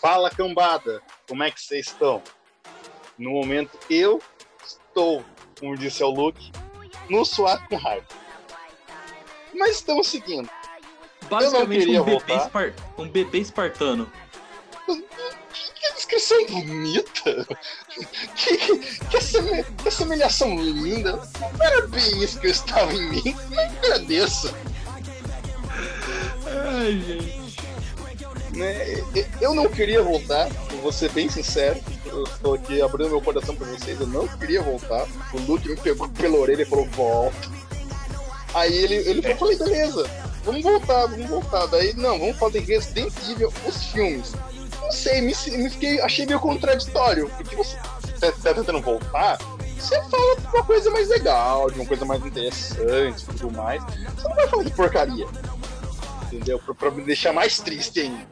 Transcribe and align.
Fala 0.00 0.30
cambada, 0.30 1.02
como 1.28 1.42
é 1.42 1.50
que 1.50 1.60
vocês 1.60 1.86
estão? 1.86 2.22
No 3.18 3.30
momento 3.30 3.76
eu 3.90 4.22
estou, 4.64 5.24
como 5.58 5.76
disse 5.76 6.02
o 6.04 6.08
Luke, 6.10 6.52
no 7.10 7.24
suado 7.24 7.66
com 7.68 7.76
raiva. 7.76 8.06
Mas 9.54 9.76
estamos 9.76 10.06
seguindo. 10.06 10.48
Basicamente 11.28 11.98
um 11.98 12.04
bebê, 12.04 12.34
espar- 12.34 12.72
um 12.96 13.08
bebê 13.08 13.38
espartano. 13.38 14.10
Que 14.86 15.94
descrição 15.94 16.46
bonita! 16.46 17.46
Que, 18.36 18.56
que, 18.56 18.78
que, 18.78 19.16
linda! 20.72 21.12
Não 21.58 21.66
era 21.66 21.86
bem 21.88 22.22
isso 22.22 22.40
que 22.40 22.46
eu 22.46 22.50
estava 22.52 22.92
em 22.92 23.10
mim, 23.10 23.36
mas 23.50 23.76
agradeço. 23.78 24.54
Ai, 26.46 27.00
gente. 27.00 27.37
Né? 28.58 29.02
Eu 29.40 29.54
não 29.54 29.68
queria 29.68 30.02
voltar, 30.02 30.48
vou 30.82 30.92
ser 30.92 31.10
bem 31.12 31.28
sincero. 31.28 31.80
Eu 32.04 32.24
estou 32.24 32.54
aqui 32.54 32.82
abrindo 32.82 33.10
meu 33.10 33.20
coração 33.20 33.54
para 33.54 33.66
vocês. 33.68 34.00
Eu 34.00 34.06
não 34.06 34.26
queria 34.26 34.60
voltar. 34.62 35.06
O 35.32 35.38
Luke 35.40 35.68
me 35.68 35.76
pegou 35.76 36.08
pela 36.08 36.36
orelha 36.36 36.62
e 36.62 36.66
falou: 36.66 36.86
volta. 36.86 37.48
Aí 38.54 38.76
ele, 38.76 38.96
ele 38.96 39.22
falou: 39.22 39.36
falei, 39.38 39.58
beleza, 39.58 40.10
vamos 40.44 40.62
voltar, 40.62 41.06
vamos 41.06 41.26
voltar. 41.26 41.66
Daí, 41.66 41.94
não, 41.94 42.18
vamos 42.18 42.36
fazer 42.36 42.60
Resident 42.60 43.12
Evil, 43.30 43.52
os 43.66 43.84
filmes. 43.84 44.32
Não 44.82 44.92
sei, 44.92 45.20
me, 45.20 45.34
me 45.56 45.70
fiquei, 45.70 46.00
achei 46.00 46.26
meio 46.26 46.40
contraditório. 46.40 47.30
Porque 47.36 47.54
você 47.54 47.76
tá, 48.20 48.32
tá 48.32 48.54
tentando 48.54 48.80
voltar, 48.80 49.38
você 49.78 49.94
fala 50.10 50.36
de 50.36 50.46
uma 50.48 50.64
coisa 50.64 50.90
mais 50.90 51.08
legal, 51.08 51.70
de 51.70 51.78
uma 51.78 51.86
coisa 51.86 52.04
mais 52.04 52.24
interessante 52.24 53.24
tudo 53.26 53.50
mais. 53.52 53.82
Você 53.84 54.28
não 54.28 54.36
vai 54.36 54.48
falar 54.48 54.64
de 54.64 54.70
porcaria. 54.70 55.26
Entendeu? 56.24 56.58
Pra, 56.58 56.74
pra 56.74 56.90
me 56.90 57.02
deixar 57.04 57.32
mais 57.32 57.58
triste 57.60 58.00
ainda. 58.00 58.26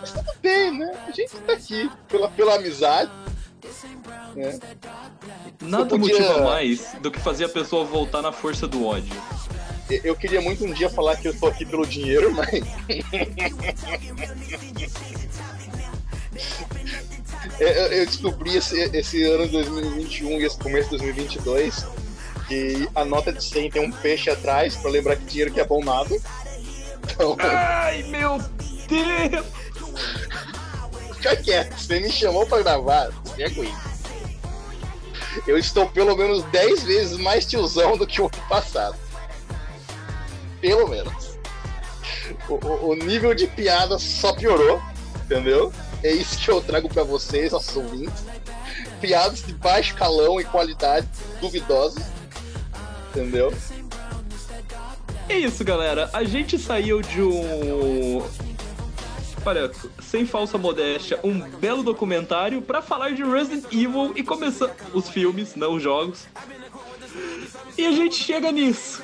Mas 0.00 0.12
tudo 0.12 0.32
bem, 0.42 0.78
né? 0.78 0.92
A 1.06 1.10
gente 1.10 1.30
tá 1.36 1.52
aqui 1.52 1.90
pela, 2.08 2.28
pela 2.30 2.54
amizade. 2.56 3.10
Né? 4.34 4.58
Nada 5.60 5.86
podia- 5.86 6.14
motiva 6.18 6.42
mais 6.44 6.94
do 7.02 7.10
que 7.10 7.20
fazer 7.20 7.44
a 7.44 7.48
pessoa 7.48 7.84
voltar 7.84 8.22
na 8.22 8.32
força 8.32 8.66
do 8.66 8.86
ódio. 8.86 9.14
Eu- 9.90 10.14
queria 10.16 10.40
muito 10.40 10.64
um 10.64 10.72
dia 10.72 10.88
falar 10.88 11.16
que 11.16 11.26
eu 11.28 11.38
tô 11.38 11.46
aqui 11.48 11.66
pelo 11.66 11.84
dinheiro, 11.84 12.32
mas. 12.34 12.48
Eu- 17.58 17.68
eu, 17.68 18.06
descobri 18.06 18.56
esse, 18.56 18.78
esse 18.96 19.22
ano 19.24 19.46
de 19.46 19.52
2021 19.52 20.40
e 20.40 20.44
esse 20.44 20.58
começo 20.58 20.90
de 20.90 20.96
2022 20.98 21.84
que 22.48 22.88
a 22.94 23.04
nota 23.04 23.32
de 23.32 23.44
100 23.44 23.70
tem 23.70 23.82
um 23.82 23.92
peixe 23.92 24.30
atrás 24.30 24.76
pra 24.76 24.90
lembrar 24.90 25.16
que 25.16 25.24
dinheiro 25.24 25.52
que 25.52 25.60
é 25.60 25.64
bom 25.64 25.84
nada. 25.84 26.10
Então, 27.04 27.36
Ai, 27.38 28.02
meu 28.04 28.38
Deus! 28.88 29.46
Fica 31.14 31.36
quieto. 31.36 31.76
Você 31.78 32.00
me 32.00 32.10
chamou 32.10 32.46
pra 32.46 32.58
gravar, 32.62 33.10
você 33.24 33.42
é 33.44 33.50
comigo. 33.50 33.78
Eu 35.46 35.56
estou 35.58 35.88
pelo 35.88 36.16
menos 36.16 36.42
10 36.44 36.82
vezes 36.82 37.16
mais 37.18 37.46
tiozão 37.46 37.96
do 37.96 38.06
que 38.06 38.20
o 38.20 38.24
ano 38.24 38.46
passado. 38.48 38.96
Pelo 40.60 40.88
menos. 40.88 41.38
O, 42.48 42.54
o- 42.54 42.90
o 42.90 42.94
nível 42.94 43.34
de 43.34 43.46
piada 43.46 43.98
só 43.98 44.32
piorou, 44.32 44.82
entendeu? 45.24 45.72
É 46.02 46.10
isso 46.12 46.38
que 46.38 46.50
eu 46.50 46.60
trago 46.60 46.88
pra 46.88 47.02
vocês, 47.04 47.52
nossos. 47.52 47.74
Piadas 49.00 49.42
de 49.42 49.52
baixo 49.54 49.94
calão 49.94 50.40
e 50.40 50.44
qualidade 50.44 51.08
duvidosa. 51.40 52.00
Entendeu? 53.10 53.52
É 55.28 55.38
isso, 55.38 55.64
galera. 55.64 56.10
A 56.12 56.24
gente 56.24 56.58
saiu 56.58 57.00
de 57.00 57.22
um. 57.22 58.22
Olha, 59.44 59.70
sem 60.02 60.26
falsa 60.26 60.58
modéstia, 60.58 61.18
um 61.24 61.40
belo 61.40 61.82
documentário 61.82 62.60
pra 62.60 62.82
falar 62.82 63.12
de 63.12 63.24
Resident 63.24 63.64
Evil 63.72 64.12
e 64.14 64.22
começar 64.22 64.70
os 64.92 65.08
filmes, 65.08 65.54
não 65.56 65.74
os 65.74 65.82
jogos. 65.82 66.26
E 67.78 67.86
a 67.86 67.90
gente 67.92 68.14
chega 68.16 68.52
nisso. 68.52 69.02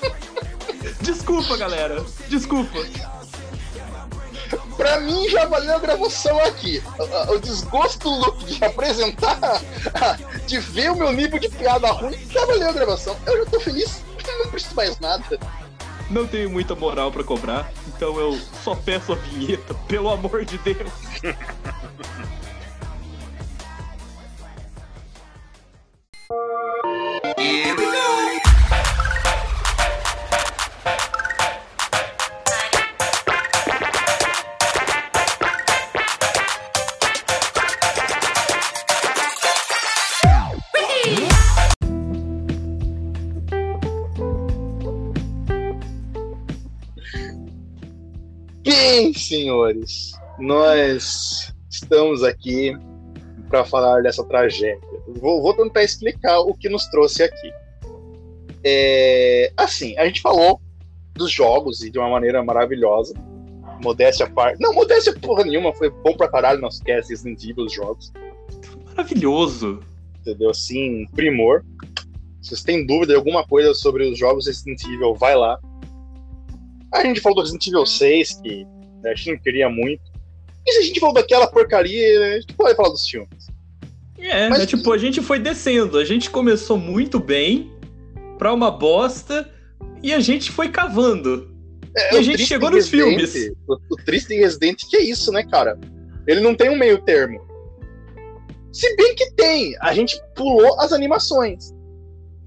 Desculpa, 1.02 1.56
galera. 1.56 2.04
Desculpa. 2.28 2.78
Pra 4.76 5.00
mim 5.00 5.28
já 5.28 5.44
valeu 5.46 5.74
a 5.76 5.78
gravação 5.78 6.38
aqui. 6.44 6.82
O- 6.98 7.34
O 7.34 7.38
desgosto 7.38 7.98
do 8.08 8.10
Luke 8.10 8.44
de 8.46 8.64
apresentar, 8.64 9.38
de 10.46 10.58
ver 10.58 10.90
o 10.92 10.96
meu 10.96 11.12
nível 11.12 11.38
de 11.38 11.48
piada 11.48 11.88
ruim, 11.90 12.16
já 12.30 12.44
valeu 12.46 12.68
a 12.70 12.72
gravação. 12.72 13.16
Eu 13.26 13.44
já 13.44 13.50
tô 13.50 13.60
feliz, 13.60 14.02
não 14.38 14.50
preciso 14.50 14.74
mais 14.74 14.98
nada. 15.00 15.38
Não 16.08 16.26
tenho 16.26 16.48
muita 16.48 16.74
moral 16.74 17.10
pra 17.10 17.24
cobrar, 17.24 17.70
então 17.88 18.18
eu 18.20 18.38
só 18.62 18.74
peço 18.74 19.12
a 19.12 19.16
vinheta, 19.16 19.74
pelo 19.88 20.08
amor 20.08 20.44
de 20.44 20.56
Deus. 20.58 20.92
Bem, 48.78 49.14
senhores, 49.14 50.12
nós 50.38 51.50
estamos 51.70 52.22
aqui 52.22 52.76
para 53.48 53.64
falar 53.64 54.02
dessa 54.02 54.22
tragédia. 54.22 54.78
Vou, 55.18 55.40
vou 55.40 55.54
tentar 55.54 55.82
explicar 55.82 56.40
o 56.40 56.52
que 56.52 56.68
nos 56.68 56.86
trouxe 56.88 57.22
aqui. 57.22 57.50
É, 58.62 59.50
assim, 59.56 59.96
a 59.96 60.04
gente 60.04 60.20
falou 60.20 60.60
dos 61.14 61.32
jogos 61.32 61.82
e 61.82 61.90
de 61.90 61.98
uma 61.98 62.10
maneira 62.10 62.44
maravilhosa. 62.44 63.14
Modéstia 63.82 64.26
à 64.26 64.30
parte. 64.30 64.60
Não, 64.60 64.74
modéstia 64.74 65.14
porra 65.18 65.44
nenhuma, 65.44 65.72
foi 65.72 65.88
bom 65.88 66.14
pra 66.14 66.28
caralho 66.28 66.60
nosso 66.60 66.84
cast 66.84 67.10
Resident 67.10 67.42
Evil, 67.44 67.64
os 67.64 67.72
jogos. 67.72 68.12
Maravilhoso. 68.84 69.80
entendeu? 70.20 70.50
Assim, 70.50 71.06
primor. 71.14 71.64
Se 72.42 72.50
vocês 72.50 72.62
têm 72.62 72.86
dúvida 72.86 73.14
de 73.14 73.18
alguma 73.18 73.44
coisa 73.46 73.72
sobre 73.72 74.06
os 74.06 74.18
jogos 74.18 74.46
Resident 74.46 74.84
Evil, 74.84 75.14
vai 75.14 75.34
lá. 75.34 75.58
A 76.92 77.02
gente 77.02 77.20
falou 77.20 77.36
do 77.36 77.40
Resident 77.42 77.66
Evil 77.66 77.86
6, 77.86 78.40
que 78.42 78.64
né, 79.02 79.10
a 79.10 79.14
gente 79.14 79.30
não 79.32 79.38
queria 79.38 79.68
muito. 79.68 80.02
E 80.66 80.72
se 80.72 80.78
a 80.78 80.82
gente 80.82 81.00
falou 81.00 81.14
daquela 81.14 81.46
porcaria, 81.46 82.20
né, 82.20 82.32
a 82.36 82.40
gente 82.40 82.54
pode 82.54 82.74
falar 82.76 82.88
dos 82.88 83.06
filmes. 83.08 83.46
É, 84.18 84.48
Mas- 84.48 84.60
né, 84.60 84.66
tipo, 84.66 84.90
a 84.92 84.98
gente 84.98 85.20
foi 85.20 85.38
descendo. 85.38 85.98
A 85.98 86.04
gente 86.04 86.30
começou 86.30 86.76
muito 86.78 87.18
bem 87.20 87.70
pra 88.38 88.52
uma 88.52 88.70
bosta 88.70 89.48
e 90.02 90.12
a 90.12 90.20
gente 90.20 90.50
foi 90.50 90.68
cavando. 90.70 91.54
É, 91.96 92.14
E 92.14 92.18
a 92.18 92.22
gente 92.22 92.44
chegou 92.44 92.70
nos 92.70 92.90
Resident- 92.90 93.28
filmes. 93.30 93.52
O, 93.68 93.74
o 93.90 93.96
triste 94.04 94.28
de 94.28 94.36
Resident 94.36 94.82
que 94.88 94.96
é 94.96 95.00
isso, 95.02 95.30
né, 95.32 95.42
cara? 95.44 95.78
Ele 96.26 96.40
não 96.40 96.54
tem 96.54 96.68
um 96.70 96.76
meio 96.76 96.98
termo. 97.02 97.40
Se 98.72 98.94
bem 98.96 99.14
que 99.14 99.30
tem, 99.32 99.74
a 99.80 99.94
gente 99.94 100.20
pulou 100.34 100.78
as 100.80 100.92
animações. 100.92 101.74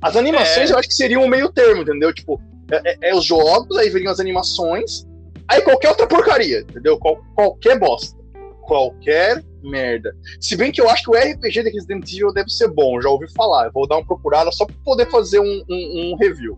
As 0.01 0.15
animações 0.15 0.69
É. 0.69 0.73
eu 0.73 0.77
acho 0.77 0.87
que 0.87 0.93
seriam 0.93 1.23
um 1.23 1.27
meio 1.27 1.51
termo, 1.51 1.81
entendeu? 1.81 2.13
Tipo, 2.13 2.39
é, 2.71 2.81
é- 2.91 3.09
é 3.09 3.15
os 3.15 3.25
jogos, 3.25 3.77
aí 3.77 3.89
viriam 3.89 4.11
as 4.11 4.19
animações, 4.19 5.05
aí 5.47 5.61
qualquer 5.61 5.89
outra 5.89 6.07
porcaria, 6.07 6.59
entendeu? 6.61 6.97
Qual- 6.97 7.21
qualquer 7.35 7.77
bosta. 7.79 8.17
Qualquer 8.61 9.43
merda. 9.63 10.15
Se 10.39 10.55
bem 10.55 10.71
que 10.71 10.79
eu 10.79 10.87
acho 10.89 11.03
que 11.03 11.09
o 11.09 11.15
RPG 11.15 11.63
de 11.63 11.69
Resident 11.71 12.11
Evil 12.13 12.31
deve 12.33 12.49
ser 12.49 12.67
bom, 12.67 13.01
já 13.01 13.09
ouvi 13.09 13.25
falar. 13.33 13.65
Eu 13.65 13.71
vou 13.71 13.87
dar 13.87 13.95
uma 13.97 14.05
procurada 14.05 14.51
só 14.51 14.65
pra 14.65 14.75
poder 14.85 15.09
fazer 15.09 15.39
um- 15.39 15.63
um- 15.69 16.11
um 16.11 16.15
review. 16.17 16.57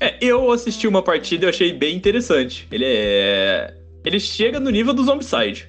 É, 0.00 0.16
eu 0.20 0.50
assisti 0.50 0.86
uma 0.88 1.02
partida 1.02 1.44
e 1.44 1.46
eu 1.46 1.50
achei 1.50 1.72
bem 1.72 1.96
interessante. 1.96 2.66
Ele 2.72 2.84
é. 2.86 3.74
Ele 4.04 4.18
chega 4.20 4.58
no 4.60 4.70
nível 4.70 4.92
do 4.94 5.04
Zombicide. 5.04 5.68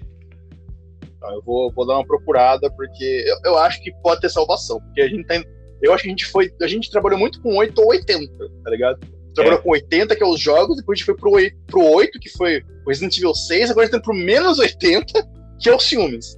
Tá, 1.19 1.31
Eu 1.33 1.41
vou, 1.43 1.71
vou 1.73 1.85
dar 1.85 1.95
uma 1.95 2.05
procurada, 2.05 2.69
porque 2.71 3.25
eu, 3.27 3.51
eu 3.51 3.57
acho 3.57 3.81
que 3.83 3.91
pode 4.01 4.21
ter 4.21 4.29
salvação. 4.29 4.79
Porque 4.81 5.01
a 5.01 5.07
gente 5.07 5.25
tem. 5.25 5.43
Eu 5.81 5.93
acho 5.93 6.03
que 6.03 6.09
a 6.09 6.11
gente 6.11 6.25
foi. 6.25 6.51
A 6.61 6.67
gente 6.67 6.89
trabalhou 6.91 7.17
muito 7.19 7.41
com 7.41 7.55
8 7.57 7.79
ou 7.79 7.87
80, 7.89 8.31
tá 8.63 8.69
ligado? 8.71 8.99
Trabalhou 9.35 9.61
com 9.61 9.71
80, 9.71 10.15
que 10.15 10.23
é 10.23 10.25
os 10.25 10.39
jogos, 10.39 10.77
depois 10.77 10.95
a 10.95 10.99
gente 10.99 11.05
foi 11.05 11.15
pro 11.15 11.31
8, 11.31 11.57
pro 11.67 11.83
8 11.83 12.19
que 12.19 12.29
foi 12.29 12.63
o 12.85 12.89
Resident 12.89 13.17
Evil 13.17 13.33
6, 13.33 13.69
agora 13.69 13.85
a 13.85 13.85
gente 13.85 13.99
tá 13.99 14.03
pro 14.03 14.13
menos 14.13 14.59
80, 14.59 15.27
que 15.59 15.69
é 15.69 15.75
os 15.75 15.87
filmes. 15.87 16.37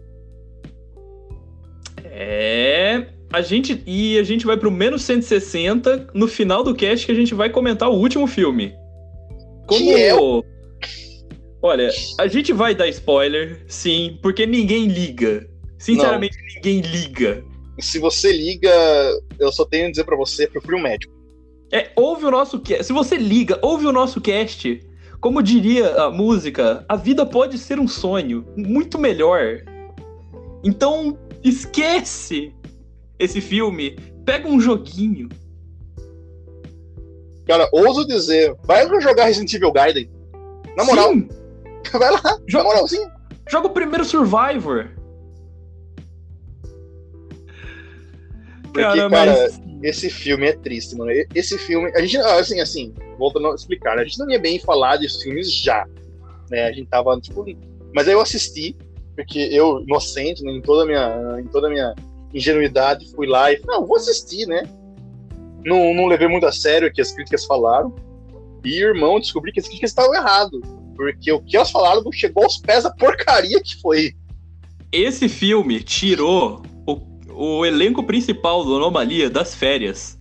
É. 2.03 3.07
A 3.31 3.41
gente. 3.41 3.81
E 3.85 4.19
a 4.19 4.23
gente 4.23 4.45
vai 4.45 4.57
pro 4.57 4.69
menos 4.69 5.03
160 5.03 6.09
no 6.13 6.27
final 6.27 6.63
do 6.63 6.75
cast 6.75 7.05
que 7.05 7.11
a 7.11 7.15
gente 7.15 7.33
vai 7.33 7.49
comentar 7.49 7.89
o 7.89 7.95
último 7.95 8.27
filme. 8.27 8.73
Como. 9.67 9.85
Que 9.85 9.93
é 9.93 10.13
Olha, 11.63 11.91
a 12.19 12.27
gente 12.27 12.51
vai 12.51 12.73
dar 12.73 12.87
spoiler, 12.87 13.63
sim, 13.67 14.17
porque 14.21 14.47
ninguém 14.47 14.87
liga. 14.87 15.47
Sinceramente, 15.77 16.35
ninguém 16.55 16.81
liga. 16.81 17.43
Se 17.79 17.99
você 17.99 18.31
liga, 18.31 18.71
eu 19.39 19.51
só 19.51 19.63
tenho 19.65 19.87
a 19.87 19.91
dizer 19.91 20.03
pra 20.03 20.17
você, 20.17 20.47
procure 20.47 20.75
um 20.75 20.81
médico. 20.81 21.13
É, 21.71 21.91
ouve 21.95 22.25
o 22.25 22.31
nosso 22.31 22.59
cast. 22.59 22.85
Se 22.85 22.93
você 22.93 23.15
liga, 23.15 23.57
ouve 23.61 23.85
o 23.85 23.93
nosso 23.93 24.19
cast 24.19 24.85
Como 25.21 25.41
diria 25.41 25.95
a 26.03 26.11
música, 26.11 26.83
a 26.89 26.95
vida 26.95 27.25
pode 27.25 27.57
ser 27.57 27.79
um 27.79 27.87
sonho 27.87 28.45
muito 28.57 28.99
melhor. 28.99 29.63
Então, 30.63 31.17
esquece 31.43 32.53
esse 33.17 33.39
filme. 33.39 33.97
Pega 34.25 34.47
um 34.47 34.59
joguinho. 34.59 35.29
Cara, 37.47 37.67
ouso 37.71 38.05
dizer, 38.05 38.55
vai 38.63 38.87
jogar 39.01 39.25
Resident 39.25 39.53
Evil 39.53 39.71
Gaiden. 39.71 40.09
Na 40.75 40.83
moral. 40.83 41.09
Sim. 41.09 41.29
Vai 41.91 42.11
lá, 42.11 42.21
joga, 42.47 42.63
na 42.63 42.69
moral, 42.69 42.87
sim. 42.87 43.05
Joga 43.49 43.67
o 43.67 43.71
primeiro 43.71 44.05
Survivor. 44.05 44.91
Porque, 48.73 49.09
cara, 49.09 49.09
mas... 49.09 49.61
esse 49.83 50.09
filme 50.09 50.47
é 50.47 50.53
triste, 50.53 50.95
mano. 50.95 51.11
Esse 51.35 51.57
filme, 51.57 51.91
a 51.95 52.01
gente, 52.01 52.17
assim, 52.17 52.59
assim, 52.59 52.93
voltando 53.17 53.49
a 53.49 53.55
explicar, 53.55 53.97
a 53.99 54.03
gente 54.03 54.19
não 54.19 54.29
ia 54.29 54.39
bem 54.39 54.59
falar 54.59 54.97
desses 54.97 55.21
filmes 55.21 55.51
já, 55.51 55.85
né? 56.49 56.65
A 56.65 56.71
gente 56.71 56.87
tava, 56.87 57.19
tipo, 57.19 57.45
mas 57.93 58.07
aí 58.07 58.13
eu 58.13 58.21
assisti, 58.21 58.75
porque 59.15 59.39
eu, 59.51 59.81
inocente, 59.81 60.43
né, 60.43 60.51
em 60.51 60.61
toda 60.61 60.83
a 60.83 60.85
minha, 60.85 61.39
em 61.39 61.47
toda 61.47 61.67
a 61.67 61.69
minha 61.69 61.93
ingenuidade, 62.33 63.11
fui 63.13 63.27
lá 63.27 63.51
e 63.51 63.57
falei, 63.57 63.77
não, 63.77 63.85
vou 63.85 63.97
assistir, 63.97 64.47
né? 64.47 64.63
Não, 65.65 65.93
não 65.93 66.07
levei 66.07 66.27
muito 66.27 66.45
a 66.45 66.51
sério 66.51 66.87
o 66.87 66.91
que 66.91 67.01
as 67.01 67.11
críticas 67.11 67.45
falaram. 67.45 67.93
E, 68.63 68.79
irmão, 68.79 69.19
descobri 69.19 69.51
que 69.51 69.59
as 69.59 69.67
críticas 69.67 69.91
estavam 69.91 70.15
erradas. 70.15 70.61
Porque 70.95 71.31
o 71.31 71.41
que 71.41 71.55
elas 71.55 71.71
falaram 71.71 72.03
não 72.03 72.11
chegou 72.11 72.43
aos 72.43 72.57
pés 72.57 72.83
da 72.83 72.91
porcaria 72.91 73.61
que 73.61 73.79
foi. 73.81 74.13
Esse 74.91 75.27
filme 75.27 75.81
tirou 75.81 76.61
o 77.35 77.65
elenco 77.65 78.03
principal 78.03 78.63
do 78.63 78.75
Anomalia 78.75 79.29
das 79.29 79.55
férias. 79.55 80.19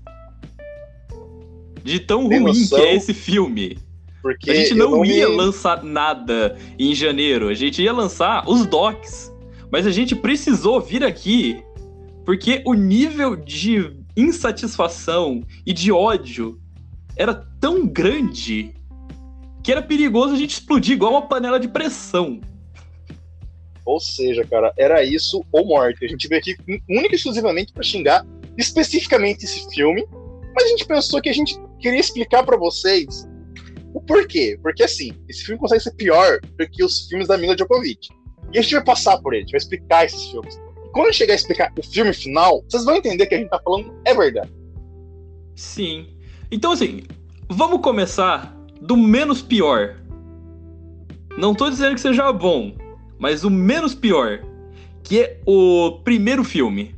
De 1.83 1.99
tão 2.01 2.29
Tem 2.29 2.41
ruim 2.41 2.61
noção? 2.61 2.79
que 2.79 2.85
é 2.85 2.95
esse 2.95 3.15
filme. 3.15 3.79
Porque 4.23 4.51
a 4.51 4.55
gente 4.55 4.75
não, 4.75 4.91
não 4.91 5.05
ia 5.05 5.29
me... 5.29 5.37
lançar 5.37 5.83
nada 5.83 6.59
em 6.79 6.95
janeiro. 6.95 7.49
A 7.49 7.55
gente 7.55 7.83
ia 7.83 7.93
lançar 7.93 8.49
os 8.49 8.67
docs. 8.67 9.33
Mas 9.73 9.87
a 9.87 9.91
gente 9.91 10.15
precisou 10.15 10.81
vir 10.81 11.05
aqui 11.05 11.63
porque 12.25 12.63
o 12.67 12.75
nível 12.75 13.35
de 13.35 13.93
insatisfação 14.17 15.43
e 15.65 15.73
de 15.73 15.91
ódio 15.91 16.61
era 17.17 17.35
tão 17.35 17.87
grande 17.87 18.75
que 19.63 19.73
era 19.73 19.83
perigoso 19.83 20.35
a 20.35 20.37
gente 20.37 20.53
explodir 20.53 20.95
igual 20.95 21.13
uma 21.13 21.23
panela 21.23 21.59
de 21.59 21.69
pressão. 21.69 22.41
Ou 23.85 24.01
seja, 24.01 24.45
cara, 24.45 24.73
era 24.79 25.03
isso 25.05 25.45
ou 25.53 25.67
morte. 25.67 26.05
A 26.05 26.09
gente 26.09 26.29
veio 26.29 26.41
aqui 26.41 26.57
única 26.89 27.15
e 27.15 27.17
exclusivamente 27.17 27.73
para 27.73 27.83
xingar 27.83 28.27
especificamente 28.57 29.45
esse 29.45 29.69
filme, 29.71 30.07
mas 30.55 30.65
a 30.65 30.69
gente 30.69 30.85
pensou 30.85 31.21
que 31.21 31.29
a 31.29 31.33
gente 31.33 31.57
queria 31.79 32.01
explicar 32.01 32.45
para 32.45 32.57
vocês 32.57 33.29
o 33.95 34.01
porquê. 34.01 34.59
Porque 34.63 34.83
assim, 34.83 35.13
esse 35.29 35.45
filme 35.45 35.61
consegue 35.61 35.83
ser 35.83 35.95
pior 35.95 36.41
do 36.59 36.69
que 36.69 36.85
os 36.85 37.07
filmes 37.09 37.29
da 37.29 37.39
Mila 37.39 37.57
Djokovic. 37.57 38.09
E 38.53 38.59
a 38.59 38.63
gente 38.63 38.75
vai 38.75 38.85
passar 38.85 39.19
por 39.19 39.33
ele, 39.33 39.43
a 39.43 39.47
gente 39.47 39.53
vai 39.53 39.59
explicar 39.59 40.05
esses 40.05 40.31
filmes. 40.31 40.61
E 40.85 40.89
quando 40.91 41.13
chegar 41.13 41.35
a 41.35 41.37
explicar 41.37 41.73
o 41.79 41.83
filme 41.83 42.13
final, 42.13 42.65
vocês 42.69 42.85
vão 42.85 42.97
entender 42.97 43.27
que 43.27 43.35
a 43.35 43.39
gente 43.39 43.51
tá 43.51 43.61
falando 43.63 43.95
é 44.05 44.15
verdade. 44.15 44.51
Sim. 45.55 46.17
Então 46.51 46.73
assim, 46.73 47.05
vamos 47.49 47.81
começar 47.81 48.57
do 48.81 48.97
menos 48.97 49.41
pior. 49.43 49.97
Não 51.39 51.55
tô 51.55 51.71
dizendo 51.71 51.95
que 51.95 52.01
seja 52.01 52.33
bom, 52.33 52.75
mas 53.21 53.45
o 53.45 53.51
menos 53.51 53.95
pior, 53.95 54.41
que 55.05 55.21
é 55.21 55.41
o 55.47 56.01
primeiro 56.03 56.43
filme. 56.43 56.97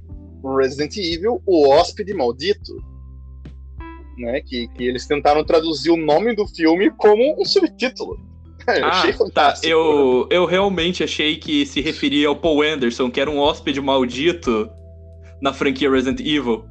Resident 0.57 0.97
Evil, 0.97 1.43
o 1.45 1.69
hóspede 1.69 2.15
maldito. 2.15 2.73
Né, 4.17 4.41
que, 4.43 4.69
que 4.69 4.85
eles 4.85 5.07
tentaram 5.07 5.43
traduzir 5.43 5.91
o 5.91 5.97
nome 5.97 6.37
do 6.37 6.47
filme 6.47 6.91
como 6.91 7.41
um 7.41 7.45
subtítulo. 7.45 8.21
Eu 8.69 8.85
ah, 8.85 8.89
achei 8.91 9.13
tá. 9.13 9.19
fantástico. 9.19 9.67
Tá. 9.67 9.69
Eu, 9.69 10.29
eu 10.31 10.45
realmente 10.45 11.03
achei 11.03 11.37
que 11.37 11.67
se 11.67 11.81
referia 11.81 12.29
ao 12.29 12.37
Paul 12.37 12.63
Anderson, 12.63 13.11
que 13.11 13.21
era 13.21 13.29
um 13.29 13.39
hóspede 13.39 13.81
maldito 13.81 14.71
na 15.41 15.53
franquia 15.53 15.91
Resident 15.91 16.21
Evil. 16.21 16.65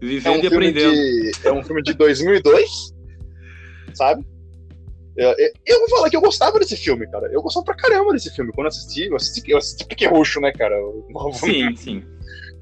Vivendo 0.00 0.36
é 0.36 0.38
um 0.38 0.44
e 0.44 0.46
aprendendo. 0.46 0.92
De, 0.92 1.32
é 1.42 1.52
um 1.52 1.64
filme 1.64 1.82
de 1.82 1.94
2002, 1.94 2.94
sabe? 3.94 4.24
Eu, 5.18 5.34
eu, 5.66 5.80
vou 5.80 5.88
falar 5.88 6.10
que 6.10 6.16
eu 6.16 6.20
gostava 6.20 6.60
desse 6.60 6.76
filme, 6.76 7.04
cara. 7.08 7.28
Eu 7.32 7.42
gostava 7.42 7.64
pra 7.64 7.74
caramba 7.74 8.12
desse 8.12 8.30
filme. 8.30 8.52
Quando 8.52 8.66
eu 8.66 8.68
assisti, 8.68 9.06
eu 9.06 9.16
assisti, 9.16 9.50
eu 9.50 9.58
assisti 9.58 9.84
Pique 9.84 10.06
Roxo, 10.06 10.40
né, 10.40 10.52
cara? 10.52 10.76
sim, 11.32 11.74
sim. 11.74 12.04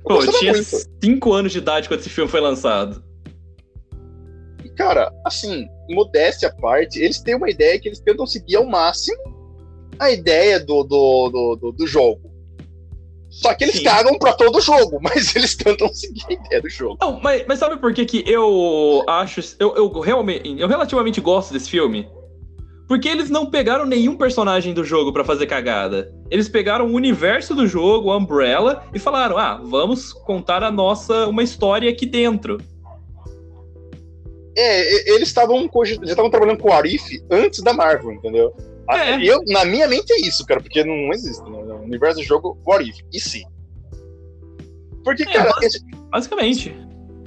Pô, 0.02 0.22
eu 0.22 0.32
tinha 0.32 0.54
5 0.54 1.32
anos 1.34 1.52
de 1.52 1.58
idade 1.58 1.86
quando 1.86 2.00
esse 2.00 2.08
filme 2.08 2.30
foi 2.30 2.40
lançado. 2.40 3.04
E, 4.64 4.70
cara, 4.70 5.12
assim, 5.26 5.68
modéstia 5.90 6.48
à 6.48 6.52
parte, 6.52 6.98
eles 6.98 7.20
têm 7.20 7.34
uma 7.34 7.50
ideia 7.50 7.78
que 7.78 7.88
eles 7.88 8.00
tentam 8.00 8.26
seguir 8.26 8.56
ao 8.56 8.64
máximo 8.64 9.18
a 9.98 10.10
ideia 10.10 10.58
do, 10.58 10.82
do, 10.82 11.28
do, 11.28 11.56
do, 11.56 11.72
do 11.72 11.86
jogo. 11.86 12.30
Só 13.28 13.52
que 13.52 13.64
eles 13.64 13.76
Sim. 13.76 13.84
cagam 13.84 14.18
pra 14.18 14.32
todo 14.32 14.62
jogo, 14.62 14.98
mas 15.02 15.36
eles 15.36 15.54
tentam 15.54 15.92
seguir 15.92 16.24
a 16.26 16.32
ideia 16.32 16.62
do 16.62 16.70
jogo. 16.70 16.96
Não, 17.02 17.20
mas, 17.20 17.44
mas 17.46 17.58
sabe 17.58 17.76
por 17.76 17.92
que, 17.92 18.06
que 18.06 18.24
eu 18.26 19.04
acho. 19.06 19.40
Eu, 19.58 19.76
eu 19.76 20.00
realmente. 20.00 20.58
Eu 20.58 20.68
relativamente 20.68 21.20
gosto 21.20 21.52
desse 21.52 21.68
filme? 21.68 22.08
Porque 22.86 23.08
eles 23.08 23.28
não 23.28 23.46
pegaram 23.46 23.84
nenhum 23.84 24.16
personagem 24.16 24.72
do 24.72 24.84
jogo 24.84 25.12
para 25.12 25.24
fazer 25.24 25.46
cagada. 25.46 26.14
Eles 26.30 26.48
pegaram 26.48 26.86
o 26.86 26.94
universo 26.94 27.54
do 27.54 27.66
jogo, 27.66 28.10
a 28.10 28.16
Umbrella, 28.16 28.84
e 28.94 28.98
falaram: 28.98 29.36
ah, 29.36 29.60
vamos 29.62 30.12
contar 30.12 30.62
a 30.62 30.70
nossa 30.70 31.26
uma 31.26 31.42
história 31.42 31.90
aqui 31.90 32.06
dentro. 32.06 32.58
É, 34.56 35.10
eles 35.14 35.28
estavam 35.28 35.68
já 35.84 35.96
estavam 36.04 36.30
trabalhando 36.30 36.58
com 36.58 36.70
o 36.70 36.72
Arif 36.72 37.20
antes 37.30 37.60
da 37.62 37.74
Marvel, 37.74 38.12
entendeu? 38.12 38.54
É. 38.88 39.20
Eu, 39.22 39.42
na 39.48 39.64
minha 39.64 39.88
mente 39.88 40.12
é 40.12 40.20
isso, 40.20 40.46
cara, 40.46 40.60
porque 40.60 40.84
não 40.84 41.12
existe 41.12 41.42
né? 41.50 41.58
no 41.62 41.82
universo 41.82 42.20
do 42.20 42.24
jogo 42.24 42.56
o 42.64 42.72
Arif. 42.72 43.00
E 43.12 43.20
sim. 43.20 43.42
Porque, 45.04 45.24
é, 45.24 45.32
cara. 45.32 45.50
Esse, 45.60 45.84
basicamente. 46.10 46.74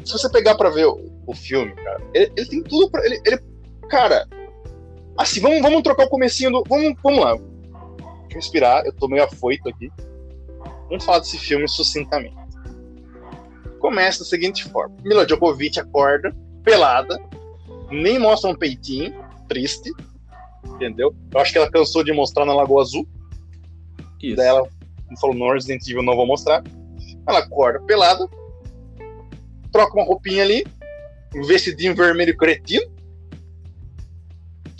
Se 0.06 0.14
você 0.14 0.30
pegar 0.30 0.56
pra 0.56 0.70
ver 0.70 0.86
o, 0.86 1.00
o 1.28 1.36
filme, 1.36 1.74
cara, 1.76 2.02
ele, 2.14 2.32
ele, 2.36 2.48
tem 2.48 2.64
tudo 2.64 2.90
pra. 2.90 3.06
Ele, 3.06 3.22
ele, 3.26 3.40
cara, 3.90 4.26
Assim, 5.20 5.42
vamos, 5.42 5.62
vamos 5.62 5.84
trocar 5.84 6.06
o 6.06 6.10
comecinho 6.10 6.50
do. 6.50 6.64
Vamos, 6.66 6.94
vamos 7.04 7.20
lá. 7.20 7.36
Deixa 7.36 7.46
eu 8.32 8.36
respirar, 8.36 8.86
eu 8.86 8.94
tô 8.94 9.10
meio 9.10 9.26
afoito 9.26 9.68
aqui. 9.68 9.92
Vamos 10.88 11.04
falar 11.04 11.20
desse 11.20 11.38
filme 11.38 11.68
sucintamente. 11.68 12.38
Começa 13.80 14.20
da 14.20 14.26
seguinte 14.26 14.64
forma: 14.70 14.96
Mila 15.04 15.26
Djokovic 15.26 15.78
acorda, 15.78 16.34
pelada, 16.64 17.20
nem 17.92 18.18
mostra 18.18 18.50
um 18.50 18.56
peitinho, 18.56 19.14
triste, 19.50 19.92
entendeu? 20.64 21.14
Eu 21.34 21.40
acho 21.42 21.52
que 21.52 21.58
ela 21.58 21.70
cansou 21.70 22.02
de 22.02 22.14
mostrar 22.14 22.46
na 22.46 22.56
Lagoa 22.56 22.82
Azul. 22.82 23.06
Isso. 24.24 24.38
Daí 24.38 24.48
ela 24.48 24.66
falou: 25.20 25.36
no 25.36 25.52
Resident 25.52 25.86
Evil 25.86 26.02
não 26.02 26.16
vou 26.16 26.26
mostrar. 26.26 26.64
Ela 27.28 27.40
acorda 27.40 27.82
pelada, 27.82 28.26
troca 29.70 29.98
uma 29.98 30.06
roupinha 30.06 30.44
ali, 30.44 30.66
um 31.36 31.44
vestidinho 31.44 31.94
vermelho 31.94 32.38
cretino, 32.38 32.90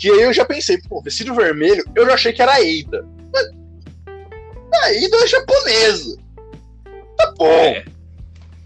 que 0.00 0.10
aí 0.10 0.22
eu 0.22 0.32
já 0.32 0.46
pensei, 0.46 0.80
pô, 0.88 1.02
vestido 1.02 1.34
vermelho, 1.34 1.84
eu 1.94 2.06
já 2.06 2.14
achei 2.14 2.32
que 2.32 2.40
era 2.40 2.54
a 2.54 2.62
Eida. 2.62 3.06
Mas 3.30 4.82
a 4.82 4.94
Eida 4.94 5.16
é 5.18 5.26
japonesa. 5.26 6.16
Tá 7.18 7.34
bom. 7.36 7.46
É. 7.46 7.84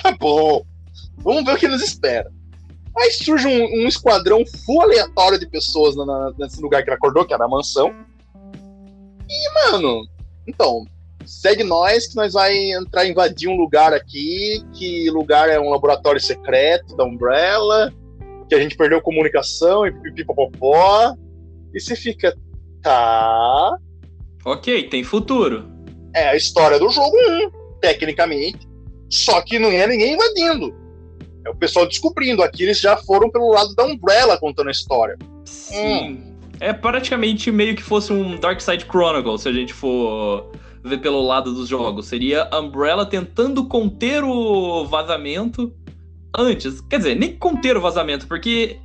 Tá 0.00 0.12
bom. 0.12 0.64
Vamos 1.18 1.44
ver 1.44 1.54
o 1.54 1.58
que 1.58 1.66
nos 1.66 1.82
espera. 1.82 2.30
Aí 2.96 3.10
surge 3.10 3.48
um, 3.48 3.82
um 3.82 3.88
esquadrão 3.88 4.44
full 4.64 4.82
aleatório 4.82 5.36
de 5.36 5.48
pessoas 5.48 5.96
na, 5.96 6.06
na, 6.06 6.32
nesse 6.38 6.62
lugar 6.62 6.84
que 6.84 6.90
ela 6.90 6.96
acordou, 6.96 7.24
que 7.24 7.34
era 7.34 7.46
a 7.46 7.48
mansão. 7.48 7.92
E, 9.28 9.72
mano, 9.72 10.06
então, 10.46 10.84
segue 11.26 11.64
nós 11.64 12.06
que 12.06 12.14
nós 12.14 12.32
vai 12.32 12.56
entrar 12.70 13.06
invadir 13.06 13.48
um 13.48 13.56
lugar 13.56 13.92
aqui, 13.92 14.64
que 14.72 15.10
lugar 15.10 15.48
é 15.48 15.58
um 15.58 15.70
laboratório 15.70 16.20
secreto 16.20 16.94
da 16.94 17.02
Umbrella, 17.02 17.92
que 18.48 18.54
a 18.54 18.60
gente 18.60 18.76
perdeu 18.76 19.02
comunicação 19.02 19.84
e 19.84 19.90
pipipopopó. 19.90 21.16
E 21.74 21.80
você 21.80 21.96
fica, 21.96 22.36
tá. 22.82 23.76
Ok, 24.44 24.88
tem 24.88 25.02
futuro. 25.02 25.68
É 26.14 26.28
a 26.28 26.36
história 26.36 26.78
do 26.78 26.88
jogo 26.90 27.16
1, 27.16 27.80
tecnicamente. 27.80 28.68
Só 29.10 29.40
que 29.42 29.58
não 29.58 29.70
é 29.70 29.86
ninguém 29.86 30.14
invadindo. 30.14 30.74
É 31.44 31.50
o 31.50 31.56
pessoal 31.56 31.86
descobrindo. 31.86 32.42
Aqui 32.42 32.62
eles 32.62 32.80
já 32.80 32.96
foram 32.96 33.30
pelo 33.30 33.50
lado 33.50 33.74
da 33.74 33.84
Umbrella 33.84 34.38
contando 34.38 34.68
a 34.68 34.72
história. 34.72 35.18
Sim. 35.44 36.08
Hum. 36.08 36.34
É 36.60 36.72
praticamente 36.72 37.50
meio 37.50 37.74
que 37.74 37.82
fosse 37.82 38.12
um 38.12 38.38
Dark 38.38 38.60
Side 38.60 38.86
Chronicle, 38.86 39.38
se 39.38 39.48
a 39.48 39.52
gente 39.52 39.74
for 39.74 40.52
ver 40.84 40.98
pelo 40.98 41.20
lado 41.22 41.52
dos 41.52 41.68
jogos. 41.68 42.06
Seria 42.06 42.48
Umbrella 42.52 43.04
tentando 43.04 43.66
conter 43.66 44.22
o 44.22 44.84
vazamento 44.86 45.74
antes. 46.36 46.80
Quer 46.82 46.98
dizer, 46.98 47.14
nem 47.16 47.36
conter 47.36 47.76
o 47.76 47.80
vazamento, 47.80 48.26
porque 48.26 48.78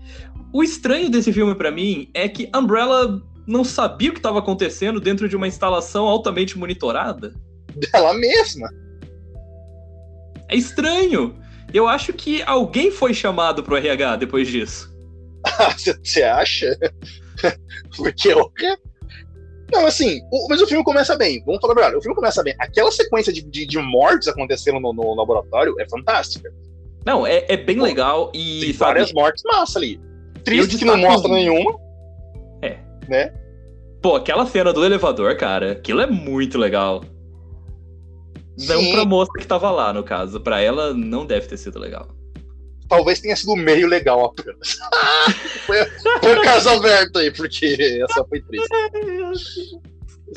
o 0.52 0.64
estranho 0.64 1.10
desse 1.10 1.32
filme 1.32 1.54
para 1.56 1.72
mim 1.72 2.10
é 2.14 2.28
que 2.28 2.50
Umbrella 2.56 3.22
não 3.48 3.64
sabia 3.64 4.10
o 4.10 4.14
que 4.14 4.20
estava 4.20 4.40
acontecendo 4.40 5.00
dentro 5.00 5.28
de 5.28 5.36
uma 5.36 5.48
instalação 5.48 6.06
altamente 6.06 6.58
monitorada. 6.58 7.34
Dela 7.76 8.14
mesma. 8.14 8.70
É 10.48 10.56
estranho. 10.56 11.36
Eu 11.74 11.88
acho 11.88 12.14
que 12.14 12.42
alguém 12.44 12.92
foi 12.92 13.14
chamado 13.14 13.64
pro 13.64 13.76
RH 13.76 14.18
depois 14.18 14.48
disso. 14.48 14.92
Você 16.04 16.24
acha? 16.24 16.78
Porque 17.96 18.34
o 18.34 18.52
Não, 19.72 19.86
assim, 19.86 20.20
o, 20.32 20.48
mas 20.50 20.62
o 20.62 20.68
filme 20.68 20.84
começa 20.84 21.16
bem. 21.16 21.44
Vamos 21.46 21.62
falar 21.62 21.76
verdade. 21.76 21.96
O 21.96 22.02
filme 22.02 22.16
começa 22.16 22.44
bem. 22.44 22.56
Aquela 22.60 22.92
sequência 22.92 23.32
de, 23.32 23.42
de, 23.42 23.66
de 23.66 23.78
mortes 23.78 24.28
acontecendo 24.28 24.80
no, 24.80 24.94
no, 24.94 25.16
laboratório 25.16 25.76
é 25.80 25.88
fantástica. 25.88 26.52
Não, 27.06 27.26
é, 27.26 27.46
é 27.48 27.58
bem 27.58 27.78
Pô, 27.78 27.84
legal 27.84 28.32
e. 28.34 28.60
Tem 28.62 28.74
sabe, 28.74 28.94
várias 28.94 29.14
mortes 29.14 29.44
massa 29.44 29.78
ali. 29.78 30.00
Triste 30.50 30.78
que 30.78 30.86
não 30.86 30.98
mostra 30.98 31.32
nenhuma. 31.32 31.76
É. 32.62 32.78
Né? 33.08 33.34
Pô, 34.02 34.16
aquela 34.16 34.46
cena 34.46 34.72
do 34.74 34.84
elevador, 34.84 35.36
cara, 35.38 35.74
aquilo 35.74 36.02
é 36.02 36.08
muito 36.08 36.58
legal. 36.58 37.04
Não 38.58 38.82
Sim. 38.82 38.92
pra 38.92 39.06
moça 39.06 39.32
que 39.38 39.48
tava 39.48 39.72
lá, 39.72 39.94
no 39.94 40.04
caso. 40.04 40.40
Pra 40.42 40.60
ela, 40.60 40.94
não 40.94 41.26
deve 41.26 41.48
ter 41.48 41.58
sido 41.58 41.80
legal. 41.80 42.08
Talvez 42.88 43.22
tenha 43.22 43.36
sido 43.36 43.56
meio 43.56 43.88
legal 43.88 44.26
apenas. 44.26 44.78
foi, 45.66 45.86
foi 46.22 46.42
caso 46.44 46.70
aberto 46.70 47.20
aí, 47.20 47.32
porque 47.32 48.02
essa 48.04 48.26
foi 48.26 48.42
triste. 48.42 48.68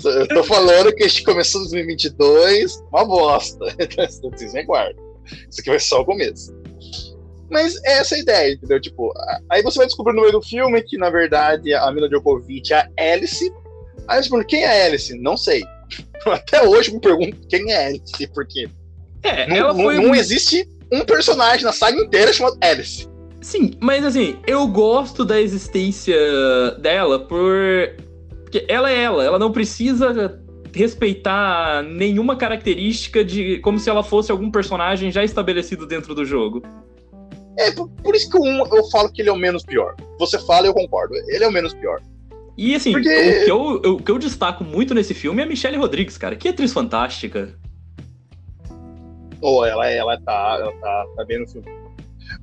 Eu 0.04 0.28
tô 0.28 0.44
falando 0.44 0.94
que 0.94 1.04
a 1.04 1.08
gente 1.08 1.24
começou 1.24 1.60
em 1.62 1.64
2022, 1.64 2.82
uma 2.92 3.04
bosta. 3.04 3.74
Então, 3.78 4.06
vocês 4.30 4.52
me 4.52 4.60
aguardam. 4.60 5.02
Isso 5.50 5.60
aqui 5.60 5.70
vai 5.70 5.80
só 5.80 6.00
o 6.00 6.04
começo. 6.04 6.54
Mas 7.52 7.76
é 7.84 7.98
essa 7.98 8.14
a 8.14 8.18
ideia, 8.18 8.54
entendeu? 8.54 8.80
Tipo, 8.80 9.12
aí 9.50 9.62
você 9.62 9.76
vai 9.76 9.86
descobrir 9.86 10.14
no 10.14 10.22
meio 10.22 10.32
do 10.32 10.40
filme 10.40 10.82
que, 10.82 10.96
na 10.96 11.10
verdade, 11.10 11.74
a 11.74 11.92
Mila 11.92 12.08
Djokovic 12.08 12.72
é 12.72 12.76
a 12.76 13.12
Alice. 13.12 13.52
Aí 14.08 14.20
pergunto, 14.22 14.46
quem 14.46 14.64
é 14.64 14.82
a 14.82 14.86
Alice? 14.86 15.14
Não 15.20 15.36
sei. 15.36 15.62
Até 16.24 16.66
hoje 16.66 16.92
me 16.92 17.00
pergunto 17.00 17.36
quem 17.48 17.70
é 17.70 17.84
a 17.84 17.88
Alice, 17.88 18.26
porque 18.34 18.68
é, 19.22 19.46
não, 19.46 19.74
não, 19.74 19.92
não 19.92 20.14
existe 20.14 20.66
um 20.90 21.04
personagem 21.04 21.64
na 21.64 21.72
saga 21.72 22.00
inteira 22.00 22.32
chamado 22.32 22.56
Alice. 22.60 23.06
Sim, 23.42 23.72
mas 23.80 24.04
assim, 24.04 24.38
eu 24.46 24.66
gosto 24.66 25.24
da 25.24 25.40
existência 25.40 26.16
dela 26.78 27.18
por. 27.18 27.54
Porque 28.44 28.64
ela 28.68 28.90
é 28.90 28.98
ela, 28.98 29.24
ela 29.24 29.38
não 29.38 29.52
precisa 29.52 30.40
respeitar 30.74 31.82
nenhuma 31.82 32.36
característica 32.36 33.22
de 33.22 33.58
como 33.58 33.78
se 33.78 33.90
ela 33.90 34.02
fosse 34.02 34.32
algum 34.32 34.50
personagem 34.50 35.10
já 35.10 35.22
estabelecido 35.22 35.86
dentro 35.86 36.14
do 36.14 36.24
jogo. 36.24 36.62
É, 37.58 37.70
por, 37.70 37.88
por, 37.88 38.14
isso 38.14 38.30
que 38.30 38.38
1 38.38 38.66
eu 38.74 38.84
falo 38.90 39.10
que 39.10 39.20
ele 39.20 39.28
é 39.28 39.32
o 39.32 39.36
menos 39.36 39.64
pior. 39.64 39.94
Você 40.18 40.38
fala 40.38 40.66
e 40.66 40.70
eu 40.70 40.74
concordo. 40.74 41.14
Ele 41.28 41.44
é 41.44 41.48
o 41.48 41.52
menos 41.52 41.74
pior. 41.74 42.00
E 42.56 42.74
assim, 42.74 42.92
Porque... 42.92 43.08
o, 43.08 43.44
que 43.44 43.50
eu, 43.50 43.82
eu, 43.82 43.94
o 43.94 44.02
que 44.02 44.10
eu 44.10 44.18
destaco 44.18 44.62
muito 44.64 44.94
nesse 44.94 45.14
filme 45.14 45.42
é 45.42 45.44
a 45.44 45.48
Michelle 45.48 45.76
Rodrigues, 45.76 46.18
cara. 46.18 46.36
Que 46.36 46.48
atriz 46.48 46.72
fantástica. 46.72 47.58
Oh, 49.40 49.64
ela, 49.64 49.88
ela, 49.90 50.20
tá, 50.20 50.58
ela 50.60 50.72
tá, 50.72 51.06
tá 51.16 51.24
bem 51.24 51.40
no 51.40 51.48
filme. 51.48 51.68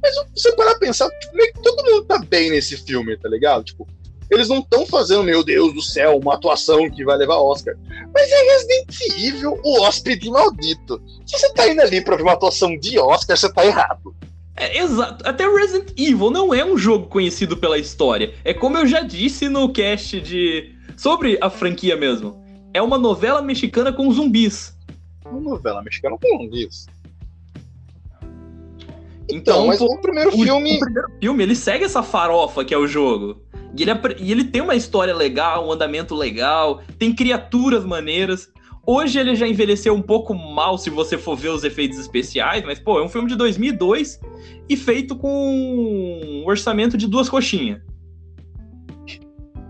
Mas 0.01 0.13
você 0.35 0.51
parar 0.55 0.71
pra 0.71 0.79
pensar, 0.79 1.09
meio 1.33 1.53
que 1.53 1.61
todo 1.61 1.83
mundo 1.83 2.05
tá 2.05 2.19
bem 2.19 2.51
nesse 2.51 2.77
filme, 2.77 3.17
tá 3.17 3.29
ligado? 3.29 3.63
Tipo, 3.63 3.87
eles 4.29 4.47
não 4.47 4.59
estão 4.59 4.85
fazendo, 4.85 5.23
meu 5.23 5.43
Deus 5.43 5.73
do 5.73 5.81
céu, 5.81 6.17
uma 6.17 6.35
atuação 6.35 6.89
que 6.89 7.03
vai 7.03 7.17
levar 7.17 7.37
Oscar. 7.37 7.75
Mas 8.13 8.29
é 8.31 8.41
Resident 8.53 9.01
Evil, 9.17 9.59
o 9.63 9.81
hóspede 9.81 10.29
maldito. 10.29 11.01
Se 11.25 11.39
você 11.39 11.51
tá 11.53 11.67
indo 11.67 11.81
ali 11.81 12.01
pra 12.01 12.15
ver 12.15 12.23
uma 12.23 12.33
atuação 12.33 12.77
de 12.77 12.99
Oscar, 12.99 13.35
você 13.35 13.51
tá 13.51 13.65
errado. 13.65 14.15
É, 14.59 14.77
exato. 14.79 15.27
Até 15.27 15.47
Resident 15.47 15.91
Evil 15.97 16.29
não 16.29 16.53
é 16.53 16.65
um 16.65 16.77
jogo 16.77 17.07
conhecido 17.07 17.55
pela 17.55 17.77
história. 17.77 18.33
É 18.43 18.53
como 18.53 18.77
eu 18.77 18.85
já 18.85 18.99
disse 18.99 19.47
no 19.47 19.71
cast 19.71 20.19
de. 20.19 20.75
sobre 20.97 21.37
a 21.41 21.49
franquia 21.49 21.95
mesmo. 21.95 22.43
É 22.73 22.81
uma 22.81 22.97
novela 22.97 23.41
mexicana 23.41 23.93
com 23.93 24.11
zumbis. 24.11 24.77
Uma 25.25 25.39
novela 25.39 25.81
mexicana 25.81 26.17
com 26.21 26.37
zumbis. 26.37 26.87
Então, 29.31 29.37
então 29.63 29.67
mas 29.67 29.79
o 29.79 30.01
primeiro 30.01 30.29
o, 30.29 30.43
filme. 30.43 30.75
O 30.75 30.79
primeiro 30.79 31.07
filme, 31.19 31.43
ele 31.43 31.55
segue 31.55 31.85
essa 31.85 32.03
farofa 32.03 32.65
que 32.65 32.73
é 32.73 32.77
o 32.77 32.85
jogo. 32.85 33.41
E 33.77 33.83
ele, 33.83 33.91
e 34.19 34.31
ele 34.31 34.43
tem 34.43 34.61
uma 34.61 34.75
história 34.75 35.15
legal, 35.15 35.67
um 35.67 35.71
andamento 35.71 36.15
legal, 36.15 36.81
tem 36.97 37.15
criaturas 37.15 37.85
maneiras. 37.85 38.51
Hoje 38.91 39.19
ele 39.19 39.35
já 39.35 39.47
envelheceu 39.47 39.93
um 39.93 40.01
pouco 40.01 40.33
mal 40.33 40.75
se 40.75 40.89
você 40.89 41.15
for 41.15 41.35
ver 41.35 41.49
os 41.49 41.63
efeitos 41.63 41.99
especiais, 41.99 42.65
mas, 42.65 42.79
pô, 42.79 42.99
é 42.99 43.03
um 43.03 43.07
filme 43.07 43.29
de 43.29 43.35
2002 43.35 44.19
e 44.67 44.75
feito 44.75 45.15
com 45.15 45.29
um 45.29 46.43
orçamento 46.47 46.97
de 46.97 47.05
duas 47.05 47.29
coxinhas. 47.29 47.79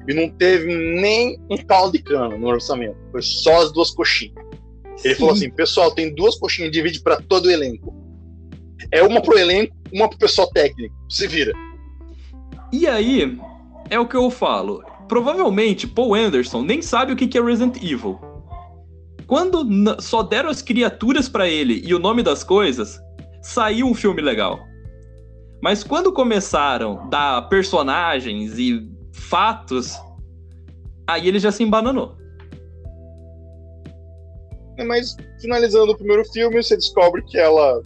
E 0.08 0.14
não 0.14 0.30
teve 0.30 0.74
nem 0.74 1.38
um 1.50 1.58
caldo 1.58 1.98
de 1.98 2.02
cana 2.02 2.38
no 2.38 2.48
orçamento, 2.48 2.96
foi 3.12 3.22
só 3.22 3.64
as 3.64 3.74
duas 3.74 3.92
coxinhas. 3.92 4.42
Ele 5.04 5.14
Sim. 5.14 5.20
falou 5.20 5.34
assim: 5.34 5.50
pessoal, 5.50 5.94
tem 5.94 6.16
duas 6.16 6.38
coxinhas, 6.40 6.72
divide 6.72 7.02
para 7.02 7.18
todo 7.18 7.48
o 7.48 7.52
elenco. 7.52 7.94
É 8.90 9.04
uma 9.04 9.22
pro 9.22 9.38
elenco, 9.38 9.76
uma 9.92 10.08
pro 10.08 10.18
pessoal 10.18 10.50
técnico. 10.50 10.96
Se 11.10 11.28
vira. 11.28 11.52
E 12.72 12.88
aí, 12.88 13.38
é 13.90 14.00
o 14.00 14.08
que 14.08 14.16
eu 14.16 14.30
falo. 14.30 14.82
Provavelmente 15.10 15.86
Paul 15.86 16.16
Anderson 16.16 16.62
nem 16.62 16.82
sabe 16.82 17.12
o 17.12 17.18
que 17.18 17.38
é 17.38 17.42
Resident 17.42 17.84
Evil. 17.84 18.29
Quando 19.30 19.64
só 20.02 20.24
deram 20.24 20.50
as 20.50 20.60
criaturas 20.60 21.30
para 21.30 21.48
ele 21.48 21.84
e 21.86 21.94
o 21.94 22.00
nome 22.00 22.24
das 22.24 22.44
coisas, 22.44 23.00
saiu 23.44 23.86
um 23.86 23.94
filme 23.94 24.24
legal. 24.24 24.60
Mas 25.62 25.84
quando 25.84 26.12
começaram 26.12 27.08
dar 27.10 27.48
personagens 27.48 28.58
e 28.58 28.90
fatos, 29.14 29.94
aí 31.08 31.28
ele 31.28 31.38
já 31.38 31.52
se 31.52 31.62
embananou. 31.62 32.18
É, 34.80 34.84
mas 34.84 35.16
finalizando 35.40 35.92
o 35.92 35.96
primeiro 35.96 36.26
filme, 36.32 36.64
você 36.64 36.76
descobre 36.76 37.22
que 37.26 37.38
ela 37.38 37.84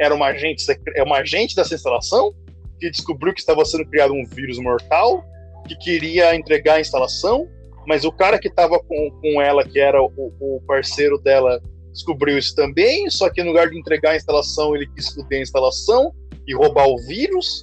era 0.00 0.12
uma 0.12 0.26
agente, 0.26 0.64
é 0.96 1.04
uma 1.04 1.18
agente 1.18 1.54
dessa 1.54 1.76
instalação 1.76 2.34
que 2.80 2.90
descobriu 2.90 3.32
que 3.32 3.38
estava 3.38 3.64
sendo 3.64 3.86
criado 3.86 4.12
um 4.12 4.26
vírus 4.26 4.58
mortal, 4.58 5.24
que 5.68 5.76
queria 5.76 6.34
entregar 6.34 6.74
a 6.74 6.80
instalação 6.80 7.48
mas 7.86 8.04
o 8.04 8.12
cara 8.12 8.38
que 8.38 8.48
estava 8.48 8.78
com, 8.78 9.10
com 9.20 9.40
ela, 9.40 9.64
que 9.64 9.78
era 9.78 10.02
o, 10.02 10.10
o, 10.40 10.60
parceiro 10.66 11.18
dela, 11.18 11.60
descobriu 11.92 12.38
isso 12.38 12.54
também, 12.54 13.08
só 13.10 13.28
que 13.28 13.42
no 13.42 13.48
lugar 13.48 13.68
de 13.68 13.78
entregar 13.78 14.12
a 14.12 14.16
instalação, 14.16 14.74
ele 14.74 14.88
quis 14.94 15.08
fuder 15.08 15.40
a 15.40 15.42
instalação 15.42 16.12
e 16.46 16.54
roubar 16.54 16.86
o 16.88 16.96
vírus. 17.06 17.62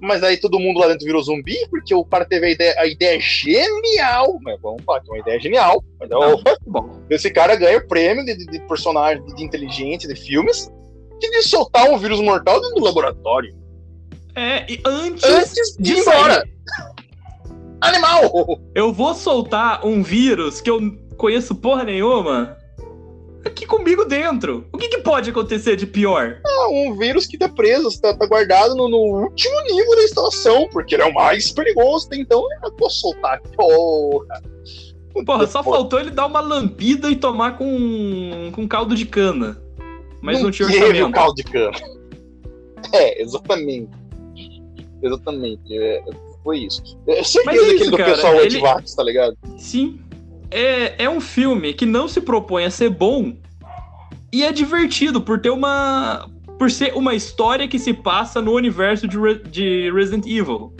Mas 0.00 0.24
aí 0.24 0.36
todo 0.36 0.58
mundo 0.58 0.80
lá 0.80 0.88
dentro 0.88 1.06
virou 1.06 1.22
zumbi, 1.22 1.56
porque 1.70 1.94
o 1.94 2.04
cara 2.04 2.24
teve 2.24 2.46
a 2.46 2.50
ideia, 2.50 2.74
a 2.76 2.86
ideia 2.86 3.20
genial. 3.20 4.36
Mas 4.42 4.60
vamos 4.60 4.82
falar 4.82 5.00
que 5.00 5.08
é 5.08 5.12
uma 5.12 5.20
ideia 5.20 5.38
genial. 5.38 5.84
Mas, 6.00 6.10
ah, 6.10 6.56
bom, 6.66 7.00
esse 7.08 7.30
cara 7.30 7.54
ganha 7.54 7.78
o 7.78 7.86
prêmio 7.86 8.24
de, 8.24 8.36
de, 8.36 8.46
de 8.46 8.58
personagem 8.66 9.24
de 9.24 9.44
inteligente 9.44 10.08
de 10.08 10.16
filmes 10.16 10.68
de 11.30 11.42
soltar 11.42 11.88
um 11.88 11.98
vírus 11.98 12.20
mortal 12.20 12.60
dentro 12.60 12.76
do 12.76 12.84
laboratório. 12.84 13.54
É, 14.34 14.70
e 14.70 14.80
antes, 14.84 15.24
antes 15.24 15.76
de 15.78 15.92
ir 15.92 15.98
embora 15.98 16.42
animal! 17.82 18.60
Eu 18.74 18.92
vou 18.92 19.14
soltar 19.14 19.84
um 19.86 20.02
vírus 20.02 20.60
que 20.60 20.70
eu 20.70 20.80
conheço 21.16 21.54
porra 21.54 21.84
nenhuma 21.84 22.56
aqui 23.44 23.66
comigo 23.66 24.04
dentro. 24.04 24.66
O 24.72 24.78
que, 24.78 24.88
que 24.88 24.98
pode 24.98 25.30
acontecer 25.30 25.76
de 25.76 25.86
pior? 25.86 26.40
Ah, 26.44 26.68
um 26.70 26.96
vírus 26.96 27.26
que 27.26 27.36
tá 27.36 27.48
preso, 27.48 28.00
tá, 28.00 28.14
tá 28.16 28.26
guardado 28.26 28.74
no, 28.74 28.88
no, 28.88 29.24
último 29.24 29.60
nível 29.62 29.96
da 29.96 30.04
instalação, 30.04 30.68
porque 30.72 30.94
ele 30.94 31.02
é 31.02 31.06
o 31.06 31.14
mais 31.14 31.50
perigoso, 31.50 32.08
então 32.12 32.46
eu 32.64 32.76
vou 32.78 32.90
soltar. 32.90 33.40
Porra! 33.56 34.42
Porra, 35.26 35.46
só 35.46 35.62
faltou 35.62 36.00
ele 36.00 36.10
dar 36.10 36.26
uma 36.26 36.40
lambida 36.40 37.10
e 37.10 37.16
tomar 37.16 37.58
com, 37.58 38.50
com 38.54 38.66
caldo 38.66 38.94
de 38.94 39.04
cana. 39.04 39.60
Mas 40.22 40.36
não, 40.36 40.44
não 40.44 40.50
tinha 40.50 40.68
orçamento. 40.68 41.12
caldo 41.12 41.34
de 41.34 41.44
cana. 41.44 41.72
É, 42.92 43.22
exatamente. 43.22 43.88
Exatamente. 45.00 45.78
É, 45.78 46.02
foi 46.42 46.60
isso. 46.60 46.98
É 47.06 47.22
certeza 47.22 47.64
é 47.64 47.74
isso, 47.74 47.90
que 47.90 47.96
cara, 47.96 48.10
pessoal 48.12 48.34
ele... 48.36 48.66
anti 48.66 48.96
tá 48.96 49.02
ligado? 49.02 49.36
Sim. 49.58 50.00
É, 50.50 51.04
é 51.04 51.08
um 51.08 51.20
filme 51.20 51.72
que 51.72 51.86
não 51.86 52.06
se 52.06 52.20
propõe 52.20 52.64
a 52.64 52.70
ser 52.70 52.90
bom 52.90 53.34
e 54.32 54.42
é 54.42 54.52
divertido 54.52 55.20
por 55.20 55.40
ter 55.40 55.50
uma. 55.50 56.28
por 56.58 56.70
ser 56.70 56.94
uma 56.94 57.14
história 57.14 57.68
que 57.68 57.78
se 57.78 57.92
passa 57.92 58.40
no 58.40 58.52
universo 58.52 59.06
de, 59.06 59.18
Re... 59.18 59.34
de 59.38 59.90
Resident 59.92 60.26
Evil. 60.26 60.72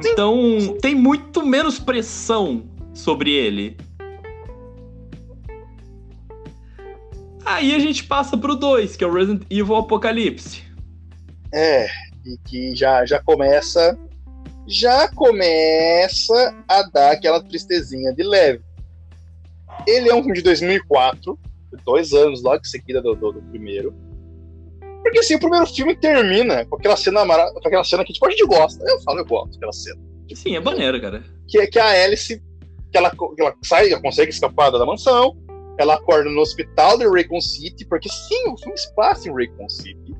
Sim. 0.00 0.10
Então, 0.10 0.76
tem 0.82 0.94
muito 0.94 1.44
menos 1.44 1.78
pressão 1.78 2.64
sobre 2.92 3.32
ele. 3.32 3.76
Aí 7.44 7.74
a 7.74 7.78
gente 7.78 8.04
passa 8.04 8.36
pro 8.36 8.56
2, 8.56 8.96
que 8.96 9.04
é 9.04 9.06
o 9.06 9.12
Resident 9.12 9.42
Evil 9.48 9.76
Apocalipse. 9.76 10.64
É, 11.54 11.88
e 12.26 12.38
que 12.38 12.74
já, 12.74 13.06
já 13.06 13.22
começa 13.22 13.96
já 14.66 15.08
começa 15.08 16.54
a 16.66 16.82
dar 16.82 17.12
aquela 17.12 17.40
tristezinha 17.40 18.12
de 18.12 18.24
leve. 18.24 18.62
Ele 19.86 20.08
é 20.08 20.14
um 20.14 20.18
filme 20.18 20.34
de 20.34 20.42
2004, 20.42 21.38
dois 21.84 22.12
anos 22.12 22.42
logo 22.42 22.60
em 22.60 22.68
seguida 22.68 23.00
do, 23.00 23.14
do, 23.14 23.32
do, 23.32 23.42
primeiro. 23.42 23.94
Porque 25.02 25.20
assim, 25.20 25.36
o 25.36 25.38
primeiro 25.38 25.66
filme 25.66 25.94
termina 25.94 26.64
com 26.64 26.76
aquela 26.76 26.96
cena 26.96 27.24
com 27.24 27.58
aquela 27.64 27.84
cena 27.84 28.04
que 28.04 28.12
tipo, 28.12 28.26
a 28.26 28.30
gente 28.30 28.44
gosta. 28.44 28.84
Eu 28.84 29.00
falo, 29.02 29.20
eu 29.20 29.26
gosto 29.26 29.52
daquela 29.52 29.72
cena. 29.72 30.00
Sim, 30.34 30.56
é 30.56 30.60
maneiro, 30.60 31.00
cara. 31.00 31.22
Que 31.46 31.60
é 31.60 31.66
que 31.68 31.78
a 31.78 32.04
Alice, 32.04 32.42
que 32.90 32.98
ela, 32.98 33.10
que 33.10 33.40
ela 33.40 33.54
sai, 33.62 33.92
ela 33.92 34.02
consegue 34.02 34.30
escapar 34.30 34.70
da 34.70 34.84
mansão, 34.84 35.36
ela 35.78 35.94
acorda 35.94 36.28
no 36.28 36.40
hospital 36.40 36.98
de 36.98 37.06
Raycon 37.06 37.40
City, 37.40 37.84
porque 37.86 38.08
sim, 38.08 38.48
o 38.48 38.58
filme 38.58 38.76
se 38.76 38.92
passa 38.96 39.28
em 39.28 39.32
Raycon 39.32 39.68
City 39.68 40.15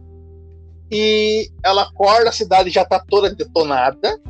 E 0.90 1.50
ela 1.64 1.82
acorda, 1.82 2.28
a 2.28 2.32
cidade 2.32 2.70
já 2.70 2.84
tá 2.84 2.98
toda 2.98 3.34
detonada. 3.34 4.20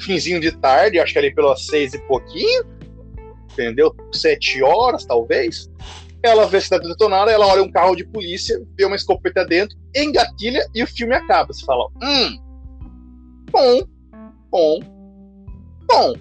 Finzinho 0.00 0.40
de 0.40 0.52
tarde, 0.52 0.98
acho 0.98 1.12
que 1.12 1.18
ali 1.18 1.34
pelas 1.34 1.66
seis 1.66 1.94
e 1.94 1.98
pouquinho. 2.06 2.64
Entendeu? 3.52 3.94
Sete 4.12 4.62
horas, 4.62 5.04
talvez. 5.04 5.70
Ela 6.22 6.46
vê 6.46 6.56
a 6.56 6.60
cidade 6.60 6.88
detonada, 6.88 7.30
ela 7.30 7.46
olha 7.46 7.62
um 7.62 7.70
carro 7.70 7.94
de 7.94 8.04
polícia, 8.04 8.60
vê 8.76 8.84
uma 8.84 8.96
escopeta 8.96 9.44
dentro, 9.44 9.76
engatilha 9.94 10.66
e 10.74 10.82
o 10.82 10.86
filme 10.86 11.14
acaba. 11.14 11.52
Você 11.52 11.64
fala, 11.64 11.88
hum, 12.02 12.38
bom, 13.50 13.82
bom, 14.50 14.80
bom. 15.86 16.14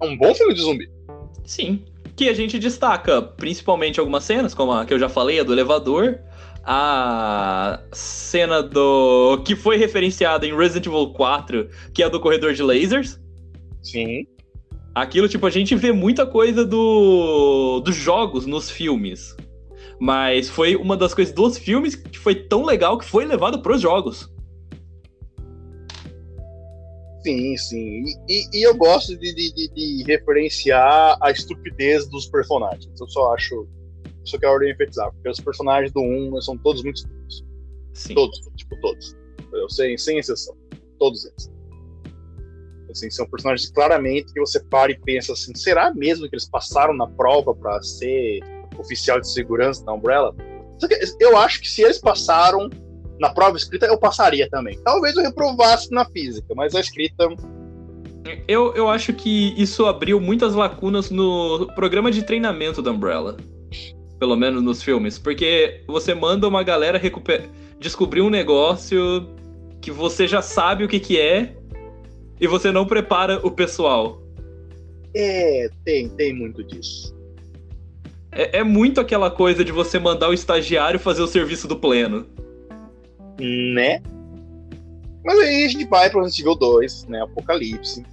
É 0.00 0.04
um 0.04 0.16
bom 0.16 0.34
filme 0.34 0.54
de 0.54 0.60
zumbi. 0.60 0.90
Sim. 1.44 1.84
Que 2.14 2.28
a 2.28 2.34
gente 2.34 2.58
destaca 2.58 3.22
principalmente 3.22 3.98
algumas 3.98 4.24
cenas, 4.24 4.54
como 4.54 4.72
a 4.72 4.84
que 4.84 4.92
eu 4.94 4.98
já 4.98 5.08
falei, 5.08 5.40
a 5.40 5.42
do 5.42 5.52
elevador, 5.52 6.20
a 6.64 7.80
cena 7.92 8.62
do. 8.62 9.42
que 9.44 9.56
foi 9.56 9.76
referenciada 9.76 10.46
em 10.46 10.56
Resident 10.56 10.86
Evil 10.86 11.12
4, 11.12 11.68
que 11.92 12.02
é 12.02 12.06
a 12.06 12.08
do 12.08 12.20
corredor 12.20 12.54
de 12.54 12.62
lasers. 12.62 13.20
Sim. 13.82 14.26
Aquilo, 14.94 15.28
tipo, 15.28 15.46
a 15.46 15.50
gente 15.50 15.74
vê 15.74 15.90
muita 15.90 16.26
coisa 16.26 16.64
do 16.64 17.80
dos 17.80 17.96
jogos 17.96 18.46
nos 18.46 18.70
filmes. 18.70 19.34
Mas 19.98 20.48
foi 20.48 20.74
uma 20.76 20.96
das 20.96 21.14
coisas 21.14 21.32
dos 21.32 21.56
filmes 21.56 21.94
que 21.94 22.18
foi 22.18 22.34
tão 22.34 22.64
legal 22.64 22.98
que 22.98 23.04
foi 23.04 23.24
levado 23.24 23.62
pros 23.62 23.80
jogos. 23.80 24.28
Sim, 27.22 27.56
sim. 27.56 28.04
E, 28.28 28.48
e 28.52 28.66
eu 28.66 28.76
gosto 28.76 29.16
de, 29.16 29.32
de, 29.32 29.68
de, 29.68 30.04
referenciar 30.04 31.16
a 31.20 31.30
estupidez 31.30 32.08
dos 32.08 32.26
personagens. 32.26 33.00
Eu 33.00 33.08
só 33.08 33.32
acho. 33.34 33.68
Só 34.24 34.38
quero 34.38 34.52
ordem 34.52 34.72
enfatizar, 34.72 35.12
porque 35.12 35.28
os 35.28 35.40
personagens 35.40 35.92
do 35.92 36.00
1 36.00 36.40
são 36.42 36.56
todos 36.56 36.82
muito 36.82 36.96
estúpidos. 36.96 37.44
Sim. 37.94 38.14
Todos, 38.14 38.40
tipo, 38.56 38.80
todos. 38.80 39.16
Eu 39.52 39.68
sei, 39.68 39.98
sem 39.98 40.18
exceção. 40.18 40.56
Todos 40.98 41.24
eles. 41.24 41.50
Assim, 42.90 43.10
são 43.10 43.26
personagens 43.26 43.70
claramente 43.70 44.32
que 44.32 44.40
você 44.40 44.62
para 44.64 44.92
e 44.92 44.98
pensa 44.98 45.32
assim: 45.32 45.54
será 45.54 45.92
mesmo 45.94 46.28
que 46.28 46.34
eles 46.34 46.48
passaram 46.48 46.94
na 46.94 47.06
prova 47.06 47.54
para 47.54 47.82
ser 47.82 48.40
oficial 48.78 49.20
de 49.20 49.30
segurança 49.30 49.84
da 49.84 49.92
Umbrella? 49.92 50.34
Eu 51.18 51.36
acho 51.38 51.60
que 51.60 51.68
se 51.68 51.82
eles 51.82 51.98
passaram, 51.98 52.68
na 53.18 53.30
prova 53.30 53.56
escrita 53.56 53.86
eu 53.86 53.98
passaria 53.98 54.48
também. 54.50 54.78
Talvez 54.84 55.16
eu 55.16 55.22
reprovasse 55.22 55.90
na 55.90 56.04
física, 56.04 56.54
mas 56.54 56.74
a 56.74 56.80
escrita. 56.80 57.28
Eu, 58.46 58.74
eu 58.74 58.88
acho 58.88 59.12
que 59.12 59.54
isso 59.60 59.86
abriu 59.86 60.20
muitas 60.20 60.54
lacunas 60.54 61.10
no 61.10 61.66
programa 61.74 62.10
de 62.10 62.22
treinamento 62.22 62.82
da 62.82 62.90
Umbrella. 62.90 63.36
Pelo 64.22 64.36
menos 64.36 64.62
nos 64.62 64.80
filmes. 64.80 65.18
Porque 65.18 65.82
você 65.88 66.14
manda 66.14 66.46
uma 66.46 66.62
galera 66.62 66.96
recuper... 66.96 67.48
descobrir 67.80 68.20
um 68.20 68.30
negócio 68.30 69.28
que 69.80 69.90
você 69.90 70.28
já 70.28 70.40
sabe 70.40 70.84
o 70.84 70.88
que, 70.88 71.00
que 71.00 71.18
é 71.18 71.56
e 72.40 72.46
você 72.46 72.70
não 72.70 72.86
prepara 72.86 73.44
o 73.44 73.50
pessoal. 73.50 74.22
É, 75.12 75.68
tem, 75.84 76.08
tem 76.10 76.32
muito 76.32 76.62
disso. 76.62 77.12
É, 78.30 78.58
é 78.58 78.62
muito 78.62 79.00
aquela 79.00 79.28
coisa 79.28 79.64
de 79.64 79.72
você 79.72 79.98
mandar 79.98 80.28
o 80.28 80.32
estagiário 80.32 81.00
fazer 81.00 81.22
o 81.22 81.26
serviço 81.26 81.66
do 81.66 81.76
pleno 81.76 82.24
né? 83.40 84.00
Mas 85.24 85.38
aí 85.38 85.64
a 85.64 85.68
gente 85.68 85.86
vai 85.86 86.10
para 86.10 86.20
o 86.20 86.22
Resident 86.22 86.46
Evil 86.46 86.54
2, 86.54 87.04
né? 87.06 87.22
Apocalipse. 87.22 88.04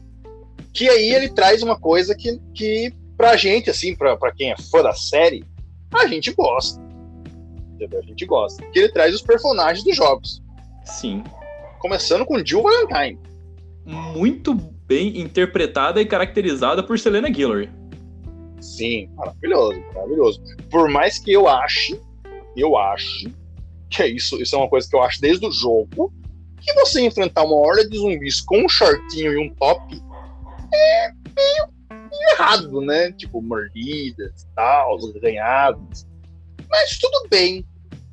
Que 0.74 0.88
aí 0.89 1.12
ele 1.12 1.30
traz 1.30 1.63
uma 1.63 1.80
coisa 1.80 2.16
que, 2.16 2.39
que 2.54 2.94
pra 3.18 3.36
gente, 3.36 3.70
assim, 3.70 3.96
pra, 3.96 4.16
pra 4.16 4.32
quem 4.32 4.51
é 4.51 4.56
fã 4.58 4.84
da 4.84 4.94
série, 4.94 5.44
a 5.93 6.08
gente 6.08 6.31
gosta. 6.34 6.81
Entendeu? 7.74 8.00
A 8.00 8.03
gente 8.03 8.25
gosta. 8.25 8.63
Que 8.72 8.79
ele 8.79 8.89
traz 8.89 9.13
os 9.13 9.22
personagens 9.22 9.84
dos 9.84 9.96
jogos. 9.96 10.41
Sim. 10.86 11.24
Começando 11.79 12.25
com 12.25 12.43
Jill 12.43 12.63
Valentine. 12.63 13.19
Muito 13.86 14.53
bem 14.53 15.20
interpretada 15.20 16.01
e 16.01 16.05
caracterizada 16.05 16.83
por 16.83 17.00
Selena 17.00 17.29
Guillory. 17.29 17.70
Sim, 18.59 19.09
maravilhoso, 19.16 19.79
maravilhoso. 19.94 20.42
Por 20.70 20.90
mais 20.90 21.18
que 21.18 21.31
eu 21.31 21.48
ache, 21.48 22.00
eu 22.55 22.77
acho 22.77 23.29
que 23.90 24.03
é 24.03 24.07
isso, 24.07 24.42
isso 24.42 24.55
é 24.55 24.59
uma 24.59 24.70
coisa 24.70 24.87
que 24.87 24.96
eu 24.96 25.01
acho 25.01 25.20
desde 25.22 25.46
o 25.46 25.51
jogo, 25.51 26.14
que 26.61 26.74
você 26.74 27.01
enfrentar 27.01 27.44
uma 27.44 27.55
horda 27.55 27.87
de 27.87 27.98
zumbis 27.98 28.42
com 28.42 28.66
um 28.66 28.70
shortinho 28.70 29.33
e 29.33 29.37
um 29.37 29.53
top 29.55 30.01
é 30.74 31.11
meio 31.35 31.78
errado, 32.31 32.81
né? 32.81 33.11
Tipo, 33.11 33.41
mordidas 33.41 34.43
e 34.43 34.55
tal, 34.55 34.98
ganhados. 35.22 36.07
Mas 36.69 36.98
tudo 36.98 37.27
bem, 37.29 37.65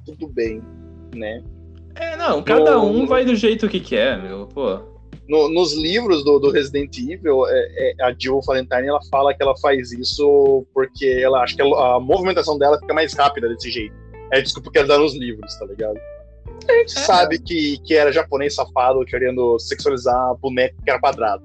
tudo 0.05 0.29
bem, 0.29 0.63
né? 1.15 1.43
É, 1.95 2.17
não, 2.17 2.43
cada 2.43 2.73
no, 2.73 2.85
um 2.85 3.07
vai 3.07 3.25
do 3.25 3.35
jeito 3.35 3.69
que 3.69 3.81
quer, 3.81 4.21
meu, 4.23 4.47
pô. 4.47 4.81
No, 5.29 5.49
nos 5.49 5.75
livros 5.75 6.25
do, 6.25 6.39
do 6.39 6.51
Resident 6.51 6.97
Evil, 6.99 7.47
é, 7.49 7.95
é, 7.99 8.05
a 8.05 8.15
Jill 8.17 8.41
Valentine 8.47 8.87
ela 8.87 9.01
fala 9.11 9.35
que 9.35 9.43
ela 9.43 9.57
faz 9.59 9.91
isso 9.93 10.65
porque 10.73 11.07
ela 11.21 11.43
acha 11.43 11.57
que 11.57 11.63
a, 11.63 11.65
a 11.65 12.01
movimentação 12.01 12.57
dela 12.57 12.79
fica 12.79 12.95
mais 12.95 13.13
rápida 13.15 13.49
desse 13.49 13.71
jeito. 13.71 13.95
É 14.33 14.41
desculpa 14.41 14.71
que 14.71 14.79
ela 14.79 14.89
dá 14.89 14.99
nos 14.99 15.15
livros, 15.17 15.55
tá 15.57 15.67
ligado? 15.67 15.99
A 16.69 16.73
gente 16.73 16.97
é. 16.97 17.01
sabe 17.01 17.39
que, 17.39 17.79
que 17.79 17.95
era 17.95 18.13
japonês 18.13 18.55
safado 18.55 19.05
querendo 19.05 19.59
sexualizar 19.59 20.37
boneco 20.37 20.77
que 20.85 20.91
era 20.91 21.01
quadrado. 21.01 21.43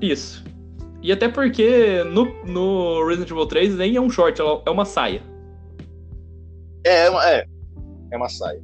Isso. 0.00 0.44
E 1.02 1.12
até 1.12 1.28
porque 1.28 2.02
no, 2.04 2.24
no 2.44 3.06
Resident 3.06 3.30
Evil 3.30 3.46
3 3.46 3.76
nem 3.76 3.96
é 3.96 4.00
um 4.00 4.10
short, 4.10 4.40
é 4.40 4.70
uma 4.70 4.84
saia. 4.84 5.22
É, 6.84 7.06
é, 7.06 7.44
é 8.12 8.16
uma 8.16 8.28
saia. 8.28 8.60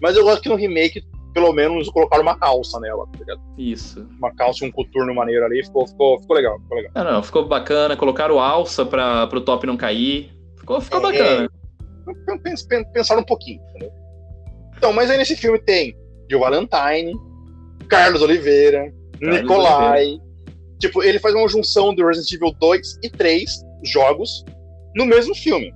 Mas 0.00 0.16
eu 0.16 0.24
gosto 0.24 0.42
que 0.42 0.48
no 0.48 0.56
remake, 0.56 1.02
pelo 1.32 1.52
menos, 1.52 1.88
colocaram 1.88 2.22
uma 2.22 2.38
calça 2.38 2.78
nela, 2.80 3.06
tá 3.06 3.18
ligado? 3.18 3.40
Isso. 3.56 4.06
Uma 4.18 4.34
calça 4.34 4.64
e 4.64 4.68
um 4.68 4.72
coturno 4.72 5.14
maneiro 5.14 5.44
ali, 5.44 5.64
ficou, 5.64 5.86
ficou, 5.86 6.20
ficou 6.20 6.36
legal, 6.36 6.60
ficou 6.60 6.76
legal. 6.76 6.92
Não, 6.94 7.04
não, 7.04 7.22
ficou 7.22 7.46
bacana, 7.46 7.96
colocaram 7.96 8.38
alça 8.38 8.84
pra, 8.84 9.26
pro 9.26 9.40
top 9.40 9.66
não 9.66 9.76
cair. 9.76 10.32
Ficou, 10.58 10.80
ficou 10.80 11.00
é, 11.00 11.02
bacana. 11.02 11.50
É 12.28 12.84
pensar 12.92 13.18
um 13.18 13.24
pouquinho, 13.24 13.62
entendeu? 13.70 13.92
Então, 14.76 14.92
mas 14.92 15.10
aí 15.10 15.16
nesse 15.16 15.36
filme 15.36 15.58
tem 15.58 15.96
Joe 16.30 16.40
Valentine, 16.40 17.14
Carlos 17.88 18.20
Oliveira, 18.20 18.92
Carlos 19.20 19.40
Nicolai. 19.40 20.04
Oliveira. 20.04 20.24
Tipo, 20.84 21.02
ele 21.02 21.18
faz 21.18 21.34
uma 21.34 21.48
junção 21.48 21.94
do 21.94 22.06
Resident 22.06 22.30
Evil 22.32 22.54
2 22.60 22.98
e 23.02 23.08
3 23.08 23.50
jogos 23.82 24.44
no 24.94 25.06
mesmo 25.06 25.34
filme. 25.34 25.72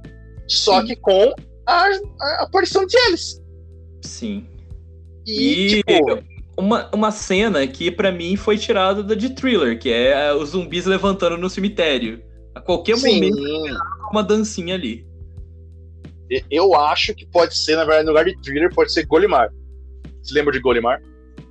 Só 0.47 0.83
Sim. 0.83 0.89
que 0.89 0.97
com 0.97 1.33
a, 1.67 1.87
a, 2.21 2.43
aparição 2.43 2.85
de. 2.85 2.95
Sim. 4.03 4.47
E, 5.27 5.33
e 5.33 5.69
tipo, 5.77 6.23
uma, 6.59 6.91
uma 6.95 7.11
cena 7.11 7.67
que 7.67 7.91
para 7.91 8.13
mim 8.13 8.37
foi 8.37 8.59
tirada 8.59 9.03
da 9.03 9.15
de 9.15 9.31
thriller, 9.31 9.79
que 9.79 9.91
é 9.91 10.31
os 10.35 10.51
zumbis 10.51 10.85
levantando 10.85 11.39
no 11.39 11.49
cemitério. 11.49 12.23
A 12.55 12.61
qualquer 12.61 12.99
Sim. 12.99 13.15
momento, 13.15 13.79
uma 14.13 14.23
dancinha 14.23 14.75
ali. 14.75 15.07
Eu 16.51 16.75
acho 16.75 17.15
que 17.15 17.25
pode 17.25 17.57
ser, 17.57 17.77
na 17.77 17.85
verdade, 17.87 18.05
no 18.05 18.11
lugar 18.11 18.27
de 18.27 18.39
thriller, 18.43 18.75
pode 18.75 18.93
ser 18.93 19.07
Golimar. 19.07 19.49
Você 20.23 20.35
lembra 20.35 20.53
de 20.53 20.61
Golimar? 20.61 21.01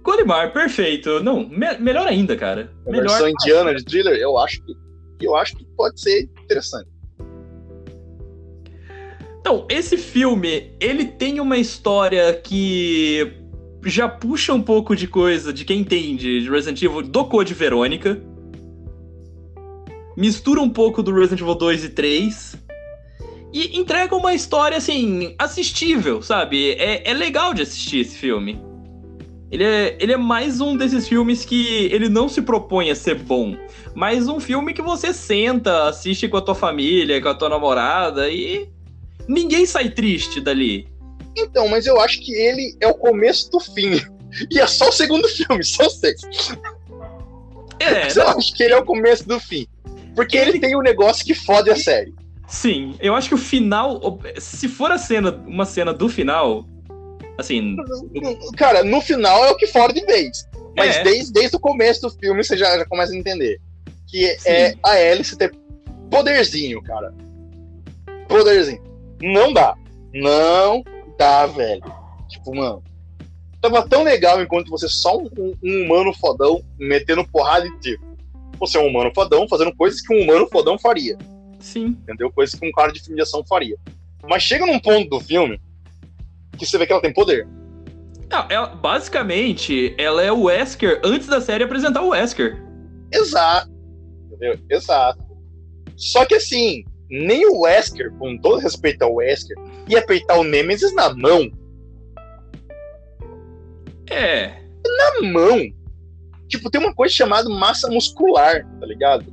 Golimar, 0.08 0.54
perfeito. 0.54 1.22
Não, 1.22 1.50
me 1.50 1.78
melhor 1.80 2.08
ainda, 2.08 2.38
cara. 2.38 2.72
A 2.88 2.89
melhor 2.89 3.10
versão 3.10 3.28
indiana 3.28 3.76
de 3.76 3.84
thriller, 3.84 4.15
eu 4.15 4.38
acho 4.38 4.63
que 4.63 4.74
eu 5.20 5.36
acho 5.36 5.58
que 5.58 5.65
pode 5.76 6.00
ser 6.00 6.30
interessante. 6.46 6.88
Então, 9.41 9.65
esse 9.70 9.98
filme, 9.98 10.72
ele 10.80 11.04
tem 11.04 11.41
uma 11.41 11.58
história 11.58 12.34
que 12.34 13.34
já 13.84 14.08
puxa 14.08 14.54
um 14.54 14.62
pouco 14.62 14.96
de 14.96 15.10
coisa 15.10 15.52
de 15.52 15.65
quem 15.65 15.82
entende 15.82 16.39
de 16.39 16.50
Resident 16.50 16.82
Evil 16.82 17.02
do 17.02 17.26
Code 17.26 17.54
Verônica. 17.54 18.17
Mistura 20.15 20.62
um 20.62 20.70
pouco 20.70 21.04
do 21.04 21.13
Resident 21.13 21.41
Evil 21.41 21.56
2 21.56 21.84
e 21.84 21.89
3 21.89 22.56
e 23.52 23.78
entrega 23.78 24.15
uma 24.15 24.34
história, 24.34 24.78
assim, 24.78 25.36
assistível, 25.38 26.22
sabe? 26.22 26.72
É, 26.76 27.12
é 27.12 27.13
legal 27.13 27.54
de 27.54 27.63
assistir 27.63 28.00
esse 28.00 28.15
filme. 28.17 28.67
Ele 29.50 29.64
é, 29.64 29.98
ele 30.00 30.12
é 30.12 30.18
mais 30.18 30.60
um 30.60 30.76
desses 30.76 31.08
filmes 31.08 31.46
que 31.46 31.86
ele 31.86 32.10
não 32.10 32.28
se 32.28 32.42
propõe 32.42 32.92
a 32.92 32.96
ser 32.96 33.16
bom, 33.16 33.56
mas 33.96 34.28
um 34.28 34.40
filme 34.40 34.74
que 34.74 34.82
você 34.82 35.14
senta, 35.14 35.88
assiste 35.88 36.28
com 36.28 36.38
a 36.38 36.42
tua 36.42 36.56
família, 36.56 37.22
com 37.22 37.30
a 37.30 37.34
tua 37.34 37.48
namorada 37.48 38.30
e 38.30 38.68
ninguém 39.28 39.66
sai 39.66 39.90
triste 39.90 40.42
dali. 40.42 40.88
Então, 41.38 41.68
mas 41.70 41.86
eu 41.86 42.00
acho 42.02 42.20
que 42.20 42.34
ele 42.34 42.76
é 42.82 42.88
o 42.88 42.96
começo 42.96 43.50
do 43.52 43.60
fim. 43.60 44.02
E 44.52 44.60
é 44.60 44.68
só 44.68 44.90
o 44.90 44.92
segundo 44.92 45.28
filme, 45.30 45.64
são 45.64 45.90
seis. 45.90 46.22
É, 47.80 48.08
eu 48.20 48.28
acho 48.28 48.54
que 48.54 48.62
ele 48.62 48.74
é 48.74 48.78
o 48.78 48.84
começo 48.84 49.26
do 49.28 49.40
fim. 49.40 49.66
Porque 50.14 50.38
ele, 50.38 50.52
ele 50.52 50.60
tem 50.60 50.76
um 50.76 50.82
negócio 50.82 51.26
que 51.26 51.34
fode 51.34 51.72
a 51.72 51.76
série. 51.76 52.14
Sim, 52.48 52.96
eu 53.00 53.16
acho 53.16 53.30
que 53.30 53.36
o 53.36 53.38
final. 53.38 54.20
Se 54.38 54.68
for 54.68 54.92
a 54.92 54.98
cena, 54.98 55.32
uma 55.48 55.66
cena 55.66 55.94
do 55.94 56.10
final. 56.10 56.68
Assim. 57.38 57.76
Cara, 58.56 58.84
no 58.84 59.00
final 59.02 59.45
é 59.45 59.52
o 59.52 59.58
que 59.58 59.67
fora 59.67 59.93
de 59.93 60.04
vez. 60.06 60.47
Mas 60.76 60.95
é. 60.95 61.04
desde, 61.04 61.34
desde 61.34 61.56
o 61.56 61.60
começo 61.60 62.02
do 62.02 62.10
filme 62.10 62.43
você 62.43 62.58
já, 62.58 62.78
já 62.78 62.86
começa 62.86 63.13
a 63.13 63.17
entender. 63.17 63.60
Que 64.08 64.38
Sim. 64.39 64.50
é 64.50 64.76
a 64.84 64.91
Alice 64.91 65.38
ter 65.38 65.54
poderzinho, 66.10 66.82
cara. 66.82 67.13
Poderzinho. 68.28 68.82
Não 69.21 69.52
dá. 69.52 69.76
Não 70.13 70.84
dá, 71.17 71.45
velho. 71.45 71.84
Tipo, 72.30 72.56
mano. 72.56 72.84
tava 73.62 73.88
tão 73.88 74.04
legal 74.04 74.41
enquanto 74.41 74.69
você 74.69 74.88
só 74.88 75.17
um, 75.17 75.30
um 75.63 75.84
humano 75.84 76.13
fodão 76.13 76.63
metendo 76.78 77.28
porrada 77.28 77.67
e 77.67 77.80
tiro. 77.80 78.02
Você 78.60 78.78
é 78.78 78.82
um 78.82 78.88
humano 78.88 79.12
fodão 79.13 79.47
fazendo 79.47 79.76
coisas 79.76 80.02
que 80.02 80.13
um 80.13 80.23
humano 80.23 80.47
fodão 80.52 80.78
faria. 80.78 81.17
Sim. 81.60 81.97
Entendeu? 82.04 82.32
Coisas 82.32 82.58
que 82.58 82.67
um 82.67 82.71
cara 82.71 82.91
de 82.91 83.00
filme 83.00 83.15
de 83.15 83.21
ação 83.21 83.43
faria. 83.45 83.78
Mas 84.28 84.43
chega 84.43 84.65
num 84.65 84.80
ponto 84.80 85.10
do 85.10 85.19
filme 85.19 85.60
que 86.58 86.65
você 86.65 86.78
vê 86.78 86.86
que 86.86 86.93
ela 86.93 87.02
tem 87.02 87.13
poder. 87.13 87.48
Não, 88.30 88.46
ela, 88.50 88.67
basicamente, 88.67 89.96
ela 89.98 90.22
é 90.22 90.32
o 90.32 90.43
Wesker 90.43 91.00
antes 91.04 91.28
da 91.28 91.39
série 91.39 91.63
apresentar 91.63 92.02
o 92.02 92.10
Wesker. 92.10 92.62
Exato. 93.12 93.72
Entendeu? 94.26 94.60
Exato. 94.70 95.26
Só 95.96 96.26
que 96.26 96.36
assim, 96.36 96.84
nem 97.10 97.48
o 97.48 97.62
Wesker, 97.62 98.12
com 98.13 98.38
todo 98.38 98.60
respeito 98.60 99.02
ao 99.02 99.15
Wesker, 99.15 99.58
ia 99.88 100.06
peitar 100.06 100.38
o 100.39 100.43
Nemesis 100.43 100.93
na 100.93 101.13
mão. 101.13 101.50
É. 104.10 104.62
Na 104.86 105.28
mão. 105.30 105.60
Tipo, 106.50 106.70
tem 106.70 106.80
uma 106.80 106.93
coisa 106.93 107.13
chamada 107.13 107.50
massa 107.50 107.89
muscular, 107.89 108.65
tá 108.80 108.86
ligado? 108.86 109.26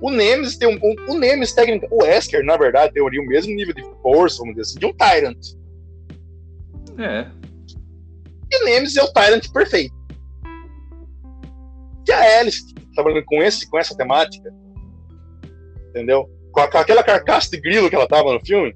O 0.00 0.10
Nemesis 0.10 0.56
tem 0.56 0.68
um. 0.68 0.78
O, 0.82 1.12
o 1.12 1.18
Nemesis, 1.18 1.54
técnica. 1.54 1.86
O 1.90 2.02
Wesker, 2.02 2.44
na 2.44 2.56
verdade, 2.56 2.92
teria 2.92 3.20
o 3.20 3.26
mesmo 3.26 3.54
nível 3.54 3.74
de 3.74 3.84
força, 4.02 4.38
vamos 4.38 4.54
dizer 4.54 4.62
assim, 4.62 4.78
de 4.78 4.86
um 4.86 4.92
Tyrant. 4.92 5.59
É. 7.00 7.26
E 8.52 8.64
Nemesis 8.64 8.96
é 8.96 9.02
o 9.02 9.12
Tyrant 9.12 9.50
perfeito. 9.52 9.94
E 12.06 12.12
a 12.12 12.40
Alice, 12.40 12.74
trabalhando 12.94 13.24
com, 13.24 13.42
esse, 13.42 13.68
com 13.70 13.78
essa 13.78 13.96
temática, 13.96 14.52
entendeu? 15.88 16.28
Com, 16.52 16.60
a, 16.60 16.70
com 16.70 16.78
aquela 16.78 17.02
carcaça 17.02 17.50
de 17.50 17.60
grilo 17.60 17.88
que 17.88 17.94
ela 17.94 18.08
tava 18.08 18.32
no 18.32 18.44
filme, 18.44 18.74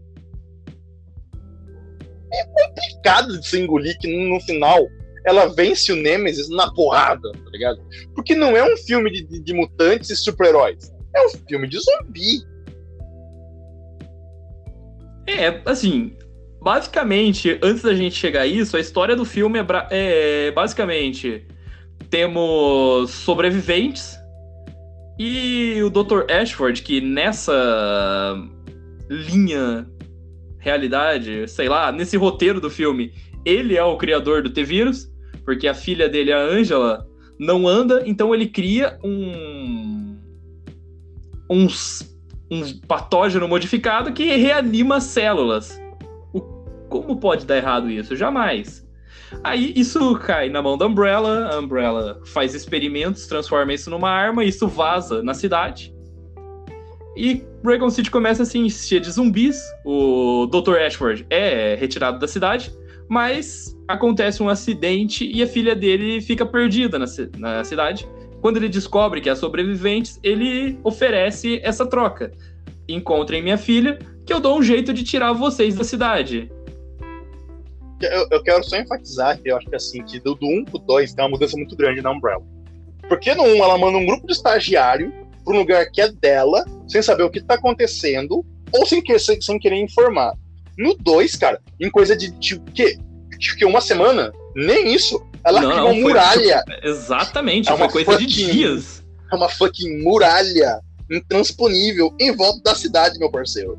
é 2.32 2.44
complicado 2.46 3.40
de 3.40 3.46
se 3.46 3.60
engolir 3.60 3.98
que 3.98 4.28
no 4.28 4.40
final 4.40 4.86
ela 5.26 5.46
vence 5.46 5.92
o 5.92 5.96
Nemesis 5.96 6.48
na 6.48 6.72
porrada, 6.72 7.30
tá 7.32 7.50
ligado? 7.50 7.80
Porque 8.14 8.34
não 8.34 8.56
é 8.56 8.62
um 8.62 8.76
filme 8.76 9.10
de, 9.10 9.24
de, 9.26 9.40
de 9.40 9.54
mutantes 9.54 10.10
e 10.10 10.16
super-heróis. 10.16 10.92
É 11.14 11.26
um 11.26 11.30
filme 11.48 11.68
de 11.68 11.78
zumbi. 11.78 12.42
É, 15.26 15.62
assim, 15.64 16.14
basicamente, 16.64 17.58
antes 17.62 17.82
da 17.82 17.94
gente 17.94 18.16
chegar 18.16 18.40
a 18.40 18.46
isso, 18.46 18.74
a 18.74 18.80
história 18.80 19.14
do 19.14 19.24
filme 19.24 19.58
é, 19.58 19.66
é 19.90 20.50
basicamente 20.50 21.46
temos 22.08 23.10
sobreviventes 23.10 24.16
e 25.18 25.82
o 25.82 25.90
Dr. 25.90 26.30
Ashford, 26.30 26.82
que 26.82 27.02
nessa 27.02 28.34
linha 29.10 29.86
realidade, 30.58 31.46
sei 31.48 31.68
lá, 31.68 31.92
nesse 31.92 32.16
roteiro 32.16 32.62
do 32.62 32.70
filme, 32.70 33.12
ele 33.44 33.76
é 33.76 33.84
o 33.84 33.98
criador 33.98 34.42
do 34.42 34.48
T-Vírus, 34.48 35.12
porque 35.44 35.68
a 35.68 35.74
filha 35.74 36.08
dele, 36.08 36.32
a 36.32 36.40
Angela, 36.40 37.06
não 37.38 37.68
anda, 37.68 38.02
então 38.06 38.34
ele 38.34 38.46
cria 38.46 38.98
um. 39.04 40.16
um, 41.50 41.66
um 42.50 42.78
patógeno 42.88 43.46
modificado 43.46 44.12
que 44.14 44.34
reanima 44.36 44.98
células. 44.98 45.78
Como 47.02 47.16
pode 47.16 47.44
dar 47.44 47.56
errado 47.56 47.90
isso? 47.90 48.14
Jamais. 48.14 48.86
Aí 49.42 49.72
isso 49.74 50.16
cai 50.18 50.48
na 50.48 50.62
mão 50.62 50.78
da 50.78 50.86
Umbrella, 50.86 51.50
a 51.52 51.58
Umbrella 51.58 52.20
faz 52.26 52.54
experimentos, 52.54 53.26
transforma 53.26 53.74
isso 53.74 53.90
numa 53.90 54.08
arma, 54.08 54.44
isso 54.44 54.68
vaza 54.68 55.20
na 55.20 55.34
cidade. 55.34 55.92
E 57.16 57.42
Raycon 57.64 57.90
City 57.90 58.12
começa 58.12 58.44
a 58.44 58.46
se 58.46 58.58
encher 58.58 59.00
de 59.00 59.10
zumbis. 59.10 59.60
O 59.84 60.46
Dr. 60.46 60.76
Ashford 60.86 61.26
é 61.30 61.74
retirado 61.74 62.20
da 62.20 62.28
cidade, 62.28 62.72
mas 63.08 63.76
acontece 63.88 64.40
um 64.40 64.48
acidente 64.48 65.28
e 65.28 65.42
a 65.42 65.48
filha 65.48 65.74
dele 65.74 66.20
fica 66.20 66.46
perdida 66.46 66.96
na, 66.96 67.06
na 67.38 67.64
cidade. 67.64 68.08
Quando 68.40 68.58
ele 68.58 68.68
descobre 68.68 69.20
que 69.20 69.28
há 69.28 69.34
sobreviventes, 69.34 70.20
ele 70.22 70.78
oferece 70.84 71.60
essa 71.64 71.84
troca. 71.84 72.30
Encontrem 72.88 73.42
minha 73.42 73.58
filha, 73.58 73.98
que 74.24 74.32
eu 74.32 74.38
dou 74.38 74.58
um 74.58 74.62
jeito 74.62 74.92
de 74.92 75.02
tirar 75.02 75.32
vocês 75.32 75.74
da 75.74 75.82
cidade. 75.82 76.52
Eu, 78.06 78.26
eu 78.30 78.42
quero 78.42 78.62
só 78.64 78.76
enfatizar 78.76 79.40
que 79.40 79.50
eu 79.50 79.56
acho 79.56 79.68
que 79.68 79.76
assim, 79.76 80.02
que 80.04 80.20
do, 80.20 80.34
do 80.34 80.46
1 80.46 80.64
pro 80.64 80.78
2 80.78 81.14
tem 81.14 81.24
uma 81.24 81.30
mudança 81.30 81.56
muito 81.56 81.76
grande 81.76 82.00
na 82.00 82.10
Umbrella. 82.10 82.42
Porque 83.08 83.34
no 83.34 83.44
1 83.44 83.56
ela 83.56 83.78
manda 83.78 83.98
um 83.98 84.06
grupo 84.06 84.26
de 84.26 84.32
estagiário 84.32 85.12
para 85.44 85.54
um 85.54 85.58
lugar 85.58 85.90
que 85.90 86.00
é 86.00 86.10
dela, 86.10 86.64
sem 86.88 87.02
saber 87.02 87.22
o 87.22 87.30
que 87.30 87.38
está 87.38 87.54
acontecendo, 87.54 88.44
ou 88.72 88.86
sem, 88.86 89.02
que, 89.02 89.18
sem, 89.18 89.40
sem, 89.40 89.58
querer 89.58 89.76
informar. 89.76 90.32
No 90.76 90.94
2, 90.94 91.36
cara, 91.36 91.60
em 91.80 91.90
coisa 91.90 92.16
de 92.16 92.32
tipo, 92.38 92.70
que, 92.72 92.98
que 93.58 93.64
uma 93.64 93.80
semana, 93.80 94.32
nem 94.56 94.92
isso, 94.94 95.22
ela 95.44 95.60
não, 95.60 95.70
criou 95.70 95.90
uma 95.90 95.94
muralha. 95.94 96.64
Tipo, 96.64 96.86
exatamente, 96.86 97.70
é 97.70 97.76
foi 97.76 97.88
coisa 97.88 98.12
fucking, 98.12 98.26
de 98.26 98.52
dias. 98.52 99.04
É 99.30 99.36
uma 99.36 99.48
fucking 99.48 100.02
muralha 100.02 100.80
intransponível 101.10 102.14
em 102.18 102.34
volta 102.34 102.60
da 102.64 102.74
cidade, 102.74 103.18
meu 103.18 103.30
parceiro. 103.30 103.78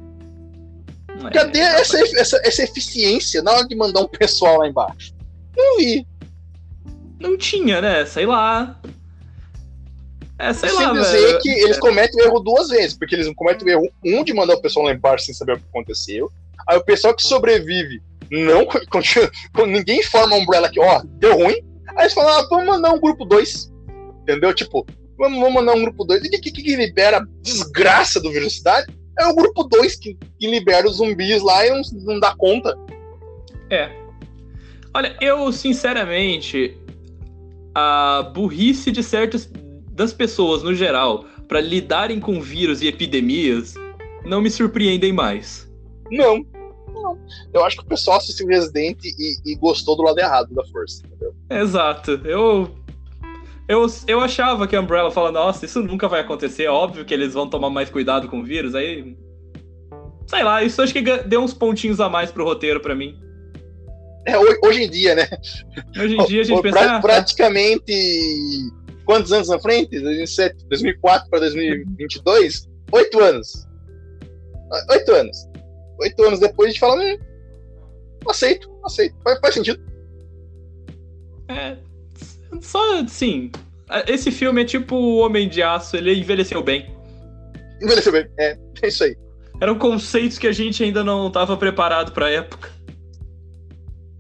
É, 1.28 1.32
Cadê 1.32 1.60
essa, 1.60 1.98
essa, 2.20 2.42
essa 2.44 2.64
eficiência 2.64 3.42
na 3.42 3.52
hora 3.52 3.68
de 3.68 3.76
mandar 3.76 4.02
um 4.02 4.08
pessoal 4.08 4.60
lá 4.60 4.68
embaixo? 4.68 5.14
Não 5.56 5.78
vi. 5.78 6.06
Não 7.20 7.38
tinha, 7.38 7.82
né? 7.82 8.06
Sei 8.06 8.26
lá. 8.26 8.80
É, 10.38 10.52
sei 10.52 10.70
sem 10.70 10.80
lá, 10.80 10.92
dizer 10.92 11.28
velho. 11.28 11.40
que 11.40 11.50
eles 11.50 11.80
cometem 11.80 12.22
o 12.22 12.26
erro 12.26 12.40
duas 12.42 12.68
vezes, 12.68 12.98
porque 12.98 13.16
eles 13.16 13.32
cometem 13.36 13.68
o 13.68 13.72
erro, 13.72 13.90
um, 14.06 14.24
de 14.24 14.34
mandar 14.34 14.56
o 14.56 14.62
pessoal 14.62 14.86
lá 14.86 14.92
embaixo 14.94 15.26
sem 15.26 15.34
saber 15.34 15.54
o 15.54 15.58
que 15.58 15.66
aconteceu. 15.70 16.30
Aí 16.68 16.78
o 16.78 16.84
pessoal 16.84 17.16
que 17.16 17.24
sobrevive 17.24 18.02
não 18.30 18.66
continua, 18.90 19.32
ninguém 19.66 20.00
informa 20.00 20.36
a 20.36 20.40
Umbrella 20.40 20.70
que, 20.70 20.80
ó, 20.80 21.02
deu 21.06 21.36
ruim. 21.36 21.64
Aí 21.96 22.04
eles 22.04 22.14
falam, 22.14 22.38
ah, 22.38 22.48
vamos 22.50 22.66
mandar 22.66 22.92
um 22.92 23.00
grupo 23.00 23.24
2. 23.24 23.72
Entendeu? 24.24 24.54
Tipo, 24.54 24.86
vamos, 25.18 25.40
vamos 25.40 25.54
mandar 25.54 25.74
um 25.74 25.82
grupo 25.82 26.04
2. 26.04 26.26
E 26.26 26.28
o 26.28 26.32
que, 26.32 26.52
que, 26.52 26.64
que 26.64 26.76
libera 26.76 27.18
a 27.18 27.26
desgraça 27.42 28.20
do 28.20 28.32
velocidade? 28.32 28.88
É 29.18 29.28
o 29.28 29.36
grupo 29.36 29.64
2 29.64 29.96
que, 29.96 30.18
que, 30.40 30.48
libera 30.48 30.88
os 30.88 30.98
zumbis 30.98 31.42
lá 31.42 31.66
e 31.66 31.70
não, 31.70 31.82
não 32.04 32.20
dá 32.20 32.36
conta. 32.36 32.78
É. 33.70 33.90
Olha, 34.94 35.16
eu, 35.22 35.52
sinceramente, 35.52 36.78
a 37.74 38.32
burrice 38.34 38.92
de 38.92 39.04
certos 39.04 39.50
das 39.92 40.14
pessoas 40.14 40.64
no 40.64 40.74
geral 40.74 41.26
para 41.48 41.62
lidarem 41.62 42.20
com 42.20 42.42
vírus 42.42 42.82
e 42.82 42.88
epidemias 42.88 43.76
não 44.26 44.42
me 44.42 44.50
surpreendem 44.50 45.14
mais. 45.14 45.70
Não. 46.12 46.46
Não. 46.94 47.18
Eu 47.54 47.64
acho 47.64 47.78
que 47.78 47.84
o 47.84 47.88
pessoal 47.88 48.18
assistiu 48.18 48.48
Resident 48.48 49.04
e, 49.04 49.38
e 49.46 49.56
gostou 49.56 49.96
do 49.96 50.04
lado 50.04 50.20
errado 50.20 50.54
da 50.54 50.66
força, 50.66 51.04
entendeu? 51.06 51.36
Exato. 51.50 52.12
Eu 52.24 52.72
eu, 53.68 53.86
eu 54.08 54.20
achava 54.20 54.68
que 54.68 54.76
a 54.76 54.82
Umbrella 54.82 55.12
fala, 55.12 55.32
nossa, 55.32 55.66
isso 55.66 55.82
nunca 55.82 56.08
vai 56.08 56.22
acontecer, 56.22 56.64
é 56.64 56.70
óbvio 56.70 57.06
que 57.06 57.14
eles 57.14 57.34
vão 57.34 57.50
tomar 57.50 57.70
mais 57.70 57.90
cuidado 57.90 58.28
com 58.28 58.40
o 58.40 58.44
vírus, 58.44 58.76
aí. 58.76 59.16
Sei 60.28 60.44
lá, 60.44 60.64
isso 60.64 60.82
acho 60.82 60.94
que 60.94 61.02
deu 61.02 61.42
uns 61.42 61.54
pontinhos 61.54 62.00
a 62.00 62.10
mais 62.10 62.32
pro 62.32 62.44
roteiro 62.44 62.80
para 62.80 62.96
mim. 62.96 63.20
É, 64.26 64.38
hoje 64.38 64.84
em 64.84 64.90
dia, 64.90 65.14
né? 65.14 65.28
Hoje 65.98 66.16
em 66.16 66.26
dia 66.26 66.42
a 66.42 66.44
gente 66.44 66.62
pensa. 66.62 66.80
Pra, 66.80 66.96
ah, 66.96 67.00
praticamente 67.00 67.94
quantos 69.06 69.32
anos 69.32 69.48
na 69.48 69.60
frente? 69.60 70.00
2007, 70.00 70.66
2004 70.68 71.30
para 71.30 71.40
2022? 71.42 72.68
Oito 72.92 73.20
anos. 73.20 73.68
Oito 74.90 75.12
anos. 75.12 75.38
Oito 76.00 76.24
anos 76.24 76.40
depois 76.40 76.68
a 76.68 76.72
gente 76.72 76.80
fala, 76.80 77.02
hum, 77.02 77.18
aceito, 78.28 78.70
aceito, 78.84 79.16
faz, 79.24 79.40
faz 79.40 79.54
sentido. 79.54 79.80
É, 81.50 81.78
só, 82.62 83.06
sim, 83.08 83.52
esse 84.08 84.32
filme 84.32 84.62
é 84.62 84.66
tipo 84.66 84.96
o 84.96 85.18
Homem 85.18 85.48
de 85.48 85.62
Aço, 85.62 85.96
ele 85.96 86.14
envelheceu 86.14 86.62
bem. 86.64 86.94
Envelheceu 87.82 88.12
bem, 88.12 88.28
é, 88.40 88.58
é 88.82 88.88
isso 88.88 89.04
aí. 89.04 89.16
Eram 89.62 89.78
conceitos 89.78 90.38
que 90.38 90.48
a 90.48 90.52
gente 90.52 90.84
ainda 90.84 91.04
não 91.04 91.28
estava 91.28 91.56
preparado 91.56 92.12
para 92.12 92.28
a 92.28 92.32
época. 92.32 92.70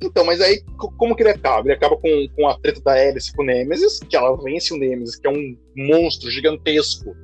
Então, 0.01 0.25
mas 0.25 0.39
aí, 0.39 0.61
como 0.97 1.15
que 1.15 1.23
ele 1.23 1.31
acaba? 1.31 1.67
Ele 1.67 1.73
acaba 1.73 1.97
com, 1.97 2.27
com 2.35 2.47
a 2.47 2.57
treta 2.59 2.81
da 2.81 2.93
Alice 2.93 3.33
com 3.33 3.41
o 3.41 3.45
Nemesis, 3.45 3.99
que 3.99 4.15
ela 4.15 4.35
vence 4.43 4.73
o 4.73 4.77
Nemesis, 4.77 5.15
que 5.15 5.27
é 5.27 5.29
um 5.29 5.57
monstro 5.75 6.29
gigantesco, 6.29 7.15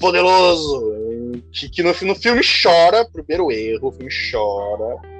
poderoso, 0.00 0.92
que, 1.52 1.68
que 1.70 1.82
no, 1.82 1.90
no 2.02 2.14
filme 2.14 2.42
chora, 2.62 3.08
primeiro 3.10 3.50
erro, 3.50 3.88
o 3.88 3.92
filme 3.92 4.12
chora. 4.30 5.13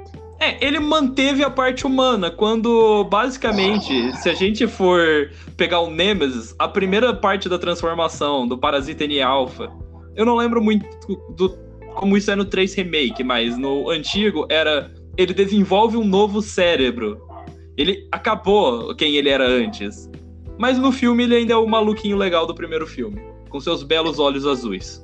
É, 0.45 0.59
ele 0.61 0.79
manteve 0.79 1.43
a 1.43 1.49
parte 1.49 1.87
humana, 1.87 2.31
quando 2.31 3.03
basicamente, 3.05 4.15
se 4.19 4.29
a 4.29 4.35
gente 4.35 4.67
for 4.67 5.31
pegar 5.57 5.81
o 5.81 5.91
Nemesis, 5.91 6.55
a 6.59 6.69
primeira 6.69 7.15
parte 7.15 7.49
da 7.49 7.59
transformação 7.59 8.47
do 8.47 8.59
Parasita 8.59 9.05
N 9.05 9.23
Alpha, 9.23 9.73
eu 10.15 10.27
não 10.27 10.37
lembro 10.37 10.63
muito 10.63 10.87
do, 11.31 11.57
como 11.95 12.15
isso 12.15 12.31
é 12.31 12.37
no 12.37 12.45
3 12.45 12.75
Remake, 12.75 13.25
mas 13.25 13.57
no 13.57 13.89
antigo 13.89 14.47
era 14.51 14.93
ele 15.17 15.33
desenvolve 15.33 15.97
um 15.97 16.05
novo 16.05 16.43
cérebro. 16.43 17.27
Ele 17.75 18.07
acabou 18.13 18.95
quem 18.95 19.17
ele 19.17 19.31
era 19.31 19.49
antes. 19.49 20.11
Mas 20.59 20.77
no 20.77 20.93
filme 20.93 21.23
ele 21.25 21.37
ainda 21.37 21.55
é 21.55 21.57
o 21.57 21.67
maluquinho 21.67 22.19
legal 22.19 22.47
do 22.47 22.55
primeiro 22.55 22.87
filme, 22.87 23.19
com 23.49 23.59
seus 23.61 23.83
belos 23.83 24.19
olhos 24.19 24.47
azuis. 24.47 25.03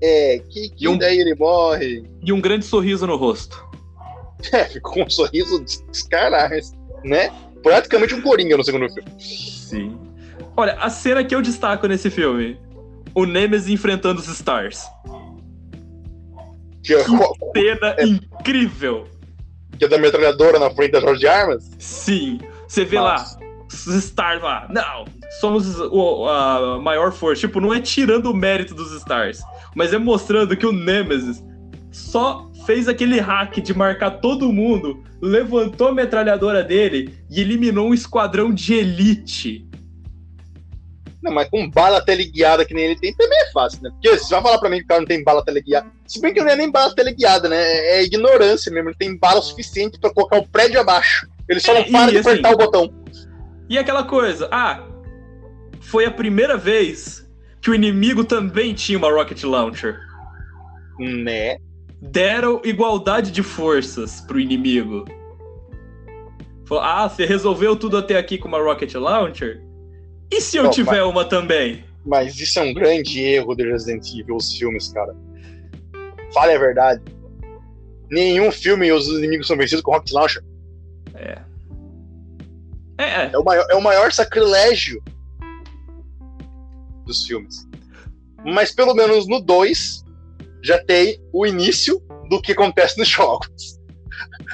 É, 0.00 0.40
que, 0.48 0.70
que 0.70 0.88
um, 0.88 0.96
daí 0.96 1.18
ele 1.18 1.34
morre. 1.34 2.04
E 2.24 2.32
um 2.32 2.40
grande 2.40 2.64
sorriso 2.64 3.04
no 3.04 3.16
rosto. 3.16 3.69
É, 4.52 4.64
ficou 4.64 5.04
um 5.04 5.10
sorriso 5.10 5.64
descarado, 5.90 6.54
né? 7.04 7.30
praticamente 7.62 8.14
um 8.14 8.20
Coringa 8.20 8.56
no 8.56 8.64
segundo 8.64 8.88
filme. 8.88 9.10
Sim. 9.18 9.98
Olha, 10.56 10.74
a 10.74 10.90
cena 10.90 11.24
que 11.24 11.34
eu 11.34 11.42
destaco 11.42 11.86
nesse 11.86 12.10
filme: 12.10 12.58
o 13.14 13.24
Nemesis 13.24 13.68
enfrentando 13.68 14.20
os 14.20 14.28
Stars. 14.28 14.84
Que, 16.82 16.94
é, 16.94 17.04
que 17.04 17.10
cena 17.54 17.94
é, 17.98 18.04
incrível! 18.04 19.06
Que 19.78 19.84
é 19.84 19.88
da 19.88 19.98
metralhadora 19.98 20.58
na 20.58 20.70
frente 20.70 20.92
da 20.92 21.00
Jorge 21.00 21.20
de 21.20 21.28
Armas? 21.28 21.70
Sim. 21.78 22.40
Você 22.66 22.84
vê 22.84 22.96
Nossa. 22.96 23.38
lá, 23.38 23.66
os 23.68 23.86
Stars 23.86 24.42
lá. 24.42 24.66
Não, 24.70 25.04
somos 25.40 25.78
o, 25.78 26.26
a 26.26 26.78
maior 26.80 27.12
força. 27.12 27.42
Tipo, 27.42 27.60
não 27.60 27.72
é 27.74 27.80
tirando 27.80 28.26
o 28.26 28.34
mérito 28.34 28.74
dos 28.74 28.92
Stars, 28.92 29.40
mas 29.74 29.92
é 29.92 29.98
mostrando 29.98 30.56
que 30.56 30.66
o 30.66 30.72
Nemesis 30.72 31.42
só 31.90 32.49
fez 32.66 32.88
aquele 32.88 33.20
hack 33.20 33.60
de 33.60 33.74
marcar 33.74 34.10
todo 34.20 34.52
mundo, 34.52 35.02
levantou 35.20 35.88
a 35.88 35.94
metralhadora 35.94 36.62
dele 36.62 37.14
e 37.30 37.40
eliminou 37.40 37.88
um 37.88 37.94
esquadrão 37.94 38.52
de 38.52 38.74
elite. 38.74 39.66
Não, 41.22 41.32
mas 41.32 41.50
com 41.50 41.68
bala 41.68 42.00
teleguiada 42.00 42.64
que 42.64 42.72
nem 42.72 42.86
ele 42.86 42.96
tem, 42.98 43.14
também 43.14 43.38
é 43.40 43.52
fácil, 43.52 43.82
né? 43.82 43.90
Porque 43.90 44.16
você 44.16 44.32
vai 44.32 44.42
falar 44.42 44.58
pra 44.58 44.70
mim 44.70 44.78
que 44.78 44.84
o 44.84 44.86
cara 44.86 45.00
não 45.00 45.06
tem 45.06 45.22
bala 45.22 45.44
teleguiada. 45.44 45.86
Se 46.06 46.20
bem 46.20 46.32
que 46.32 46.40
não 46.40 46.50
é 46.50 46.56
nem 46.56 46.70
bala 46.70 46.94
teleguiada, 46.94 47.48
né? 47.48 47.60
É 47.60 48.02
ignorância 48.02 48.72
mesmo. 48.72 48.88
Ele 48.88 48.96
tem 48.96 49.18
bala 49.18 49.42
suficiente 49.42 49.98
para 50.00 50.14
colocar 50.14 50.38
o 50.38 50.48
prédio 50.48 50.80
abaixo. 50.80 51.28
Ele 51.46 51.60
só 51.60 51.74
é, 51.74 51.80
não 51.80 51.92
para 51.92 52.10
de 52.10 52.18
assim, 52.18 52.30
apertar 52.30 52.54
o 52.54 52.56
botão. 52.56 52.94
E 53.68 53.78
aquela 53.78 54.04
coisa, 54.04 54.48
ah, 54.50 54.82
foi 55.80 56.06
a 56.06 56.10
primeira 56.10 56.56
vez 56.56 57.28
que 57.60 57.70
o 57.70 57.74
inimigo 57.74 58.24
também 58.24 58.72
tinha 58.72 58.96
uma 58.96 59.12
rocket 59.12 59.42
launcher. 59.44 59.98
Né? 60.98 61.58
Deram 62.00 62.60
igualdade 62.64 63.30
de 63.30 63.42
forças 63.42 64.20
pro 64.22 64.40
inimigo. 64.40 65.04
Falou, 66.64 66.84
ah, 66.84 67.08
você 67.08 67.26
resolveu 67.26 67.76
tudo 67.76 67.96
até 67.96 68.16
aqui 68.16 68.38
com 68.38 68.48
uma 68.48 68.62
rocket 68.62 68.94
launcher? 68.94 69.62
E 70.30 70.40
se 70.40 70.56
eu 70.56 70.64
Não, 70.64 70.70
tiver 70.70 71.02
mas, 71.02 71.10
uma 71.10 71.24
também? 71.24 71.84
Mas 72.06 72.38
isso 72.38 72.58
é 72.58 72.62
um 72.62 72.72
grande 72.72 73.20
erro 73.20 73.54
de 73.54 73.68
Resident 73.68 74.06
Evil, 74.14 74.36
os 74.36 74.52
filmes, 74.52 74.88
cara. 74.92 75.14
Fale 76.32 76.52
a 76.52 76.58
verdade. 76.58 77.02
Nenhum 78.08 78.50
filme 78.50 78.90
os 78.92 79.08
inimigos 79.08 79.46
são 79.46 79.56
vencidos 79.56 79.82
com 79.82 79.92
rocket 79.92 80.12
launcher. 80.12 80.44
É. 81.14 81.38
É, 82.98 83.04
é. 83.04 83.30
É, 83.32 83.38
o 83.38 83.44
maior, 83.44 83.66
é 83.70 83.74
o 83.74 83.82
maior 83.82 84.12
sacrilégio 84.12 85.02
dos 87.04 87.26
filmes. 87.26 87.68
Mas 88.44 88.72
pelo 88.72 88.94
menos 88.94 89.26
no 89.26 89.40
2 89.40 89.99
já 90.62 90.78
tem 90.78 91.20
o 91.32 91.46
início 91.46 92.00
do 92.28 92.40
que 92.40 92.52
acontece 92.52 92.98
nos 92.98 93.08
jogos. 93.08 93.78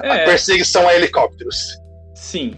É. 0.02 0.10
A 0.10 0.24
perseguição 0.24 0.86
a 0.88 0.94
helicópteros. 0.94 1.76
Sim. 2.14 2.54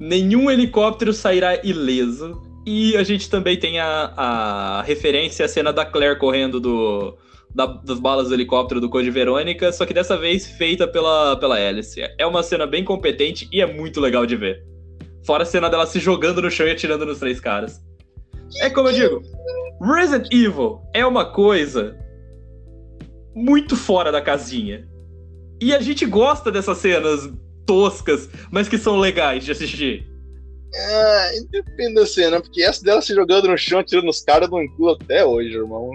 Nenhum 0.00 0.50
helicóptero 0.50 1.12
sairá 1.12 1.60
ileso. 1.64 2.42
E 2.66 2.96
a 2.96 3.02
gente 3.02 3.28
também 3.28 3.58
tem 3.58 3.78
a, 3.78 4.12
a 4.16 4.82
referência 4.82 5.44
à 5.44 5.48
cena 5.48 5.70
da 5.70 5.84
Claire 5.84 6.18
correndo 6.18 6.58
do, 6.58 7.18
da, 7.54 7.66
das 7.66 8.00
balas 8.00 8.28
do 8.28 8.34
helicóptero 8.34 8.80
do 8.80 8.88
Code 8.88 9.10
Verônica, 9.10 9.70
só 9.70 9.84
que 9.84 9.92
dessa 9.92 10.16
vez 10.16 10.46
feita 10.46 10.88
pela, 10.88 11.36
pela 11.36 11.56
Alice. 11.56 12.00
É 12.18 12.26
uma 12.26 12.42
cena 12.42 12.66
bem 12.66 12.82
competente 12.82 13.46
e 13.52 13.60
é 13.60 13.66
muito 13.66 14.00
legal 14.00 14.24
de 14.24 14.34
ver. 14.34 14.64
Fora 15.24 15.42
a 15.42 15.46
cena 15.46 15.68
dela 15.70 15.86
se 15.86 16.00
jogando 16.00 16.42
no 16.42 16.50
chão 16.50 16.66
e 16.66 16.70
atirando 16.70 17.06
nos 17.06 17.18
três 17.18 17.38
caras. 17.38 17.80
É 18.60 18.68
como 18.68 18.88
eu 18.88 18.92
digo, 18.92 19.22
Resident 19.80 20.32
Evil 20.32 20.80
é 20.92 21.04
uma 21.04 21.24
coisa 21.24 21.96
muito 23.34 23.76
fora 23.76 24.12
da 24.12 24.22
casinha. 24.22 24.88
E 25.60 25.74
a 25.74 25.80
gente 25.80 26.04
gosta 26.06 26.50
dessas 26.50 26.78
cenas 26.78 27.30
toscas, 27.66 28.28
mas 28.50 28.68
que 28.68 28.78
são 28.78 28.98
legais 28.98 29.44
de 29.44 29.52
assistir. 29.52 30.06
Ah, 30.74 31.30
depende 31.50 31.94
da 31.94 32.06
cena, 32.06 32.40
porque 32.40 32.62
essa 32.62 32.82
dela 32.84 33.00
se 33.00 33.14
jogando 33.14 33.48
no 33.48 33.56
chão, 33.56 33.78
atirando 33.78 34.06
nos 34.06 34.22
caras, 34.22 34.50
não 34.50 34.62
inclui 34.62 34.92
até 34.92 35.24
hoje, 35.24 35.56
irmão. 35.56 35.90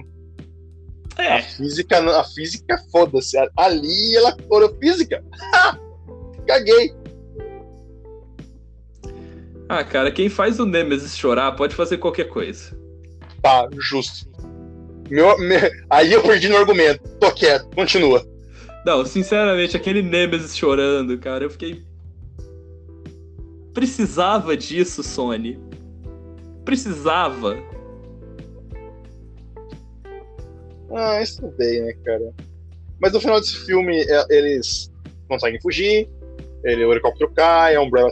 É. 1.17 1.39
A 1.39 1.43
física, 1.43 2.19
a 2.19 2.23
física 2.23 2.77
foda-se. 2.91 3.37
Ali 3.57 4.15
ela 4.15 4.35
foi 4.47 4.73
física. 4.79 5.23
Caguei. 6.47 6.93
Ah, 9.67 9.83
cara, 9.83 10.11
quem 10.11 10.29
faz 10.29 10.59
o 10.59 10.65
Nemesis 10.65 11.15
chorar 11.15 11.51
pode 11.51 11.75
fazer 11.75 11.97
qualquer 11.97 12.29
coisa. 12.29 12.75
Tá, 13.41 13.69
justo. 13.77 14.28
Meu, 15.09 15.37
meu, 15.39 15.59
aí 15.89 16.11
eu 16.13 16.21
perdi 16.21 16.47
no 16.47 16.57
argumento. 16.57 17.07
Tô 17.19 17.31
quieto, 17.31 17.67
continua. 17.75 18.25
Não, 18.85 19.05
sinceramente, 19.05 19.75
aquele 19.75 20.01
Nemesis 20.01 20.55
chorando, 20.55 21.17
cara, 21.17 21.43
eu 21.43 21.49
fiquei. 21.49 21.83
Precisava 23.73 24.55
disso, 24.55 25.03
Sony. 25.03 25.59
Precisava. 26.63 27.57
Ah, 30.91 31.21
isso 31.21 31.47
bem, 31.57 31.81
né, 31.81 31.93
cara? 32.03 32.33
Mas 32.99 33.13
no 33.13 33.21
final 33.21 33.39
desse 33.39 33.57
filme, 33.65 34.01
é, 34.01 34.25
eles 34.29 34.91
conseguem 35.27 35.61
fugir, 35.61 36.09
ele, 36.63 36.83
o 36.83 36.91
helicóptero 36.91 37.31
cai, 37.31 37.75
a 37.75 37.81
Umbrella 37.81 38.09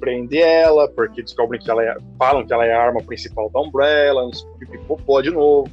prende 0.00 0.38
ela, 0.38 0.88
porque 0.88 1.22
descobrem 1.22 1.60
que 1.60 1.70
ela 1.70 1.84
é, 1.84 1.96
falam 2.18 2.46
que 2.46 2.52
ela 2.52 2.64
é 2.64 2.72
a 2.72 2.82
arma 2.82 3.02
principal 3.02 3.50
da 3.50 3.60
Umbrella, 3.60 4.28
pipipopó 4.58 5.20
de 5.20 5.30
novo. 5.30 5.70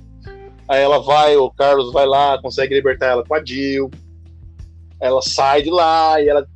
Aí 0.67 0.81
ela 0.81 0.99
vai, 0.99 1.35
o 1.35 1.49
Carlos 1.51 1.91
vai 1.91 2.05
lá, 2.05 2.39
consegue 2.41 2.73
libertar 2.73 3.07
ela 3.07 3.23
com 3.23 3.35
a 3.35 3.43
Jill. 3.43 3.91
Ela 4.99 5.21
sai 5.21 5.61
de 5.61 5.69
lá 5.69 6.21
e 6.21 6.29
ela 6.29 6.47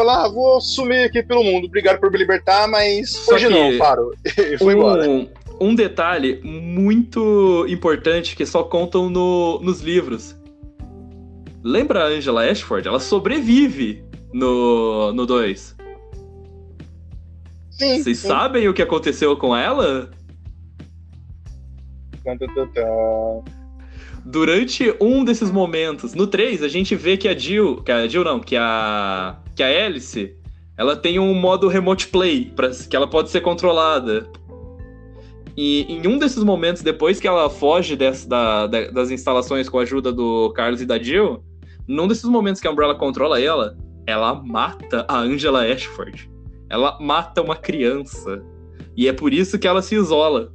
fala: 0.00 0.24
ah, 0.24 0.28
vou 0.28 0.60
sumir 0.60 1.06
aqui 1.06 1.22
pelo 1.22 1.44
mundo, 1.44 1.66
obrigado 1.66 2.00
por 2.00 2.10
me 2.10 2.18
libertar, 2.18 2.66
mas 2.68 3.10
Só 3.10 3.34
hoje 3.34 3.48
não, 3.48 3.76
paro. 3.78 4.12
e 4.24 4.56
foi 4.58 4.74
um, 4.74 4.78
embora. 4.78 5.28
Um 5.60 5.74
detalhe 5.74 6.40
muito 6.42 7.66
importante 7.68 8.34
que 8.34 8.46
só 8.46 8.62
contam 8.62 9.10
no, 9.10 9.60
nos 9.60 9.80
livros. 9.80 10.34
Lembra 11.62 12.04
a 12.04 12.06
Angela 12.06 12.44
Ashford? 12.44 12.88
Ela 12.88 13.00
sobrevive 13.00 14.02
no 14.32 15.08
2. 15.08 15.14
No 15.14 15.26
dois. 15.26 15.76
Sim. 17.70 18.02
Vocês 18.02 18.18
sabem 18.18 18.68
o 18.68 18.74
que 18.74 18.82
aconteceu 18.82 19.36
com 19.36 19.54
ela? 19.54 20.10
Durante 24.24 24.94
um 25.00 25.24
desses 25.24 25.50
momentos, 25.50 26.14
no 26.14 26.26
3, 26.26 26.62
a 26.62 26.68
gente 26.68 26.94
vê 26.94 27.16
que 27.16 27.26
a 27.26 27.36
Jill, 27.36 27.82
que 27.82 27.90
a 27.90 28.06
Jill 28.06 28.24
não, 28.24 28.38
que 28.38 28.56
a 28.56 29.38
que 29.56 29.62
a 29.62 29.86
Alice, 29.86 30.34
ela 30.76 30.96
tem 30.96 31.18
um 31.18 31.34
modo 31.34 31.68
remote 31.68 32.08
play, 32.08 32.52
pra, 32.54 32.70
que 32.70 32.94
ela 32.94 33.06
pode 33.06 33.30
ser 33.30 33.40
controlada. 33.40 34.26
E 35.56 35.82
em 35.92 36.06
um 36.06 36.18
desses 36.18 36.42
momentos, 36.42 36.82
depois 36.82 37.20
que 37.20 37.28
ela 37.28 37.50
foge 37.50 37.96
desse, 37.96 38.28
da, 38.28 38.66
da, 38.66 38.90
das 38.90 39.10
instalações 39.10 39.68
com 39.68 39.78
a 39.78 39.82
ajuda 39.82 40.12
do 40.12 40.50
Carlos 40.54 40.80
e 40.80 40.86
da 40.86 40.98
Jill, 40.98 41.42
num 41.86 42.08
desses 42.08 42.24
momentos 42.24 42.60
que 42.60 42.68
a 42.68 42.70
Umbrella 42.70 42.94
controla 42.94 43.40
ela, 43.40 43.76
ela 44.06 44.34
mata 44.34 45.04
a 45.08 45.18
Angela 45.18 45.62
Ashford. 45.64 46.30
Ela 46.68 46.96
mata 47.00 47.42
uma 47.42 47.56
criança. 47.56 48.42
E 48.96 49.08
é 49.08 49.12
por 49.12 49.34
isso 49.34 49.58
que 49.58 49.66
ela 49.66 49.82
se 49.82 49.94
isola. 49.94 50.52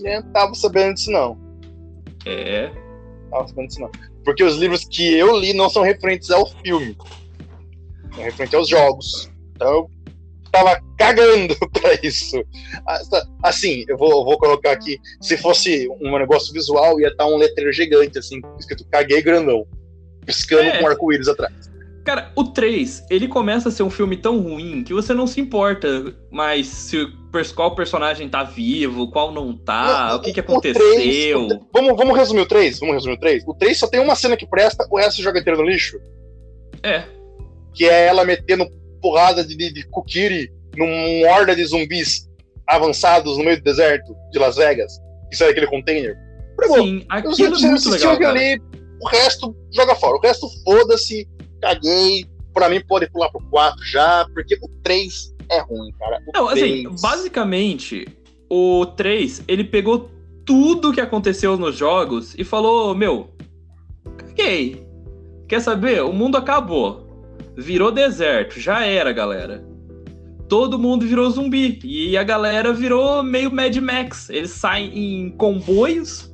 Nem 0.00 0.22
tava 0.32 0.54
sabendo 0.54 0.94
disso, 0.94 1.10
não. 1.10 1.38
É. 2.26 2.70
Tava 3.30 3.48
sabendo 3.48 3.68
disso, 3.68 3.80
não. 3.80 3.90
Porque 4.24 4.44
os 4.44 4.56
livros 4.56 4.84
que 4.84 5.14
eu 5.14 5.38
li 5.38 5.52
não 5.52 5.68
são 5.68 5.82
referentes 5.82 6.30
ao 6.30 6.46
filme. 6.46 6.96
São 8.14 8.24
referentes 8.24 8.54
aos 8.54 8.68
jogos. 8.68 9.30
Então, 9.54 9.88
tava 10.50 10.80
cagando 10.98 11.54
pra 11.72 11.94
isso. 12.02 12.42
Assim, 13.42 13.84
eu 13.88 13.96
vou, 13.96 14.24
vou 14.24 14.38
colocar 14.38 14.72
aqui. 14.72 14.98
Se 15.20 15.36
fosse 15.36 15.88
um 16.00 16.18
negócio 16.18 16.52
visual, 16.52 17.00
ia 17.00 17.08
estar 17.08 17.26
um 17.26 17.36
letreiro 17.36 17.72
gigante, 17.72 18.18
assim, 18.18 18.40
escrito 18.58 18.86
caguei 18.90 19.22
grandão. 19.22 19.66
Piscando 20.26 20.68
é. 20.68 20.78
com 20.78 20.86
arco-íris 20.86 21.28
atrás. 21.28 21.69
Cara, 22.10 22.32
o 22.34 22.42
3, 22.42 23.06
ele 23.08 23.28
começa 23.28 23.68
a 23.68 23.72
ser 23.72 23.84
um 23.84 23.88
filme 23.88 24.16
tão 24.16 24.40
ruim 24.40 24.82
que 24.82 24.92
você 24.92 25.14
não 25.14 25.28
se 25.28 25.40
importa 25.40 26.12
mais 26.28 26.66
se 26.66 27.06
qual 27.54 27.76
personagem 27.76 28.28
tá 28.28 28.42
vivo, 28.42 29.08
qual 29.12 29.30
não 29.30 29.56
tá, 29.56 30.08
não, 30.08 30.16
o 30.16 30.20
que 30.20 30.32
que 30.32 30.40
aconteceu. 30.40 30.92
3, 30.92 31.36
o, 31.36 31.60
vamos, 31.72 31.96
vamos 31.96 32.18
resumir 32.18 32.40
o 32.40 32.46
3? 32.46 32.80
Vamos 32.80 32.96
resumir 32.96 33.14
o 33.14 33.20
3? 33.20 33.44
O 33.46 33.54
3 33.54 33.78
só 33.78 33.86
tem 33.86 34.00
uma 34.00 34.16
cena 34.16 34.36
que 34.36 34.44
presta, 34.44 34.88
o 34.90 34.98
resto 34.98 35.22
joga 35.22 35.38
inteiro 35.38 35.60
no 35.60 35.70
lixo. 35.70 36.00
É. 36.82 37.04
Que 37.72 37.88
é 37.88 38.06
ela 38.06 38.24
metendo 38.24 38.66
porrada 39.00 39.44
de, 39.44 39.54
de, 39.54 39.72
de 39.72 39.86
Kukiri 39.86 40.52
num 40.76 41.28
horda 41.28 41.54
de 41.54 41.64
zumbis 41.64 42.28
avançados 42.66 43.38
no 43.38 43.44
meio 43.44 43.58
do 43.58 43.62
deserto 43.62 44.16
de 44.32 44.38
Las 44.40 44.56
Vegas, 44.56 44.98
que 45.30 45.36
sai 45.36 45.46
daquele 45.46 45.68
container. 45.68 46.18
Sim, 46.74 47.04
aquilo 47.08 47.36
é 47.36 47.68
muito 47.68 47.88
legal, 47.88 48.16
ali, 48.30 48.60
o 49.00 49.08
resto 49.08 49.54
joga 49.72 49.94
fora, 49.94 50.16
o 50.16 50.20
resto 50.20 50.48
foda-se, 50.64 51.28
caguei. 51.60 52.26
Pra 52.52 52.68
mim, 52.68 52.80
pode 52.86 53.08
pular 53.10 53.30
pro 53.30 53.40
4 53.48 53.84
já, 53.84 54.26
porque 54.34 54.56
o 54.56 54.68
3 54.82 55.34
é 55.50 55.60
ruim, 55.60 55.92
cara. 55.98 56.20
O 56.26 56.32
Não, 56.38 56.48
3... 56.48 56.86
assim, 56.86 56.96
basicamente, 57.00 58.08
o 58.48 58.86
3, 58.86 59.44
ele 59.46 59.62
pegou 59.62 60.10
tudo 60.44 60.92
que 60.92 61.00
aconteceu 61.00 61.56
nos 61.56 61.76
jogos 61.76 62.34
e 62.36 62.42
falou: 62.42 62.94
Meu, 62.94 63.30
caguei. 64.16 64.84
Quer 65.48 65.60
saber? 65.60 66.02
O 66.02 66.12
mundo 66.12 66.36
acabou. 66.36 67.06
virou 67.56 67.92
deserto, 67.92 68.58
já 68.58 68.84
era, 68.84 69.12
galera. 69.12 69.64
Todo 70.48 70.78
mundo 70.78 71.06
virou 71.06 71.30
zumbi 71.30 71.78
e 71.84 72.16
a 72.16 72.24
galera 72.24 72.72
virou 72.72 73.22
meio 73.22 73.52
Mad 73.52 73.76
Max. 73.76 74.28
Eles 74.30 74.50
saem 74.50 74.90
em 74.96 75.30
comboios 75.30 76.30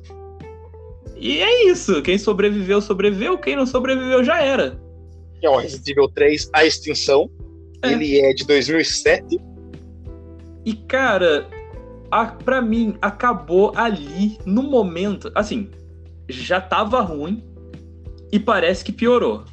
e 1.19 1.39
é 1.39 1.69
isso. 1.69 2.01
Quem 2.01 2.17
sobreviveu, 2.17 2.81
sobreviveu. 2.81 3.37
Quem 3.37 3.55
não 3.55 3.65
sobreviveu, 3.65 4.23
já 4.23 4.41
era. 4.41 4.79
É 5.41 5.49
o 5.49 5.57
Resident 5.57 5.87
Evil 5.87 6.09
3, 6.09 6.49
A 6.53 6.65
Extinção. 6.65 7.29
É. 7.83 7.91
Ele 7.91 8.19
é 8.19 8.33
de 8.33 8.45
2007. 8.45 9.39
E, 10.65 10.73
cara, 10.73 11.47
a, 12.11 12.25
pra 12.25 12.61
mim, 12.61 12.97
acabou 13.01 13.71
ali, 13.75 14.37
no 14.45 14.63
momento. 14.63 15.31
Assim, 15.35 15.69
já 16.29 16.59
tava 16.59 17.01
ruim 17.01 17.43
e 18.31 18.39
parece 18.39 18.83
que 18.83 18.91
piorou. 18.91 19.43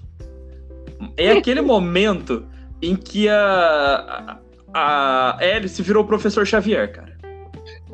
É 1.16 1.32
aquele 1.32 1.60
momento 1.62 2.46
em 2.80 2.96
que 2.96 3.28
a, 3.28 4.38
a, 4.72 5.36
a 5.36 5.38
Alice 5.38 5.80
virou 5.82 6.04
o 6.04 6.06
professor 6.06 6.46
Xavier, 6.46 6.92
cara. 6.92 7.16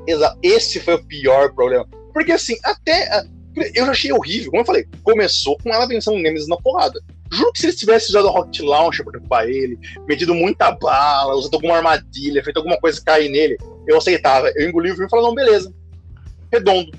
Exato. 0.06 0.38
Esse 0.42 0.80
foi 0.80 0.94
o 0.94 1.04
pior 1.04 1.52
problema. 1.54 1.86
Porque, 2.12 2.32
assim, 2.32 2.56
até. 2.64 3.22
Eu 3.74 3.86
achei 3.86 4.12
horrível. 4.12 4.50
Como 4.50 4.62
eu 4.62 4.66
falei, 4.66 4.86
começou 5.02 5.58
com 5.58 5.72
ela 5.72 5.86
vencendo 5.86 6.14
o 6.14 6.20
Nemesis 6.20 6.48
na 6.48 6.56
porrada. 6.56 7.00
Juro 7.32 7.52
que 7.52 7.60
se 7.60 7.66
eles 7.66 7.76
tivessem 7.76 8.08
usado 8.08 8.28
o 8.28 8.30
Rocket 8.32 8.60
Launcher 8.60 9.04
pra 9.04 9.12
derrubar 9.12 9.44
ele, 9.46 9.78
metido 10.06 10.34
muita 10.34 10.72
bala, 10.72 11.34
usado 11.34 11.54
alguma 11.54 11.76
armadilha, 11.76 12.42
feito 12.42 12.56
alguma 12.56 12.78
coisa 12.78 13.00
cair 13.04 13.28
nele, 13.30 13.56
eu 13.86 13.98
aceitava. 13.98 14.50
Eu 14.56 14.68
engoli 14.68 14.90
o 14.90 14.94
filme 14.94 15.06
e 15.06 15.10
falei, 15.10 15.24
não, 15.24 15.34
beleza. 15.34 15.72
Redondo. 16.52 16.90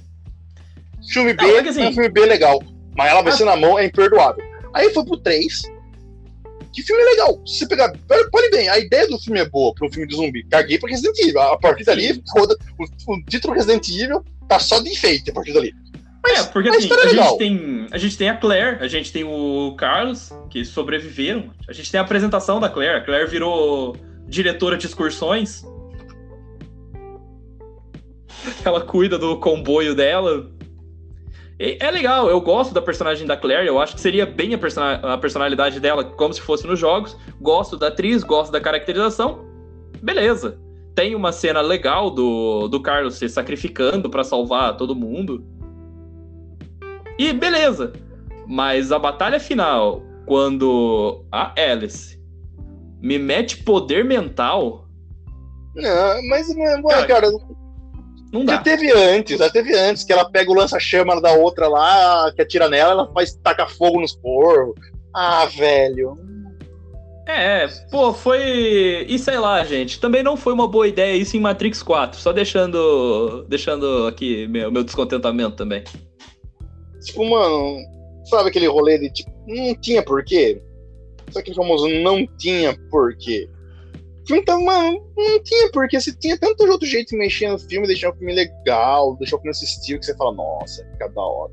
Filme 1.12 1.34
B, 1.34 1.44
não, 1.44 1.58
é, 1.58 1.70
assim, 1.70 1.84
é 1.84 1.90
um 1.90 1.94
filme 1.94 2.10
B 2.10 2.26
legal. 2.26 2.64
Mas 2.96 3.10
ela 3.10 3.22
vencendo 3.22 3.50
a... 3.50 3.56
na 3.56 3.62
mão 3.62 3.78
é 3.78 3.86
imperdoável. 3.86 4.44
Aí 4.74 4.90
foi 4.94 5.04
pro 5.04 5.18
3. 5.18 5.64
Que 6.74 6.82
filme 6.82 7.04
legal. 7.04 7.42
Se 7.46 7.60
você 7.60 7.68
pegar. 7.68 7.92
Pode 8.32 8.50
bem, 8.50 8.70
a 8.70 8.80
ideia 8.80 9.08
do 9.08 9.20
filme 9.20 9.40
é 9.40 9.50
boa 9.50 9.74
para 9.74 9.88
um 9.88 9.92
filme 9.92 10.08
de 10.08 10.16
zumbi. 10.16 10.44
Caguei 10.46 10.80
pra 10.80 10.90
Resident 10.90 11.18
Evil. 11.20 11.42
A 11.42 11.58
partir 11.58 11.84
dali, 11.84 12.24
o, 12.36 13.14
o 13.14 13.26
título 13.26 13.54
Resident 13.54 13.88
Evil 13.90 14.24
tá 14.48 14.58
só 14.60 14.80
de 14.80 14.90
enfeite 14.90 15.30
a 15.30 15.34
partir 15.34 15.54
dali. 15.54 15.74
Mas, 16.24 16.40
é, 16.40 16.44
porque 16.52 16.70
assim, 16.70 16.90
a 16.92 17.08
gente, 17.08 17.38
tem, 17.38 17.88
a 17.92 17.98
gente 17.98 18.18
tem 18.18 18.30
a 18.30 18.38
Claire, 18.38 18.78
a 18.80 18.88
gente 18.88 19.12
tem 19.12 19.24
o 19.24 19.76
Carlos, 19.76 20.32
que 20.50 20.64
sobreviveram. 20.64 21.50
A 21.68 21.74
gente 21.74 21.92
tem 21.92 22.00
a 22.00 22.04
apresentação 22.04 22.60
da 22.60 22.70
Claire. 22.70 23.00
A 23.00 23.02
Claire 23.02 23.30
virou 23.30 23.96
diretora 24.28 24.78
de 24.78 24.86
excursões. 24.86 25.66
Ela 28.64 28.82
cuida 28.82 29.18
do 29.18 29.38
comboio 29.38 29.96
dela. 29.96 30.50
E 31.60 31.78
é 31.80 31.92
legal, 31.92 32.28
eu 32.28 32.42
gosto 32.42 32.74
da 32.74 32.82
personagem 32.82 33.28
da 33.28 33.38
Claire, 33.38 33.68
eu 33.68 33.80
acho 33.80 33.94
que 33.94 34.02
seria 34.02 34.26
bem 34.26 34.52
a, 34.56 34.58
person 34.58 34.82
a 34.82 35.16
personalidade 35.18 35.80
dela 35.80 36.04
como 36.04 36.34
se 36.34 36.42
fosse 36.42 36.66
nos 36.66 36.80
jogos. 36.80 37.16
Gosto 37.40 37.78
da 37.78 37.88
atriz, 37.88 38.24
gosto 38.24 38.52
da 38.52 38.60
caracterização. 38.60 39.46
Beleza. 40.02 40.60
Tem 40.96 41.16
uma 41.16 41.32
cena 41.32 41.62
legal 41.62 42.10
do, 42.10 42.68
do 42.68 42.82
Carlos 42.82 43.16
se 43.16 43.30
sacrificando 43.30 44.10
para 44.10 44.24
salvar 44.24 44.76
todo 44.76 44.96
mundo. 44.96 45.46
E 47.18 47.34
beleza. 47.34 47.94
Mas 48.48 48.92
a 48.92 49.00
batalha 49.00 49.40
final, 49.40 50.02
quando 50.26 51.24
a 51.32 51.54
Alice 51.60 52.20
me 53.02 53.18
mete 53.18 53.58
poder 53.64 54.04
mental. 54.04 54.88
Não, 55.76 56.28
mas, 56.30 56.48
cara, 56.84 57.08
cara 57.08 57.28
não 58.32 58.46
dá. 58.46 58.54
Já 58.54 58.62
teve 58.62 58.92
antes, 58.92 59.38
já 59.38 59.50
teve 59.50 59.76
antes, 59.78 60.04
que 60.04 60.14
ela 60.14 60.30
pega 60.30 60.50
o 60.50 60.54
lança-chama 60.54 61.20
da 61.20 61.34
outra 61.34 61.68
lá, 61.68 62.32
que 62.34 62.42
atira 62.42 62.70
nela, 62.70 62.92
ela 62.92 63.12
faz 63.14 63.34
tacar 63.36 63.70
fogo 63.70 64.00
nos 64.00 64.14
corvos. 64.16 64.76
Ah, 65.14 65.46
velho. 65.46 66.18
É, 67.28 67.68
pô, 67.90 68.14
foi. 68.14 69.06
E 69.08 69.20
sei 69.20 69.38
lá, 69.38 69.64
gente. 69.64 70.00
Também 70.00 70.24
não 70.24 70.38
foi 70.38 70.54
uma 70.54 70.68
boa 70.68 70.88
ideia 70.88 71.16
isso 71.16 71.36
em 71.36 71.40
Matrix 71.40 71.84
4. 71.84 72.20
Só 72.20 72.32
deixando. 72.32 73.46
Deixando 73.48 74.08
aqui 74.08 74.48
meu, 74.48 74.72
meu 74.72 74.84
descontentamento 74.84 75.56
também. 75.56 75.84
Tipo, 77.02 77.30
mano, 77.30 77.80
sabe 78.26 78.50
aquele 78.50 78.68
rolê 78.68 78.98
de 78.98 79.12
tipo, 79.12 79.32
não 79.48 79.76
tinha 79.76 80.04
porquê? 80.04 80.62
Sabe 81.32 81.40
aquele 81.40 81.56
famoso 81.56 81.88
não 81.88 82.26
tinha 82.38 82.78
porquê? 82.90 83.50
Então, 84.30 84.64
mano, 84.64 85.02
não 85.18 85.44
tinha 85.44 85.70
porquê. 85.72 86.00
Você 86.00 86.14
tinha 86.14 86.38
tanto 86.38 86.64
outro 86.66 86.88
jeito 86.88 87.10
de 87.10 87.18
mexer 87.18 87.50
no 87.50 87.60
filme, 87.60 87.88
deixar 87.88 88.12
o 88.12 88.16
filme 88.16 88.34
legal, 88.34 89.16
deixar 89.18 89.36
o 89.36 89.40
filme 89.40 89.52
assistir, 89.52 90.00
que 90.00 90.06
você 90.06 90.16
fala, 90.16 90.34
nossa, 90.34 90.86
fica 90.92 91.10
da 91.10 91.22
hora. 91.22 91.52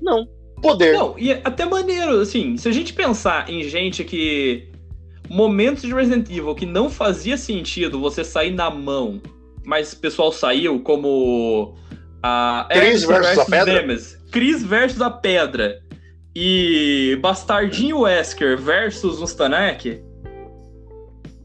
Não, 0.00 0.26
poder. 0.60 0.94
Não, 0.94 1.18
e 1.18 1.32
é 1.32 1.40
até 1.44 1.64
maneiro, 1.64 2.20
assim, 2.20 2.56
se 2.56 2.68
a 2.68 2.72
gente 2.72 2.92
pensar 2.92 3.48
em 3.48 3.62
gente 3.64 4.04
que. 4.04 4.68
Momentos 5.30 5.82
de 5.82 5.92
Resident 5.92 6.30
Evil 6.30 6.54
que 6.54 6.64
não 6.64 6.88
fazia 6.88 7.36
sentido 7.36 8.00
você 8.00 8.24
sair 8.24 8.50
na 8.50 8.70
mão, 8.70 9.20
mas 9.62 9.92
o 9.92 9.98
pessoal 9.98 10.32
saiu, 10.32 10.80
como 10.80 11.74
a 12.22 12.68
Chris 12.70 13.04
versus, 13.04 13.06
versus 13.06 13.38
a 13.38 13.44
Pedra. 13.44 13.96
Chris 14.30 14.62
versus 14.62 15.02
a 15.02 15.10
Pedra 15.10 15.80
e 16.34 17.18
Bastardinho 17.20 18.00
Wesker 18.00 18.56
versus 18.58 19.18
Mustanek, 19.18 20.02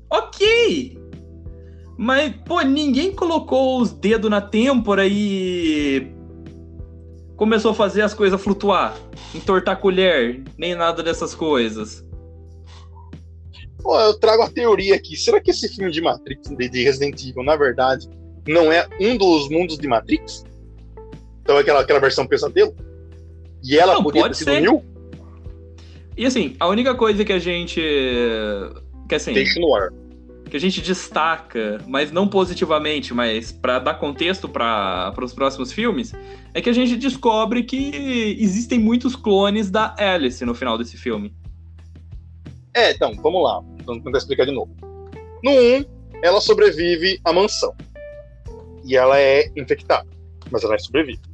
ok. 0.10 0.98
Mas, 1.98 2.34
pô, 2.46 2.62
ninguém 2.62 3.12
colocou 3.12 3.80
os 3.80 3.92
dedos 3.92 4.30
na 4.30 4.42
têmpora 4.42 5.06
e 5.08 6.12
começou 7.36 7.72
a 7.72 7.76
fazer 7.76 8.02
as 8.02 8.14
coisas 8.14 8.42
flutuar, 8.42 8.96
entortar 9.34 9.76
a 9.76 9.78
colher, 9.78 10.44
nem 10.58 10.76
nada 10.76 11.04
dessas 11.04 11.36
coisas. 11.36 12.06
Pô, 13.82 14.00
eu 14.00 14.14
trago 14.20 14.44
a 14.44 14.50
teoria 14.50 14.96
aqui. 14.96 15.16
Será 15.16 15.42
que 15.42 15.52
esse 15.52 15.68
filme 15.68 15.92
de 15.92 16.02
Matrix, 16.02 16.50
de 16.50 16.84
Resident 16.84 17.22
Evil, 17.22 17.44
na 17.44 17.56
verdade, 17.56 18.08
não 18.48 18.72
é 18.72 18.88
um 19.00 19.18
dos 19.18 19.50
mundos 19.50 19.78
de 19.78 19.88
Matrix? 19.88 20.44
Então 21.44 21.58
aquela, 21.58 21.82
aquela 21.82 22.00
versão 22.00 22.26
pesadelo? 22.26 22.74
E 23.64 23.78
ela 23.78 23.94
não, 23.94 24.04
podia 24.04 24.24
ter 24.24 24.36
sido 24.36 24.52
mil? 24.54 24.84
E 26.18 26.26
assim, 26.26 26.56
a 26.60 26.68
única 26.68 26.96
coisa 26.96 27.24
que 27.24 27.34
a 27.34 27.40
gente. 27.40 27.82
Que 29.08 29.16
assim. 29.16 29.34
Deixa 29.34 29.60
no 29.60 29.76
ar. 29.76 29.90
Que 30.50 30.58
a 30.58 30.60
gente 30.60 30.82
destaca, 30.82 31.80
mas 31.88 32.12
não 32.12 32.28
positivamente, 32.28 33.14
mas 33.14 33.52
para 33.52 33.80
dar 33.80 33.96
contexto 33.96 34.48
para 34.48 35.14
os 35.20 35.34
próximos 35.34 35.72
filmes, 35.72 36.14
é 36.54 36.62
que 36.62 36.70
a 36.70 36.74
gente 36.74 36.96
descobre 36.96 37.64
que 37.64 38.38
existem 38.40 38.80
muitos 38.80 39.16
clones 39.16 39.72
da 39.72 39.96
Alice 39.98 40.46
no 40.46 40.54
final 40.54 40.78
desse 40.78 40.96
filme. 40.96 41.34
É, 42.76 42.92
então, 42.92 43.16
vamos 43.16 43.44
lá. 43.44 43.64
Vamos 43.84 44.04
tentar 44.04 44.18
explicar 44.20 44.46
de 44.46 44.52
novo. 44.52 44.76
No 45.44 45.52
1, 45.52 45.86
ela 46.22 46.40
sobrevive 46.40 47.20
à 47.26 47.34
mansão. 47.34 47.74
E 48.86 48.96
ela 48.96 49.20
é 49.20 49.52
infectada, 49.56 50.08
mas 50.52 50.64
ela 50.64 50.78
sobrevive. 50.78 51.33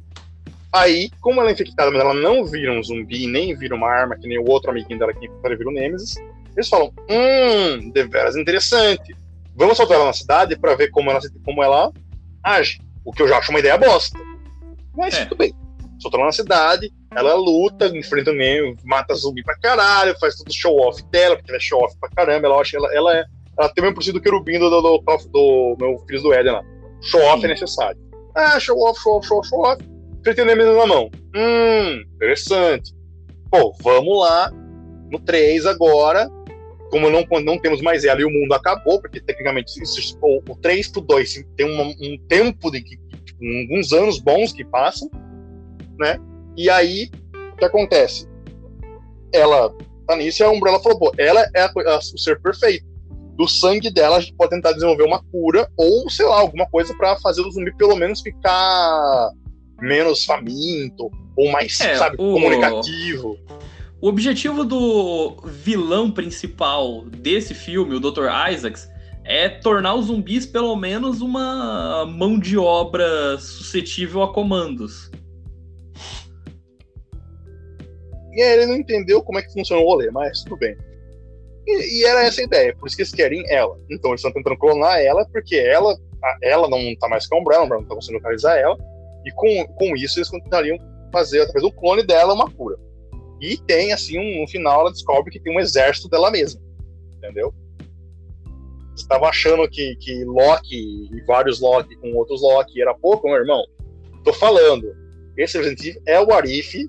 Aí, 0.72 1.10
como 1.20 1.40
ela 1.40 1.50
é 1.50 1.52
infectada, 1.52 1.90
mas 1.90 2.00
ela 2.00 2.14
não 2.14 2.44
vira 2.44 2.72
um 2.72 2.82
zumbi, 2.82 3.26
nem 3.26 3.56
vira 3.56 3.74
uma 3.74 3.90
arma, 3.90 4.16
que 4.16 4.28
nem 4.28 4.38
o 4.38 4.48
outro 4.48 4.70
amiguinho 4.70 5.00
dela 5.00 5.12
que 5.12 5.28
vira 5.28 5.68
o 5.68 5.72
Nemesis, 5.72 6.14
eles 6.56 6.68
falam: 6.68 6.92
hum, 7.08 7.90
deveras 7.90 8.36
interessante. 8.36 9.14
Vamos 9.56 9.76
soltar 9.76 9.96
ela 9.96 10.06
na 10.06 10.12
cidade 10.12 10.56
para 10.56 10.76
ver 10.76 10.90
como 10.90 11.10
ela, 11.10 11.20
como 11.44 11.62
ela 11.62 11.92
age. 12.42 12.80
O 13.04 13.12
que 13.12 13.22
eu 13.22 13.28
já 13.28 13.38
acho 13.38 13.50
uma 13.50 13.58
ideia 13.58 13.76
bosta. 13.76 14.18
Mas 14.96 15.14
é. 15.14 15.24
tudo 15.24 15.38
bem. 15.38 15.52
Soltou 15.98 16.20
ela 16.20 16.28
na 16.28 16.32
cidade, 16.32 16.90
ela 17.14 17.34
luta, 17.34 17.86
enfrenta 17.88 18.30
o 18.30 18.34
Nemesis, 18.34 18.82
mata 18.84 19.14
zumbi 19.14 19.42
pra 19.42 19.58
caralho, 19.58 20.18
faz 20.18 20.36
todo 20.36 20.48
o 20.48 20.52
show-off 20.52 21.02
dela, 21.10 21.36
porque 21.36 21.50
ela 21.50 21.58
é 21.58 21.60
show-off 21.60 21.94
pra 21.98 22.08
caramba. 22.10 22.46
Ela, 22.46 22.60
acha, 22.60 22.76
ela, 22.76 22.94
ela, 22.94 23.18
é, 23.18 23.24
ela 23.58 23.68
tem 23.68 23.82
o 23.82 23.84
mesmo 23.86 23.96
princípio 23.96 24.20
do 24.20 24.22
querubim 24.22 24.58
do, 24.58 24.70
do, 24.70 24.80
do, 24.80 24.96
do 24.98 25.76
meu 25.78 25.98
filho 26.06 26.22
do 26.22 26.32
Éden 26.32 26.52
lá. 26.52 26.62
Show-off 27.02 27.44
é 27.44 27.48
necessário. 27.48 28.00
Ah, 28.36 28.58
show-off, 28.60 29.00
show-off, 29.02 29.26
show-off, 29.26 29.48
show-off 29.48 29.99
mesmo 30.24 30.76
na 30.76 30.86
mão. 30.86 31.10
Hum, 31.34 32.04
interessante. 32.14 32.94
Pô, 33.50 33.74
vamos 33.82 34.18
lá 34.18 34.50
no 35.10 35.18
3 35.18 35.66
agora. 35.66 36.28
Como 36.90 37.08
não, 37.08 37.24
não 37.42 37.58
temos 37.58 37.80
mais 37.80 38.04
ela 38.04 38.20
e 38.20 38.24
o 38.24 38.30
mundo 38.30 38.52
acabou, 38.52 39.00
porque 39.00 39.20
tecnicamente 39.20 39.80
isso, 39.80 40.18
o, 40.20 40.42
o 40.48 40.56
3 40.56 40.88
pro 40.88 41.00
2 41.00 41.44
tem 41.56 41.66
um, 41.66 41.94
um 42.00 42.18
tempo 42.28 42.70
de 42.70 42.82
tipo, 42.82 43.44
alguns 43.62 43.92
anos 43.92 44.18
bons 44.18 44.52
que 44.52 44.64
passam, 44.64 45.08
né? 45.98 46.18
E 46.56 46.68
aí, 46.68 47.08
o 47.52 47.56
que 47.56 47.64
acontece? 47.64 48.28
Ela 49.32 49.72
tá 50.06 50.16
nisso 50.16 50.42
e 50.42 50.44
a 50.44 50.50
Umbrella 50.50 50.80
falou, 50.80 50.98
pô, 50.98 51.12
ela 51.16 51.48
é 51.54 51.60
a, 51.60 51.66
a, 51.66 51.98
o 51.98 52.18
ser 52.18 52.40
perfeito. 52.42 52.84
Do 53.36 53.46
sangue 53.46 53.90
dela 53.90 54.16
a 54.16 54.20
gente 54.20 54.34
pode 54.34 54.50
tentar 54.50 54.72
desenvolver 54.72 55.04
uma 55.04 55.22
cura 55.30 55.70
ou, 55.76 56.10
sei 56.10 56.26
lá, 56.26 56.40
alguma 56.40 56.66
coisa 56.68 56.92
para 56.94 57.16
fazer 57.20 57.40
o 57.40 57.50
zumbi 57.50 57.74
pelo 57.76 57.96
menos 57.96 58.20
ficar 58.20 59.30
menos 59.80 60.24
faminto, 60.24 61.10
ou 61.36 61.50
mais, 61.50 61.80
é, 61.80 61.96
sabe, 61.96 62.16
o... 62.18 62.34
comunicativo. 62.34 63.38
O 64.00 64.08
objetivo 64.08 64.64
do 64.64 65.36
vilão 65.44 66.10
principal 66.10 67.04
desse 67.04 67.54
filme, 67.54 67.94
o 67.94 68.00
Dr. 68.00 68.28
Isaacs, 68.50 68.88
é 69.24 69.48
tornar 69.48 69.94
os 69.94 70.06
zumbis 70.06 70.46
pelo 70.46 70.74
menos 70.74 71.20
uma 71.20 72.06
mão 72.06 72.38
de 72.38 72.56
obra 72.56 73.36
suscetível 73.38 74.22
a 74.22 74.32
comandos. 74.32 75.10
E 78.32 78.42
aí 78.42 78.52
ele 78.54 78.66
não 78.66 78.76
entendeu 78.76 79.22
como 79.22 79.38
é 79.38 79.42
que 79.42 79.52
funciona 79.52 79.82
o 79.82 79.84
rolê, 79.84 80.10
mas 80.10 80.42
tudo 80.44 80.56
bem. 80.56 80.76
E, 81.66 82.00
e, 82.00 82.04
era 82.04 82.24
essa 82.24 82.40
a 82.40 82.44
ideia, 82.44 82.74
por 82.76 82.86
isso 82.86 82.96
que 82.96 83.02
eles 83.02 83.12
querem 83.12 83.44
ela. 83.48 83.78
Então 83.90 84.10
eles 84.10 84.20
estão 84.20 84.32
tentando 84.32 84.58
clonar 84.58 84.98
ela, 85.00 85.26
porque 85.30 85.56
ela, 85.56 85.94
ela 86.42 86.68
não 86.68 86.94
tá 86.96 87.08
mais 87.08 87.26
com 87.26 87.36
a 87.36 87.40
Umbrella, 87.40 87.62
a 87.62 87.64
Umbrella 87.66 87.82
não 87.82 87.88
tá 87.88 87.94
conseguindo 87.96 88.22
localizar 88.22 88.56
ela, 88.56 88.78
e 89.24 89.30
com, 89.32 89.66
com 89.74 89.96
isso 89.96 90.18
eles 90.18 90.30
tentariam 90.30 90.76
fazer, 91.12 91.40
através 91.40 91.62
do 91.62 91.72
clone 91.72 92.02
dela, 92.04 92.34
uma 92.34 92.50
cura. 92.50 92.76
E 93.40 93.56
tem, 93.56 93.92
assim, 93.92 94.18
um, 94.18 94.42
no 94.42 94.48
final 94.48 94.82
ela 94.82 94.92
descobre 94.92 95.30
que 95.30 95.40
tem 95.40 95.54
um 95.54 95.60
exército 95.60 96.08
dela 96.08 96.30
mesma. 96.30 96.60
Entendeu? 97.16 97.54
Estava 98.94 99.28
achando 99.28 99.68
que, 99.68 99.96
que 99.96 100.24
Loki 100.24 101.08
e 101.10 101.24
vários 101.26 101.60
Loki 101.60 101.96
com 101.96 102.12
outros 102.14 102.42
Loki 102.42 102.80
era 102.80 102.94
pouco, 102.94 103.28
meu 103.28 103.38
irmão. 103.38 103.64
Tô 104.24 104.32
falando. 104.32 104.94
Esse 105.36 105.56
Resident 105.56 105.80
Evil 105.80 106.02
é 106.06 106.20
o 106.20 106.32
Arif. 106.32 106.88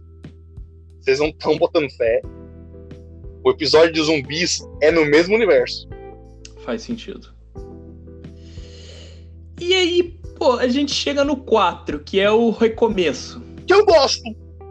Vocês 0.99 1.19
não 1.19 1.27
estão 1.27 1.57
botando 1.57 1.89
fé. 1.91 2.21
O 3.43 3.49
episódio 3.49 3.93
de 3.93 4.01
zumbis 4.01 4.59
é 4.81 4.91
no 4.91 5.05
mesmo 5.05 5.35
universo. 5.35 5.87
Faz 6.59 6.83
sentido. 6.83 7.33
E 9.59 9.73
aí, 9.73 10.20
pô, 10.41 10.53
a 10.53 10.67
gente 10.67 10.91
chega 10.91 11.23
no 11.23 11.37
4, 11.37 11.99
que 11.99 12.19
é 12.19 12.31
o 12.31 12.49
recomeço. 12.49 13.39
Que 13.67 13.75
eu 13.75 13.85
gosto. 13.85 14.23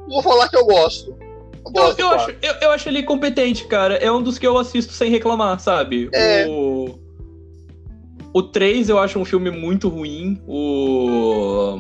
Vou 0.08 0.20
falar 0.20 0.48
que 0.48 0.56
eu 0.56 0.66
gosto. 0.66 1.16
Eu, 1.64 1.70
gosto 1.70 2.00
eu, 2.00 2.06
eu 2.06 2.12
acho, 2.12 2.30
eu, 2.42 2.54
eu, 2.60 2.70
acho 2.72 2.88
ele 2.88 3.04
competente, 3.04 3.64
cara. 3.68 3.94
É 3.94 4.10
um 4.10 4.20
dos 4.20 4.36
que 4.36 4.44
eu 4.44 4.58
assisto 4.58 4.92
sem 4.92 5.12
reclamar, 5.12 5.60
sabe? 5.60 6.10
É... 6.12 6.44
O... 6.48 6.98
o 8.34 8.42
3 8.42 8.88
eu 8.88 8.98
acho 8.98 9.16
um 9.20 9.24
filme 9.24 9.48
muito 9.52 9.88
ruim. 9.88 10.42
O. 10.44 11.78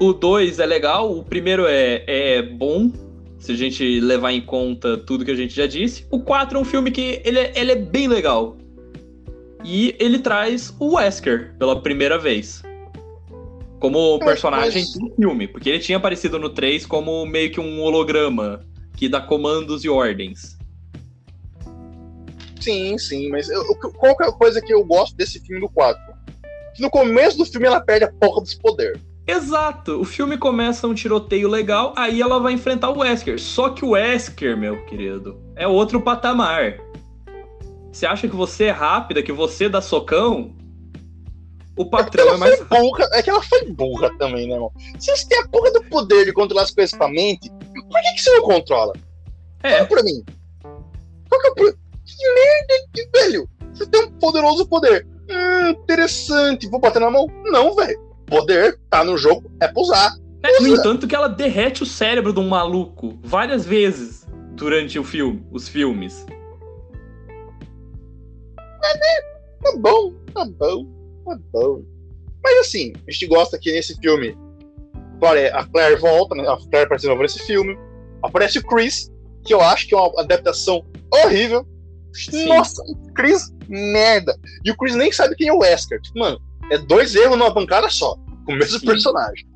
O 0.00 0.12
2 0.12 0.58
é 0.58 0.66
legal. 0.66 1.16
O 1.16 1.22
primeiro 1.22 1.64
é, 1.64 2.02
é 2.06 2.42
bom 2.42 2.90
se 3.38 3.52
a 3.52 3.56
gente 3.56 4.00
levar 4.00 4.32
em 4.32 4.40
conta 4.40 4.98
tudo 4.98 5.24
que 5.24 5.30
a 5.30 5.36
gente 5.36 5.54
já 5.54 5.68
disse. 5.68 6.04
O 6.10 6.18
4 6.18 6.58
é 6.58 6.60
um 6.60 6.64
filme 6.64 6.90
que 6.90 7.22
ele 7.24 7.38
é, 7.38 7.52
ele 7.54 7.70
é 7.70 7.76
bem 7.76 8.08
legal. 8.08 8.56
E 9.64 9.96
ele 9.98 10.18
traz 10.18 10.74
o 10.78 10.94
Wesker 10.94 11.54
pela 11.58 11.80
primeira 11.80 12.18
vez. 12.18 12.62
Como 13.80 14.18
personagem 14.18 14.82
mas... 14.82 14.94
do 14.94 15.14
filme. 15.14 15.48
Porque 15.48 15.68
ele 15.68 15.78
tinha 15.78 15.98
aparecido 15.98 16.38
no 16.38 16.50
3 16.50 16.86
como 16.86 17.24
meio 17.26 17.50
que 17.50 17.60
um 17.60 17.80
holograma 17.80 18.60
que 18.96 19.08
dá 19.08 19.20
comandos 19.20 19.84
e 19.84 19.88
ordens. 19.88 20.58
Sim, 22.60 22.98
sim, 22.98 23.30
mas 23.30 23.48
eu, 23.48 23.64
qual 23.96 24.16
é 24.20 24.26
a 24.26 24.32
coisa 24.32 24.60
que 24.60 24.74
eu 24.74 24.84
gosto 24.84 25.16
desse 25.16 25.40
filme 25.40 25.60
do 25.60 25.68
4? 25.68 26.02
Que 26.74 26.82
no 26.82 26.90
começo 26.90 27.38
do 27.38 27.46
filme 27.46 27.66
ela 27.66 27.80
perde 27.80 28.04
a 28.04 28.12
porra 28.12 28.40
dos 28.40 28.54
poderes. 28.54 29.00
Exato. 29.26 30.00
O 30.00 30.04
filme 30.04 30.38
começa 30.38 30.88
um 30.88 30.94
tiroteio 30.94 31.48
legal, 31.48 31.92
aí 31.96 32.22
ela 32.22 32.40
vai 32.40 32.54
enfrentar 32.54 32.90
o 32.90 33.00
Wesker. 33.00 33.38
Só 33.38 33.68
que 33.68 33.84
o 33.84 33.90
Wesker, 33.90 34.56
meu 34.56 34.84
querido, 34.86 35.38
é 35.54 35.68
outro 35.68 36.00
patamar. 36.00 36.78
Você 37.92 38.06
acha 38.06 38.28
que 38.28 38.36
você 38.36 38.64
é 38.64 38.70
rápida, 38.70 39.22
que 39.22 39.32
você 39.32 39.68
dá 39.68 39.80
socão? 39.80 40.54
O 41.76 41.88
patrão 41.88 42.30
é, 42.30 42.34
é 42.34 42.36
mais. 42.36 42.60
Burra, 42.64 43.08
é 43.12 43.22
que 43.22 43.30
ela 43.30 43.42
foi 43.42 43.64
burra 43.72 44.10
também, 44.18 44.48
né, 44.48 44.54
irmão? 44.54 44.72
Se 44.98 45.16
você 45.16 45.28
tem 45.28 45.38
a 45.38 45.48
porra 45.48 45.72
do 45.72 45.84
poder 45.84 46.24
de 46.24 46.32
controlar 46.32 46.62
as 46.62 46.70
coisas 46.70 46.96
com 46.96 47.04
a 47.04 47.08
mente, 47.08 47.50
por 47.50 48.02
que, 48.02 48.12
que 48.14 48.22
você 48.22 48.30
não 48.30 48.42
controla? 48.42 48.92
É. 49.62 49.72
Fala 49.74 49.86
pra 49.86 50.02
mim. 50.02 50.24
Qual 51.28 51.40
que 51.40 51.46
é 51.46 51.50
o 51.50 51.54
pro... 51.54 51.72
Que 51.72 52.34
merda, 52.34 52.88
que 52.92 53.08
velho! 53.14 53.48
Você 53.72 53.86
tem 53.86 54.04
um 54.04 54.10
poderoso 54.12 54.66
poder. 54.66 55.06
Hum, 55.30 55.70
interessante. 55.70 56.68
Vou 56.68 56.80
bater 56.80 57.00
na 57.00 57.10
mão? 57.10 57.26
Não, 57.44 57.74
velho 57.74 58.08
poder 58.28 58.78
tá 58.90 59.02
no 59.02 59.16
jogo, 59.16 59.50
é 59.60 59.66
pra 59.66 59.82
usar. 59.82 60.14
É, 60.42 60.60
no 60.60 60.68
entanto, 60.68 61.08
que 61.08 61.14
ela 61.14 61.28
derrete 61.28 61.82
o 61.82 61.86
cérebro 61.86 62.32
de 62.32 62.38
um 62.38 62.48
maluco 62.48 63.18
várias 63.22 63.66
vezes 63.66 64.26
durante 64.52 64.98
o 64.98 65.04
filme, 65.04 65.44
os 65.50 65.68
filmes. 65.68 66.24
Né? 68.80 69.38
Tá 69.62 69.76
bom, 69.76 70.12
tá 70.32 70.44
bom, 70.44 70.86
tá 71.24 71.38
bom. 71.52 71.82
Mas 72.42 72.58
assim, 72.60 72.92
a 73.06 73.10
gente 73.10 73.26
gosta 73.26 73.58
que 73.58 73.72
nesse 73.72 73.98
filme 73.98 74.36
a 75.52 75.64
Claire 75.64 76.00
volta, 76.00 76.34
né? 76.34 76.48
a 76.48 76.56
Claire 76.56 77.06
novo 77.06 77.22
nesse 77.22 77.40
filme. 77.40 77.76
Aparece 78.22 78.58
o 78.58 78.62
Chris, 78.62 79.10
que 79.44 79.52
eu 79.52 79.60
acho 79.60 79.88
que 79.88 79.94
é 79.94 79.98
uma 79.98 80.20
adaptação 80.20 80.84
horrível. 81.12 81.66
Sim. 82.12 82.48
Nossa, 82.48 82.82
Chris, 83.14 83.52
merda. 83.68 84.36
E 84.64 84.70
o 84.70 84.76
Chris 84.76 84.94
nem 84.94 85.12
sabe 85.12 85.34
quem 85.36 85.48
é 85.48 85.52
o 85.52 85.58
Wesker. 85.58 86.00
Tipo, 86.00 86.18
mano, 86.20 86.40
é 86.70 86.78
dois 86.78 87.14
erros 87.14 87.38
numa 87.38 87.50
bancada 87.50 87.88
só, 87.90 88.16
com 88.44 88.52
o 88.52 88.56
mesmo 88.56 88.78
Sim. 88.78 88.86
personagem. 88.86 89.46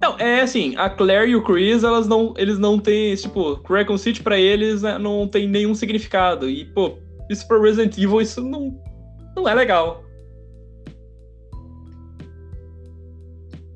Não, 0.00 0.18
é 0.18 0.40
assim, 0.40 0.74
a 0.76 0.88
Claire 0.88 1.30
e 1.30 1.36
o 1.36 1.44
Chris, 1.44 1.84
elas 1.84 2.08
não, 2.08 2.32
eles 2.38 2.58
não 2.58 2.78
têm, 2.78 3.14
tipo, 3.14 3.60
Raccoon 3.68 3.98
City 3.98 4.22
pra 4.22 4.38
eles 4.38 4.80
né, 4.80 4.96
não 4.98 5.28
tem 5.28 5.46
nenhum 5.46 5.74
significado. 5.74 6.48
E, 6.48 6.64
pô, 6.64 6.96
isso 7.30 7.46
pra 7.46 7.60
Resident 7.60 7.96
Evil, 7.96 8.20
isso 8.20 8.42
não, 8.42 8.76
não 9.36 9.48
é 9.48 9.54
legal. 9.54 10.04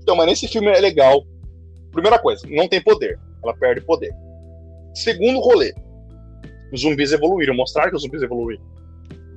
Então, 0.02 0.16
mas 0.16 0.26
nesse 0.26 0.48
filme 0.48 0.68
é 0.68 0.80
legal. 0.80 1.24
Primeira 1.92 2.18
coisa, 2.18 2.46
não 2.50 2.68
tem 2.68 2.82
poder. 2.82 3.18
Ela 3.42 3.56
perde 3.56 3.80
poder. 3.82 4.12
Segundo 4.94 5.38
rolê, 5.38 5.72
os 6.72 6.80
zumbis 6.80 7.12
evoluíram, 7.12 7.54
mostraram 7.54 7.90
que 7.90 7.96
os 7.96 8.02
zumbis 8.02 8.22
evoluíram. 8.22 8.62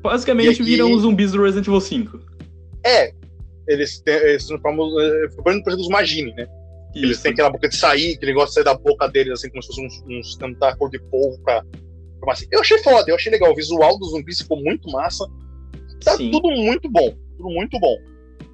Basicamente 0.02 0.62
aqui... 0.62 0.64
viram 0.64 0.92
os 0.92 1.04
zumbis 1.04 1.32
do 1.32 1.44
Resident 1.44 1.68
Evil 1.68 1.82
5. 1.82 2.20
É, 2.84 3.14
eles, 3.68 4.00
têm, 4.02 4.16
eles 4.16 4.46
transformam, 4.48 4.90
por 5.44 5.52
exemplo, 5.52 5.76
os 5.76 5.90
Magine, 5.90 6.34
né? 6.34 6.48
Isso. 6.96 7.06
Eles 7.06 7.22
têm 7.22 7.32
aquela 7.34 7.50
boca 7.50 7.70
de 7.70 7.76
sair, 7.76 8.18
que 8.18 8.34
gosta 8.34 8.50
de 8.50 8.54
sair 8.56 8.64
da 8.64 8.74
boca 8.74 9.08
deles, 9.08 9.34
assim, 9.34 9.50
como 9.50 9.62
se 9.62 9.68
fosse 9.68 9.86
uns, 9.86 10.04
uns 10.08 10.36
tentáculos 10.38 10.92
de 10.92 11.00
polvo 11.00 11.40
pra 11.44 11.64
assim. 12.32 12.48
Eu 12.52 12.62
achei 12.62 12.78
foda, 12.80 13.10
eu 13.10 13.16
achei 13.16 13.32
legal. 13.32 13.52
O 13.52 13.56
visual 13.56 13.98
dos 13.98 14.12
zumbis 14.12 14.42
ficou 14.42 14.62
muito 14.62 14.90
massa. 14.90 15.26
Tá 16.04 16.16
Sim. 16.16 16.32
tudo 16.32 16.50
muito 16.52 16.90
bom. 16.90 17.16
Tudo 17.38 17.50
muito 17.50 17.80
bom. 17.80 17.96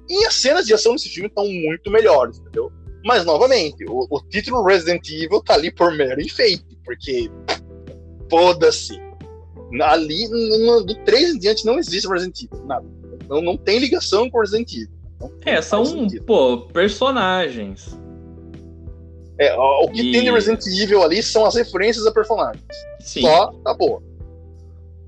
E 0.08 0.26
as 0.26 0.34
cenas 0.34 0.66
de 0.66 0.74
ação 0.74 0.92
nesse 0.92 1.08
filme 1.08 1.28
estão 1.28 1.46
muito 1.46 1.90
melhores, 1.90 2.38
entendeu? 2.38 2.70
Mas, 3.04 3.24
novamente, 3.24 3.84
o, 3.86 4.06
o, 4.10 4.20
título 4.28 4.64
Resident 4.64 5.08
Evil 5.10 5.42
tá 5.42 5.54
ali 5.54 5.70
por 5.70 5.94
mero 5.94 6.20
enfeite, 6.20 6.64
porque. 6.84 7.30
Foda-se. 8.30 8.98
Ali, 9.82 10.28
no, 10.28 10.58
no, 10.58 10.84
do 10.84 10.94
3 11.04 11.34
em 11.34 11.38
diante, 11.38 11.66
não 11.66 11.78
existe 11.78 12.08
Resident 12.08 12.42
Evil. 12.42 12.64
Nada. 12.66 12.86
Não, 13.28 13.42
não 13.42 13.56
tem 13.56 13.78
ligação 13.78 14.30
com 14.30 14.40
Resident 14.40 14.72
Evil. 14.72 14.94
É, 15.44 15.60
são, 15.60 16.08
pô, 16.26 16.62
personagens. 16.72 17.96
É, 19.38 19.54
o 19.54 19.88
que 19.88 20.02
e... 20.02 20.12
tem 20.12 20.22
de 20.22 20.30
Resident 20.30 20.64
Evil 20.66 21.02
ali 21.02 21.22
são 21.22 21.44
as 21.44 21.54
referências 21.54 22.06
a 22.06 22.12
personagens. 22.12 22.62
Sim. 23.00 23.22
Só 23.22 23.52
tá 23.64 23.74
boa. 23.74 24.02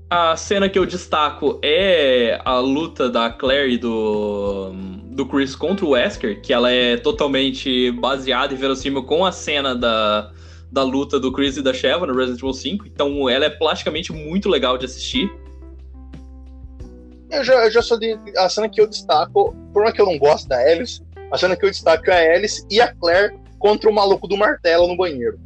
A 0.09 0.35
cena 0.37 0.69
que 0.69 0.79
eu 0.79 0.85
destaco 0.85 1.59
é 1.61 2.39
a 2.45 2.59
luta 2.59 3.09
da 3.09 3.29
Claire 3.29 3.73
e 3.73 3.77
do, 3.77 4.71
do 5.11 5.25
Chris 5.25 5.55
contra 5.55 5.85
o 5.85 5.89
Wesker, 5.89 6.41
que 6.41 6.53
ela 6.53 6.71
é 6.71 6.95
totalmente 6.95 7.91
baseada 7.91 8.53
e 8.53 8.57
verossímil 8.57 9.03
com 9.03 9.25
a 9.25 9.33
cena 9.33 9.75
da, 9.75 10.31
da 10.71 10.83
luta 10.83 11.19
do 11.19 11.31
Chris 11.31 11.57
e 11.57 11.61
da 11.61 11.73
Sheva 11.73 12.07
no 12.07 12.13
Resident 12.13 12.39
Evil 12.39 12.53
5. 12.53 12.87
Então 12.87 13.29
ela 13.29 13.45
é 13.45 13.49
plasticamente 13.49 14.13
muito 14.13 14.47
legal 14.47 14.77
de 14.77 14.85
assistir. 14.85 15.29
Eu 17.29 17.43
já, 17.43 17.65
eu 17.65 17.71
já 17.71 17.81
sou 17.81 17.99
de. 17.99 18.17
A 18.37 18.47
cena 18.47 18.69
que 18.69 18.79
eu 18.79 18.87
destaco, 18.87 19.53
por 19.73 19.81
uma 19.81 19.91
que 19.91 20.01
eu 20.01 20.05
não 20.05 20.17
gosto 20.17 20.47
da 20.47 20.57
Alice, 20.57 21.01
a 21.29 21.37
cena 21.37 21.57
que 21.57 21.65
eu 21.65 21.69
destaco 21.69 22.09
é 22.09 22.33
a 22.33 22.37
Alice 22.37 22.65
e 22.71 22.79
a 22.79 22.93
Claire 22.93 23.37
contra 23.57 23.89
o 23.89 23.93
maluco 23.93 24.27
do 24.27 24.37
martelo 24.37 24.87
no 24.87 24.95
banheiro. 24.95 25.39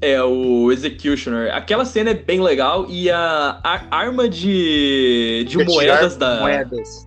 É, 0.00 0.22
o 0.22 0.72
Executioner. 0.72 1.54
Aquela 1.54 1.84
cena 1.84 2.10
é 2.10 2.14
bem 2.14 2.40
legal 2.40 2.86
e 2.88 3.10
a, 3.10 3.60
a 3.62 3.96
arma 3.96 4.28
de, 4.28 5.44
de 5.46 5.62
moedas 5.62 6.16
da. 6.16 6.40
Moedas. 6.40 7.06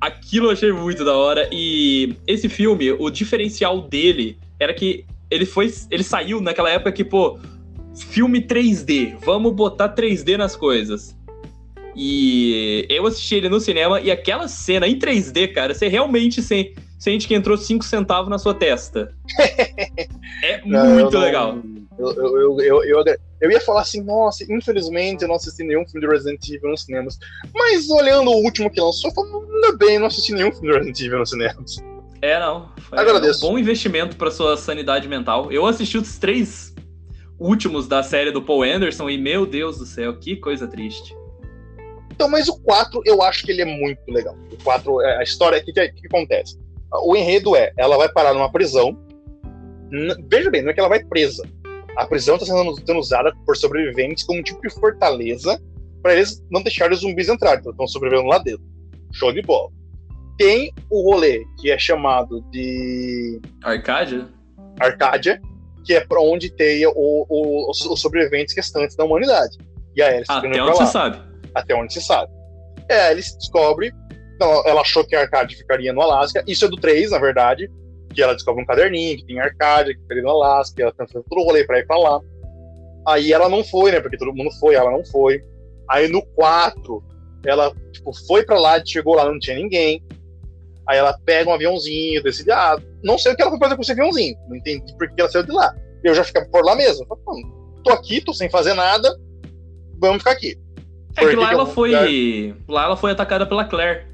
Aquilo 0.00 0.48
eu 0.48 0.50
achei 0.50 0.72
muito 0.72 1.04
da 1.04 1.16
hora. 1.16 1.48
E 1.52 2.16
esse 2.26 2.48
filme, 2.48 2.90
o 2.92 3.08
diferencial 3.08 3.82
dele 3.82 4.36
era 4.58 4.74
que 4.74 5.06
ele 5.30 5.46
foi. 5.46 5.72
Ele 5.90 6.02
saiu 6.02 6.40
naquela 6.40 6.70
época 6.70 6.90
que, 6.90 7.04
pô, 7.04 7.38
filme 7.94 8.40
3D. 8.40 9.16
Vamos 9.24 9.54
botar 9.54 9.94
3D 9.94 10.36
nas 10.36 10.56
coisas. 10.56 11.16
E 11.96 12.84
eu 12.88 13.06
assisti 13.06 13.36
ele 13.36 13.48
no 13.48 13.60
cinema 13.60 14.00
e 14.00 14.10
aquela 14.10 14.48
cena 14.48 14.88
em 14.88 14.98
3D, 14.98 15.52
cara, 15.52 15.72
você 15.72 15.86
realmente 15.86 16.42
sente 17.04 17.28
que 17.28 17.34
entrou 17.34 17.54
5 17.54 17.84
centavos 17.84 18.30
na 18.30 18.38
sua 18.38 18.54
testa. 18.54 19.14
é 20.42 20.62
não, 20.64 20.86
muito 20.94 21.18
legal. 21.18 21.58
Eu, 21.98 22.12
eu, 22.12 22.60
eu, 22.60 22.84
eu, 22.84 23.04
eu, 23.42 23.50
ia 23.50 23.60
falar 23.60 23.82
assim, 23.82 24.02
nossa, 24.02 24.42
infelizmente 24.50 25.20
eu 25.20 25.28
não 25.28 25.34
assisti 25.34 25.62
nenhum 25.62 25.86
filme 25.86 26.06
de 26.06 26.10
Resident 26.10 26.48
Evil 26.48 26.70
nos 26.70 26.82
cinemas. 26.82 27.18
Mas 27.54 27.90
olhando 27.90 28.30
o 28.30 28.42
último 28.42 28.70
que 28.70 28.80
lançou, 28.80 29.10
eu 29.10 29.14
falo, 29.14 29.46
ainda 29.54 29.76
bem, 29.76 29.98
não 29.98 30.06
assisti 30.06 30.32
nenhum 30.32 30.50
filme 30.50 30.68
de 30.68 30.78
Resident 30.78 31.00
Evil 31.00 31.18
nos 31.18 31.30
cinemas. 31.30 31.76
É, 32.22 32.40
não. 32.40 32.70
Foi 32.78 32.98
Agradeço. 32.98 33.44
um 33.44 33.50
bom 33.50 33.58
investimento 33.58 34.16
para 34.16 34.30
sua 34.30 34.56
sanidade 34.56 35.06
mental. 35.06 35.52
Eu 35.52 35.66
assisti 35.66 35.98
os 35.98 36.16
três 36.16 36.74
últimos 37.38 37.86
da 37.86 38.02
série 38.02 38.30
do 38.30 38.40
Paul 38.40 38.62
Anderson 38.62 39.10
e, 39.10 39.18
meu 39.18 39.44
Deus 39.44 39.76
do 39.76 39.84
céu, 39.84 40.18
que 40.18 40.36
coisa 40.36 40.66
triste. 40.66 41.14
Então, 42.10 42.28
mas 42.28 42.48
o 42.48 42.58
4 42.60 43.02
eu 43.04 43.20
acho 43.22 43.44
que 43.44 43.52
ele 43.52 43.60
é 43.60 43.66
muito 43.66 44.00
legal. 44.08 44.34
O 44.50 44.56
4, 44.64 45.02
é, 45.02 45.18
a 45.18 45.22
história, 45.22 45.58
o 45.60 45.64
que, 45.64 45.72
que, 45.72 45.88
que, 45.88 46.06
acontece? 46.06 46.63
O 47.02 47.16
enredo 47.16 47.56
é, 47.56 47.72
ela 47.76 47.96
vai 47.96 48.08
parar 48.08 48.34
numa 48.34 48.50
prisão. 48.50 48.96
Veja 50.28 50.50
bem, 50.50 50.62
não 50.62 50.70
é 50.70 50.74
que 50.74 50.80
ela 50.80 50.88
vai 50.88 51.04
presa. 51.04 51.42
A 51.96 52.06
prisão 52.06 52.36
está 52.36 52.46
sendo, 52.46 52.74
sendo, 52.76 52.98
usada 52.98 53.32
por 53.46 53.56
sobreviventes 53.56 54.24
como 54.24 54.40
um 54.40 54.42
tipo 54.42 54.60
de 54.60 54.72
fortaleza 54.74 55.60
para 56.02 56.14
eles 56.14 56.44
não 56.50 56.62
deixarem 56.62 56.94
os 56.94 57.00
zumbis 57.00 57.28
entrar, 57.28 57.58
então 57.58 57.72
estão 57.72 57.86
sobrevivendo 57.86 58.28
lá 58.28 58.38
dentro. 58.38 58.64
Show 59.12 59.32
de 59.32 59.42
bola. 59.42 59.70
Tem 60.36 60.72
o 60.90 61.02
rolê 61.02 61.44
que 61.60 61.70
é 61.70 61.78
chamado 61.78 62.40
de. 62.50 63.40
Arcádia? 63.62 64.28
Arcádia, 64.80 65.40
que 65.84 65.94
é 65.94 66.00
para 66.00 66.20
onde 66.20 66.50
tem 66.50 66.84
o, 66.86 66.92
o, 66.94 67.70
os, 67.70 67.80
os, 67.86 68.00
sobreviventes 68.00 68.54
restantes 68.56 68.96
da 68.96 69.04
humanidade. 69.04 69.56
E 69.94 70.02
aí 70.02 70.16
eles 70.16 70.28
Até 70.28 70.48
onde 70.48 70.60
você 70.60 70.86
sabe. 70.86 71.22
Até 71.54 71.74
onde 71.74 71.92
se 71.92 72.00
sabe. 72.00 72.32
É, 72.88 73.12
eles 73.12 73.36
descobrem. 73.36 73.92
Ela 74.40 74.80
achou 74.80 75.04
que 75.04 75.14
a 75.14 75.20
Arcádia 75.20 75.56
ficaria 75.56 75.92
no 75.92 76.00
Alasca. 76.00 76.42
Isso 76.46 76.64
é 76.64 76.68
do 76.68 76.76
3, 76.76 77.10
na 77.10 77.18
verdade. 77.18 77.70
Que 78.12 78.22
ela 78.22 78.34
descobre 78.34 78.62
um 78.62 78.66
caderninho 78.66 79.16
que 79.16 79.26
tem 79.26 79.40
Arcádia, 79.40 79.94
que 79.94 80.00
ficaria 80.00 80.22
no 80.22 80.30
Alasca. 80.30 80.82
Ela 80.82 80.92
tenta 80.92 81.22
todo 81.28 81.40
o 81.40 81.44
rolê 81.44 81.64
pra 81.64 81.78
ir 81.78 81.86
pra 81.86 81.96
lá. 81.96 82.20
Aí 83.06 83.32
ela 83.32 83.48
não 83.48 83.62
foi, 83.62 83.92
né? 83.92 84.00
Porque 84.00 84.16
todo 84.16 84.34
mundo 84.34 84.50
foi, 84.58 84.74
ela 84.74 84.90
não 84.90 85.04
foi. 85.04 85.42
Aí 85.90 86.08
no 86.08 86.24
4, 86.34 87.02
ela 87.44 87.72
tipo, 87.92 88.12
foi 88.26 88.44
pra 88.44 88.58
lá, 88.58 88.82
chegou 88.84 89.14
lá, 89.14 89.26
não 89.26 89.38
tinha 89.38 89.56
ninguém. 89.56 90.02
Aí 90.88 90.98
ela 90.98 91.16
pega 91.24 91.48
um 91.48 91.54
aviãozinho, 91.54 92.22
decide, 92.22 92.50
ah, 92.50 92.76
não 93.02 93.18
sei 93.18 93.32
o 93.32 93.36
que 93.36 93.42
ela 93.42 93.50
foi 93.50 93.60
fazer 93.60 93.76
com 93.76 93.82
esse 93.82 93.92
aviãozinho. 93.92 94.36
Não 94.48 94.56
entendi 94.56 94.94
por 94.96 95.10
que 95.10 95.20
ela 95.20 95.30
saiu 95.30 95.44
de 95.44 95.52
lá. 95.52 95.74
Eu 96.02 96.14
já 96.14 96.24
ficava 96.24 96.46
por 96.46 96.64
lá 96.64 96.74
mesmo. 96.74 97.06
tô 97.82 97.92
aqui, 97.92 98.20
tô 98.20 98.32
sem 98.32 98.50
fazer 98.50 98.74
nada, 98.74 99.08
vamos 99.98 100.18
ficar 100.18 100.32
aqui. 100.32 100.58
É 101.16 101.26
que 101.26 101.36
lá 101.36 101.52
ela 101.52 101.66
foi. 101.66 101.92
Lá 102.68 102.84
ela 102.84 102.96
foi 102.96 103.12
atacada 103.12 103.46
pela 103.46 103.64
Claire. 103.64 104.06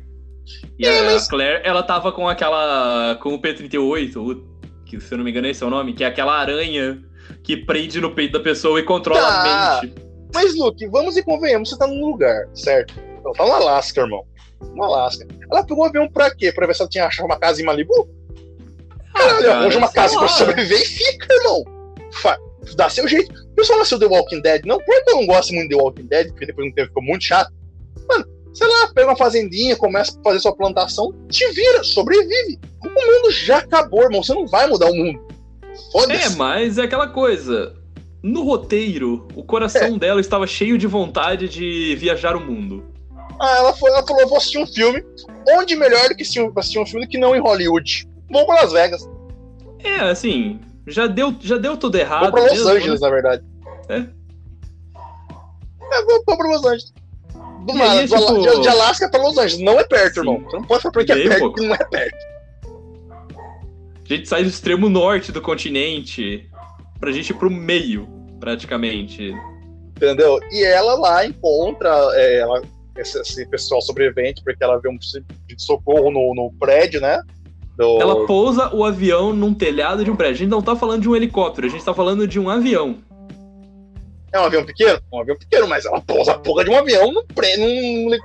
E 0.78 0.86
é, 0.86 1.00
a, 1.00 1.04
mas... 1.04 1.28
Claire, 1.28 1.60
ela 1.64 1.82
tava 1.82 2.12
com 2.12 2.28
aquela. 2.28 3.16
com 3.22 3.34
o 3.34 3.40
P-38, 3.40 4.42
que 4.86 5.00
se 5.00 5.12
eu 5.12 5.18
não 5.18 5.24
me 5.24 5.30
engano 5.30 5.46
é 5.46 5.50
esse 5.50 5.62
é 5.62 5.66
o 5.66 5.70
nome, 5.70 5.92
que 5.92 6.04
é 6.04 6.06
aquela 6.06 6.38
aranha 6.38 7.02
que 7.42 7.56
prende 7.56 8.00
no 8.00 8.14
peito 8.14 8.32
da 8.32 8.40
pessoa 8.40 8.80
e 8.80 8.82
controla 8.82 9.20
tá. 9.20 9.78
a 9.78 9.82
mente. 9.82 9.94
Mas, 10.34 10.56
Luke, 10.56 10.86
vamos 10.88 11.16
e 11.16 11.22
convenhamos, 11.22 11.70
você 11.70 11.78
tá 11.78 11.86
num 11.86 12.04
lugar, 12.04 12.46
certo? 12.54 12.94
Então, 13.18 13.32
tá 13.32 13.44
no 13.44 13.52
Alasca, 13.52 14.00
irmão. 14.00 14.24
No 14.74 14.84
Alasca. 14.84 15.26
Ela 15.50 15.64
pegou 15.64 15.84
o 15.84 15.86
avião 15.86 16.08
pra 16.08 16.34
quê? 16.34 16.52
Pra 16.52 16.66
ver 16.66 16.74
se 16.74 16.82
ela 16.82 16.90
tinha 16.90 17.06
achado 17.06 17.26
uma 17.26 17.38
casa 17.38 17.60
em 17.60 17.64
Malibu? 17.64 18.08
Caralho, 19.14 19.52
arranja 19.52 19.78
uma 19.78 19.92
casa 19.92 20.18
pra 20.18 20.28
sobreviver 20.28 20.80
e 20.80 20.84
fica, 20.84 21.34
irmão. 21.34 21.64
Dá 22.76 22.88
seu 22.88 23.08
jeito. 23.08 23.32
O 23.32 23.54
pessoal 23.54 23.78
nasceu 23.78 23.98
The 23.98 24.06
Walking 24.06 24.40
Dead. 24.40 24.64
Não 24.64 24.78
porque 24.78 25.10
eu 25.10 25.16
não 25.16 25.26
gosto 25.26 25.52
muito 25.52 25.68
de 25.68 25.76
The 25.76 25.82
Walking 25.82 26.06
Dead, 26.06 26.28
porque 26.28 26.46
depois 26.46 26.66
de 26.66 26.72
um 26.72 26.74
tempo 26.74 26.88
ficou 26.88 27.02
muito 27.02 27.24
chato. 27.24 27.52
Sei 28.52 28.66
lá, 28.66 28.88
pega 28.94 29.08
uma 29.08 29.16
fazendinha, 29.16 29.76
começa 29.76 30.18
a 30.18 30.22
fazer 30.22 30.40
sua 30.40 30.54
plantação, 30.54 31.12
te 31.28 31.46
vira, 31.52 31.84
sobrevive. 31.84 32.58
O 32.82 32.88
mundo 32.88 33.30
já 33.30 33.58
acabou, 33.58 34.02
irmão. 34.02 34.22
Você 34.22 34.34
não 34.34 34.46
vai 34.46 34.66
mudar 34.66 34.90
o 34.90 34.94
mundo. 34.94 35.20
Foda-se. 35.92 36.32
É, 36.32 36.36
mas 36.36 36.78
é 36.78 36.82
aquela 36.82 37.08
coisa. 37.08 37.74
No 38.22 38.42
roteiro, 38.42 39.26
o 39.34 39.42
coração 39.42 39.94
é. 39.94 39.98
dela 39.98 40.20
estava 40.20 40.46
cheio 40.46 40.76
de 40.76 40.86
vontade 40.86 41.48
de 41.48 41.96
viajar 41.96 42.36
o 42.36 42.40
mundo. 42.40 42.84
Ah, 43.40 43.56
ela, 43.56 43.72
foi, 43.72 43.90
ela 43.90 44.06
falou: 44.06 44.28
vou 44.28 44.36
assistir 44.36 44.58
um 44.58 44.66
filme. 44.66 45.02
Onde 45.56 45.74
melhor 45.74 46.08
do 46.08 46.14
que 46.14 46.22
assistir 46.22 46.78
um 46.78 46.86
filme 46.86 47.06
que 47.06 47.16
não 47.16 47.34
em 47.34 47.40
Hollywood? 47.40 48.06
Vou 48.30 48.44
para 48.44 48.62
Las 48.62 48.72
Vegas. 48.72 49.08
É, 49.82 50.00
assim, 50.00 50.60
já 50.86 51.06
deu, 51.06 51.34
já 51.40 51.56
deu 51.56 51.76
tudo 51.76 51.96
errado. 51.96 52.24
Vou 52.24 52.32
pra 52.32 52.42
Los 52.42 52.52
mesmo, 52.52 52.68
Angeles, 52.68 53.00
né? 53.00 53.08
na 53.08 53.14
verdade. 53.14 53.44
É? 53.88 54.06
É, 55.92 56.04
vou, 56.04 56.22
vou 56.26 56.36
pra 56.36 56.48
Los 56.48 56.64
Angeles. 56.64 56.92
Do 57.66 57.74
nada, 57.74 58.06
tipo... 58.06 58.38
de, 58.40 58.60
de 58.60 58.68
Alasca 58.68 59.08
pra 59.08 59.22
Los 59.22 59.36
Angeles. 59.36 59.64
Não 59.64 59.78
é 59.78 59.84
perto, 59.84 60.14
Sim. 60.14 60.20
irmão. 60.20 60.40
Você 60.40 60.56
não 60.56 60.64
pode 60.64 60.82
falar 60.82 60.92
porque 60.92 61.12
é 61.12 61.28
perto, 61.28 61.62
não 61.62 61.74
é 61.74 61.84
perto. 61.84 62.30
A 64.04 64.14
gente 64.14 64.28
sai 64.28 64.42
do 64.42 64.48
extremo 64.48 64.88
norte 64.88 65.30
do 65.30 65.40
continente 65.40 66.48
pra 66.98 67.12
gente 67.12 67.30
ir 67.30 67.34
pro 67.34 67.50
meio, 67.50 68.08
praticamente. 68.40 69.32
Entendeu? 69.96 70.40
E 70.50 70.64
ela 70.64 70.94
lá 70.94 71.24
encontra 71.24 71.90
é, 72.14 72.38
ela, 72.38 72.62
esse, 72.96 73.20
esse, 73.20 73.46
pessoal 73.46 73.80
sobrevivente, 73.80 74.42
porque 74.42 74.64
ela 74.64 74.80
vê 74.80 74.88
um 74.88 74.96
de 74.98 75.62
socorro 75.62 76.10
no, 76.10 76.34
no 76.34 76.52
prédio, 76.58 77.00
né? 77.00 77.22
Do... 77.76 78.00
Ela 78.00 78.26
pousa 78.26 78.74
o 78.74 78.84
avião 78.84 79.32
num 79.32 79.54
telhado 79.54 80.04
de 80.04 80.10
um 80.10 80.16
prédio. 80.16 80.34
A 80.34 80.38
gente 80.38 80.50
não 80.50 80.62
tá 80.62 80.74
falando 80.74 81.02
de 81.02 81.08
um 81.08 81.14
helicóptero, 81.14 81.66
a 81.66 81.70
gente 81.70 81.84
tá 81.84 81.94
falando 81.94 82.26
de 82.26 82.40
um 82.40 82.50
avião. 82.50 82.98
É 84.32 84.40
um 84.40 84.44
avião 84.44 84.64
pequeno? 84.64 85.00
Um 85.12 85.20
avião 85.20 85.36
pequeno, 85.36 85.66
mas 85.66 85.84
ela 85.84 86.00
pousa 86.00 86.32
a 86.32 86.38
porra 86.38 86.64
de 86.64 86.70
um 86.70 86.76
avião 86.76 87.12
num, 87.12 87.22
num, 87.58 88.18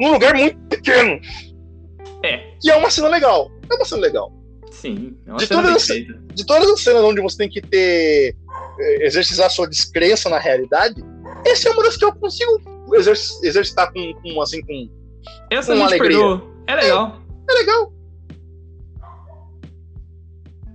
num 0.00 0.12
lugar 0.12 0.34
muito 0.34 0.58
pequeno. 0.68 1.20
É. 2.22 2.52
E 2.62 2.70
é 2.70 2.76
uma 2.76 2.90
cena 2.90 3.08
legal. 3.08 3.50
É 3.70 3.74
uma 3.74 3.84
cena 3.84 4.02
legal. 4.02 4.32
Sim, 4.70 5.16
é 5.26 5.30
uma 5.30 5.38
de 5.38 5.46
cena 5.46 5.62
todas, 5.62 5.90
as, 5.90 5.96
de 6.34 6.46
todas 6.46 6.70
as 6.70 6.80
cenas 6.80 7.02
onde 7.02 7.20
você 7.20 7.38
tem 7.38 7.48
que 7.48 7.60
ter. 7.60 8.36
Eh, 8.80 9.06
exercitar 9.06 9.50
sua 9.50 9.68
descrença 9.68 10.30
na 10.30 10.38
realidade, 10.38 11.04
essa 11.44 11.68
é 11.68 11.72
uma 11.72 11.82
das 11.82 11.96
que 11.96 12.04
eu 12.04 12.14
consigo 12.14 12.60
exercitar 13.42 13.92
com, 13.92 14.14
com 14.14 14.40
assim, 14.40 14.62
com. 14.62 14.88
Essa 15.50 15.74
com 15.74 15.84
alegria. 15.84 16.40
É 16.66 16.74
legal. 16.76 17.20
É, 17.48 17.52
é 17.52 17.58
legal. 17.58 17.92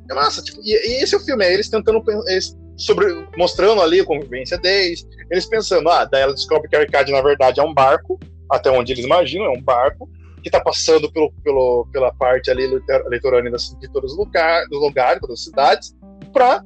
É 0.10 0.14
massa, 0.14 0.44
tipo, 0.44 0.62
e, 0.64 0.72
e, 0.72 1.04
esse 1.04 1.16
é 1.16 1.18
o 1.18 1.22
filme, 1.22 1.44
é 1.44 1.54
eles 1.54 1.68
tentando 1.68 2.04
eles 2.28 2.56
sobre, 2.78 3.28
mostrando 3.38 3.82
ali 3.82 4.02
a 4.02 4.06
convivência 4.06 4.58
deles, 4.58 5.08
eles 5.32 5.46
pensando, 5.46 5.90
ah, 5.90 6.06
daí 6.06 6.22
ela 6.22 6.34
descobre 6.34 6.70
que 6.70 6.76
a 6.76 6.80
Arcade 6.80 7.12
na 7.12 7.22
verdade 7.22 7.60
é 7.60 7.64
um 7.64 7.74
barco, 7.74 8.20
até 8.50 8.70
onde 8.70 8.94
eles 8.94 9.06
imaginam, 9.06 9.46
é 9.46 9.50
um 9.50 9.62
barco, 9.62 10.10
que 10.42 10.50
está 10.50 10.62
passando 10.62 11.12
pelo, 11.12 11.32
pelo, 11.44 11.88
pela 11.92 12.14
parte 12.14 12.52
ali 12.52 12.68
litorânea 13.10 13.52
de 13.52 13.92
todos 13.92 14.12
os 14.12 14.18
lugares, 14.18 14.70
dos 14.70 14.80
todas 14.94 15.40
as 15.40 15.44
cidades, 15.44 15.96
para 16.32 16.64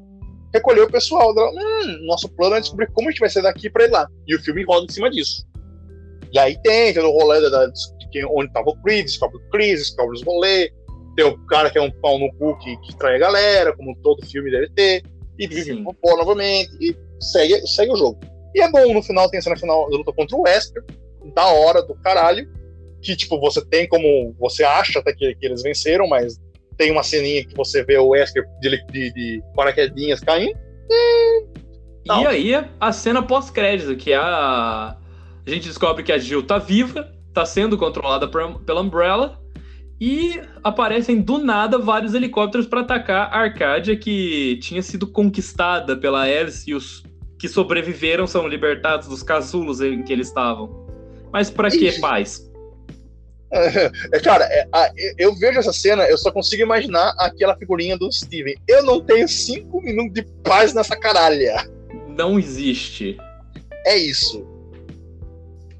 recolher 0.53 0.81
o 0.81 0.91
pessoal. 0.91 1.31
Hum, 1.31 2.05
nosso 2.05 2.27
plano 2.27 2.55
é 2.55 2.59
descobrir 2.59 2.91
como 2.91 3.07
a 3.07 3.11
gente 3.11 3.21
vai 3.21 3.29
sair 3.29 3.43
daqui 3.43 3.69
para 3.69 3.85
ir 3.85 3.91
lá. 3.91 4.05
E 4.27 4.35
o 4.35 4.41
filme 4.41 4.65
roda 4.65 4.85
em 4.85 4.91
cima 4.91 5.09
disso. 5.09 5.47
E 6.33 6.37
aí 6.37 6.61
tem 6.61 6.93
todo 6.93 7.07
o 7.07 7.11
rolê 7.11 7.49
da, 7.49 7.67
de 7.67 8.25
onde 8.25 8.47
estava 8.47 8.69
o 8.69 8.75
Chris, 8.81 9.03
descobre 9.03 9.37
o 9.37 9.49
Chris, 9.49 9.79
descobre 9.79 10.15
os 10.17 10.23
rolês, 10.23 10.69
tem 11.15 11.25
o 11.25 11.37
cara 11.45 11.69
que 11.69 11.77
é 11.77 11.81
um 11.81 11.91
pau 12.01 12.19
no 12.19 12.31
cu 12.33 12.57
que, 12.59 12.75
que 12.81 12.97
trai 12.97 13.15
a 13.15 13.19
galera, 13.19 13.75
como 13.75 13.95
todo 14.03 14.25
filme 14.25 14.51
deve 14.51 14.69
ter, 14.71 15.03
e 15.39 15.47
vive 15.47 15.81
com 15.81 15.93
pó 15.93 16.17
novamente, 16.17 16.71
e 16.81 16.95
segue, 17.19 17.65
segue 17.65 17.93
o 17.93 17.95
jogo. 17.95 18.19
E 18.53 18.61
é 18.61 18.69
bom, 18.69 18.93
no 18.93 19.01
final 19.01 19.29
tem 19.29 19.39
a 19.39 19.41
cena 19.41 19.55
final 19.55 19.89
da 19.89 19.97
luta 19.97 20.11
contra 20.11 20.35
o 20.35 20.41
Wesker, 20.41 20.83
da 21.33 21.47
hora 21.47 21.81
do 21.81 21.95
caralho, 21.95 22.47
que 23.01 23.15
tipo, 23.15 23.39
você 23.39 23.65
tem 23.65 23.87
como. 23.87 24.35
Você 24.39 24.63
acha 24.63 24.99
até 24.99 25.13
que, 25.13 25.33
que 25.35 25.45
eles 25.45 25.63
venceram, 25.63 26.07
mas 26.07 26.37
tem 26.77 26.91
uma 26.91 27.03
ceninha 27.03 27.45
que 27.45 27.55
você 27.55 27.83
vê 27.83 27.97
o 27.97 28.09
Wesker 28.09 28.45
de, 28.59 28.85
de, 28.87 29.13
de 29.13 29.43
paraquedinhas 29.55 30.19
caindo. 30.19 30.57
E, 30.89 31.45
e 32.05 32.27
aí, 32.27 32.67
a 32.79 32.91
cena 32.91 33.21
pós-crédito, 33.21 33.95
que 33.95 34.11
é 34.11 34.17
a. 34.17 34.97
A 35.45 35.49
gente 35.49 35.67
descobre 35.67 36.03
que 36.03 36.11
a 36.11 36.17
Jill 36.17 36.43
tá 36.43 36.57
viva, 36.57 37.11
tá 37.33 37.45
sendo 37.45 37.77
controlada 37.77 38.27
pela 38.27 38.81
Umbrella, 38.81 39.39
e 39.99 40.39
aparecem 40.63 41.21
do 41.21 41.37
nada 41.37 41.77
vários 41.77 42.13
helicópteros 42.13 42.65
para 42.65 42.81
atacar 42.81 43.29
a 43.31 43.39
Arcádia, 43.39 43.95
que 43.97 44.57
tinha 44.61 44.81
sido 44.81 45.07
conquistada 45.07 45.97
pela 45.97 46.23
Alice 46.23 46.69
e 46.69 46.73
os 46.73 47.03
que 47.37 47.47
sobreviveram 47.47 48.27
são 48.27 48.47
libertados 48.47 49.07
dos 49.07 49.23
casulos 49.23 49.81
em 49.81 50.03
que 50.03 50.11
eles 50.11 50.27
estavam. 50.27 50.87
Mas 51.31 51.49
para 51.49 51.69
que 51.69 51.99
paz? 51.99 52.49
É, 53.51 54.19
cara, 54.19 54.45
é, 54.45 54.67
a, 54.71 54.91
eu 55.17 55.33
vejo 55.35 55.59
essa 55.59 55.73
cena, 55.73 56.03
eu 56.03 56.17
só 56.17 56.31
consigo 56.31 56.61
imaginar 56.61 57.15
aquela 57.17 57.55
figurinha 57.57 57.97
do 57.97 58.11
Steven. 58.11 58.55
Eu 58.67 58.83
não 58.83 59.01
tenho 59.01 59.27
cinco 59.27 59.81
minutos 59.81 60.13
de 60.13 60.23
paz 60.43 60.73
nessa 60.73 60.95
caralha. 60.95 61.67
Não 62.07 62.37
existe. 62.37 63.17
É 63.85 63.97
isso. 63.97 64.45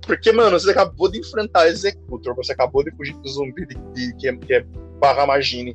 Porque, 0.10 0.32
mano, 0.32 0.60
você 0.60 0.72
acabou 0.72 1.08
de 1.08 1.20
enfrentar 1.20 1.68
Executor, 1.68 2.36
você 2.36 2.52
acabou 2.52 2.84
de 2.84 2.90
fugir 2.98 3.14
do 3.14 3.30
zumbi 3.30 3.64
de, 3.68 3.76
de, 3.94 4.16
que, 4.16 4.28
é, 4.28 4.36
que 4.36 4.54
é 4.56 4.66
barra 5.00 5.28
Magine. 5.28 5.72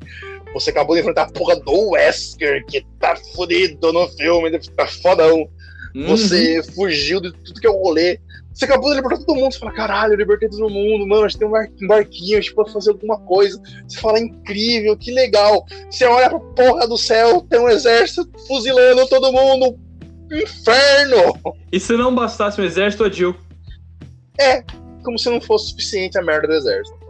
Você 0.53 0.71
acabou 0.71 0.93
de 0.93 0.99
enfrentar 0.99 1.21
a 1.21 1.31
porra 1.31 1.55
do 1.55 1.91
Wesker, 1.91 2.65
que 2.65 2.85
tá 2.99 3.15
fudido 3.33 3.93
no 3.93 4.09
filme, 4.09 4.59
tá 4.75 4.87
fodão. 4.87 5.47
Uhum. 5.95 6.07
Você 6.07 6.61
fugiu 6.75 7.21
de 7.21 7.31
tudo 7.31 7.61
que 7.61 7.65
é 7.65 7.69
o 7.69 7.81
rolê. 7.81 8.19
Você 8.53 8.65
acabou 8.65 8.89
de 8.89 8.97
libertar 8.97 9.23
todo 9.23 9.37
mundo. 9.37 9.53
Você 9.53 9.59
fala, 9.59 9.71
caralho, 9.71 10.13
eu 10.15 10.17
libertei 10.17 10.49
todo 10.49 10.69
mundo, 10.69 11.07
mano. 11.07 11.23
A 11.23 11.29
gente 11.29 11.39
tem 11.39 11.47
um 11.47 11.87
barquinho, 11.87 12.37
a 12.37 12.41
gente 12.41 12.53
pode 12.53 12.73
fazer 12.73 12.89
alguma 12.89 13.17
coisa. 13.21 13.57
Você 13.87 14.01
fala, 14.01 14.19
incrível, 14.19 14.97
que 14.97 15.13
legal. 15.13 15.65
Você 15.89 16.03
olha 16.03 16.29
pra 16.29 16.39
porra 16.39 16.85
do 16.89 16.97
céu, 16.97 17.39
tem 17.49 17.57
um 17.57 17.69
exército 17.69 18.29
fuzilando 18.45 19.07
todo 19.07 19.31
mundo. 19.31 19.79
Inferno! 20.29 21.55
E 21.71 21.79
se 21.79 21.93
não 21.93 22.13
bastasse 22.13 22.59
um 22.59 22.65
exército, 22.65 23.05
a 23.05 23.09
Jill 23.09 23.33
é, 24.39 24.63
como 25.03 25.17
se 25.17 25.29
não 25.29 25.39
fosse 25.39 25.69
suficiente 25.69 26.17
a 26.17 26.21
merda 26.21 26.47
do 26.47 26.53
exército. 26.53 27.05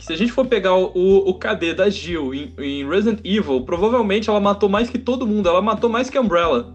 Se 0.00 0.12
a 0.12 0.16
gente 0.16 0.32
for 0.32 0.46
pegar 0.46 0.74
o, 0.74 0.90
o 0.94 1.34
KD 1.38 1.74
da 1.74 1.88
Jill 1.88 2.34
em, 2.34 2.54
em, 2.58 2.86
Resident 2.86 3.20
Evil, 3.24 3.64
provavelmente 3.64 4.28
ela 4.28 4.38
matou 4.38 4.68
mais 4.68 4.90
que 4.90 4.98
todo 4.98 5.26
mundo. 5.26 5.48
Ela 5.48 5.62
matou 5.62 5.88
mais 5.88 6.10
que 6.10 6.18
a 6.18 6.20
Umbrella. 6.20 6.74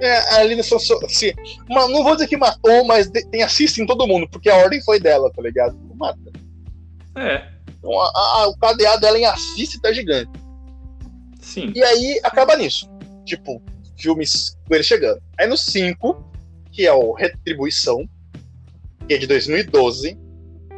É, 0.00 0.36
ali 0.36 0.54
nessa. 0.54 0.76
Assim, 0.76 1.32
não 1.68 2.02
vou 2.02 2.14
dizer 2.14 2.28
que 2.28 2.36
matou, 2.36 2.84
mas 2.86 3.10
tem 3.10 3.42
assist 3.42 3.78
em 3.78 3.84
todo 3.84 4.06
mundo, 4.06 4.26
porque 4.30 4.48
a 4.48 4.56
ordem 4.56 4.82
foi 4.82 4.98
dela, 4.98 5.30
tá 5.30 5.42
ligado? 5.42 5.76
Não 5.88 5.96
mata. 5.96 6.18
É. 7.14 7.46
Então, 7.78 8.00
a, 8.00 8.06
a, 8.06 8.48
o 8.48 8.56
KDA 8.56 8.96
dela 8.96 9.18
em 9.18 9.26
assist 9.26 9.78
tá 9.80 9.92
gigante. 9.92 10.30
Sim. 11.40 11.72
E 11.74 11.82
aí 11.82 12.20
acaba 12.22 12.56
nisso. 12.56 12.88
Tipo, 13.26 13.62
filmes 13.98 14.56
com 14.66 14.74
ele 14.74 14.84
chegando. 14.84 15.20
Aí 15.38 15.46
no 15.46 15.56
5, 15.56 16.27
que 16.78 16.86
é 16.86 16.92
o 16.92 17.12
Retribuição, 17.12 18.08
que 19.08 19.14
é 19.14 19.18
de 19.18 19.26
2012, 19.26 20.16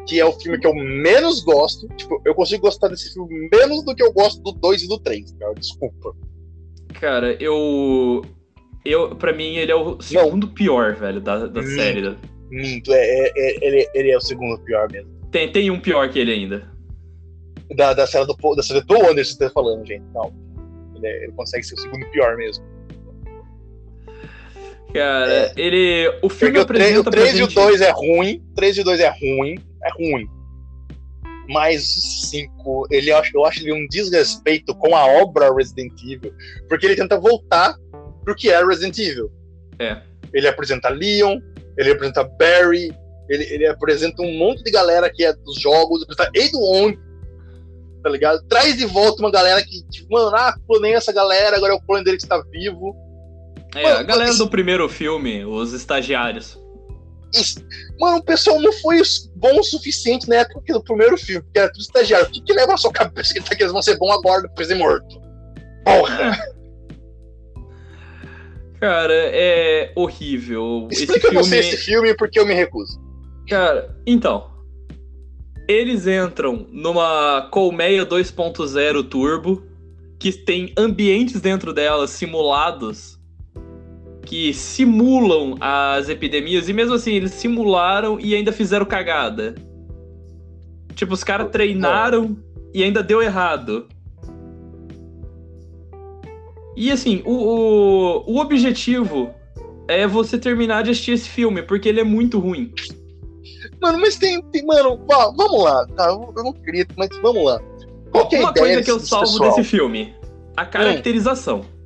que 0.08 0.18
é 0.18 0.24
o 0.24 0.32
filme 0.32 0.58
que 0.58 0.66
eu 0.66 0.74
menos 0.74 1.44
gosto. 1.44 1.86
Tipo, 1.88 2.22
eu 2.24 2.34
consigo 2.34 2.62
gostar 2.62 2.88
desse 2.88 3.12
filme 3.12 3.50
menos 3.52 3.84
do 3.84 3.94
que 3.94 4.02
eu 4.02 4.10
gosto 4.10 4.40
do 4.40 4.52
2 4.52 4.84
e 4.84 4.88
do 4.88 4.98
3, 4.98 5.30
cara. 5.38 5.52
Desculpa. 5.52 6.16
Cara, 6.98 7.34
eu. 7.34 8.22
Eu, 8.82 9.14
pra 9.14 9.34
mim, 9.34 9.56
ele 9.56 9.70
é 9.70 9.76
o 9.76 10.00
segundo 10.00 10.46
Não. 10.46 10.54
pior, 10.54 10.96
velho, 10.96 11.20
da, 11.20 11.46
da 11.46 11.60
minto, 11.60 11.74
série. 11.74 12.16
Minto, 12.50 12.94
é, 12.94 13.04
é, 13.04 13.32
é, 13.36 13.66
ele, 13.66 13.90
ele 13.94 14.10
é 14.10 14.16
o 14.16 14.22
segundo 14.22 14.58
pior 14.60 14.90
mesmo. 14.90 15.10
Tem, 15.30 15.52
tem 15.52 15.70
um 15.70 15.78
pior 15.78 16.08
que 16.08 16.18
ele 16.18 16.32
ainda. 16.32 16.66
Da, 17.76 17.92
da 17.92 18.06
série 18.06 18.24
do, 18.24 18.54
da 18.56 18.62
série 18.62 18.80
do 18.80 18.94
Anderson 18.94 19.12
que 19.16 19.24
você 19.24 19.44
tá 19.44 19.50
falando, 19.50 19.86
gente. 19.86 20.02
Não. 20.14 20.32
Ele, 20.96 21.06
é, 21.06 21.24
ele 21.24 21.32
consegue 21.32 21.62
ser 21.62 21.74
o 21.74 21.78
segundo 21.78 22.10
pior 22.10 22.38
mesmo. 22.38 22.64
Cara, 24.92 25.32
é. 25.32 25.52
ele. 25.56 26.08
O 26.22 26.28
filme 26.28 26.58
Porque 26.58 26.72
apresenta. 26.72 27.08
O 27.08 27.12
3, 27.12 27.24
o 27.24 27.36
3 27.36 27.38
e 27.38 27.42
o 27.42 27.46
2 27.48 27.80
é 27.80 27.90
ruim. 27.90 28.42
O 28.50 28.54
3 28.54 28.76
e 28.76 28.80
o 28.80 28.84
2 28.84 29.00
é 29.00 29.08
ruim. 29.08 29.58
É 29.82 29.90
ruim. 29.92 30.28
Mas 31.48 31.96
o 31.96 32.00
5, 32.28 32.86
ele, 32.90 33.10
eu, 33.10 33.44
acho, 33.44 33.60
ele 33.60 33.72
um 33.72 33.86
desrespeito 33.88 34.74
com 34.74 34.94
a 34.94 35.04
obra 35.04 35.52
Resident 35.52 36.00
Evil. 36.02 36.32
Porque 36.68 36.86
ele 36.86 36.96
tenta 36.96 37.18
voltar 37.18 37.76
pro 38.24 38.34
que 38.34 38.50
é 38.50 38.64
Resident 38.64 38.98
Evil. 38.98 39.30
É. 39.78 40.00
Ele 40.32 40.46
apresenta 40.46 40.88
Leon, 40.88 41.40
ele 41.76 41.90
apresenta 41.90 42.22
Barry, 42.22 42.92
ele, 43.28 43.44
ele 43.44 43.66
apresenta 43.66 44.22
um 44.22 44.38
monte 44.38 44.62
de 44.62 44.70
galera 44.70 45.10
que 45.10 45.24
é 45.24 45.32
dos 45.32 45.58
jogos, 45.60 46.02
apresenta 46.02 46.56
Wong, 46.56 46.98
tá 48.02 48.10
ligado? 48.10 48.42
Traz 48.48 48.76
de 48.76 48.86
volta 48.86 49.22
uma 49.22 49.30
galera 49.30 49.62
que, 49.62 49.82
tipo, 49.88 50.12
mano, 50.12 50.34
ah, 50.36 50.54
clonei 50.66 50.94
essa 50.94 51.12
galera, 51.12 51.56
agora 51.56 51.72
é 51.72 51.76
o 51.76 51.80
clone 51.80 52.04
dele 52.04 52.16
que 52.16 52.22
está 52.22 52.40
vivo. 52.50 52.94
É, 53.74 53.82
mano, 53.82 53.98
a 53.98 54.02
galera 54.02 54.34
do 54.34 54.48
primeiro 54.48 54.88
filme, 54.88 55.44
os 55.44 55.72
estagiários. 55.72 56.58
Isso. 57.34 57.64
Mano, 57.98 58.18
o 58.18 58.24
pessoal 58.24 58.60
não 58.60 58.72
foi 58.72 59.00
bom 59.36 59.60
o 59.60 59.62
suficiente 59.62 60.28
na 60.28 60.36
época 60.36 60.72
do 60.72 60.82
primeiro 60.82 61.16
filme, 61.16 61.42
porque 61.42 61.58
era 61.58 61.72
tudo 61.72 61.82
estagiário. 61.82 62.26
O 62.26 62.30
que, 62.30 62.40
que 62.40 62.52
leva 62.52 62.74
a 62.74 62.76
sua 62.76 62.92
cabeça 62.92 63.34
que 63.34 63.62
eles 63.62 63.72
vão 63.72 63.82
ser 63.82 63.96
bons 63.98 64.12
agora 64.12 64.42
depois 64.42 64.68
de 64.68 64.74
morto? 64.74 65.20
Porra! 65.84 66.36
Cara, 68.80 69.14
é 69.14 69.92
horrível. 69.94 70.88
Explica 70.90 71.12
esse 71.12 71.28
filme... 71.28 71.44
você 71.44 71.58
esse 71.58 71.76
filme 71.76 72.14
porque 72.16 72.40
eu 72.40 72.46
me 72.46 72.54
recuso. 72.54 72.98
Cara, 73.48 73.94
então. 74.06 74.50
Eles 75.68 76.06
entram 76.06 76.66
numa 76.70 77.48
colmeia 77.52 78.04
2.0 78.04 79.08
turbo 79.08 79.62
que 80.18 80.32
tem 80.32 80.72
ambientes 80.76 81.40
dentro 81.40 81.72
dela 81.72 82.08
simulados 82.08 83.19
que 84.30 84.54
simulam 84.54 85.56
as 85.60 86.08
epidemias 86.08 86.68
e 86.68 86.72
mesmo 86.72 86.94
assim 86.94 87.14
eles 87.14 87.32
simularam 87.32 88.20
e 88.20 88.32
ainda 88.32 88.52
fizeram 88.52 88.86
cagada. 88.86 89.56
Tipo, 90.94 91.14
os 91.14 91.24
caras 91.24 91.50
treinaram 91.50 92.38
e 92.72 92.84
ainda 92.84 93.02
deu 93.02 93.20
errado. 93.20 93.88
E 96.76 96.92
assim, 96.92 97.22
o, 97.26 97.32
o, 97.32 98.34
o 98.34 98.38
objetivo 98.38 99.34
é 99.88 100.06
você 100.06 100.38
terminar 100.38 100.84
de 100.84 100.92
assistir 100.92 101.10
esse 101.10 101.28
filme, 101.28 101.60
porque 101.62 101.88
ele 101.88 101.98
é 101.98 102.04
muito 102.04 102.38
ruim. 102.38 102.72
Mano, 103.82 103.98
mas 103.98 104.16
tem. 104.16 104.40
tem 104.52 104.64
mano, 104.64 105.04
vamos 105.36 105.64
lá, 105.64 105.84
tá? 105.96 106.06
Eu 106.06 106.32
não 106.36 106.52
grito, 106.52 106.94
mas 106.96 107.08
vamos 107.20 107.44
lá. 107.44 107.60
Qual 108.12 108.28
é 108.30 108.38
Uma 108.38 108.54
coisa 108.54 108.80
que 108.80 108.90
eu 108.92 109.00
salvo 109.00 109.26
pessoal? 109.26 109.56
desse 109.56 109.64
filme: 109.64 110.14
a 110.56 110.64
caracterização. 110.64 111.62
Hum. 111.62 111.79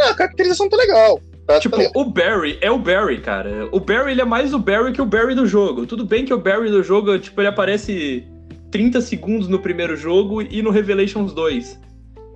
É, 0.00 0.08
a 0.08 0.14
caracterização 0.14 0.68
tá 0.68 0.76
legal. 0.76 1.20
Tá, 1.46 1.60
tipo, 1.60 1.76
tá 1.76 1.90
o 1.94 2.04
Barry 2.04 2.58
é 2.60 2.70
o 2.70 2.78
Barry, 2.78 3.20
cara. 3.20 3.68
O 3.70 3.78
Barry 3.78 4.12
ele 4.12 4.22
é 4.22 4.24
mais 4.24 4.54
o 4.54 4.58
Barry 4.58 4.92
que 4.92 5.02
o 5.02 5.06
Barry 5.06 5.34
do 5.34 5.46
jogo. 5.46 5.86
Tudo 5.86 6.04
bem 6.04 6.24
que 6.24 6.32
o 6.32 6.38
Barry 6.38 6.70
do 6.70 6.82
jogo, 6.82 7.18
tipo, 7.18 7.40
ele 7.40 7.48
aparece 7.48 8.26
30 8.70 9.00
segundos 9.02 9.46
no 9.46 9.58
primeiro 9.58 9.96
jogo 9.96 10.40
e 10.40 10.62
no 10.62 10.70
Revelations 10.70 11.32
2. 11.32 11.78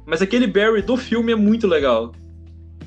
Mas 0.06 0.20
aquele 0.20 0.46
Barry 0.46 0.82
do 0.82 0.96
filme 0.96 1.32
é 1.32 1.36
muito 1.36 1.66
legal. 1.66 2.12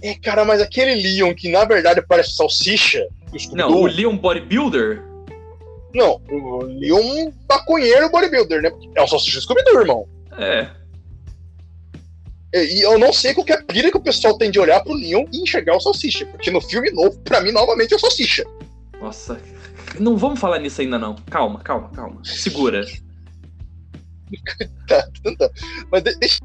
É, 0.02 0.16
cara, 0.16 0.46
mas 0.46 0.62
aquele 0.62 0.96
Leon 0.96 1.34
que 1.34 1.52
na 1.52 1.66
verdade 1.66 2.04
parece 2.08 2.36
salsicha. 2.36 3.06
Não, 3.54 3.72
o 3.72 3.86
Leon 3.86 4.18
Bodybuilder? 4.18 5.04
Não, 5.94 6.22
o 6.30 6.64
Leon 6.64 7.32
maconheiro 7.50 8.10
bodybuilder, 8.10 8.62
né? 8.62 8.72
É 8.96 9.02
o 9.02 9.08
salsicha 9.08 9.42
scooby 9.42 9.62
irmão. 9.74 10.08
É. 10.38 10.68
E 12.54 12.82
eu 12.86 13.00
não 13.00 13.14
sei 13.14 13.34
qual 13.34 13.46
é 13.48 13.54
a 13.54 13.64
pira 13.64 13.90
que 13.90 13.98
o 13.98 14.02
pessoal 14.02 14.38
tem 14.38 14.52
de 14.52 14.60
olhar 14.60 14.82
pro 14.82 14.94
Leon 14.94 15.26
e 15.32 15.42
enxergar 15.42 15.78
o 15.78 15.80
Salsicha. 15.80 16.26
Porque 16.26 16.52
no 16.52 16.60
filme 16.60 16.92
novo, 16.92 17.18
pra 17.20 17.42
mim, 17.42 17.52
novamente 17.52 17.94
é 17.94 17.96
o 17.96 18.00
Salsicha. 18.00 18.44
Nossa. 19.00 19.40
Não 20.00 20.18
vamos 20.18 20.40
falar 20.40 20.60
nisso 20.60 20.82
ainda, 20.82 21.00
não. 21.00 21.16
Calma, 21.30 21.60
calma, 21.60 21.90
calma. 21.90 22.22
Segura. 22.24 22.86
tá, 24.88 25.08
tá, 25.24 25.36
tá. 25.38 25.50
Mas 25.90 26.04
deixa 26.04 26.40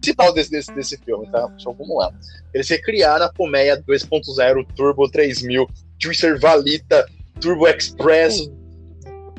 principal 0.00 0.32
desse, 0.32 0.50
desse, 0.50 0.72
desse 0.72 0.96
filme, 0.98 1.30
tá? 1.30 1.48
Só 1.58 1.72
vamos 1.72 1.96
lá. 1.96 2.12
Eles 2.52 2.68
recriaram 2.68 3.26
a 3.26 3.32
Colmeia 3.32 3.80
2.0 3.82 4.66
Turbo 4.74 5.08
3000, 5.08 5.68
Juicer 5.98 6.40
Valita, 6.40 7.06
Turbo 7.40 7.68
Express, 7.68 8.50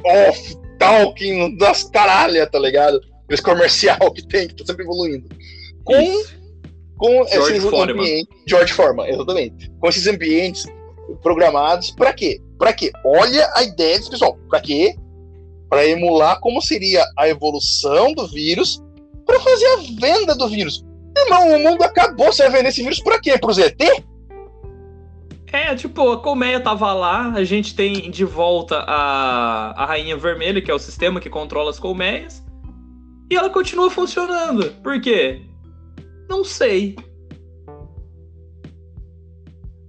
Off, 0.05 0.55
Talking, 0.77 1.57
das 1.57 1.83
caralhas, 1.83 2.49
tá 2.49 2.59
ligado? 2.59 3.01
Esse 3.33 3.43
comercial 3.43 4.11
que 4.11 4.27
tem, 4.27 4.47
que 4.47 4.55
tá 4.55 4.65
sempre 4.65 4.83
evoluindo. 4.83 5.27
Com, 5.83 6.23
com 6.97 7.25
George 7.27 7.57
esses 7.57 7.69
Foreman. 7.69 8.01
ambientes. 8.01 8.35
George 8.47 8.73
Foreman, 8.73 9.09
exatamente. 9.09 9.71
Com 9.79 9.89
esses 9.89 10.07
ambientes 10.07 10.65
programados, 11.21 11.91
para 11.91 12.13
quê? 12.13 12.39
Para 12.57 12.73
quê? 12.73 12.91
Olha 13.03 13.49
a 13.55 13.63
ideia 13.63 13.97
desse 13.97 14.09
pessoal. 14.09 14.37
Para 14.49 14.61
quê? 14.61 14.95
Para 15.69 15.85
emular 15.85 16.39
como 16.39 16.61
seria 16.61 17.03
a 17.17 17.27
evolução 17.27 18.13
do 18.13 18.27
vírus 18.27 18.81
para 19.25 19.39
fazer 19.39 19.65
a 19.65 19.77
venda 19.99 20.35
do 20.35 20.47
vírus. 20.47 20.85
Irmão, 21.17 21.55
o 21.55 21.59
mundo 21.59 21.83
acabou. 21.83 22.27
Você 22.27 22.43
vai 22.43 22.57
vender 22.57 22.69
esse 22.69 22.81
vírus 22.81 22.99
pra 22.99 23.19
quê? 23.19 23.37
Pro 23.37 23.53
ZT? 23.53 24.03
É, 25.51 25.75
tipo, 25.75 26.09
a 26.11 26.17
colmeia 26.17 26.61
tava 26.61 26.93
lá, 26.93 27.33
a 27.33 27.43
gente 27.43 27.75
tem 27.75 28.09
de 28.09 28.23
volta 28.23 28.85
a, 28.87 29.83
a 29.83 29.85
Rainha 29.85 30.15
Vermelha, 30.15 30.61
que 30.61 30.71
é 30.71 30.73
o 30.73 30.79
sistema 30.79 31.19
que 31.19 31.29
controla 31.29 31.69
as 31.69 31.77
colmeias, 31.77 32.41
e 33.31 33.35
ela 33.35 33.49
continua 33.49 33.89
funcionando. 33.89 34.71
Por 34.83 34.99
quê? 34.99 35.41
Não 36.29 36.43
sei. 36.43 36.97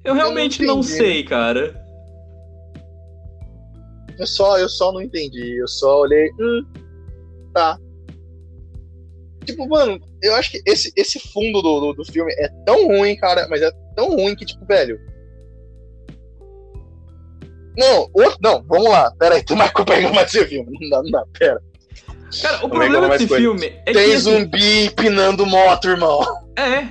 Eu 0.05 0.14
realmente 0.14 0.62
eu 0.62 0.68
não, 0.68 0.76
não, 0.76 0.82
sei, 0.82 1.24
cara. 1.24 1.74
Eu 4.16 4.26
só, 4.28 4.59
eu 4.59 4.68
só 4.68 4.93
não 4.93 5.03
entendi. 5.03 5.61
Eu 5.61 5.66
só 5.66 6.03
olhei. 6.03 6.30
Hum, 6.38 6.64
tá. 7.53 7.76
Tipo, 9.45 9.68
mano, 9.68 9.99
eu 10.22 10.36
acho 10.36 10.53
que 10.53 10.62
esse, 10.64 10.93
esse 10.97 11.18
fundo 11.18 11.61
do, 11.61 11.80
do, 11.80 11.93
do, 11.95 12.05
filme 12.05 12.32
é 12.34 12.49
tão 12.64 12.86
ruim, 12.86 13.16
cara, 13.16 13.49
mas 13.49 13.61
é 13.61 13.72
tão 13.97 14.11
ruim 14.11 14.36
que, 14.36 14.47
tipo, 14.47 14.64
velho. 14.66 15.01
Não, 17.76 18.09
outro, 18.12 18.38
não, 18.40 18.62
vamos 18.68 18.88
lá, 18.88 19.11
pera 19.18 19.34
aí, 19.34 19.43
tu 19.45 19.57
marcou 19.57 19.84
pra 19.84 20.01
mais 20.12 20.32
esse 20.32 20.47
filme. 20.47 20.78
Não 20.80 20.90
dá, 20.90 21.03
não 21.03 21.11
dá, 21.11 21.26
pera. 21.36 21.72
Cara, 22.41 22.64
o 22.64 22.68
problema 22.68 23.09
desse 23.09 23.28
filme 23.28 23.66
é 23.66 23.93
Tem 23.93 23.95
que. 23.95 24.01
Tem 24.01 24.14
assim, 24.14 24.18
zumbi 24.18 24.85
empinando 24.87 25.45
moto, 25.45 25.89
irmão. 25.89 26.20
É. 26.57 26.87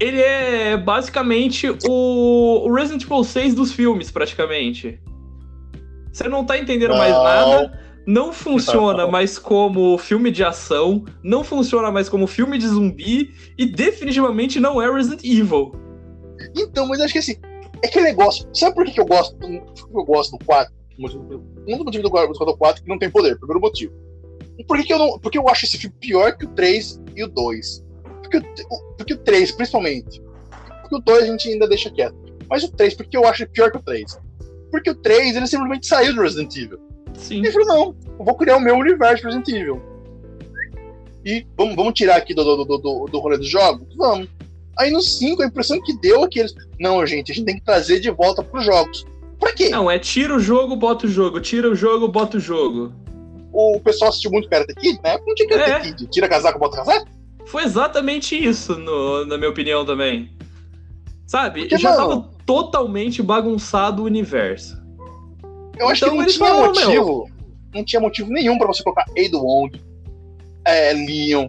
Ele 0.00 0.20
é 0.20 0.76
basicamente 0.76 1.68
o, 1.88 2.66
o 2.66 2.74
Resident 2.74 3.04
Evil 3.04 3.24
6 3.24 3.54
dos 3.54 3.72
filmes, 3.72 4.10
praticamente. 4.10 5.00
Você 6.12 6.28
não 6.28 6.44
tá 6.44 6.58
entendendo 6.58 6.90
não. 6.90 6.98
mais 6.98 7.12
nada 7.12 7.84
não 8.06 8.32
funciona 8.32 9.06
mais 9.08 9.38
como 9.38 9.96
filme 9.98 10.30
de 10.30 10.44
ação, 10.44 11.04
não 11.22 11.42
funciona 11.42 11.90
mais 11.90 12.08
como 12.08 12.26
filme 12.26 12.58
de 12.58 12.68
zumbi 12.68 13.30
e 13.58 13.66
definitivamente 13.66 14.60
não 14.60 14.80
é 14.80 14.90
Resident 14.90 15.24
Evil. 15.24 15.72
Então, 16.56 16.86
mas 16.86 17.00
acho 17.00 17.12
que 17.12 17.18
assim, 17.18 17.36
é 17.82 17.86
aquele 17.86 18.06
negócio. 18.06 18.48
Sabe 18.52 18.74
por 18.74 18.84
que, 18.84 19.00
eu 19.00 19.06
gosto? 19.06 19.36
Por 19.36 19.48
que 19.48 19.98
eu 19.98 20.04
gosto 20.04 20.36
do 20.36 20.44
4? 20.44 20.72
Um 20.98 21.76
dos 21.76 21.84
motivos 21.84 22.02
do 22.02 22.10
gosto 22.10 22.44
do 22.44 22.56
4 22.56 22.80
é 22.80 22.84
que 22.84 22.88
não 22.88 22.98
tem 22.98 23.10
poder, 23.10 23.36
primeiro 23.38 23.60
motivo. 23.60 23.92
Por 24.66 24.76
que, 24.76 24.84
que, 24.84 24.92
eu 24.92 24.98
não. 24.98 25.18
Porque 25.18 25.38
eu 25.38 25.48
acho 25.48 25.64
esse 25.64 25.78
filme 25.78 25.96
pior 26.00 26.36
que 26.36 26.44
o 26.44 26.48
3 26.48 27.00
e 27.16 27.24
o 27.24 27.28
2. 27.28 27.84
Porque 28.22 28.38
o, 28.38 28.42
porque 28.96 29.14
o 29.14 29.18
3, 29.18 29.52
principalmente. 29.52 30.22
Porque 30.80 30.96
o 30.96 31.00
2 31.00 31.24
a 31.24 31.26
gente 31.26 31.48
ainda 31.48 31.68
deixa 31.68 31.90
quieto. 31.90 32.16
Mas 32.48 32.62
o 32.62 32.70
3, 32.70 32.94
porque 32.94 33.16
eu 33.16 33.26
acho 33.26 33.48
pior 33.48 33.70
que 33.70 33.78
o 33.78 33.82
3. 33.82 34.18
Porque 34.70 34.90
o 34.90 34.94
3, 34.94 35.36
ele 35.36 35.46
simplesmente 35.46 35.86
saiu 35.86 36.14
do 36.14 36.22
Resident 36.22 36.54
Evil. 36.56 36.78
Sim. 37.14 37.38
Ele 37.38 37.52
falou, 37.52 37.66
não, 37.68 37.96
eu 38.18 38.24
vou 38.24 38.36
criar 38.36 38.56
o 38.56 38.60
meu 38.60 38.76
universo 38.76 39.24
Resident 39.24 39.48
Evil. 39.48 39.80
E 41.24 41.46
vamos, 41.56 41.74
vamos 41.74 41.94
tirar 41.94 42.16
aqui 42.16 42.34
do, 42.34 42.44
do, 42.44 42.78
do, 42.78 43.06
do 43.06 43.18
rolê 43.18 43.38
dos 43.38 43.48
jogos? 43.48 43.86
Vamos. 43.96 44.28
Aí 44.78 44.90
no 44.90 45.00
5, 45.00 45.42
a 45.42 45.46
impressão 45.46 45.80
que 45.80 45.96
deu 45.98 46.24
é 46.24 46.28
que 46.28 46.40
eles. 46.40 46.54
Não, 46.78 47.04
gente, 47.06 47.32
a 47.32 47.34
gente 47.34 47.44
tem 47.46 47.54
que 47.56 47.64
trazer 47.64 48.00
de 48.00 48.10
volta 48.10 48.42
pros 48.42 48.64
jogos. 48.64 49.06
Pra 49.38 49.52
quê? 49.52 49.68
Não, 49.68 49.90
é 49.90 49.98
tira 49.98 50.34
o 50.34 50.40
jogo, 50.40 50.76
bota 50.76 51.06
o 51.06 51.08
jogo. 51.08 51.40
Tira 51.40 51.70
o 51.70 51.74
jogo, 51.74 52.08
bota 52.08 52.36
o 52.36 52.40
jogo. 52.40 52.92
O 53.56 53.78
pessoal 53.78 54.08
assistiu 54.08 54.32
muito 54.32 54.48
Karate 54.48 54.74
Kid, 54.74 54.98
né? 55.04 55.16
Não 55.24 55.32
tinha 55.36 55.48
Karate 55.48 55.70
é. 55.70 55.92
Kid. 55.92 56.06
Tira 56.08 56.28
casaco, 56.28 56.58
bota 56.58 56.78
casaco? 56.78 57.06
Foi 57.46 57.62
exatamente 57.62 58.34
isso, 58.36 58.76
no, 58.76 59.24
na 59.26 59.38
minha 59.38 59.48
opinião 59.48 59.86
também. 59.86 60.36
Sabe? 61.24 61.60
Porque, 61.60 61.78
Já 61.78 61.90
mano- 61.92 62.08
tava 62.08 62.30
totalmente 62.44 63.22
bagunçado 63.22 64.02
o 64.02 64.06
universo. 64.06 64.82
Eu 65.78 65.88
acho 65.88 66.04
Então 66.04 66.16
que 66.18 66.22
não 66.22 66.26
tinha 66.26 66.54
motivo. 66.54 67.30
Não 67.72 67.84
tinha 67.84 68.00
motivo 68.00 68.30
nenhum 68.30 68.58
pra 68.58 68.66
você 68.66 68.82
colocar 68.82 69.04
Ada 69.16 69.38
Wong, 69.38 69.80
é, 70.66 70.92
Leon, 70.92 71.48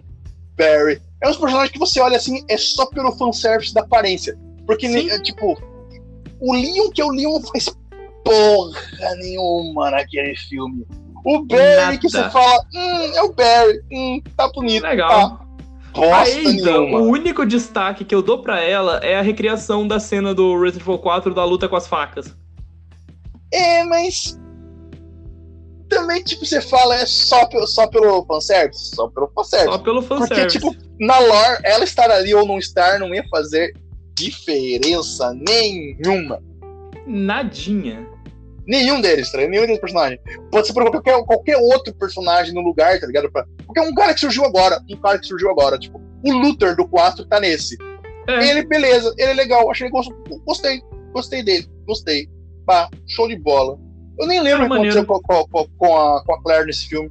Barry. 0.56 1.00
É 1.22 1.28
uns 1.28 1.36
personagens 1.36 1.72
que 1.72 1.78
você 1.78 2.00
olha 2.00 2.16
assim, 2.16 2.44
é 2.48 2.56
só 2.56 2.86
pelo 2.86 3.10
fanservice 3.12 3.74
da 3.74 3.80
aparência. 3.80 4.38
Porque, 4.64 4.88
Sim. 4.88 5.10
é, 5.10 5.20
tipo, 5.20 5.56
o 6.40 6.52
Leon, 6.52 6.90
que 6.90 7.00
é 7.00 7.04
o 7.04 7.10
Leon, 7.10 7.40
faz 7.40 7.68
porra 8.24 8.80
nenhuma 9.18 9.90
naquele 9.90 10.36
filme. 10.36 10.86
O 11.26 11.44
Barry, 11.44 11.98
que 11.98 12.08
você 12.08 12.18
Nada. 12.18 12.30
fala, 12.30 12.64
hum, 12.72 13.12
é 13.16 13.22
o 13.22 13.32
Barry, 13.32 13.80
hum, 13.92 14.22
tá 14.36 14.48
bonito. 14.54 14.84
Legal. 14.84 15.10
Tá. 15.10 15.46
A 15.92 15.98
Bosta 16.00 16.38
Ada, 16.38 16.52
nenhuma. 16.52 16.98
o 17.00 17.08
único 17.08 17.44
destaque 17.44 18.04
que 18.04 18.14
eu 18.14 18.22
dou 18.22 18.42
pra 18.42 18.60
ela 18.60 18.98
é 18.98 19.16
a 19.18 19.22
recriação 19.22 19.88
da 19.88 19.98
cena 19.98 20.32
do 20.32 20.56
Resident 20.60 20.82
Evil 20.82 20.98
4 20.98 21.34
da 21.34 21.44
luta 21.44 21.68
com 21.68 21.74
as 21.74 21.88
facas. 21.88 22.32
É, 23.52 23.82
mas. 23.84 24.38
Também, 25.88 26.22
tipo, 26.22 26.44
você 26.44 26.60
fala, 26.60 26.94
é 26.96 27.06
só 27.06 27.46
pelo, 27.46 27.66
só 27.66 27.86
pelo 27.88 28.24
fanservice? 28.26 28.94
Só 28.94 29.08
pelo 29.08 29.28
fanservice. 29.34 29.72
Só 29.72 29.78
pelo 29.78 30.02
Porque, 30.02 30.26
fanservice. 30.28 30.58
tipo, 30.58 30.76
na 31.00 31.18
lore, 31.18 31.60
ela 31.64 31.82
estar 31.84 32.10
ali 32.10 32.34
ou 32.34 32.46
não 32.46 32.58
estar 32.58 32.98
não 33.00 33.14
ia 33.14 33.24
fazer 33.30 33.72
diferença 34.16 35.32
nenhuma. 35.34 36.40
Nadinha. 37.06 38.06
Nenhum 38.66 39.00
deles, 39.00 39.30
tá 39.30 39.38
ligado? 39.38 39.50
Nenhum 39.52 39.66
deles 39.66 39.80
personagens. 39.80 40.20
Pode 40.50 40.66
ser 40.66 40.72
por 40.72 40.90
qualquer, 40.90 41.22
qualquer 41.24 41.56
outro 41.56 41.94
personagem 41.94 42.52
no 42.52 42.60
lugar, 42.62 42.98
tá 42.98 43.06
ligado? 43.06 43.30
Pra- 43.30 43.44
Porque 43.64 43.78
é 43.80 43.82
um 43.82 43.94
cara 43.94 44.12
que 44.12 44.20
surgiu 44.20 44.44
agora. 44.44 44.80
Um 44.90 44.96
cara 44.96 45.18
que 45.18 45.26
surgiu 45.26 45.50
agora. 45.50 45.78
Tipo, 45.78 46.00
o 46.24 46.32
Luther 46.32 46.74
do 46.74 46.86
4 46.88 47.24
tá 47.26 47.38
nesse. 47.38 47.76
É. 48.28 48.48
Ele, 48.48 48.64
beleza, 48.66 49.14
ele 49.16 49.30
é 49.30 49.34
legal. 49.34 49.70
Achei 49.70 49.88
gostei. 49.88 50.82
Gostei 51.12 51.42
dele. 51.44 51.66
Gostei. 51.86 52.28
Pá, 52.66 52.88
show 53.06 53.28
de 53.28 53.36
bola. 53.36 53.78
Eu 54.18 54.26
nem 54.26 54.40
lembro 54.40 54.64
o 54.66 54.68
que 54.68 54.74
aconteceu 54.74 55.06
com, 55.06 55.20
com- 55.20 55.68
com 55.78 55.96
a, 55.96 56.24
com 56.24 56.34
a 56.34 56.42
Claire 56.42 56.66
nesse 56.66 56.88
filme. 56.88 57.10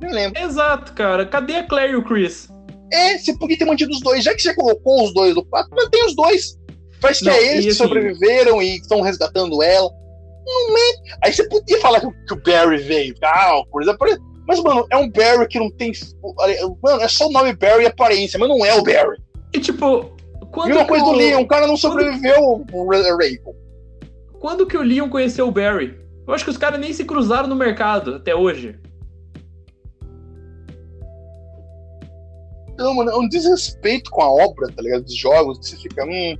Nem 0.00 0.12
lembro. 0.12 0.42
Exato, 0.42 0.92
cara. 0.94 1.24
Cadê 1.26 1.56
a 1.56 1.62
Claire 1.66 1.92
e 1.92 1.96
o 1.96 2.02
Chris? 2.02 2.48
É, 2.92 3.16
você 3.16 3.36
podia 3.38 3.56
ter 3.56 3.64
mantido 3.64 3.92
os 3.92 4.00
dois. 4.00 4.24
Já 4.24 4.34
que 4.34 4.42
você 4.42 4.52
colocou 4.54 5.04
os 5.04 5.14
dois 5.14 5.34
do 5.34 5.44
4, 5.44 5.70
mantém 5.74 6.04
os 6.04 6.16
dois. 6.16 6.58
Faz 7.00 7.18
que 7.20 7.24
Não, 7.26 7.32
é 7.32 7.42
eles 7.52 7.64
que 7.64 7.70
assim- 7.70 7.78
sobreviveram 7.78 8.60
e 8.60 8.76
estão 8.76 9.00
resgatando 9.00 9.62
ela. 9.62 9.90
Não 10.44 10.76
é. 10.76 11.16
Aí 11.24 11.32
você 11.32 11.48
podia 11.48 11.80
falar 11.80 12.00
que, 12.00 12.06
o- 12.06 12.24
que 12.26 12.34
o 12.34 12.42
Barry 12.42 12.78
veio. 12.78 13.14
Ah, 13.22 13.62
por 13.70 13.82
exemplo. 13.82 14.06
Mas, 14.46 14.60
mano, 14.60 14.86
é 14.90 14.96
um 14.96 15.08
Barry 15.10 15.46
que 15.48 15.58
não 15.58 15.70
tem. 15.70 15.92
Mano, 16.82 17.00
é 17.00 17.08
só 17.08 17.28
o 17.28 17.32
nome 17.32 17.54
Barry 17.54 17.84
e 17.84 17.86
aparência, 17.86 18.38
mas 18.38 18.48
não 18.48 18.64
é 18.66 18.74
o 18.74 18.82
Barry. 18.82 19.16
E 19.54 19.60
tipo, 19.60 20.16
quando 20.52 20.68
Mesma 20.70 20.84
coisa 20.86 21.04
do 21.04 21.12
Leon, 21.12 21.42
o 21.42 21.46
cara 21.48 21.66
não 21.66 21.76
sobreviveu 21.76 22.36
ao 22.72 22.86
Raven. 22.88 23.38
Quando 24.40 24.66
que 24.66 24.76
o 24.76 24.82
Leon 24.82 25.08
conheceu 25.08 25.46
o 25.46 25.52
Barry? 25.52 25.96
Eu 26.26 26.34
acho 26.34 26.44
que 26.44 26.50
os 26.50 26.56
caras 26.58 26.80
nem 26.80 26.92
se 26.92 27.04
cruzaram 27.04 27.48
no 27.48 27.54
mercado 27.54 28.16
até 28.16 28.34
hoje. 28.34 28.78
Então, 32.72 32.94
mano, 32.94 33.10
é 33.10 33.16
um 33.16 33.28
desrespeito 33.28 34.10
com 34.10 34.22
a 34.22 34.30
obra, 34.30 34.66
tá 34.74 34.82
ligado? 34.82 35.04
Dos 35.04 35.16
jogos, 35.16 35.58
que 35.58 35.66
você 35.66 35.76
fica. 35.76 36.04
Hum, 36.04 36.36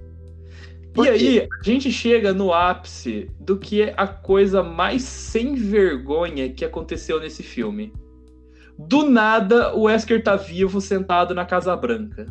Por 0.95 1.07
e 1.07 1.11
quê? 1.11 1.15
aí, 1.15 1.49
a 1.51 1.63
gente 1.63 1.91
chega 1.91 2.33
no 2.33 2.53
ápice 2.53 3.31
do 3.41 3.59
que 3.59 3.83
é 3.83 3.95
a 3.97 4.07
coisa 4.07 4.63
mais 4.63 5.03
sem 5.03 5.55
vergonha 5.55 6.53
que 6.53 6.65
aconteceu 6.65 7.19
nesse 7.19 7.43
filme. 7.43 7.93
Do 8.79 9.09
nada, 9.09 9.75
o 9.75 9.83
Wesker 9.83 10.23
tá 10.23 10.37
vivo 10.37 10.81
sentado 10.81 11.35
na 11.35 11.45
Casa 11.45 11.75
Branca. 11.77 12.27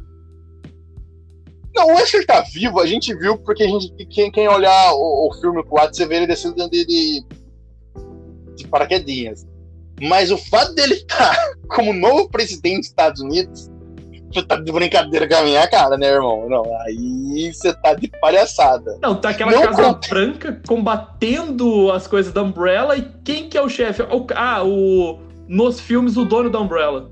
Não, 1.74 1.88
o 1.88 1.96
Wesker 1.96 2.26
tá 2.26 2.42
vivo, 2.42 2.80
a 2.80 2.86
gente 2.86 3.16
viu, 3.16 3.38
porque 3.38 3.64
a 3.64 3.68
gente, 3.68 4.06
quem, 4.08 4.32
quem 4.32 4.48
olhar 4.48 4.94
o, 4.94 5.30
o 5.30 5.34
filme 5.40 5.64
com 5.64 5.76
o 5.76 5.80
Watts, 5.80 5.98
você 5.98 6.06
vê 6.06 6.18
ele 6.18 6.28
descendo 6.28 6.70
de, 6.70 6.86
de, 6.86 7.26
de 8.56 8.68
paraquedinhas. 8.68 9.48
Mas 10.02 10.32
o 10.32 10.38
fato 10.38 10.74
dele 10.74 10.96
estar 10.96 11.36
como 11.70 11.94
novo 11.94 12.30
presidente 12.30 12.80
dos 12.80 12.88
Estados 12.88 13.22
Unidos, 13.22 13.72
você 14.34 14.44
tá 14.44 14.56
de 14.56 14.72
brincadeira 14.72 15.28
com 15.28 15.36
a 15.36 15.44
minha 15.44 15.68
cara, 15.68 15.98
né, 15.98 16.08
irmão? 16.08 16.48
Não, 16.50 16.64
aí 16.82 17.52
você 17.54 17.74
tá 17.74 17.94
de 17.94 18.08
palhaçada. 18.20 18.98
Não, 19.02 19.16
tá 19.16 19.30
aquela 19.30 19.52
Não 19.52 19.62
Casa. 19.62 20.00
Branca 20.10 20.62
combatendo 20.68 21.92
as 21.92 22.08
coisas 22.08 22.32
da 22.32 22.42
Umbrella 22.42 22.98
e 22.98 23.08
quem 23.24 23.50
que 23.50 23.58
é 23.58 23.62
o 23.62 23.70
chefe? 23.70 24.04
Ah, 24.36 24.64
o... 24.64 25.20
Nos 25.48 25.80
filmes, 25.80 26.16
o 26.16 26.24
dono 26.24 26.50
da 26.50 26.60
Umbrella. 26.60 27.12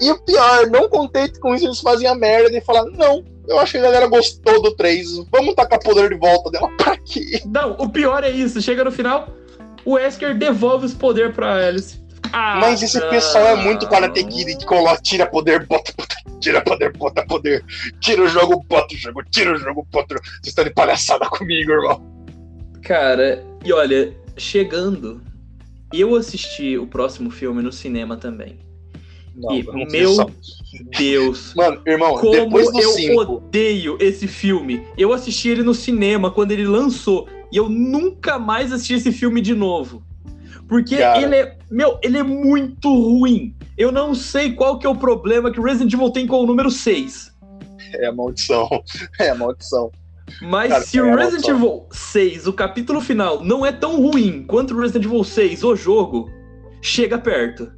E 0.00 0.10
o 0.10 0.24
pior, 0.24 0.66
não 0.68 0.88
contente 0.88 1.40
com 1.40 1.54
isso, 1.54 1.66
eles 1.66 1.80
fazem 1.80 2.06
a 2.06 2.14
merda 2.14 2.56
e 2.56 2.60
falam, 2.60 2.90
não, 2.92 3.24
eu 3.48 3.58
acho 3.58 3.72
que 3.72 3.78
a 3.78 3.82
galera 3.82 4.06
gostou 4.06 4.62
do 4.62 4.74
3, 4.76 5.26
vamos 5.30 5.54
tacar 5.54 5.80
poder 5.80 6.08
de 6.08 6.14
volta 6.14 6.50
dela. 6.50 6.70
Pra 6.76 6.96
quê? 6.96 7.42
Não, 7.46 7.72
o 7.72 7.88
pior 7.88 8.22
é 8.22 8.30
isso. 8.30 8.62
Chega 8.62 8.84
no 8.84 8.92
final, 8.92 9.28
o 9.84 9.94
Wesker 9.94 10.38
devolve 10.38 10.86
os 10.86 10.94
poderes 10.94 11.34
pra 11.34 11.66
Alice. 11.66 12.00
Ah, 12.32 12.58
Mas 12.60 12.82
esse 12.82 12.98
não. 13.00 13.08
pessoal 13.10 13.46
é 13.48 13.56
muito 13.56 13.88
Karate 13.88 14.22
Kid 14.24 14.56
que 14.58 14.66
coloca, 14.66 15.00
tira 15.02 15.26
poder, 15.26 15.66
bota 15.66 15.92
poder, 15.92 16.16
tira 16.40 16.60
poder, 16.60 16.92
bota 16.96 17.24
poder, 17.26 17.64
tira 18.00 18.22
o 18.22 18.28
jogo, 18.28 18.64
bota 18.68 18.94
o 18.94 18.98
jogo, 18.98 19.22
tira 19.30 19.52
o 19.54 19.56
jogo, 19.56 19.86
bota 19.90 20.14
o 20.14 20.16
jogo. 20.18 20.26
Vocês 20.26 20.48
estão 20.48 20.64
de 20.64 20.70
palhaçada 20.70 21.26
comigo, 21.28 21.70
irmão. 21.72 22.02
Cara, 22.82 23.44
e 23.64 23.72
olha, 23.72 24.14
chegando, 24.36 25.20
eu 25.92 26.14
assisti 26.16 26.76
o 26.78 26.86
próximo 26.86 27.30
filme 27.30 27.62
no 27.62 27.72
cinema 27.72 28.16
também. 28.16 28.58
Não, 29.34 29.52
E 29.54 29.62
não 29.62 29.84
meu- 29.86 30.14
só. 30.14 30.26
Deus, 30.98 31.54
Mano, 31.54 31.80
irmão, 31.86 32.14
como 32.14 32.30
depois 32.32 32.70
do 32.72 32.80
eu 32.80 32.90
5, 32.90 33.20
odeio 33.34 33.96
esse 34.00 34.26
filme. 34.26 34.82
Eu 34.98 35.12
assisti 35.12 35.48
ele 35.48 35.62
no 35.62 35.72
cinema 35.74 36.30
quando 36.30 36.52
ele 36.52 36.66
lançou 36.66 37.28
e 37.50 37.56
eu 37.56 37.68
nunca 37.68 38.38
mais 38.38 38.72
assisti 38.72 38.94
esse 38.94 39.12
filme 39.12 39.40
de 39.40 39.54
novo. 39.54 40.02
Porque 40.68 40.98
Cara. 40.98 41.20
ele 41.20 41.34
é, 41.34 41.56
meu, 41.70 41.98
ele 42.02 42.18
é 42.18 42.22
muito 42.22 42.88
ruim. 42.88 43.56
Eu 43.76 43.90
não 43.90 44.14
sei 44.14 44.52
qual 44.52 44.78
que 44.78 44.86
é 44.86 44.90
o 44.90 44.94
problema 44.94 45.50
que 45.50 45.60
Resident 45.60 45.92
Evil 45.92 46.10
tem 46.10 46.26
com 46.26 46.40
o 46.42 46.46
número 46.46 46.70
6. 46.70 47.32
é 47.94 48.06
a 48.06 48.12
maldição. 48.12 48.68
É 49.18 49.30
a 49.30 49.34
maldição. 49.34 49.90
Mas 50.42 50.70
Cara, 50.70 50.84
se 50.84 50.98
é 50.98 51.02
o 51.02 51.16
Resident. 51.16 51.48
Evil 51.48 51.86
6, 51.90 52.46
o 52.46 52.52
capítulo 52.52 53.00
final, 53.00 53.42
não 53.42 53.64
é 53.64 53.72
tão 53.72 54.02
ruim 54.02 54.44
quanto 54.46 54.74
o 54.74 54.80
Resident 54.80 55.06
Evil 55.06 55.24
6, 55.24 55.64
o 55.64 55.74
jogo, 55.74 56.30
chega 56.82 57.18
perto. 57.18 57.72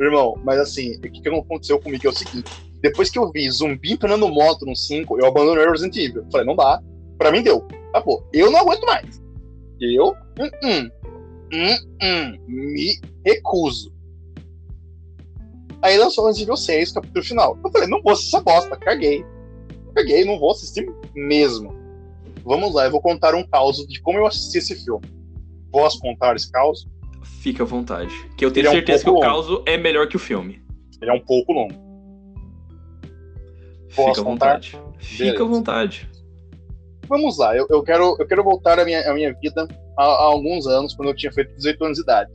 Irmão, 0.00 0.34
mas 0.42 0.58
assim, 0.58 0.96
o 0.96 1.00
que, 1.00 1.28
aconteceu 1.28 1.78
comigo 1.78 2.06
é 2.06 2.10
o 2.10 2.12
seguinte: 2.12 2.50
depois 2.80 3.10
que 3.10 3.18
eu 3.18 3.30
vi 3.30 3.48
zumbi 3.50 3.92
empinando 3.92 4.28
moto 4.28 4.64
no 4.66 4.74
5, 4.74 5.20
eu 5.20 5.26
abandonei 5.26 5.64
o 5.64 5.70
Resident 5.70 5.96
Evil. 5.96 6.26
Falei, 6.32 6.46
não 6.46 6.56
dá. 6.56 6.80
Pra 7.18 7.30
mim 7.30 7.42
deu. 7.42 7.66
Acabou. 7.90 8.26
Eu 8.32 8.50
não 8.50 8.60
aguento 8.60 8.84
mais. 8.86 9.22
Eu, 9.80 10.14
hum, 10.38 10.50
hum, 10.64 10.90
hum, 11.52 11.76
hum, 12.02 12.38
me 12.46 13.00
recuso. 13.24 13.92
Aí 15.82 15.96
lançou 15.96 16.26
Resident 16.26 16.48
Evil 16.48 16.56
6, 16.56 16.92
capítulo 16.92 17.24
final. 17.24 17.58
Eu 17.64 17.70
falei, 17.70 17.88
não 17.88 18.02
vou 18.02 18.12
assistir 18.12 18.36
essa 18.36 18.44
bosta, 18.44 18.76
caguei. 18.76 19.24
Caguei, 19.94 20.24
não 20.24 20.38
vou 20.38 20.50
assistir 20.52 20.86
mesmo. 21.14 21.74
Vamos 22.44 22.74
lá, 22.74 22.84
eu 22.84 22.90
vou 22.90 23.00
contar 23.00 23.34
um 23.34 23.42
caos 23.46 23.86
de 23.86 24.00
como 24.02 24.18
eu 24.18 24.26
assisti 24.26 24.58
esse 24.58 24.84
filme. 24.84 25.06
Posso 25.70 25.98
contar 26.00 26.36
esse 26.36 26.50
caos? 26.50 26.86
Fica 27.22 27.62
à 27.62 27.66
vontade. 27.66 28.12
Que 28.36 28.44
eu 28.44 28.50
tenho 28.50 28.66
é 28.66 28.70
um 28.70 28.72
certeza 28.72 29.04
que 29.04 29.10
pouco 29.10 29.24
o 29.24 29.28
longo. 29.28 29.46
caos 29.46 29.62
é 29.66 29.76
melhor 29.76 30.06
que 30.06 30.16
o 30.16 30.18
filme. 30.18 30.62
Ele 31.00 31.10
é 31.10 31.14
um 31.14 31.20
pouco 31.20 31.52
longo. 31.52 31.74
Fica 33.88 34.02
Posso 34.02 34.20
à 34.20 34.24
contar? 34.24 34.54
vontade. 34.56 34.78
Fica 34.98 35.24
Beleza. 35.24 35.42
à 35.42 35.46
vontade. 35.46 36.10
Vamos 37.08 37.38
lá, 37.38 37.56
eu, 37.56 37.66
eu 37.68 37.82
quero, 37.82 38.16
eu 38.20 38.26
quero 38.26 38.44
voltar 38.44 38.78
à 38.78 38.84
minha, 38.84 39.10
à 39.10 39.12
minha 39.12 39.34
vida 39.34 39.66
há, 40.00 40.04
há 40.04 40.24
alguns 40.24 40.66
anos, 40.66 40.94
quando 40.94 41.08
eu 41.08 41.14
tinha 41.14 41.32
feito 41.32 41.54
18 41.56 41.84
anos 41.84 41.96
de 41.96 42.02
idade. 42.02 42.32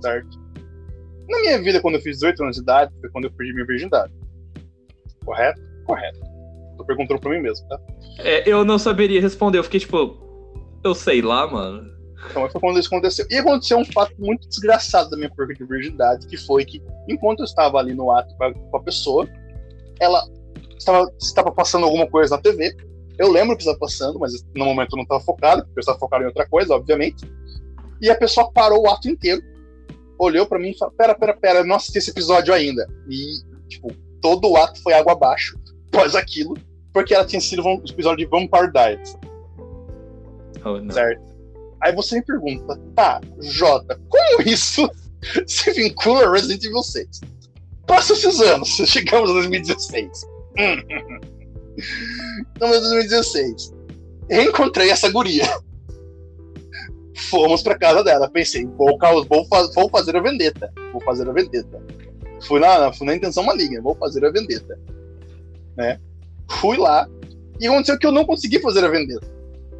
Certo? 0.00 0.46
Na 1.28 1.40
minha 1.40 1.60
vida, 1.60 1.80
quando 1.80 1.96
eu 1.96 2.00
fiz 2.00 2.18
18 2.18 2.42
anos 2.44 2.56
de 2.56 2.62
idade, 2.62 2.92
foi 3.00 3.10
quando 3.10 3.24
eu 3.24 3.32
perdi 3.32 3.52
minha 3.52 3.66
virgindade. 3.66 4.12
Correto? 5.24 5.60
Correto. 5.84 6.20
Tô 6.76 6.84
perguntando 6.84 7.20
pra 7.20 7.30
mim 7.30 7.40
mesmo, 7.40 7.66
tá? 7.68 7.80
É, 8.18 8.48
eu 8.48 8.64
não 8.64 8.78
saberia 8.78 9.20
responder. 9.20 9.58
Eu 9.58 9.64
fiquei 9.64 9.80
tipo, 9.80 10.16
eu 10.84 10.94
sei 10.94 11.20
lá, 11.20 11.46
mano. 11.46 11.96
Então 12.30 12.48
foi 12.48 12.60
quando 12.60 12.78
isso 12.78 12.88
aconteceu. 12.88 13.26
E 13.28 13.36
aconteceu 13.36 13.78
um 13.78 13.84
fato 13.84 14.14
muito 14.18 14.48
desgraçado 14.48 15.10
da 15.10 15.16
minha 15.16 15.30
perda 15.30 15.54
de 15.54 15.64
virgindade, 15.64 16.26
que 16.26 16.36
foi 16.36 16.64
que, 16.64 16.82
enquanto 17.08 17.40
eu 17.40 17.44
estava 17.44 17.78
ali 17.78 17.94
no 17.94 18.10
ato 18.10 18.34
com 18.36 18.76
a 18.76 18.82
pessoa, 18.82 19.28
ela 19.98 20.22
estava, 20.78 21.10
estava 21.20 21.50
passando 21.50 21.84
alguma 21.84 22.06
coisa 22.06 22.36
na 22.36 22.42
TV. 22.42 22.74
Eu 23.18 23.30
lembro 23.30 23.56
que 23.56 23.62
estava 23.62 23.78
passando, 23.78 24.18
mas 24.18 24.32
no 24.54 24.64
momento 24.64 24.92
eu 24.92 24.96
não 24.96 25.02
estava 25.04 25.20
focado, 25.20 25.64
porque 25.64 25.78
eu 25.78 25.80
estava 25.80 25.98
focado 25.98 26.24
em 26.24 26.26
outra 26.26 26.46
coisa, 26.46 26.74
obviamente. 26.74 27.24
E 28.00 28.10
a 28.10 28.14
pessoa 28.14 28.50
parou 28.52 28.82
o 28.82 28.90
ato 28.90 29.08
inteiro, 29.08 29.42
olhou 30.18 30.46
pra 30.46 30.58
mim 30.58 30.70
e 30.70 30.78
falou: 30.78 30.94
Pera, 30.94 31.14
pera, 31.14 31.34
pera, 31.34 31.58
eu 31.60 31.66
não 31.66 31.76
assisti 31.76 31.98
esse 31.98 32.10
episódio 32.10 32.52
ainda. 32.52 32.86
E, 33.08 33.40
tipo, 33.68 33.90
todo 34.20 34.50
o 34.50 34.56
ato 34.56 34.82
foi 34.82 34.92
água 34.92 35.12
abaixo 35.12 35.58
após 35.88 36.14
aquilo, 36.14 36.54
porque 36.92 37.14
ela 37.14 37.24
tinha 37.24 37.40
sido 37.40 37.66
um 37.66 37.82
episódio 37.88 38.18
de 38.18 38.26
Vampire 38.26 38.70
Diaries. 38.72 39.16
Oh, 40.64 40.78
não. 40.78 40.92
Certo. 40.92 41.22
Aí 41.80 41.94
você 41.94 42.16
me 42.16 42.24
pergunta, 42.24 42.78
tá, 42.94 43.20
Jota, 43.40 44.00
como 44.08 44.42
isso 44.42 44.88
se 45.46 45.72
vincula 45.72 46.26
a 46.26 46.30
Resident 46.30 46.64
Evil 46.64 46.82
6? 46.82 47.20
Passam-se 47.86 48.26
os 48.26 48.40
anos, 48.40 48.68
chegamos 48.86 49.30
a 49.30 49.34
2016. 49.34 50.26
Em 52.56 52.58
2016. 52.58 53.74
Reencontrei 54.28 54.90
essa 54.90 55.10
guria. 55.10 55.46
Fomos 57.14 57.62
pra 57.62 57.78
casa 57.78 58.02
dela. 58.04 58.28
Pensei, 58.28 58.66
vou, 58.66 58.98
vou, 59.28 59.46
vou 59.74 59.90
fazer 59.90 60.16
a 60.16 60.20
vendetta. 60.20 60.72
Vou 60.92 61.00
fazer 61.02 61.28
a 61.28 61.32
vendetta. 61.32 61.82
Fui 62.42 62.60
na, 62.60 62.92
fui 62.92 63.06
na 63.06 63.14
intenção 63.14 63.42
maligna, 63.42 63.80
vou 63.80 63.94
fazer 63.94 64.24
a 64.24 64.30
vendetta. 64.30 64.78
Né? 65.76 65.98
Fui 66.50 66.76
lá. 66.76 67.08
E 67.58 67.66
aconteceu 67.66 67.98
que 67.98 68.06
eu 68.06 68.12
não 68.12 68.24
consegui 68.24 68.60
fazer 68.60 68.84
a 68.84 68.88
vendetta. 68.88 69.26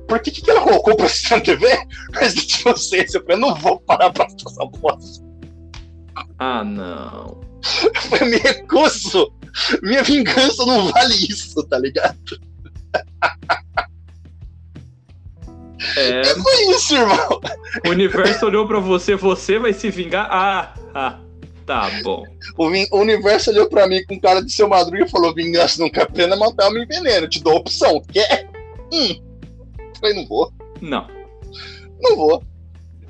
Por 0.08 0.20
que, 0.20 0.30
que 0.30 0.50
ela 0.50 0.62
colocou 0.62 0.96
pra 0.96 1.06
assistir 1.06 1.32
na 1.32 1.40
TV? 1.40 1.66
Resident 2.14 2.60
Evil 2.60 2.76
6. 2.76 3.14
Eu 3.14 3.22
falei, 3.22 3.36
não 3.36 3.54
vou 3.56 3.80
parar 3.80 4.10
pra 4.12 4.24
assistir 4.24 4.46
essa 4.46 4.64
bosta. 4.64 5.24
Ah, 6.38 6.64
não. 6.64 7.40
Eu 8.20 8.26
me 8.26 8.36
recuso. 8.36 9.32
Minha 9.82 10.02
vingança 10.02 10.64
não 10.66 10.90
vale 10.90 11.14
isso, 11.14 11.62
tá 11.64 11.78
ligado? 11.78 12.18
É. 15.96 16.22
E 16.22 16.42
foi 16.42 16.74
isso, 16.74 16.94
irmão. 16.94 17.40
O 17.86 17.90
universo 17.90 18.46
olhou 18.46 18.66
pra 18.66 18.80
você, 18.80 19.14
você 19.14 19.58
vai 19.58 19.72
se 19.72 19.90
vingar? 19.90 20.28
Ah, 20.30 20.74
ah 20.94 21.18
tá 21.64 21.90
bom. 22.02 22.24
O, 22.56 22.66
o 22.66 23.00
universo 23.00 23.50
olhou 23.50 23.68
pra 23.68 23.86
mim 23.86 24.02
com 24.04 24.20
cara 24.20 24.42
de 24.42 24.52
seu 24.52 24.68
madruga 24.68 25.04
e 25.04 25.10
falou: 25.10 25.34
vingança 25.34 25.82
nunca 25.82 26.02
é 26.02 26.06
pena 26.06 26.36
matar 26.36 26.70
me 26.70 26.82
enveneno. 26.82 27.28
Te 27.28 27.42
dou 27.42 27.56
opção. 27.56 28.00
Quer? 28.12 28.48
Hum. 28.92 29.20
Falei, 30.00 30.16
não 30.16 30.26
vou. 30.26 30.52
Não. 30.80 31.06
Não 32.00 32.16
vou. 32.16 32.42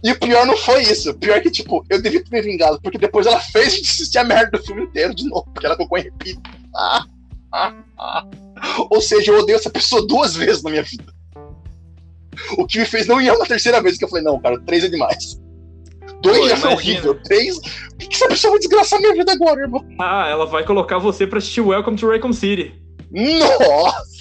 E 0.02 0.12
o 0.12 0.18
pior 0.18 0.46
não 0.46 0.56
foi 0.56 0.82
isso. 0.82 1.10
O 1.10 1.14
pior 1.14 1.36
é 1.36 1.40
que, 1.40 1.50
tipo, 1.50 1.84
eu 1.88 2.00
devia 2.00 2.22
ter 2.22 2.30
me 2.30 2.42
vingado, 2.42 2.80
porque 2.80 2.98
depois 2.98 3.26
ela 3.26 3.40
fez 3.40 3.74
de 3.74 3.80
assistir 3.82 4.18
a 4.18 4.24
merda 4.24 4.58
do 4.58 4.64
filme 4.64 4.82
inteiro 4.82 5.14
de 5.14 5.28
novo, 5.28 5.48
porque 5.52 5.66
ela 5.66 5.76
colocou 5.76 5.98
em 5.98 6.02
repito. 6.02 6.40
Ah, 6.74 7.04
ah, 7.52 7.74
ah. 7.98 8.26
Ou 8.90 9.00
seja, 9.00 9.32
eu 9.32 9.38
odeio 9.38 9.56
essa 9.56 9.70
pessoa 9.70 10.06
duas 10.06 10.36
vezes 10.36 10.62
na 10.62 10.70
minha 10.70 10.82
vida. 10.82 11.12
O 12.58 12.66
que 12.66 12.78
me 12.78 12.84
fez 12.84 13.06
não 13.06 13.20
ir 13.20 13.30
uma 13.32 13.46
terceira 13.46 13.82
vez, 13.82 13.96
que 13.96 14.04
eu 14.04 14.08
falei, 14.08 14.24
não, 14.24 14.40
cara, 14.40 14.60
três 14.60 14.84
é 14.84 14.88
demais. 14.88 15.40
Dois 16.20 16.38
Pô, 16.38 16.48
já 16.48 16.56
foi 16.56 16.72
horrível. 16.72 17.14
Três. 17.22 17.58
Por 17.58 17.98
que, 17.98 18.08
que 18.08 18.14
essa 18.16 18.28
pessoa 18.28 18.52
vai 18.52 18.58
desgraçar 18.58 19.00
minha 19.00 19.14
vida 19.14 19.32
agora, 19.32 19.60
irmão? 19.60 19.84
Ah, 19.98 20.28
ela 20.28 20.46
vai 20.46 20.64
colocar 20.64 20.98
você 20.98 21.26
pra 21.26 21.38
assistir 21.38 21.60
Welcome 21.60 21.96
to 21.96 22.08
Raycom 22.08 22.32
City. 22.32 22.74
Nossa! 23.10 24.16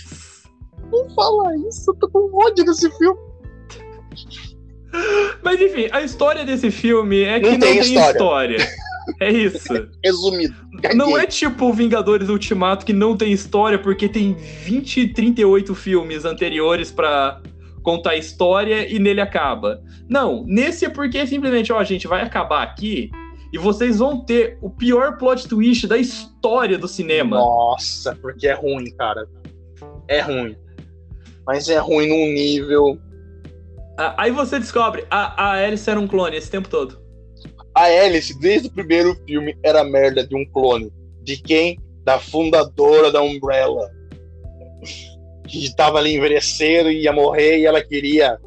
Não 0.91 1.09
fala 1.15 1.55
isso, 1.67 1.91
eu 1.91 1.95
tô 1.95 2.09
com 2.09 2.29
ódio 2.33 2.63
desse 2.63 2.89
filme. 2.97 3.19
Mas 5.43 5.61
enfim, 5.61 5.87
a 5.91 6.01
história 6.01 6.45
desse 6.45 6.71
filme 6.71 7.21
é 7.21 7.39
que 7.39 7.45
não, 7.45 7.51
não 7.53 7.59
tem, 7.59 7.79
história. 7.79 8.11
história. 8.11 8.67
É 9.19 9.31
isso. 9.31 9.73
Resumido. 10.03 10.55
Não 10.95 11.17
é 11.17 11.25
tipo 11.25 11.71
Vingadores 11.71 12.29
Ultimato 12.29 12.85
que 12.85 12.93
não 12.93 13.15
tem 13.15 13.31
história 13.31 13.77
porque 13.79 14.09
tem 14.09 14.33
20, 14.33 15.09
38 15.09 15.73
filmes 15.75 16.25
anteriores 16.25 16.91
para 16.91 17.41
contar 17.83 18.11
a 18.11 18.15
história 18.17 18.91
e 18.91 18.97
nele 18.97 19.21
acaba. 19.21 19.81
Não, 20.09 20.43
nesse 20.47 20.85
é 20.85 20.89
porque 20.89 21.25
simplesmente, 21.27 21.71
ó, 21.71 21.79
a 21.79 21.83
gente 21.83 22.07
vai 22.07 22.23
acabar 22.23 22.63
aqui 22.63 23.11
e 23.53 23.57
vocês 23.57 23.99
vão 23.99 24.25
ter 24.25 24.57
o 24.61 24.69
pior 24.69 25.17
plot 25.17 25.47
twist 25.47 25.87
da 25.87 25.97
história 25.97 26.77
do 26.77 26.87
cinema. 26.87 27.37
Nossa, 27.37 28.15
porque 28.15 28.47
é 28.47 28.53
ruim, 28.53 28.91
cara. 28.97 29.27
É 30.07 30.19
ruim. 30.19 30.57
Mas 31.45 31.69
é 31.69 31.77
ruim 31.77 32.09
num 32.09 32.33
nível 32.33 32.99
aí 33.97 34.31
você 34.31 34.59
descobre, 34.59 35.05
a, 35.09 35.43
a 35.43 35.51
Alice 35.65 35.89
era 35.89 35.99
um 35.99 36.07
clone 36.07 36.37
esse 36.37 36.49
tempo 36.49 36.67
todo. 36.67 36.99
A 37.73 37.83
Alice, 37.83 38.37
desde 38.39 38.67
o 38.67 38.71
primeiro 38.71 39.15
filme, 39.27 39.57
era 39.63 39.83
merda 39.83 40.25
de 40.25 40.35
um 40.35 40.45
clone. 40.45 40.91
De 41.21 41.37
quem? 41.37 41.79
Da 42.03 42.19
fundadora 42.19 43.11
da 43.11 43.21
Umbrella. 43.21 43.89
Que 45.47 45.65
estava 45.65 45.97
ali 45.97 46.15
envelhecendo 46.15 46.89
e 46.89 47.03
ia 47.03 47.11
morrer 47.11 47.59
e 47.59 47.65
ela 47.65 47.83
queria, 47.83 48.37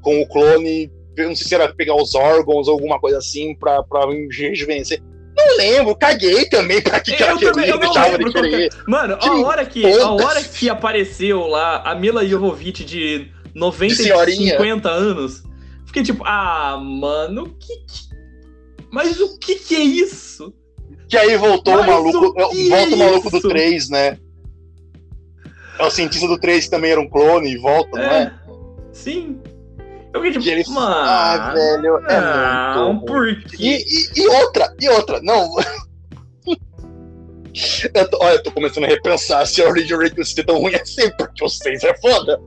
com 0.00 0.20
o 0.20 0.28
clone, 0.28 0.90
não 1.16 1.34
sei 1.34 1.46
se 1.46 1.54
era 1.54 1.72
pegar 1.72 1.94
os 1.94 2.14
órgãos 2.14 2.68
ou 2.68 2.74
alguma 2.74 2.98
coisa 2.98 3.18
assim 3.18 3.54
pra, 3.54 3.82
pra 3.82 4.06
rejuvenescer. 4.30 5.00
Não 5.36 5.56
lembro, 5.56 5.96
caguei 5.96 6.44
também 6.46 6.80
pra 6.82 7.00
que, 7.00 7.16
que 7.16 7.22
ela 7.22 7.38
queria, 7.38 7.68
eu 7.68 7.78
deixava 7.78 8.18
de 8.18 8.32
querer. 8.32 8.70
Mano, 8.86 9.16
a 9.20 9.40
hora, 9.40 9.64
que, 9.64 9.86
a 9.86 10.10
hora 10.10 10.42
que 10.42 10.68
apareceu 10.68 11.46
lá 11.46 11.82
a 11.82 11.94
Mila 11.94 12.26
Jovovich 12.26 12.84
de 12.84 13.30
90 13.54 13.92
e 13.92 14.36
50 14.36 14.90
anos. 14.90 15.42
Fiquei 15.86 16.02
tipo, 16.02 16.24
ah, 16.24 16.78
mano, 16.78 17.54
que, 17.58 17.76
que... 17.76 18.12
Mas 18.90 19.20
o 19.20 19.38
que 19.38 19.56
que 19.56 19.74
é 19.74 19.80
isso? 19.80 20.54
Que 21.08 21.16
aí 21.16 21.36
voltou 21.36 21.74
Mas 21.74 21.84
o 21.84 21.90
maluco, 21.90 22.18
o 22.18 22.34
volta 22.34 22.74
é 22.74 22.94
o 22.94 22.98
maluco 22.98 23.30
do 23.30 23.40
3, 23.40 23.88
né? 23.90 24.18
É 25.78 25.84
o 25.84 25.90
cientista 25.90 26.26
do 26.26 26.38
3 26.38 26.64
que 26.64 26.70
também 26.70 26.92
era 26.92 27.00
um 27.00 27.08
clone 27.08 27.52
e 27.52 27.58
volta, 27.58 27.98
é, 27.98 28.02
não 28.02 28.10
é? 28.10 28.34
Sim. 28.92 29.40
Eu 30.12 30.22
fiquei 30.22 30.32
tipo, 30.32 30.48
ele... 30.48 30.64
mano. 30.68 30.94
Ah, 30.94 31.52
velho, 31.54 31.98
é 32.08 32.20
não, 32.76 32.94
muito. 32.94 33.06
Por 33.06 33.42
quê? 33.44 33.56
E, 33.58 33.78
e, 33.78 34.22
e 34.22 34.28
outra, 34.28 34.74
e 34.80 34.88
outra, 34.88 35.20
não. 35.22 35.56
eu 37.94 38.10
tô, 38.10 38.18
olha, 38.22 38.34
eu 38.34 38.42
tô 38.42 38.52
começando 38.52 38.84
a 38.84 38.88
repensar 38.88 39.46
se 39.46 39.62
a 39.62 39.68
Origin 39.68 39.96
Recon 39.96 40.22
é 40.22 40.42
tão 40.42 40.58
ruim 40.58 40.74
assim, 40.74 41.10
porque 41.16 41.44
o 41.44 41.48
6 41.48 41.84
é 41.84 41.96
foda. 41.98 42.38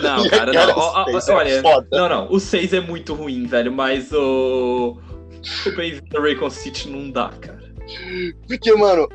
Não, 0.00 0.28
cara, 0.30 0.52
não. 0.52 0.60
É 0.60 1.32
olha, 1.32 1.62
não, 1.90 2.08
não. 2.08 2.32
O 2.32 2.38
6 2.38 2.72
é 2.72 2.80
muito 2.80 3.14
ruim, 3.14 3.46
velho, 3.46 3.72
mas 3.72 4.12
o. 4.12 4.98
O 5.66 5.76
Bem-vindo 5.76 6.20
Raycon 6.20 6.50
City 6.50 6.88
não 6.88 7.10
dá, 7.10 7.30
cara. 7.40 7.58
Porque, 8.46 8.72
mano, 8.74 9.08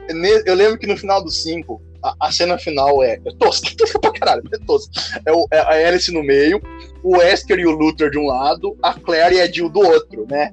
eu 0.46 0.56
lembro 0.56 0.80
que 0.80 0.88
no 0.88 0.98
final 0.98 1.24
do 1.24 1.30
5, 1.30 1.82
a, 2.04 2.16
a, 2.20 2.32
cena 2.32 2.58
final 2.58 3.04
é. 3.04 3.20
É 3.26 3.36
tosca, 3.38 3.70
é 3.70 3.76
tosca 3.78 4.00
pra 4.00 4.12
caralho, 4.12 4.44
é 4.52 4.58
tosca. 4.66 4.92
É, 5.26 5.32
o, 5.32 5.48
é 5.52 5.60
a 5.60 5.88
Alice 5.88 6.12
no 6.12 6.24
meio, 6.24 6.62
o 7.04 7.18
Wesker 7.18 7.60
e 7.60 7.68
o 7.68 7.72
Luther 7.72 8.10
de 8.10 8.18
um 8.18 8.26
lado, 8.26 8.78
a 8.82 8.94
Claire 8.94 9.36
e 9.36 9.42
a 9.42 9.52
Jill 9.52 9.70
do 9.70 9.80
outro, 9.80 10.26
né? 10.30 10.52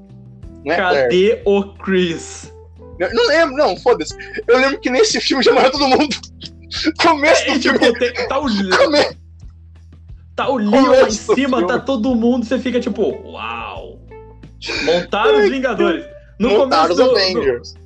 É 0.66 0.76
Cadê 0.76 1.09
Claire? 1.09 1.43
o 1.47 1.74
Chris? 1.78 2.53
Eu 2.99 3.14
não 3.14 3.26
lembro, 3.28 3.57
não, 3.57 3.76
foda-se. 3.78 4.14
Eu 4.47 4.59
lembro 4.59 4.78
que 4.78 4.91
nesse 4.91 5.20
filme 5.20 5.43
já 5.43 5.53
morreu 5.53 5.70
todo 5.70 5.88
mundo. 5.88 6.14
Começo 7.01 7.47
do 7.47 7.53
é, 7.53 7.59
filme. 7.59 7.78
Tipo, 7.78 7.99
tem, 7.99 8.12
tá 8.28 8.38
o... 8.38 8.43
Come... 8.43 9.20
Tá 10.41 10.49
o 10.49 10.57
Leon 10.57 10.86
lá 10.86 11.03
em 11.03 11.11
cima, 11.11 11.66
tá 11.66 11.78
todo 11.78 12.14
mundo, 12.14 12.47
você 12.47 12.59
fica 12.59 12.80
tipo, 12.80 13.03
uau! 13.28 14.01
Montaram 14.84 15.41
os 15.41 15.51
Vingadores. 15.51 16.07
No 16.38 16.49
Montaram 16.49 16.97
começo 16.97 17.11
os 17.11 17.11
Avengers. 17.11 17.72
Do... 17.74 17.80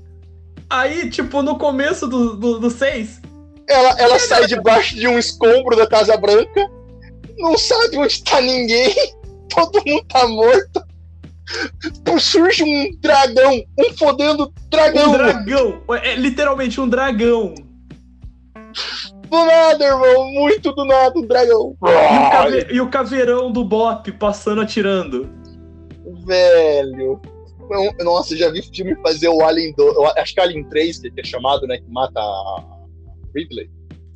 Aí, 0.71 1.11
tipo, 1.11 1.43
no 1.43 1.59
começo 1.59 2.07
do 2.07 2.29
6. 2.29 2.39
Do, 2.39 2.59
do 2.61 2.71
seis, 2.71 3.21
ela 3.69 3.97
ela 3.99 4.19
sai 4.21 4.47
debaixo 4.47 4.95
de 4.95 5.09
um 5.09 5.19
escombro 5.19 5.77
da 5.77 5.85
Casa 5.85 6.17
Branca, 6.17 6.71
não 7.37 7.59
sabe 7.59 7.99
onde 7.99 8.23
tá 8.23 8.41
ninguém, 8.41 8.95
todo 9.53 9.83
mundo 9.85 10.05
tá 10.07 10.29
morto. 10.29 10.85
Surge 12.21 12.63
um 12.63 12.97
dragão, 13.01 13.65
um 13.77 13.93
fodendo 13.99 14.53
dragão. 14.71 15.09
Um 15.09 15.13
dragão, 15.13 15.83
é 16.01 16.15
literalmente 16.15 16.81
um 16.81 16.89
dragão. 16.89 17.53
Do 19.35 19.45
nada, 19.47 19.85
irmão. 19.85 20.31
Muito 20.31 20.73
do 20.73 20.85
nada, 20.85 21.19
um 21.19 21.27
dragão. 21.27 21.77
E 21.83 21.87
o, 21.87 22.31
cave... 22.31 22.67
e 22.71 22.81
o 22.81 22.89
caveirão 22.89 23.51
do 23.51 23.65
Bop 23.65 24.13
passando 24.13 24.61
atirando. 24.61 25.29
Velho. 26.25 27.21
Nossa, 28.05 28.37
já 28.37 28.49
vi 28.51 28.63
filme 28.63 28.95
fazer 29.03 29.29
o 29.29 29.45
Alien 29.45 29.75
2. 29.77 29.97
Acho 30.19 30.35
que 30.35 30.41
é 30.41 30.45
Alien 30.45 30.63
3, 30.69 31.01
que 31.01 31.13
é 31.21 31.25
chamado, 31.25 31.67
né? 31.67 31.79
Que 31.79 31.91
mata 31.91 32.21
a 32.21 32.63
Ridley. 33.35 33.69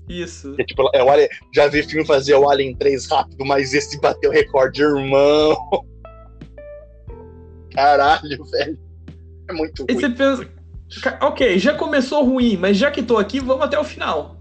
Isso. 0.08 0.54
É, 0.56 0.64
tipo, 0.64 0.88
é 0.94 1.02
o 1.02 1.10
Alien... 1.10 1.28
Já 1.52 1.66
vi 1.66 1.82
filme 1.82 2.06
fazer 2.06 2.34
o 2.34 2.48
Alien 2.48 2.76
3 2.76 3.06
rápido, 3.10 3.44
mas 3.44 3.74
esse 3.74 4.00
bateu 4.00 4.30
recorde, 4.30 4.82
irmão. 4.82 5.56
Caralho, 7.74 8.44
velho. 8.44 8.78
É 9.50 9.52
muito 9.52 9.82
ruim. 9.82 9.90
E 9.90 9.94
você 9.94 10.08
pensa. 10.10 10.48
Ok, 11.20 11.58
já 11.58 11.74
começou 11.74 12.24
ruim, 12.24 12.56
mas 12.56 12.76
já 12.76 12.88
que 12.88 13.02
tô 13.02 13.18
aqui, 13.18 13.40
vamos 13.40 13.64
até 13.64 13.78
o 13.78 13.84
final. 13.84 14.37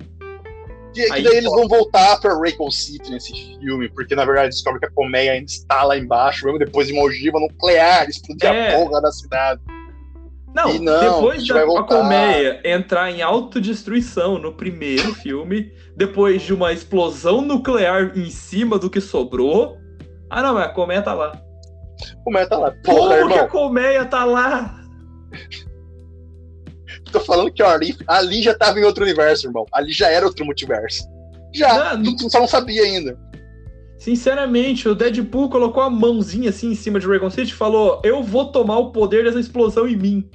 Que, 0.98 1.14
que 1.14 1.22
daí 1.22 1.38
eles 1.38 1.52
vão 1.52 1.68
voltar 1.68 2.20
pra 2.20 2.38
Raycon 2.38 2.72
City 2.72 3.12
nesse 3.12 3.34
filme, 3.60 3.90
porque 3.90 4.16
na 4.16 4.26
verdade 4.26 4.50
descobre 4.50 4.80
que 4.80 4.88
a 4.88 4.92
colmeia 4.92 5.34
ainda 5.34 5.46
está 5.46 5.84
lá 5.84 5.98
embaixo, 5.98 6.46
mesmo 6.46 6.60
depois 6.60 6.88
de 6.88 6.94
uma 6.94 7.04
ogiva 7.04 7.40
nuclear 7.40 8.10
explodir 8.10 8.50
é. 8.50 8.76
a 8.76 8.80
porra 8.80 9.02
da 9.02 9.12
cidade. 9.12 9.62
Não, 10.56 10.74
não 10.80 11.00
depois 11.00 11.48
da 11.48 11.62
a 11.62 11.84
colmeia 11.84 12.62
entrar 12.66 13.12
em 13.12 13.22
autodestruição 13.22 14.40
no 14.40 14.54
primeiro 14.54 15.14
filme, 15.14 15.72
depois 15.96 16.42
de 16.42 16.54
uma 16.54 16.74
explosão 16.74 17.42
nuclear 17.42 18.18
em 18.18 18.32
cima 18.32 18.80
do 18.80 18.90
que 18.90 19.00
sobrou. 19.00 19.78
Ah, 20.30 20.42
não, 20.42 20.56
mas 20.56 20.66
a 20.66 20.70
colmeia 20.70 21.04
tá 21.04 21.14
lá. 21.14 21.28
A 21.32 22.24
colmeia 22.24 22.48
tá 22.48 22.58
lá. 22.58 22.72
Porra, 22.84 23.00
Como 23.00 23.14
irmão. 23.14 23.30
que 23.30 23.40
a 23.40 23.48
colmeia 23.48 24.06
tá 24.06 24.26
lá? 24.26 24.82
Tô 27.20 27.26
falando 27.26 27.52
que 27.52 27.64
ó, 27.64 27.70
ali, 27.70 27.96
ali 28.08 28.42
já 28.42 28.54
tava 28.54 28.80
em 28.80 28.84
outro 28.84 29.04
universo, 29.04 29.48
irmão. 29.48 29.66
Ali 29.74 29.92
já 29.92 30.10
era 30.10 30.26
outro 30.26 30.46
multiverso. 30.46 31.04
Já, 31.54 31.96
não, 31.98 32.16
tu 32.16 32.30
só 32.30 32.40
não 32.40 32.48
sabia 32.48 32.84
ainda. 32.84 33.18
Sinceramente, 33.98 34.88
o 34.88 34.94
Deadpool 34.94 35.50
colocou 35.50 35.82
a 35.82 35.90
mãozinha 35.90 36.50
assim 36.50 36.72
em 36.72 36.76
cima 36.76 37.00
de 37.00 37.08
Dragon 37.08 37.30
City 37.30 37.52
e 37.52 37.56
falou: 37.56 38.00
Eu 38.04 38.22
vou 38.22 38.52
tomar 38.52 38.78
o 38.78 38.92
poder 38.92 39.24
dessa 39.24 39.40
explosão 39.40 39.88
em 39.88 39.96
mim. 39.96 40.30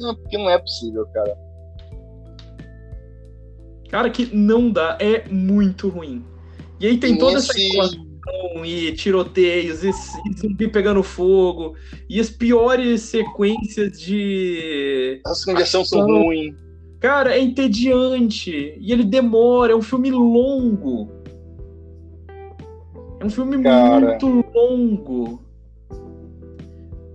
Não, 0.00 0.14
porque 0.14 0.38
não 0.38 0.48
é 0.48 0.58
possível, 0.58 1.06
cara. 1.12 1.36
Cara, 3.90 4.10
que 4.10 4.34
não 4.34 4.70
dá, 4.70 4.96
é 5.00 5.28
muito 5.28 5.88
ruim. 5.88 6.24
E 6.80 6.86
aí 6.86 6.98
tem 6.98 7.16
toda 7.18 7.38
esse- 7.38 7.78
essa 7.78 7.96
equação 8.26 8.64
e 8.64 8.92
tiroteios, 8.92 9.84
e, 9.84 9.90
e 9.90 10.38
zumbi 10.38 10.68
pegando 10.68 11.02
fogo, 11.02 11.76
e 12.08 12.20
as 12.20 12.30
piores 12.30 13.02
sequências 13.02 13.98
de. 13.98 15.20
As 15.24 15.44
conversões 15.44 15.88
são 15.88 16.06
ruins. 16.06 16.54
Cara, 17.00 17.36
é 17.36 17.40
entediante. 17.40 18.76
E 18.78 18.92
ele 18.92 19.04
demora, 19.04 19.72
é 19.72 19.76
um 19.76 19.82
filme 19.82 20.10
longo. 20.10 21.10
É 23.20 23.24
um 23.24 23.30
filme 23.30 23.62
Cara. 23.62 24.00
muito 24.00 24.44
longo. 24.54 25.42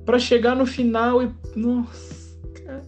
Pra 0.06 0.18
chegar 0.18 0.56
no 0.56 0.66
final 0.66 1.22
e. 1.22 1.32
Nossa, 1.56 2.38
cara. 2.66 2.88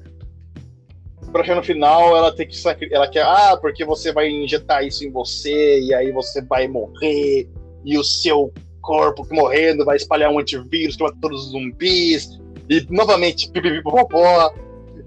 Pra 1.32 1.44
chegar 1.44 1.56
no 1.56 1.64
final, 1.64 2.16
ela 2.16 2.32
tem 2.32 2.48
que 2.48 2.56
ela 2.92 3.08
quer, 3.08 3.24
ah, 3.24 3.58
porque 3.60 3.84
você 3.84 4.12
vai 4.12 4.30
injetar 4.30 4.86
isso 4.86 5.04
em 5.04 5.12
você 5.12 5.82
e 5.82 5.94
aí 5.94 6.12
você 6.12 6.42
vai 6.42 6.68
morrer 6.68 7.50
e 7.84 7.98
o 7.98 8.04
seu 8.04 8.54
corpo 8.82 9.26
morrendo 9.32 9.86
vai 9.86 9.96
espalhar 9.96 10.30
um 10.30 10.40
antivírus 10.40 10.96
que 10.96 11.04
mata 11.04 11.18
todos 11.22 11.46
os 11.46 11.52
zumbis 11.52 12.40
e 12.70 12.86
novamente 12.90 13.50
pipipipopopó. 13.50 14.54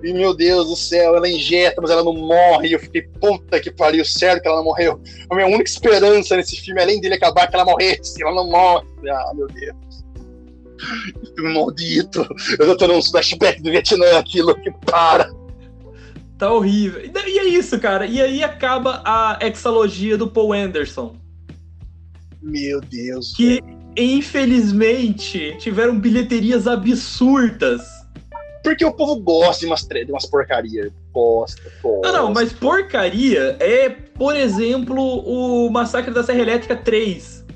E 0.02 0.12
meu 0.12 0.34
Deus 0.34 0.68
do 0.68 0.76
céu, 0.76 1.16
ela 1.16 1.28
injeta, 1.28 1.80
mas 1.80 1.90
ela 1.90 2.04
não 2.04 2.12
morre. 2.12 2.74
Eu 2.74 2.78
fiquei, 2.78 3.02
puta 3.02 3.58
que 3.58 3.70
pariu, 3.70 4.04
sério 4.04 4.40
que 4.40 4.46
ela 4.46 4.58
não 4.58 4.64
morreu. 4.64 5.00
A 5.30 5.34
minha 5.34 5.46
única 5.46 5.70
esperança 5.70 6.36
nesse 6.36 6.56
filme, 6.56 6.80
além 6.80 7.00
dele 7.00 7.14
acabar, 7.14 7.44
é 7.44 7.46
que 7.46 7.54
ela 7.54 7.64
morresse. 7.64 8.22
Ela 8.22 8.34
não 8.34 8.50
morre. 8.50 8.86
Ah, 9.08 9.32
meu 9.34 9.46
Deus. 9.48 9.76
Que 11.20 11.34
Filme 11.34 11.54
maldito. 11.54 12.26
Eu 12.58 12.66
tô 12.66 12.76
tendo 12.76 12.92
uns 12.92 13.10
flashbacks 13.10 13.62
do 13.62 13.70
Vietnã, 13.70 14.18
aquilo 14.18 14.54
que 14.60 14.70
para. 14.84 15.32
Tá 16.38 16.52
horrível. 16.52 17.02
E 17.26 17.38
é 17.38 17.44
isso, 17.44 17.80
cara. 17.80 18.06
E 18.06 18.20
aí 18.20 18.44
acaba 18.44 19.02
a 19.04 19.38
exalogia 19.42 20.18
do 20.18 20.28
Paul 20.28 20.52
Anderson. 20.52 21.16
Meu 22.42 22.80
Deus. 22.80 23.34
Que, 23.34 23.62
infelizmente, 23.96 25.56
tiveram 25.58 25.98
bilheterias 25.98 26.66
absurdas. 26.66 27.82
Porque 28.62 28.84
o 28.84 28.92
povo 28.92 29.16
gosta 29.20 29.60
de 29.60 29.66
umas, 29.66 29.82
de 29.82 30.10
umas. 30.10 30.28
Gosta, 31.12 31.62
gosta. 31.82 32.12
Não, 32.12 32.24
não, 32.24 32.32
mas 32.32 32.52
porcaria 32.52 33.56
é, 33.60 33.88
por 33.88 34.34
exemplo, 34.36 35.00
o 35.00 35.70
Massacre 35.70 36.12
da 36.12 36.24
Serra 36.24 36.40
Elétrica 36.40 36.74
3. 36.74 37.46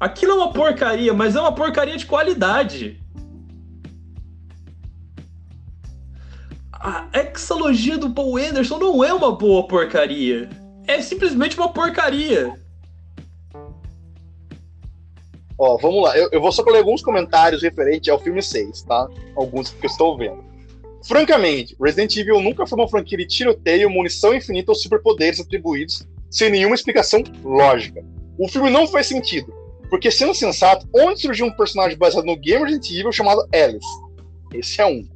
Aquilo 0.00 0.32
é 0.32 0.34
uma 0.36 0.52
porcaria, 0.52 1.12
mas 1.12 1.36
é 1.36 1.40
uma 1.40 1.54
porcaria 1.54 1.96
de 1.96 2.06
qualidade. 2.06 2.98
A 6.72 7.08
exalogia 7.34 7.98
do 7.98 8.10
Paul 8.10 8.36
Anderson 8.36 8.78
não 8.78 9.02
é 9.02 9.12
uma 9.12 9.32
boa 9.32 9.66
porcaria. 9.66 10.48
É 10.86 11.02
simplesmente 11.02 11.58
uma 11.58 11.72
porcaria. 11.72 12.54
Ó, 15.58 15.76
vamos 15.76 16.04
lá. 16.04 16.16
Eu, 16.16 16.28
eu 16.30 16.40
vou 16.40 16.52
só 16.52 16.62
ler 16.62 16.78
alguns 16.78 17.02
comentários 17.02 17.62
referentes 17.62 18.08
ao 18.08 18.20
filme 18.20 18.40
6, 18.40 18.82
tá? 18.82 19.08
Alguns 19.34 19.70
que 19.70 19.84
eu 19.84 19.90
estou 19.90 20.16
vendo. 20.16 20.44
Francamente, 21.04 21.76
Resident 21.80 22.16
Evil 22.16 22.40
nunca 22.40 22.66
foi 22.66 22.78
uma 22.78 22.88
franquia 22.88 23.18
de 23.18 23.26
tiroteio, 23.26 23.90
munição 23.90 24.34
infinita 24.34 24.70
ou 24.70 24.74
superpoderes 24.74 25.40
atribuídos 25.40 26.06
sem 26.30 26.50
nenhuma 26.50 26.74
explicação 26.74 27.22
lógica. 27.42 28.04
O 28.38 28.48
filme 28.48 28.70
não 28.70 28.86
faz 28.86 29.06
sentido, 29.06 29.52
porque 29.88 30.10
sendo 30.10 30.34
sensato, 30.34 30.86
onde 30.94 31.20
surgiu 31.20 31.46
um 31.46 31.56
personagem 31.56 31.96
baseado 31.96 32.24
no 32.24 32.36
game 32.36 32.64
Resident 32.64 32.90
Evil 32.90 33.12
chamado 33.12 33.48
Alice? 33.52 33.86
Esse 34.52 34.80
é 34.80 34.86
um. 34.86 35.08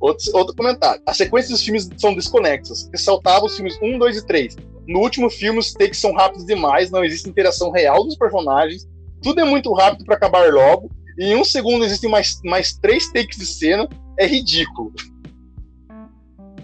Outro, 0.00 0.24
outro 0.34 0.54
comentário. 0.54 1.02
As 1.06 1.16
sequências 1.16 1.50
dos 1.52 1.62
filmes 1.62 1.88
são 1.96 2.14
desconexas. 2.14 2.88
Ressaltava 2.92 3.46
os 3.46 3.56
filmes 3.56 3.76
1, 3.82 3.98
2 3.98 4.16
e 4.18 4.26
3. 4.26 4.56
No 4.86 5.00
último 5.00 5.28
filme, 5.28 5.58
os 5.58 5.72
takes 5.72 5.98
são 5.98 6.12
rápidos 6.12 6.46
demais, 6.46 6.90
não 6.90 7.04
existe 7.04 7.28
interação 7.28 7.70
real 7.70 8.04
dos 8.04 8.16
personagens, 8.16 8.86
tudo 9.22 9.40
é 9.40 9.44
muito 9.44 9.72
rápido 9.74 10.04
para 10.04 10.14
acabar 10.14 10.50
logo, 10.52 10.90
e 11.18 11.24
em 11.26 11.36
um 11.36 11.44
segundo 11.44 11.84
existem 11.84 12.08
mais, 12.10 12.40
mais 12.44 12.72
três 12.78 13.10
takes 13.12 13.36
de 13.36 13.44
cena, 13.44 13.86
é 14.18 14.26
ridículo. 14.26 14.92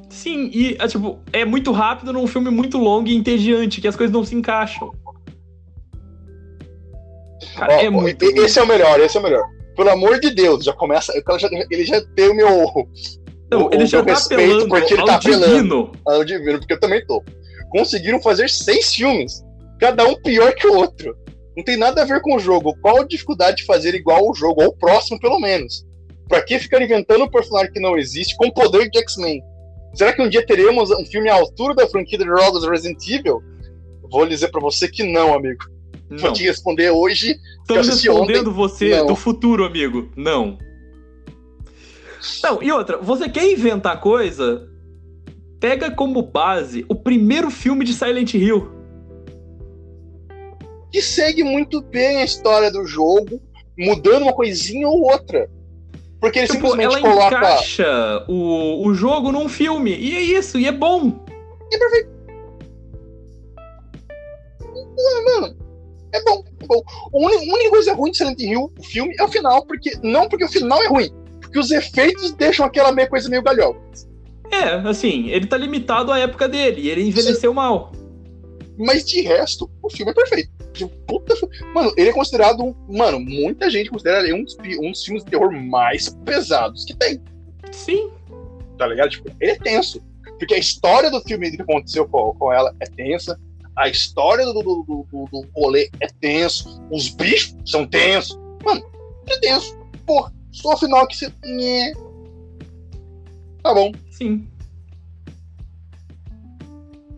Sim, 0.09 0.49
e 0.55 0.77
é, 0.81 0.87
tipo, 0.87 1.19
é 1.33 1.45
muito 1.45 1.71
rápido 1.73 2.13
num 2.13 2.27
filme 2.27 2.49
muito 2.51 2.79
longo 2.79 3.09
e 3.09 3.15
entediante, 3.17 3.81
que 3.81 3.89
as 3.89 3.97
coisas 3.97 4.15
não 4.15 4.25
se 4.25 4.35
encaixam. 4.35 4.93
Cara, 7.57 7.77
Ó, 7.77 7.81
é 7.81 7.91
muito. 7.91 8.23
esse 8.25 8.59
é 8.59 8.63
o 8.63 8.67
melhor, 8.67 8.99
esse 9.01 9.17
é 9.17 9.21
o 9.21 9.23
melhor. 9.23 9.45
Pelo 9.77 9.91
amor 9.91 10.19
de 10.21 10.31
Deus, 10.31 10.65
já 10.65 10.73
começa. 10.73 11.13
cara 11.23 11.39
já- 11.39 11.49
ele 11.71 11.85
já 11.85 12.01
tem 12.15 12.31
o 12.31 12.35
meu. 12.35 12.89
Não, 13.51 13.67
o- 13.67 13.71
ele 13.73 13.85
o 13.85 13.87
já 13.87 14.03
tá 14.05 14.15
apelando 14.17 14.69
porque 14.69 14.95
ele 14.95 15.01
ao 15.03 15.07
tá 15.07 15.19
divino. 15.19 15.93
ao 16.07 16.25
divino, 16.25 16.59
porque 16.59 16.73
eu 16.75 16.81
também 16.81 17.05
tô. 17.07 17.23
Conseguiram 17.71 18.21
fazer 18.23 18.49
seis 18.49 18.95
filmes, 18.95 19.43
cada 19.81 20.07
um 20.07 20.15
pior 20.23 20.55
que 20.55 20.67
o 20.67 20.75
outro. 20.77 21.17
Não 21.57 21.63
tem 21.65 21.77
nada 21.77 22.03
a 22.03 22.05
ver 22.05 22.21
com 22.21 22.35
o 22.37 22.39
jogo. 22.41 22.75
Qual 22.83 23.01
a 23.03 23.07
dificuldade 23.07 23.59
de 23.59 23.65
fazer 23.65 23.95
igual 23.95 24.27
ao 24.27 24.35
jogo, 24.35 24.63
ou 24.63 24.69
o 24.69 24.77
próximo, 24.77 25.21
pelo 25.21 25.39
menos? 25.39 25.85
Pra 26.29 26.43
que 26.43 26.59
ficar 26.59 26.83
inventando 26.83 27.25
um 27.25 27.31
personagem 27.31 27.71
que 27.73 27.79
não 27.81 27.97
existe 27.97 28.37
com 28.37 28.51
poder 28.51 28.89
de 28.91 28.99
X-Men? 28.99 29.43
Será 29.95 30.13
que 30.13 30.23
um 30.23 30.29
dia 30.29 30.45
teremos 30.45 30.91
um 30.91 31.05
filme 31.05 31.29
à 31.29 31.35
altura 31.35 31.75
da 31.75 31.87
franquia 31.87 32.19
de 32.19 32.25
jogos 32.25 32.67
Resident 32.67 32.99
Evil? 33.09 33.41
Vou 34.11 34.27
dizer 34.27 34.49
pra 34.49 34.61
você 34.61 34.89
que 34.89 35.05
não, 35.05 35.33
amigo. 35.35 35.65
Vou 36.11 36.19
Não. 36.29 36.33
te 36.33 36.43
responder 36.45 36.91
hoje. 36.91 37.37
Estamos 37.61 37.89
respondendo 37.89 38.53
você 38.53 38.91
Não. 38.97 39.07
do 39.07 39.17
futuro, 39.17 39.65
amigo. 39.65 40.11
Não. 40.17 40.59
Não, 42.43 42.63
e 42.63 42.71
outra, 42.73 42.99
você 42.99 43.29
quer 43.29 43.51
inventar 43.51 44.01
coisa? 44.01 44.69
Pega 45.61 45.91
como 45.91 46.23
base 46.23 46.85
o 46.89 46.95
primeiro 46.95 47.51
filme 47.51 47.85
de 47.85 47.93
Silent 47.95 48.35
Hill. 48.35 48.71
Que 50.93 51.01
segue 51.03 51.43
muito 51.43 51.83
bem 51.83 52.19
a 52.19 52.25
história 52.25 52.71
do 52.71 52.87
jogo, 52.87 53.41
mudando 53.79 54.23
uma 54.23 54.33
coisinha 54.33 54.87
ou 54.89 55.03
outra. 55.11 55.51
Porque 56.21 56.39
ele 56.39 56.49
Tipo, 56.49 56.69
simplesmente 56.69 57.05
ela 57.05 57.15
coloca. 57.15 57.37
encaixa 57.37 58.25
o, 58.29 58.87
o 58.87 58.95
jogo 58.95 59.33
num 59.33 59.49
filme. 59.49 59.95
E 59.95 60.17
é 60.17 60.21
isso, 60.21 60.59
e 60.59 60.67
é 60.67 60.73
bom. 60.73 61.25
Mano, 65.25 65.57
é 66.13 66.23
bom, 66.23 66.45
é 66.61 66.67
bom. 66.67 66.83
A 67.13 67.17
única 67.17 67.71
coisa 67.71 67.95
ruim 67.95 68.11
de 68.11 68.19
Silent 68.19 68.41
Hill, 68.41 68.73
o 68.79 68.83
filme, 68.83 69.15
é 69.19 69.25
o 69.25 69.29
final, 69.29 69.67
porque 69.67 69.93
não 70.03 70.29
porque 70.29 70.45
o 70.45 70.49
final 70.49 70.83
é 70.83 70.87
ruim, 70.89 71.11
porque 71.55 71.59
os 71.61 71.71
efeitos 71.71 72.33
deixam 72.33 72.67
aquela 72.67 72.91
meio 72.91 73.09
coisa 73.09 73.29
meio 73.29 73.43
galhofa. 73.43 73.79
É, 74.51 74.89
assim, 74.89 75.29
ele 75.31 75.47
tá 75.47 75.57
limitado 75.57 76.11
à 76.11 76.19
época 76.19 76.49
dele, 76.49 76.83
e 76.83 76.91
ele 76.91 77.03
envelheceu 77.03 77.55
mal. 77.55 77.93
Mas 78.77 79.05
de 79.05 79.21
resto, 79.21 79.71
o 79.81 79.89
filme 79.89 80.11
é 80.11 80.15
perfeito. 80.15 80.51
Puta 81.07 81.35
Mano, 81.73 81.93
ele 81.97 82.11
é 82.11 82.13
considerado 82.13 82.61
um. 82.61 82.75
Mano, 82.89 83.21
muita 83.21 83.71
gente 83.71 83.89
considera 83.89 84.25
ele 84.25 84.35
um 84.35 84.43
dos, 84.43 84.57
um 84.81 84.91
dos 84.91 85.05
filmes 85.05 85.25
de 85.25 85.31
terror 85.31 85.53
mais 85.53 86.09
pesados 86.25 86.85
que 86.85 86.97
tem, 86.97 87.23
Sim, 87.71 88.11
tá 88.77 88.89
ligado? 88.89 89.11
Tipo, 89.11 89.31
ele 89.41 89.53
é 89.53 89.57
tenso. 89.57 90.03
Porque 90.37 90.55
a 90.55 90.59
história 90.59 91.09
do 91.09 91.21
filme 91.21 91.53
que 91.53 91.63
aconteceu 91.63 92.09
com, 92.09 92.35
com 92.35 92.53
ela 92.53 92.75
é 92.81 92.87
tensa. 92.87 93.39
A 93.77 93.89
história 93.89 94.45
do, 94.45 94.53
do, 94.55 94.63
do, 94.63 95.07
do, 95.13 95.29
do 95.31 95.49
rolê 95.55 95.89
é 96.01 96.09
tenso. 96.21 96.83
Os 96.91 97.09
bichos 97.11 97.55
são 97.65 97.87
tensos. 97.87 98.37
Mano, 98.65 98.85
é 99.29 99.39
tenso. 99.39 99.79
Porra, 100.05 100.33
só 100.55 100.75
o 100.75 100.77
final 100.77 101.07
que 101.07 101.17
você. 101.17 101.33
Nhé. 101.45 101.93
Tá 103.63 103.75
bom. 103.75 103.93
sim. 104.11 104.47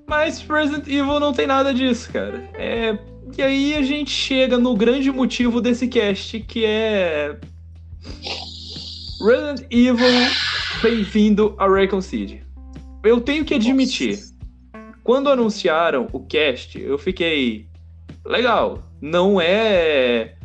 Mas 0.08 0.40
Resident 0.40 0.86
Evil 0.86 1.18
não 1.18 1.32
tem 1.32 1.46
nada 1.46 1.74
disso, 1.74 2.10
cara. 2.12 2.48
É. 2.54 2.96
E 3.36 3.42
aí 3.42 3.74
a 3.74 3.82
gente 3.82 4.10
chega 4.10 4.56
no 4.56 4.74
grande 4.76 5.10
motivo 5.10 5.60
desse 5.60 5.88
cast, 5.88 6.40
que 6.40 6.64
é. 6.64 7.36
Resident 9.20 9.66
Evil, 9.70 10.30
bem-vindo 10.80 11.54
a 11.58 11.66
Raycon 11.68 12.00
City. 12.00 12.42
Eu 13.02 13.20
tenho 13.20 13.44
que 13.44 13.54
admitir, 13.54 14.18
quando 15.02 15.28
anunciaram 15.28 16.08
o 16.12 16.20
cast, 16.20 16.80
eu 16.80 16.96
fiquei. 16.96 17.68
Legal, 18.24 18.82
não 19.00 19.40
é 19.40 20.35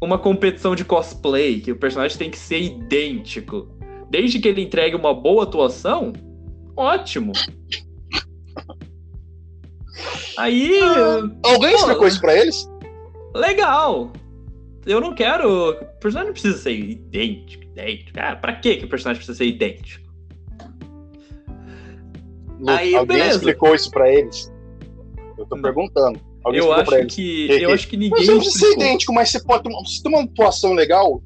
uma 0.00 0.18
competição 0.18 0.74
de 0.74 0.84
cosplay, 0.84 1.60
que 1.60 1.72
o 1.72 1.76
personagem 1.76 2.16
tem 2.16 2.30
que 2.30 2.38
ser 2.38 2.60
idêntico. 2.60 3.68
Desde 4.10 4.38
que 4.38 4.48
ele 4.48 4.62
entregue 4.62 4.96
uma 4.96 5.12
boa 5.12 5.42
atuação, 5.42 6.12
ótimo. 6.76 7.32
Aí, 10.38 10.78
Alguém 11.44 11.72
Pô, 11.72 11.76
explicou 11.76 12.06
isso 12.08 12.20
pra 12.20 12.34
eles? 12.36 12.70
legal. 13.34 14.12
Eu 14.86 15.00
não 15.00 15.14
quero. 15.14 15.70
O 15.70 15.74
personagem 16.00 16.28
não 16.28 16.32
precisa 16.32 16.56
ser 16.58 16.72
idêntico, 16.72 17.64
idêntico. 17.64 18.12
Cara, 18.12 18.36
pra 18.36 18.54
que 18.54 18.76
que 18.76 18.84
o 18.84 18.88
personagem 18.88 19.18
precisa 19.18 19.36
ser 19.36 19.46
idêntico? 19.46 20.08
Aí, 22.66 22.94
alguém 22.94 23.18
beleza. 23.18 23.36
explicou 23.36 23.74
isso 23.74 23.90
pra 23.90 24.10
eles? 24.12 24.52
Eu 25.36 25.44
tô 25.46 25.56
Não. 25.56 25.62
perguntando. 25.62 26.20
Alguém 26.44 26.60
Eu 26.60 26.72
acho 26.72 27.06
que. 27.06 27.48
Eu 27.50 27.72
acho 27.72 27.88
que 27.88 27.96
Mas 27.96 28.08
ninguém. 28.10 28.24
você 28.24 28.30
não 28.32 28.38
precisa 28.38 28.58
ser 28.58 28.64
explicou. 28.66 28.86
idêntico, 28.86 29.12
mas 29.12 29.30
você 29.30 29.42
pode 29.44 29.62
tomar. 29.64 29.84
Se 29.84 30.02
tem 30.02 30.12
uma 30.12 30.22
atuação 30.22 30.72
legal. 30.72 31.22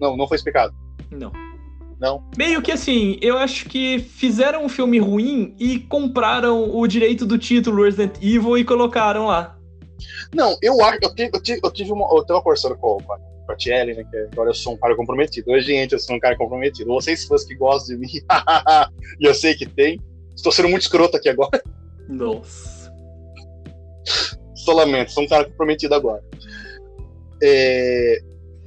Não, 0.00 0.16
não 0.16 0.26
foi 0.28 0.36
explicado. 0.36 0.74
Não. 1.10 1.32
Não. 1.98 2.22
Meio 2.36 2.60
que 2.60 2.70
assim, 2.70 3.16
eu 3.22 3.38
acho 3.38 3.66
que 3.68 3.98
fizeram 3.98 4.64
um 4.64 4.68
filme 4.68 4.98
ruim 4.98 5.54
e 5.58 5.78
compraram 5.78 6.76
o 6.76 6.86
direito 6.86 7.24
do 7.24 7.38
título 7.38 7.84
Resident 7.84 8.16
Evil 8.22 8.58
e 8.58 8.64
colocaram 8.64 9.26
lá. 9.26 9.56
Não, 10.34 10.56
eu 10.60 10.82
acho. 10.84 10.98
Eu, 11.02 11.14
tive, 11.14 11.30
eu, 11.32 11.42
tive, 11.42 11.60
eu 11.64 11.70
tive 11.70 11.92
uma. 11.92 12.06
Eu 12.14 12.24
tava 12.24 12.42
conversando 12.42 12.76
com, 12.76 12.98
com 12.98 13.52
a 13.52 13.56
Tiele, 13.56 13.94
né? 13.94 14.04
Que 14.04 14.16
agora 14.32 14.50
eu 14.50 14.54
sou 14.54 14.74
um 14.74 14.76
cara 14.76 14.94
comprometido. 14.94 15.50
Hoje, 15.50 15.68
gente, 15.68 15.92
eu 15.92 15.98
sou 15.98 16.16
um 16.16 16.20
cara 16.20 16.36
comprometido. 16.36 16.90
Vocês, 16.92 17.24
fãs 17.24 17.44
que 17.44 17.54
gostam 17.54 17.96
de 17.96 18.02
mim, 18.02 18.12
e 19.20 19.24
eu 19.24 19.34
sei 19.34 19.54
que 19.54 19.64
tem. 19.64 19.98
Estou 20.34 20.52
sendo 20.52 20.68
muito 20.68 20.82
escroto 20.82 21.16
aqui 21.16 21.30
agora. 21.30 21.62
Nossa. 22.06 22.75
Só 24.66 24.72
lamento, 24.72 25.12
sou 25.12 25.22
um 25.22 25.28
cara 25.28 25.44
comprometido 25.44 25.94
agora. 25.94 26.22
É, 27.40 28.18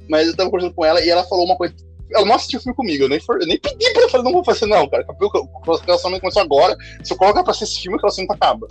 mas 0.08 0.28
eu 0.28 0.34
tava 0.34 0.50
conversando 0.50 0.74
com 0.74 0.82
ela 0.82 1.04
e 1.04 1.10
ela 1.10 1.24
falou 1.24 1.44
uma 1.44 1.56
coisa. 1.56 1.74
Ela 2.10 2.24
não 2.24 2.34
assistiu 2.34 2.58
o 2.58 2.62
filme 2.62 2.74
comigo, 2.74 3.04
eu 3.04 3.08
nem, 3.08 3.20
for, 3.20 3.38
eu 3.38 3.46
nem 3.46 3.60
pedi 3.60 3.92
pra 3.92 4.02
ela, 4.02 4.10
falei, 4.10 4.24
não 4.24 4.32
vou 4.32 4.42
fazer, 4.42 4.64
não, 4.64 4.88
cara. 4.88 5.06
O 5.06 5.76
relacionamento 5.76 6.22
começou 6.22 6.40
agora. 6.40 6.74
Se 7.04 7.12
eu 7.12 7.18
colocar 7.18 7.42
pra 7.42 7.50
assistir 7.50 7.74
esse 7.74 7.82
filme, 7.82 7.98
o 7.98 8.00
relacionamento 8.00 8.32
acaba. 8.32 8.66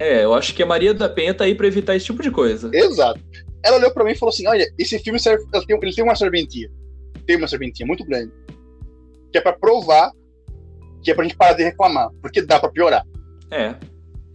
É, 0.00 0.24
eu 0.24 0.34
acho 0.34 0.52
que 0.54 0.62
a 0.64 0.66
Maria 0.66 0.92
da 0.92 1.08
Penha 1.08 1.32
tá 1.32 1.44
aí 1.44 1.54
pra 1.54 1.68
evitar 1.68 1.94
esse 1.94 2.06
tipo 2.06 2.20
de 2.20 2.32
coisa. 2.32 2.68
Exato. 2.74 3.20
Ela 3.64 3.76
olhou 3.76 3.92
pra 3.92 4.02
mim 4.02 4.10
e 4.10 4.18
falou 4.18 4.32
assim: 4.32 4.48
olha, 4.48 4.66
esse 4.76 4.98
filme 4.98 5.20
serve, 5.20 5.44
ele, 5.54 5.66
tem, 5.66 5.78
ele 5.80 5.94
tem 5.94 6.04
uma 6.04 6.16
serventia. 6.16 6.68
Tem 7.24 7.36
uma 7.36 7.46
serventia 7.46 7.86
muito 7.86 8.04
grande. 8.04 8.32
Que 9.30 9.38
é 9.38 9.40
pra 9.40 9.52
provar 9.52 10.10
que 11.04 11.12
é 11.12 11.14
pra 11.14 11.24
gente 11.24 11.36
parar 11.36 11.52
de 11.52 11.62
reclamar. 11.62 12.10
Porque 12.20 12.42
dá 12.42 12.58
pra 12.58 12.68
piorar. 12.68 13.04
É. 13.50 13.76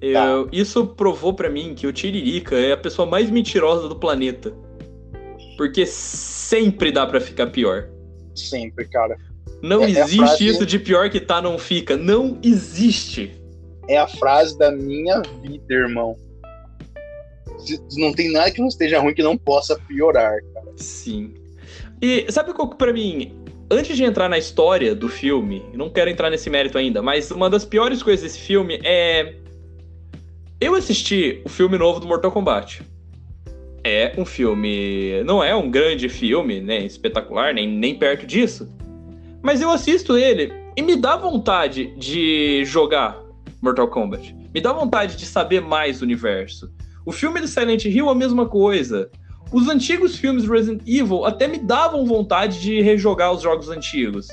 Eu, 0.01 0.45
tá. 0.45 0.49
Isso 0.51 0.85
provou 0.87 1.33
para 1.33 1.49
mim 1.49 1.73
que 1.75 1.87
o 1.87 1.93
Tiririca 1.93 2.55
é 2.55 2.73
a 2.73 2.77
pessoa 2.77 3.07
mais 3.07 3.29
mentirosa 3.29 3.87
do 3.87 3.95
planeta. 3.95 4.53
Porque 5.57 5.85
sempre 5.85 6.91
dá 6.91 7.05
para 7.05 7.19
ficar 7.19 7.47
pior. 7.47 7.89
Sempre, 8.35 8.87
cara. 8.87 9.17
Não 9.61 9.83
é, 9.83 9.89
existe 9.89 10.21
é 10.21 10.25
frase... 10.25 10.47
isso 10.47 10.65
de 10.65 10.77
pior 10.77 11.09
que 11.09 11.19
tá, 11.19 11.41
não 11.41 11.57
fica. 11.57 11.97
Não 11.97 12.37
existe. 12.43 13.41
É 13.87 13.97
a 13.97 14.07
frase 14.07 14.57
da 14.57 14.71
minha 14.71 15.21
vida, 15.41 15.73
irmão. 15.73 16.15
Não 17.97 18.13
tem 18.13 18.31
nada 18.31 18.51
que 18.51 18.61
não 18.61 18.67
esteja 18.67 18.99
ruim 18.99 19.15
que 19.15 19.23
não 19.23 19.37
possa 19.37 19.79
piorar, 19.87 20.37
cara. 20.53 20.67
Sim. 20.75 21.33
E 21.99 22.31
sabe 22.31 22.53
qual 22.53 22.69
que 22.69 22.77
pra 22.77 22.93
mim 22.93 23.35
antes 23.69 23.95
de 23.95 24.03
entrar 24.03 24.29
na 24.29 24.37
história 24.37 24.95
do 24.95 25.09
filme, 25.09 25.63
não 25.73 25.89
quero 25.89 26.09
entrar 26.09 26.29
nesse 26.29 26.49
mérito 26.49 26.77
ainda, 26.77 27.01
mas 27.01 27.31
uma 27.31 27.49
das 27.49 27.65
piores 27.65 28.01
coisas 28.01 28.23
desse 28.23 28.39
filme 28.39 28.79
é. 28.83 29.35
Eu 30.59 30.73
assisti 30.73 31.39
o 31.45 31.49
filme 31.49 31.77
novo 31.77 31.99
do 31.99 32.07
Mortal 32.07 32.31
Kombat. 32.31 32.81
É 33.83 34.11
um 34.17 34.25
filme. 34.25 35.23
Não 35.23 35.43
é 35.43 35.55
um 35.55 35.69
grande 35.69 36.09
filme, 36.09 36.59
né? 36.59 36.83
Espetacular, 36.83 37.53
nem, 37.53 37.67
nem 37.67 37.93
perto 37.93 38.25
disso. 38.25 38.67
Mas 39.43 39.61
eu 39.61 39.69
assisto 39.69 40.17
ele 40.17 40.51
e 40.75 40.81
me 40.81 40.95
dá 40.95 41.15
vontade 41.15 41.93
de 41.95 42.65
jogar 42.65 43.21
Mortal 43.61 43.87
Kombat. 43.87 44.35
Me 44.51 44.59
dá 44.59 44.73
vontade 44.73 45.15
de 45.15 45.27
saber 45.27 45.61
mais 45.61 45.99
do 45.99 46.03
universo. 46.03 46.71
O 47.05 47.11
filme 47.11 47.39
do 47.39 47.47
Silent 47.47 47.85
Hill 47.85 48.07
é 48.07 48.11
a 48.11 48.15
mesma 48.15 48.47
coisa. 48.47 49.11
Os 49.53 49.69
antigos 49.69 50.15
filmes 50.15 50.49
Resident 50.49 50.81
Evil 50.87 51.23
até 51.23 51.47
me 51.47 51.59
davam 51.59 52.03
vontade 52.03 52.59
de 52.59 52.81
rejogar 52.81 53.31
os 53.31 53.43
jogos 53.43 53.69
antigos. 53.69 54.27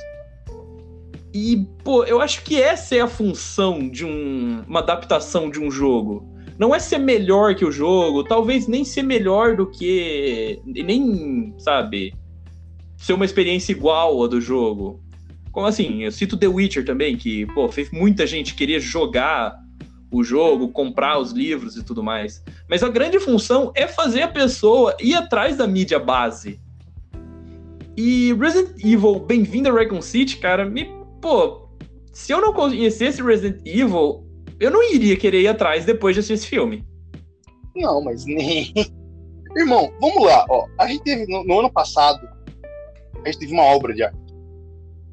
E, 1.35 1.67
pô, 1.83 2.05
eu 2.05 2.21
acho 2.21 2.45
que 2.45 2.63
essa 2.63 2.95
é 2.95 3.01
a 3.01 3.09
função 3.09 3.89
de 3.89 4.05
um, 4.05 4.63
uma 4.69 4.79
adaptação 4.79 5.51
de 5.51 5.59
um 5.59 5.69
jogo. 5.69 6.33
Não 6.57 6.73
é 6.73 6.79
ser 6.79 6.99
melhor 6.99 7.57
que 7.57 7.65
o 7.65 7.73
jogo, 7.73 8.23
talvez 8.23 8.69
nem 8.69 8.85
ser 8.85 9.03
melhor 9.03 9.57
do 9.57 9.67
que. 9.67 10.61
Nem, 10.65 11.53
sabe, 11.59 12.15
ser 12.97 13.15
uma 13.15 13.25
experiência 13.25 13.73
igual 13.73 14.23
a 14.23 14.29
do 14.29 14.41
jogo. 14.41 15.03
Como 15.51 15.67
assim? 15.67 16.05
Eu 16.05 16.13
cito 16.13 16.37
The 16.37 16.47
Witcher 16.47 16.85
também, 16.85 17.17
que, 17.17 17.47
pô, 17.47 17.69
fez 17.69 17.91
muita 17.91 18.25
gente 18.29 18.55
querer 18.55 18.79
jogar 18.79 19.57
o 20.13 20.23
jogo, 20.23 20.69
comprar 20.69 21.19
os 21.19 21.33
livros 21.33 21.77
e 21.77 21.83
tudo 21.83 22.01
mais. 22.01 22.45
Mas 22.69 22.85
a 22.85 22.89
grande 22.89 23.19
função 23.19 23.73
é 23.75 23.89
fazer 23.89 24.23
a 24.23 24.29
pessoa 24.29 24.97
ir 25.01 25.15
atrás 25.15 25.57
da 25.57 25.67
mídia 25.67 25.99
base. 25.99 26.61
E 27.97 28.33
Resident 28.35 28.77
Evil, 28.85 29.19
bem-vindo 29.19 29.69
a 29.69 29.73
Raccoon 29.73 30.01
City, 30.01 30.37
cara, 30.37 30.65
me. 30.65 31.04
Pô, 31.25 31.71
se 32.13 32.33
eu 32.33 32.39
não 32.43 32.53
conhecesse 32.53 33.23
Resident 33.23 33.63
Evil, 33.65 34.27
eu 34.61 34.71
não 34.71 34.83
iria 34.83 35.17
querer 35.17 35.41
ir 35.41 35.49
atrás 35.49 35.87
depois 35.87 36.15
de 36.15 36.21
assistir 36.21 36.35
esse 36.35 36.47
filme. 36.47 36.85
Não, 37.75 38.05
mas 38.05 38.27
nem. 38.27 38.71
Irmão, 39.57 39.91
vamos 40.03 40.23
lá, 40.23 40.45
ó. 40.51 40.67
A 40.79 40.87
gente 40.87 41.03
teve, 41.03 41.27
no, 41.27 41.43
no 41.45 41.61
ano 41.61 41.73
passado, 41.73 42.29
a 43.25 43.27
gente 43.27 43.39
teve 43.39 43.55
uma 43.55 43.63
obra 43.63 43.95
de 43.95 44.03
arte. 44.03 44.19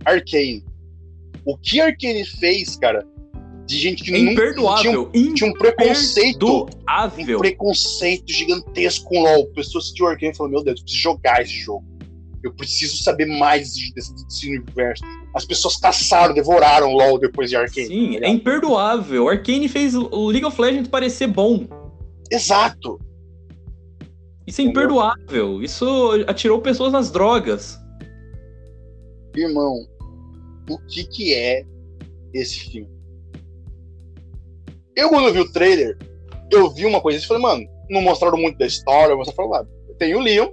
Arcane. 0.04 0.66
O 1.46 1.58
que 1.58 1.80
Arcane 1.80 2.26
fez, 2.26 2.76
cara, 2.76 3.08
de 3.66 3.80
gente 3.80 4.04
que 4.04 4.12
imperdoável, 4.12 5.04
não 5.04 5.12
tinha, 5.12 5.34
tinha 5.34 5.50
um 5.50 5.54
preconceito, 5.54 6.66
um 6.66 7.38
preconceito 7.38 8.34
gigantesco 8.34 9.08
com 9.08 9.22
LoL. 9.22 9.48
Pessoas 9.54 9.94
de 9.94 10.04
Wargame 10.04 10.36
falaram, 10.36 10.56
meu 10.56 10.64
Deus, 10.66 10.80
eu 10.82 10.84
preciso 10.84 11.04
jogar 11.04 11.42
esse 11.42 11.54
jogo. 11.54 11.86
Eu 12.44 12.54
preciso 12.54 13.04
saber 13.04 13.26
mais 13.26 13.74
desse, 13.94 14.14
desse, 14.14 14.48
universo. 14.48 15.04
As 15.36 15.46
pessoas 15.46 15.78
caçaram, 15.78 16.34
devoraram 16.34 16.94
LoL 16.94 17.20
depois 17.20 17.50
de 17.50 17.56
Arkane. 17.56 17.88
Sim, 17.88 18.20
tá 18.20 18.26
é 18.26 18.30
imperdoável. 18.30 19.30
Arkane 19.30 19.68
fez 19.68 19.96
o 19.96 20.28
League 20.28 20.46
of 20.46 20.60
Legends 20.60 20.88
parecer 20.88 21.28
bom. 21.28 21.68
Exato. 22.32 23.00
Isso 24.48 24.62
é 24.62 24.64
imperdoável. 24.64 25.62
Isso 25.62 26.12
atirou 26.28 26.60
pessoas 26.62 26.92
nas 26.92 27.12
drogas. 27.12 27.80
Irmão, 29.36 29.86
o 30.70 30.78
que 30.88 31.04
que 31.06 31.34
é 31.34 31.64
esse 32.34 32.60
filme? 32.60 32.90
Eu, 34.96 35.10
quando 35.10 35.32
vi 35.32 35.40
o 35.40 35.52
trailer, 35.52 35.98
eu 36.52 36.70
vi 36.70 36.86
uma 36.86 37.00
coisa 37.00 37.18
e 37.18 37.26
falei, 37.26 37.42
mano, 37.42 37.66
não 37.90 38.02
mostraram 38.02 38.38
muito 38.38 38.58
da 38.58 38.66
história, 38.66 39.16
mas 39.16 39.28
eu 39.28 39.34
falei, 39.34 39.52
lá, 39.52 39.66
tem 39.98 40.16
o 40.16 40.20
Leon, 40.20 40.50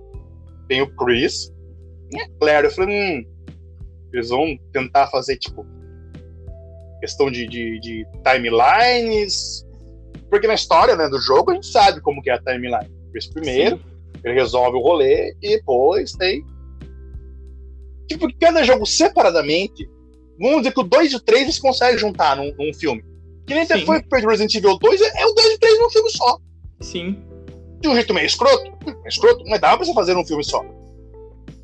tem 0.68 0.80
o 0.80 0.95
Chris, 0.95 1.53
e 2.11 2.20
a 2.20 2.28
Claire. 2.38 2.66
Eu 2.66 2.70
falei, 2.70 3.18
hum, 3.18 3.24
eles 4.12 4.28
vão 4.28 4.56
tentar 4.72 5.06
fazer, 5.09 5.36
tipo, 5.36 5.66
questão 7.00 7.30
de, 7.30 7.46
de, 7.46 7.80
de, 7.80 8.06
timelines. 8.22 9.66
Porque 10.30 10.46
na 10.46 10.54
história 10.54 10.94
né, 10.96 11.09
do 11.09 11.18
jogo 11.20 11.50
a 11.50 11.54
gente 11.54 11.66
sabe 11.66 12.00
como 12.00 12.22
que 12.22 12.30
é 12.30 12.34
a 12.34 12.42
timeline. 12.42 12.90
Chris 13.12 13.26
primeiro, 13.26 13.76
Sim. 13.76 13.82
ele 14.24 14.35
resolve 14.35 14.76
o 14.76 14.82
rolê 14.82 15.35
e 15.43 15.56
depois 15.56 16.12
tem. 16.12 16.44
Tipo, 18.06 18.28
cada 18.39 18.62
jogo 18.62 18.86
separadamente, 18.86 19.89
vamos 20.39 20.59
dizer 20.59 20.72
que 20.72 20.80
o 20.80 20.85
2 20.85 21.12
e 21.12 21.16
o 21.16 21.20
3 21.20 21.43
eles 21.43 21.59
conseguem 21.59 21.98
juntar 21.98 22.36
num, 22.36 22.55
num 22.59 22.72
filme. 22.74 23.02
Que 23.47 23.55
nem 23.55 23.62
até 23.62 23.80
foi 23.80 24.02
feito 24.02 24.28
Resident 24.28 24.55
Evil 24.55 24.78
2, 24.78 25.01
é 25.01 25.26
o 25.26 25.32
2 25.32 25.55
e 25.55 25.59
3 25.59 25.78
num 25.78 25.90
filme 25.90 26.10
só. 26.10 26.39
Sim. 26.80 27.22
De 27.80 27.89
um 27.89 27.94
jeito 27.94 28.12
meio 28.12 28.26
escroto, 28.26 28.70
escroto, 29.06 29.44
mas 29.47 29.60
dava 29.60 29.78
pra 29.78 29.86
você 29.86 29.94
fazer 29.94 30.14
num 30.14 30.26
filme 30.26 30.44
só. 30.44 30.62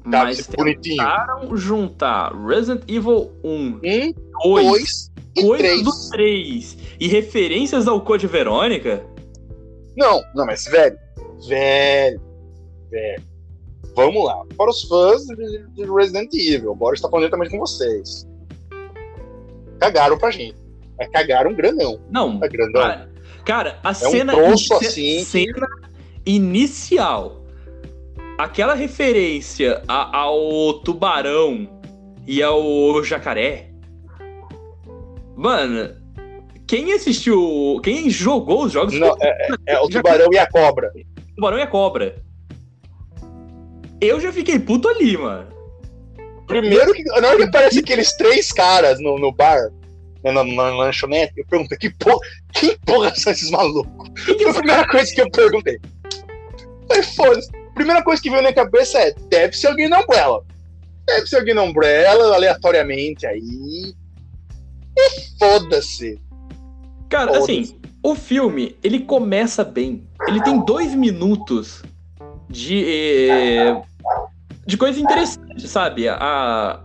Dá 0.06 0.24
mas 0.24 0.46
bonitinho. 0.46 0.96
tentaram 0.96 1.56
juntar 1.56 2.32
Resident 2.34 2.82
Evil 2.86 3.32
1, 3.42 3.80
1 3.82 4.14
2, 4.42 5.12
e 5.36 5.42
coisas 5.42 5.58
3. 5.58 5.82
do 5.82 6.10
3 6.10 6.78
e 7.00 7.08
referências 7.08 7.88
ao 7.88 8.00
Code 8.02 8.26
Verônica? 8.26 9.04
Não, 9.96 10.22
não, 10.34 10.44
mas 10.44 10.64
velho, 10.64 10.98
velho, 11.48 12.20
velho. 12.90 13.22
Vamos 13.96 14.24
lá. 14.24 14.42
Para 14.56 14.70
os 14.70 14.82
fãs 14.82 15.22
de 15.24 15.84
Resident 15.84 16.34
Evil, 16.34 16.74
bora 16.74 16.94
estar 16.94 17.08
falando 17.08 17.30
também 17.30 17.48
com 17.48 17.58
vocês. 17.58 18.26
Cagaram 19.78 20.18
pra 20.18 20.30
gente. 20.30 20.56
É 20.98 21.06
cagar 21.06 21.46
um 21.46 21.54
grandão. 21.54 22.00
Não. 22.10 22.40
É 22.42 22.48
grandão. 22.48 22.82
Cara, 22.82 23.10
cara 23.44 23.78
a 23.82 23.90
é 23.90 23.94
cena, 23.94 24.36
um 24.36 24.52
assim 24.52 25.24
cena 25.24 25.66
inicial, 26.26 27.43
aquela 28.38 28.74
referência 28.74 29.82
a, 29.86 30.16
ao 30.18 30.74
tubarão 30.80 31.68
e 32.26 32.42
ao 32.42 33.02
jacaré. 33.04 33.70
Mano, 35.36 35.96
quem 36.66 36.92
assistiu, 36.92 37.80
quem 37.82 38.08
jogou 38.10 38.64
os 38.64 38.72
jogos. 38.72 38.94
Não, 38.94 39.16
é, 39.20 39.48
é, 39.68 39.74
é, 39.74 39.80
o 39.80 39.88
tubarão 39.88 40.28
e 40.32 40.38
a 40.38 40.46
cobra. 40.46 40.92
Tubarão 41.34 41.58
e 41.58 41.62
a 41.62 41.66
cobra. 41.66 42.22
Eu 44.00 44.20
já 44.20 44.32
fiquei 44.32 44.58
puto 44.58 44.88
ali, 44.88 45.16
mano. 45.16 45.48
Primeiro 46.46 46.92
que 46.92 47.02
na 47.04 47.28
hora 47.28 47.36
que 47.36 47.44
aparece 47.44 47.78
aqueles 47.78 48.14
três 48.16 48.52
caras 48.52 49.00
no, 49.00 49.18
no 49.18 49.32
bar, 49.32 49.70
né, 50.22 50.30
na, 50.30 50.44
na, 50.44 50.76
lanchonete, 50.76 51.32
eu 51.38 51.46
perguntei, 51.46 51.78
que 51.78 51.90
porra, 51.90 52.18
que 52.52 52.78
porra 52.84 53.14
são 53.14 53.32
esses 53.32 53.50
malucos? 53.50 54.10
Foi 54.22 54.50
a 54.50 54.54
primeira 54.54 54.86
coisa 54.86 55.14
que 55.14 55.22
eu 55.22 55.30
perguntei. 55.30 55.80
Falei, 56.86 57.02
foda-se. 57.02 57.63
Primeira 57.74 58.02
coisa 58.02 58.22
que 58.22 58.30
veio 58.30 58.42
na 58.42 58.50
minha 58.50 58.64
cabeça 58.64 58.98
é, 58.98 59.14
deve 59.28 59.56
ser 59.56 59.68
alguém 59.68 59.88
na 59.88 60.00
Umbrella. 60.00 60.42
Deve 61.06 61.26
ser 61.26 61.36
alguém 61.36 61.54
na 61.54 61.62
Umbrella, 61.62 62.34
aleatoriamente 62.34 63.26
aí. 63.26 63.94
E 64.96 65.38
foda-se. 65.38 66.20
Cara, 67.08 67.32
foda 67.32 67.40
assim, 67.40 67.80
o 68.02 68.14
filme, 68.14 68.76
ele 68.82 69.00
começa 69.00 69.64
bem. 69.64 70.06
Ele 70.26 70.42
tem 70.42 70.64
dois 70.64 70.94
minutos 70.94 71.82
de... 72.48 73.30
Eh, 73.30 73.82
de 74.66 74.76
coisa 74.78 74.98
interessante, 74.98 75.68
sabe? 75.68 76.08
A, 76.08 76.80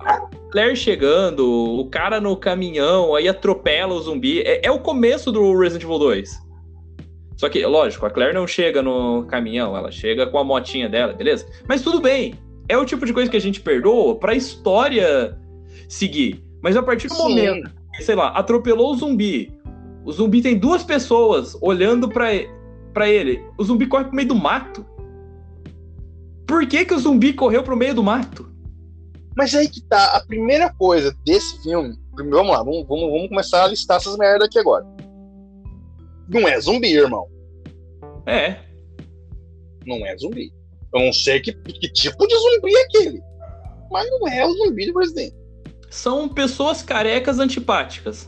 Claire 0.51 0.75
chegando, 0.75 1.47
o 1.47 1.85
cara 1.85 2.19
no 2.19 2.35
caminhão, 2.35 3.15
aí 3.15 3.27
atropela 3.27 3.93
o 3.93 4.01
zumbi. 4.01 4.41
É, 4.41 4.65
é, 4.65 4.71
o 4.71 4.79
começo 4.79 5.31
do 5.31 5.57
Resident 5.57 5.83
Evil 5.83 5.99
2. 5.99 6.48
Só 7.39 7.47
que, 7.47 7.65
lógico, 7.65 8.05
a 8.05 8.09
Claire 8.09 8.33
não 8.33 8.45
chega 8.45 8.81
no 8.81 9.23
caminhão, 9.23 9.73
ela 9.73 9.89
chega 9.89 10.27
com 10.27 10.37
a 10.37 10.43
motinha 10.43 10.89
dela, 10.89 11.13
beleza? 11.13 11.47
Mas 11.69 11.81
tudo 11.81 12.01
bem. 12.01 12.33
É 12.67 12.77
o 12.77 12.83
tipo 12.83 13.05
de 13.05 13.13
coisa 13.13 13.31
que 13.31 13.37
a 13.37 13.39
gente 13.39 13.61
perdoa 13.61 14.19
pra 14.19 14.35
história 14.35 15.39
seguir. 15.87 16.43
Mas 16.61 16.75
a 16.75 16.83
partir 16.83 17.07
do 17.07 17.13
Sim. 17.13 17.21
momento, 17.21 17.71
sei 18.01 18.13
lá, 18.13 18.27
atropelou 18.31 18.91
o 18.91 18.97
zumbi. 18.97 19.57
O 20.03 20.11
zumbi 20.11 20.41
tem 20.41 20.59
duas 20.59 20.83
pessoas 20.83 21.57
olhando 21.61 22.09
pra, 22.09 22.27
pra 22.93 23.07
ele. 23.07 23.41
O 23.57 23.63
zumbi 23.63 23.87
corre 23.87 24.03
pro 24.03 24.15
meio 24.15 24.27
do 24.27 24.35
mato. 24.35 24.85
Por 26.45 26.67
que, 26.67 26.83
que 26.83 26.93
o 26.93 26.99
zumbi 26.99 27.31
correu 27.31 27.63
pro 27.63 27.77
meio 27.77 27.95
do 27.95 28.03
mato? 28.03 28.51
Mas 29.37 29.55
aí 29.55 29.69
que 29.69 29.79
tá, 29.83 30.17
a 30.17 30.19
primeira 30.25 30.73
coisa 30.73 31.15
desse 31.25 31.63
filme. 31.63 31.97
Vamos 32.17 32.51
lá, 32.51 32.61
vamos, 32.61 32.85
vamos, 32.85 33.09
vamos 33.09 33.29
começar 33.29 33.63
a 33.63 33.67
listar 33.69 33.95
essas 33.95 34.17
merdas 34.17 34.49
aqui 34.49 34.59
agora. 34.59 34.85
Não 36.29 36.47
é 36.47 36.59
zumbi, 36.59 36.93
irmão. 36.93 37.27
É. 38.25 38.57
Não 39.85 40.05
é 40.05 40.15
zumbi. 40.17 40.51
Eu 40.93 41.01
não 41.01 41.13
sei 41.13 41.39
que, 41.39 41.53
que 41.53 41.91
tipo 41.91 42.27
de 42.27 42.35
zumbi 42.35 42.75
é 42.75 42.83
aquele. 42.83 43.21
Mas 43.91 44.09
não 44.11 44.27
é 44.27 44.45
o 44.45 44.53
zumbi 44.53 44.85
do 44.87 44.93
presidente. 44.93 45.35
São 45.89 46.29
pessoas 46.29 46.83
carecas 46.83 47.39
antipáticas. 47.39 48.27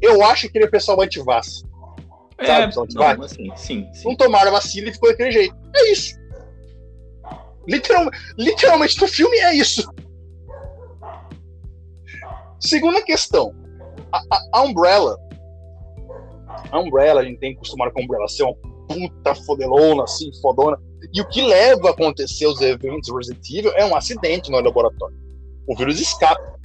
Eu 0.00 0.24
acho 0.24 0.48
que 0.48 0.56
ele 0.56 0.64
é 0.64 0.70
pessoal 0.70 1.00
antivaz. 1.02 1.62
É, 2.38 2.46
sabe, 2.46 2.74
não, 2.94 3.24
assim, 3.24 3.50
sim, 3.56 3.88
sim. 3.92 4.08
Não 4.08 4.16
tomaram 4.16 4.52
vacina 4.52 4.88
e 4.88 4.92
ficou 4.92 5.10
daquele 5.10 5.32
jeito. 5.32 5.56
É 5.74 5.90
isso. 5.90 6.16
Literal, 7.66 8.08
literalmente, 8.38 9.00
no 9.00 9.08
filme 9.08 9.36
é 9.38 9.54
isso. 9.54 9.92
Segunda 12.60 13.02
questão. 13.02 13.54
A, 14.12 14.18
a, 14.18 14.48
a, 14.54 14.62
Umbrella. 14.62 15.18
A 16.70 16.78
Umbrella, 16.78 17.20
a 17.20 17.24
gente 17.24 17.38
tem 17.38 17.52
que 17.52 17.58
acostumar 17.58 17.90
com 17.90 18.00
a 18.00 18.04
Umbrella 18.04 18.28
ser 18.28 18.44
uma 18.44 18.54
puta 18.88 19.34
fodelona, 19.34 20.04
assim, 20.04 20.30
fodona. 20.40 20.78
E 21.12 21.20
o 21.20 21.28
que 21.28 21.42
leva 21.42 21.88
a 21.88 21.90
acontecer 21.90 22.46
os 22.46 22.60
eventos 22.60 23.14
Resident 23.14 23.48
Evil 23.50 23.72
é 23.74 23.84
um 23.84 23.96
acidente 23.96 24.50
no 24.50 24.60
laboratório. 24.60 25.16
O 25.66 25.76
vírus 25.76 26.00
escapa. 26.00 26.58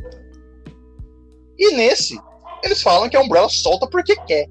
E 1.57 1.75
nesse, 1.75 2.19
eles 2.63 2.81
falam 2.81 3.09
que 3.09 3.17
a 3.17 3.21
Umbrella 3.21 3.49
solta 3.49 3.87
porque 3.87 4.15
quer. 4.15 4.47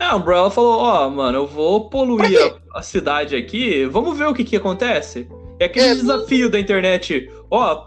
É, 0.00 0.04
a 0.04 0.16
Umbrella 0.16 0.50
falou, 0.50 0.78
ó, 0.78 1.06
oh, 1.06 1.10
mano, 1.10 1.38
eu 1.38 1.46
vou 1.46 1.90
poluir 1.90 2.60
a, 2.72 2.78
a, 2.78 2.82
cidade 2.82 3.34
aqui, 3.34 3.84
vamos 3.86 4.16
ver 4.16 4.28
o 4.28 4.34
que 4.34 4.44
que 4.44 4.56
acontece. 4.56 5.28
É 5.58 5.64
aquele 5.64 5.88
é, 5.88 5.94
desafio 5.96 6.48
da 6.48 6.60
internet. 6.60 7.28
Ó, 7.50 7.84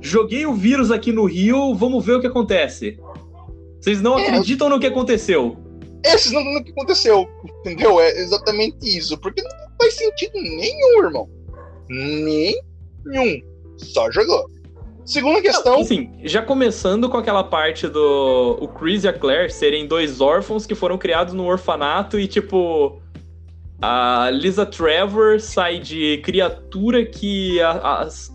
joguei 0.00 0.46
o 0.46 0.54
vírus 0.54 0.90
aqui 0.90 1.12
no 1.12 1.26
Rio, 1.26 1.74
vamos 1.74 2.04
ver 2.04 2.14
o 2.14 2.20
que 2.20 2.26
acontece. 2.26 2.98
Vocês 3.78 4.00
não 4.00 4.18
é, 4.18 4.28
acreditam 4.28 4.70
no 4.70 4.80
que 4.80 4.86
aconteceu. 4.86 5.56
Vocês 6.04 6.32
não 6.32 6.44
no 6.44 6.64
que 6.64 6.70
aconteceu. 6.70 7.28
Entendeu? 7.60 8.00
É 8.00 8.10
exatamente 8.18 8.98
isso. 8.98 9.18
Porque 9.18 9.42
não 9.42 9.50
faz 9.78 9.94
sentido 9.94 10.34
nenhum, 10.34 11.04
irmão. 11.04 11.28
Nenhum. 11.88 13.40
Só 13.76 14.10
jogou. 14.10 14.46
Segunda 15.04 15.42
questão. 15.42 15.82
Sim, 15.84 16.12
já 16.22 16.42
começando 16.42 17.08
com 17.08 17.16
aquela 17.16 17.42
parte 17.42 17.88
do 17.88 18.56
o 18.60 18.68
Chris 18.68 19.02
e 19.02 19.08
a 19.08 19.12
Claire 19.12 19.50
serem 19.50 19.86
dois 19.86 20.20
órfãos 20.20 20.64
que 20.64 20.76
foram 20.76 20.96
criados 20.96 21.34
no 21.34 21.44
orfanato 21.44 22.20
e, 22.20 22.28
tipo, 22.28 23.02
a 23.80 24.30
Lisa 24.30 24.64
Trevor 24.64 25.40
sai 25.40 25.80
de 25.80 26.18
criatura 26.18 27.04
que 27.04 27.58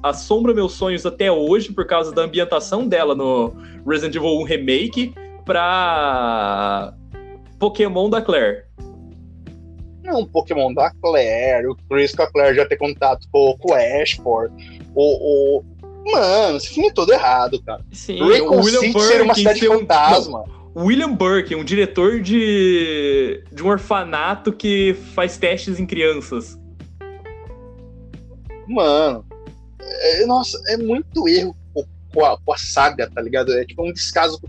assombra 0.03 0.53
meus 0.53 0.73
sonhos 0.73 1.05
até 1.05 1.31
hoje 1.31 1.71
por 1.71 1.85
causa 1.85 2.11
da 2.11 2.23
ambientação 2.23 2.85
dela 2.85 3.15
no 3.15 3.55
Resident 3.87 4.15
Evil 4.15 4.41
1 4.41 4.43
Remake 4.43 5.13
pra 5.45 6.93
Pokémon 7.59 8.09
da 8.09 8.21
Claire. 8.21 8.63
Não, 10.03 10.25
Pokémon 10.25 10.73
da 10.73 10.91
Claire, 11.01 11.67
o 11.67 11.75
Chris 11.89 12.15
com 12.15 12.23
a 12.23 12.31
Claire 12.31 12.55
já 12.55 12.65
ter 12.65 12.77
contato 12.77 13.27
com, 13.31 13.57
com 13.57 13.71
o 13.71 13.75
Ashford, 13.75 14.53
o, 14.95 15.59
o... 15.59 15.65
Mano, 16.09 16.57
esse 16.57 16.69
filme 16.69 16.89
é 16.89 16.93
todo 16.93 17.11
errado, 17.11 17.61
cara. 17.63 17.83
Sim, 17.91 18.21
o 18.21 18.27
William 18.27 18.91
Burke 18.93 19.01
ser 19.01 19.21
uma 19.21 19.35
cidade 19.35 19.67
fantasma. 19.67 20.45
Não. 20.47 20.57
William 20.85 21.11
Burke, 21.11 21.55
um 21.55 21.63
diretor 21.63 22.21
de, 22.21 23.43
de 23.51 23.63
um 23.63 23.67
orfanato 23.67 24.53
que 24.53 24.95
faz 25.13 25.37
testes 25.37 25.79
em 25.79 25.85
crianças. 25.85 26.57
Mano, 28.67 29.25
é, 29.79 30.25
nossa, 30.25 30.61
é 30.67 30.77
muito 30.77 31.27
erro 31.27 31.55
com 32.13 32.25
a, 32.25 32.37
com 32.39 32.53
a, 32.53 32.57
saga, 32.57 33.09
tá 33.09 33.21
ligado? 33.21 33.51
É 33.53 33.65
tipo 33.65 33.83
um 33.83 33.91
descaso. 33.91 34.39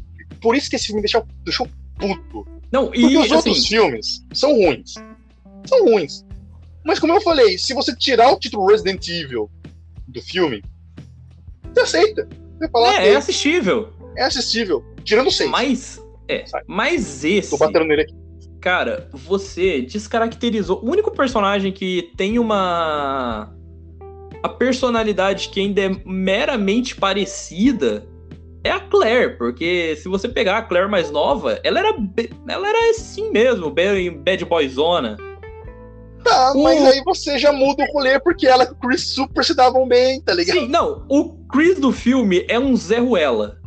Por 0.40 0.54
isso 0.54 0.68
que 0.68 0.76
esse 0.76 0.86
filme 0.86 1.00
deixou, 1.00 1.26
deixou 1.44 1.68
puto. 1.98 2.47
Não, 2.70 2.92
e 2.94 3.00
Porque 3.00 3.16
os 3.16 3.24
assim, 3.24 3.34
outros 3.34 3.66
filmes 3.66 4.24
são 4.32 4.52
ruins. 4.52 4.94
São 5.66 5.84
ruins. 5.84 6.24
Mas 6.84 6.98
como 6.98 7.12
eu 7.12 7.20
falei, 7.20 7.58
se 7.58 7.74
você 7.74 7.94
tirar 7.96 8.32
o 8.32 8.38
título 8.38 8.66
Resident 8.66 9.06
Evil 9.08 9.50
do 10.06 10.22
filme, 10.22 10.62
você 11.72 11.80
aceita. 11.80 12.28
Você 12.58 12.68
fala, 12.70 13.02
é, 13.02 13.08
é 13.08 13.16
assistível. 13.16 13.92
É 14.16 14.24
assistível. 14.24 14.84
Tirando 15.04 15.30
seis. 15.30 15.50
Mas 15.50 16.02
é, 16.28 16.44
Sai. 16.46 16.62
mas 16.66 17.24
esse. 17.24 17.50
Tô 17.50 17.56
batendo 17.56 17.86
nele 17.86 18.02
aqui. 18.02 18.14
Cara, 18.60 19.08
você 19.12 19.82
descaracterizou. 19.82 20.84
O 20.84 20.90
único 20.90 21.10
personagem 21.10 21.72
que 21.72 22.12
tem 22.16 22.38
uma. 22.38 23.54
A 24.42 24.48
personalidade 24.48 25.48
que 25.48 25.60
ainda 25.60 25.80
é 25.80 25.90
meramente 26.04 26.94
parecida 26.94 28.06
é 28.64 28.70
a 28.70 28.80
Claire, 28.80 29.36
porque 29.36 29.96
se 29.96 30.08
você 30.08 30.28
pegar 30.28 30.58
a 30.58 30.62
Claire 30.62 30.90
mais 30.90 31.10
nova, 31.10 31.60
ela 31.62 31.78
era, 31.78 31.96
ela 32.48 32.68
era 32.68 32.90
assim 32.90 33.30
mesmo, 33.30 33.70
bad 33.70 34.44
boyzona. 34.44 35.16
Tá, 36.24 36.52
o... 36.52 36.62
mas 36.62 36.84
aí 36.84 37.02
você 37.04 37.38
já 37.38 37.52
muda 37.52 37.84
o 37.84 37.92
rolê 37.92 38.18
porque 38.18 38.46
ela 38.46 38.64
e 38.64 38.68
o 38.68 38.74
Chris 38.74 39.14
super 39.14 39.44
se 39.44 39.54
davam 39.54 39.86
bem, 39.86 40.20
tá 40.20 40.34
ligado? 40.34 40.58
Sim, 40.58 40.68
não, 40.68 41.04
o 41.08 41.34
Chris 41.50 41.78
do 41.78 41.92
filme 41.92 42.44
é 42.48 42.58
um 42.58 42.76
Zé 42.76 42.98
Ruela. 42.98 43.58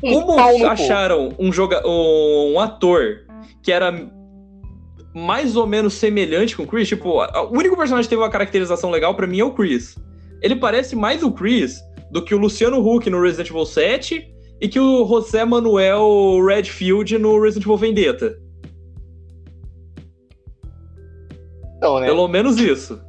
Como 0.00 0.38
acharam 0.66 1.34
um, 1.38 1.52
joga 1.52 1.82
um 1.86 2.58
ator 2.60 3.24
que 3.62 3.72
era 3.72 3.92
mais 5.14 5.56
ou 5.56 5.66
menos 5.66 5.94
semelhante 5.94 6.56
com 6.56 6.64
o 6.64 6.66
Chris? 6.66 6.88
Tipo, 6.88 7.22
o 7.22 7.56
único 7.56 7.76
personagem 7.76 8.04
que 8.04 8.10
teve 8.10 8.22
uma 8.22 8.30
caracterização 8.30 8.90
legal 8.90 9.14
para 9.14 9.26
mim 9.26 9.40
é 9.40 9.44
o 9.44 9.52
Chris. 9.52 9.96
Ele 10.42 10.56
parece 10.56 10.94
mais 10.94 11.22
o 11.22 11.30
Chris 11.30 11.80
do 12.14 12.24
que 12.24 12.32
o 12.32 12.38
Luciano 12.38 12.78
Huck 12.78 13.10
no 13.10 13.20
Resident 13.20 13.50
Evil 13.50 13.66
7 13.66 14.32
e 14.60 14.68
que 14.68 14.78
o 14.78 15.04
José 15.04 15.44
Manuel 15.44 16.40
Redfield 16.46 17.18
no 17.18 17.42
Resident 17.42 17.66
Evil 17.66 17.76
Vendetta. 17.76 18.38
Então, 21.76 21.98
né? 21.98 22.06
Pelo 22.06 22.28
menos 22.28 22.56
isso. 22.56 23.00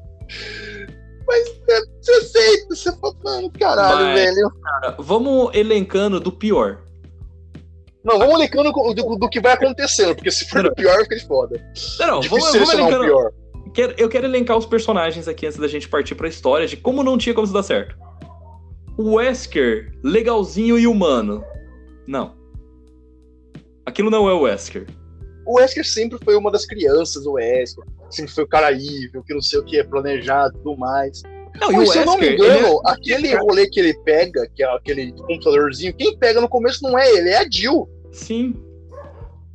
Mas 1.28 1.48
é, 1.70 1.82
você 2.02 2.12
aceita, 2.14 2.76
você 2.76 2.98
fala, 2.98 3.14
mano, 3.24 3.52
caralho, 3.52 4.06
Mas, 4.08 4.20
velho. 4.20 4.50
Cara, 4.64 4.96
vamos 4.98 5.54
elencando 5.54 6.20
do 6.20 6.32
pior. 6.32 6.82
Não, 8.04 8.18
vamos 8.18 8.34
elencando 8.36 8.72
do, 8.72 9.16
do, 9.18 9.30
que 9.30 9.40
vai 9.40 9.54
acontecendo, 9.54 10.16
porque 10.16 10.32
se 10.32 10.50
for 10.50 10.66
o 10.66 10.74
pior, 10.74 10.98
fica 11.04 11.16
de 11.16 11.28
foda. 11.28 11.74
Não, 12.00 12.08
não, 12.08 12.22
vamos, 12.24 12.52
vamos 12.52 12.74
elencando. 12.74 13.04
Pior. 13.04 13.32
eu 14.00 14.10
quero 14.10 14.26
elencar 14.26 14.58
os 14.58 14.66
personagens 14.66 15.28
aqui 15.28 15.46
antes 15.46 15.60
da 15.60 15.68
gente 15.68 15.88
partir 15.88 16.16
pra 16.16 16.28
história 16.28 16.68
de 16.68 16.76
como 16.76 17.04
não 17.04 17.20
tinha 17.20 17.36
como 17.36 17.46
isso 17.46 17.54
dar 17.54 17.62
certo. 17.62 17.96
O 18.98 19.16
Wesker, 19.16 19.92
legalzinho 20.04 20.80
e 20.80 20.88
humano. 20.88 21.44
Não. 22.08 22.36
Aquilo 23.86 24.10
não 24.10 24.30
é 24.30 24.34
o 24.34 24.42
Wesker. 24.42 24.88
O 25.46 25.60
Wesker 25.60 25.86
sempre 25.86 26.18
foi 26.24 26.36
uma 26.36 26.50
das 26.50 26.66
crianças, 26.66 27.26
o 27.26 27.34
Wesker. 27.34 27.84
Sempre 28.10 28.32
foi 28.32 28.44
o 28.44 28.48
cara 28.48 28.72
evil, 28.72 29.24
que 29.24 29.34
não 29.34 29.42
sei 29.42 29.60
o 29.60 29.64
que 29.64 29.78
é 29.78 29.84
planejado 29.84 30.56
e 30.56 30.58
tudo 30.60 30.78
mais. 30.78 31.22
Não, 31.60 31.72
Mas, 31.72 31.92
se 31.92 32.00
eu 32.00 32.06
não 32.06 32.18
me 32.18 32.34
engano, 32.34 32.82
é... 32.86 32.92
aquele 32.92 33.36
rolê 33.36 33.68
que 33.68 33.80
ele 33.80 33.94
pega, 34.04 34.48
que 34.54 34.64
é 34.64 34.76
aquele 34.76 35.12
computadorzinho, 35.14 35.94
quem 35.94 36.18
pega 36.18 36.42
no 36.42 36.50
começo 36.50 36.84
não 36.84 36.98
é 36.98 37.10
ele, 37.12 37.30
é 37.30 37.38
a 37.38 37.50
Jill. 37.50 37.90
Sim. 38.12 38.56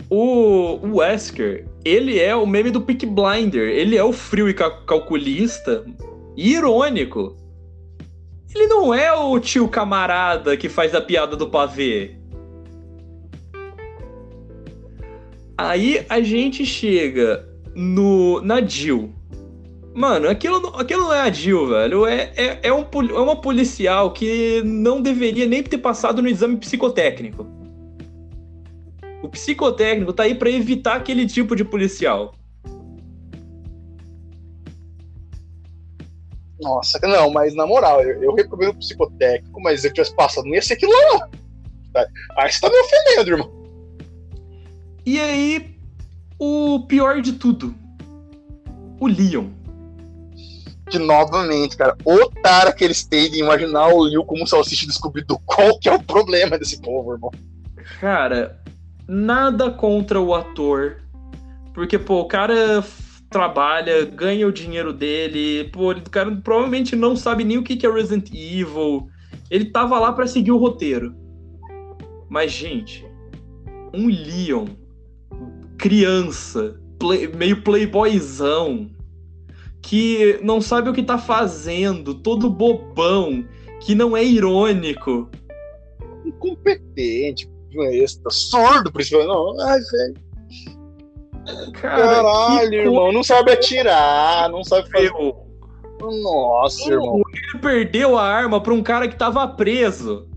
O, 0.09 0.79
o 0.83 0.97
Wesker, 0.97 1.67
ele 1.85 2.19
é 2.19 2.35
o 2.35 2.47
meme 2.47 2.71
do 2.71 2.81
Peak 2.81 3.07
Blinder. 3.07 3.69
Ele 3.69 3.97
é 3.97 4.03
o 4.03 4.13
frio 4.13 4.49
e 4.49 4.55
calculista 4.55 5.85
e 6.37 6.55
irônico. 6.55 7.37
Ele 8.55 8.67
não 8.67 8.93
é 8.93 9.13
o 9.13 9.39
tio 9.39 9.69
camarada 9.69 10.57
que 10.57 10.69
faz 10.69 10.95
a 10.95 11.01
piada 11.01 11.37
do 11.37 11.49
pavê. 11.49 12.17
Aí 15.57 16.05
a 16.09 16.21
gente 16.21 16.65
chega 16.65 17.47
no 17.75 18.41
na 18.41 18.61
Jill. 18.61 19.15
Mano, 19.95 20.29
aquilo, 20.29 20.69
aquilo 20.77 21.03
não 21.03 21.13
é 21.13 21.21
a 21.21 21.31
Jill, 21.31 21.69
velho. 21.69 22.07
É, 22.07 22.33
é, 22.37 22.61
é, 22.63 22.73
um, 22.73 22.83
é 22.83 23.21
uma 23.21 23.37
policial 23.37 24.13
que 24.13 24.63
não 24.65 25.03
deveria 25.03 25.47
nem 25.47 25.63
ter 25.63 25.79
passado 25.79 26.23
no 26.23 26.29
exame 26.29 26.57
psicotécnico. 26.57 27.47
O 29.23 29.29
psicotécnico 29.29 30.13
tá 30.13 30.23
aí 30.23 30.35
para 30.35 30.51
evitar 30.51 30.97
aquele 30.97 31.27
tipo 31.27 31.55
de 31.55 31.65
policial. 31.65 32.35
Nossa, 36.61 36.99
não, 37.03 37.31
mas 37.31 37.55
na 37.55 37.67
moral, 37.67 38.03
eu, 38.03 38.23
eu 38.23 38.35
recomendo 38.35 38.71
o 38.71 38.77
psicotécnico, 38.77 39.61
mas 39.61 39.81
se 39.81 39.89
eu 39.89 39.93
tivesse 39.93 40.15
passado, 40.15 40.45
não 40.45 40.55
ia 40.55 40.63
ser 40.63 40.75
aquilo 40.75 40.93
lá. 40.93 41.29
Tá? 41.93 42.07
Aí 42.39 42.53
você 42.53 42.61
tá 42.61 42.69
me 42.69 42.79
ofendendo, 42.79 43.31
irmão. 43.31 43.51
E 45.07 45.19
aí, 45.19 45.77
o 46.39 46.81
pior 46.87 47.21
de 47.21 47.33
tudo. 47.33 47.75
O 49.01 49.07
Leon. 49.07 49.49
De 50.91 50.99
novamente, 50.99 51.77
cara. 51.77 51.97
Otário 52.05 52.75
que 52.75 52.85
eles 52.85 53.05
têm 53.05 53.31
de 53.31 53.39
imaginar 53.39 53.89
o 53.89 54.03
Leon 54.03 54.25
como 54.25 54.47
salsicha 54.47 54.87
descobrido. 54.87 55.39
Qual 55.47 55.79
que 55.79 55.89
é 55.89 55.95
o 55.95 56.03
problema 56.03 56.59
desse 56.59 56.81
povo, 56.81 57.15
irmão? 57.15 57.31
Cara, 58.01 58.61
nada 59.09 59.71
contra 59.71 60.21
o 60.21 60.35
ator. 60.35 60.99
Porque, 61.73 61.99
pô, 61.99 62.21
o 62.21 62.29
cara 62.29 62.85
trabalha, 63.31 64.05
ganha 64.05 64.47
o 64.47 64.53
dinheiro 64.53 64.93
dele. 64.93 65.71
Pô, 65.73 65.93
o 65.93 66.11
cara 66.11 66.35
provavelmente 66.37 66.97
não 66.97 67.15
sabe 67.15 67.45
nem 67.45 67.57
o 67.57 67.63
que 67.63 67.87
é 67.87 67.91
Resident 67.91 68.29
Evil. 68.35 69.09
Ele 69.49 69.67
tava 69.67 69.99
lá 69.99 70.13
para 70.13 70.27
seguir 70.27 70.51
o 70.51 70.59
roteiro. 70.59 71.15
Mas, 72.29 72.53
gente, 72.53 73.07
um 73.95 74.07
Leon, 74.07 74.67
criança, 75.79 76.81
play, 76.99 77.29
meio 77.29 77.63
playboyzão, 77.63 78.91
que 79.83 80.39
não 80.43 80.61
sabe 80.61 80.91
o 80.91 80.93
que 80.93 81.03
tá 81.03 81.19
fazendo, 81.19 82.15
todo 82.15 82.51
bobão, 82.51 83.45
que 83.81 83.95
não 83.95 84.17
é 84.17 84.25
irônico. 84.25 85.29
Incompetente, 86.25 87.51
besta, 87.75 88.31
surdo, 88.31 88.93
principalmente. 88.93 89.29
Não, 89.29 89.61
ai, 89.61 89.81
velho. 89.81 90.30
Cara, 91.73 91.73
Caralho, 91.73 92.75
irmão, 92.75 93.13
não 93.13 93.23
sabe 93.23 93.53
atirar, 93.53 94.49
não 94.51 94.63
sabe 94.65 94.91
fazer. 94.91 95.11
Nossa, 96.23 96.89
o, 96.89 96.93
irmão. 96.93 97.23
Ele 97.33 97.61
perdeu 97.61 98.17
a 98.17 98.23
arma 98.23 98.63
pra 98.63 98.73
um 98.73 98.83
cara 98.83 99.07
que 99.09 99.17
tava 99.17 99.47
preso. 99.49 100.29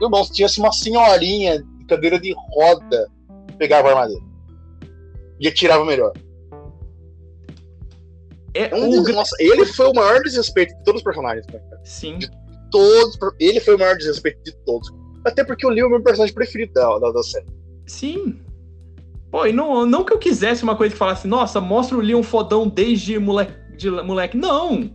Irmão, 0.00 0.24
se 0.24 0.32
tivesse 0.32 0.58
uma 0.58 0.72
senhorinha 0.72 1.62
de 1.62 1.84
cadeira 1.86 2.18
de 2.18 2.34
roda, 2.54 3.08
pegava 3.56 3.88
a 3.88 3.90
arma 3.92 4.08
dele. 4.08 4.24
E 5.38 5.46
atirava 5.48 5.84
melhor. 5.84 6.12
É 8.54 8.74
Um 8.74 8.88
o... 9.00 9.02
des- 9.04 9.14
Nossa, 9.14 9.36
ele 9.38 9.64
foi 9.64 9.86
o 9.88 9.94
maior 9.94 10.20
desrespeito 10.20 10.74
de 10.76 10.84
todos 10.84 11.00
os 11.00 11.04
personagens, 11.04 11.46
cara. 11.46 11.62
Sim. 11.84 12.18
Todos. 12.70 13.16
Ele 13.38 13.60
foi 13.60 13.76
o 13.76 13.78
maior 13.78 13.96
desrespeito 13.96 14.42
de 14.44 14.52
todos. 14.64 14.92
Até 15.24 15.44
porque 15.44 15.66
o 15.66 15.70
Leo 15.70 15.84
é 15.84 15.86
o 15.86 15.90
meu 15.90 16.02
personagem 16.02 16.34
preferido 16.34 16.72
da, 16.72 16.98
da, 16.98 17.12
da 17.12 17.22
série. 17.22 17.46
Sim. 17.92 18.40
Pô, 19.30 19.46
e 19.46 19.52
não, 19.52 19.84
não 19.84 20.02
que 20.04 20.12
eu 20.12 20.18
quisesse 20.18 20.62
uma 20.62 20.74
coisa 20.76 20.92
que 20.92 20.98
falasse, 20.98 21.28
nossa, 21.28 21.60
mostra 21.60 21.96
o 21.96 22.00
Leon 22.00 22.22
fodão 22.22 22.66
desde 22.66 23.18
moleque. 23.18 23.52
De 23.76 23.90
moleque. 23.90 24.36
Não! 24.36 24.90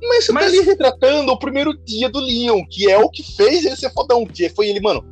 Mas 0.00 0.24
você 0.26 0.32
Mas- 0.32 0.44
tá 0.44 0.50
ali 0.50 0.60
retratando 0.60 1.32
o 1.32 1.38
primeiro 1.38 1.76
dia 1.84 2.08
do 2.08 2.20
Leon, 2.20 2.64
que 2.70 2.88
é 2.90 2.96
o 2.98 3.10
que 3.10 3.22
fez 3.36 3.64
ele 3.64 3.76
ser 3.76 3.92
fodão. 3.92 4.24
Que 4.24 4.48
foi 4.50 4.68
ele, 4.68 4.80
mano, 4.80 5.04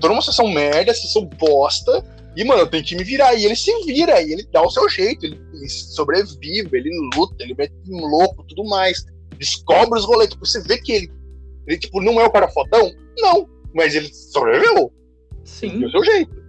tô 0.00 0.08
numa 0.08 0.22
sessão 0.22 0.48
merda, 0.48 0.92
sessão 0.92 1.24
bosta, 1.26 2.04
e, 2.36 2.42
mano, 2.44 2.62
eu 2.62 2.66
tenho 2.66 2.84
que 2.84 2.96
me 2.96 3.04
virar. 3.04 3.34
E 3.34 3.44
ele 3.44 3.54
se 3.54 3.72
vira, 3.84 4.20
e 4.20 4.32
ele 4.32 4.46
dá 4.52 4.62
o 4.62 4.70
seu 4.70 4.88
jeito, 4.88 5.26
ele, 5.26 5.40
ele 5.52 5.68
sobrevive, 5.68 6.68
ele 6.72 6.90
luta, 7.14 7.36
ele 7.40 7.54
mete 7.56 7.72
um 7.88 8.06
louco, 8.06 8.44
tudo 8.48 8.64
mais. 8.64 9.04
Descobre 9.38 9.98
os 9.98 10.04
rolês. 10.04 10.30
Tipo, 10.30 10.44
você 10.44 10.60
vê 10.62 10.78
que 10.78 10.92
ele, 10.92 11.12
ele, 11.66 11.78
tipo, 11.78 12.00
não 12.00 12.20
é 12.20 12.26
o 12.26 12.30
cara 12.30 12.48
fodão? 12.48 12.90
Não. 13.18 13.48
Mas 13.74 13.94
ele 13.94 14.12
sobreviveu. 14.12 14.92
Sim. 15.52 15.80
do 15.80 15.90
seu 15.90 16.04
jeito. 16.04 16.42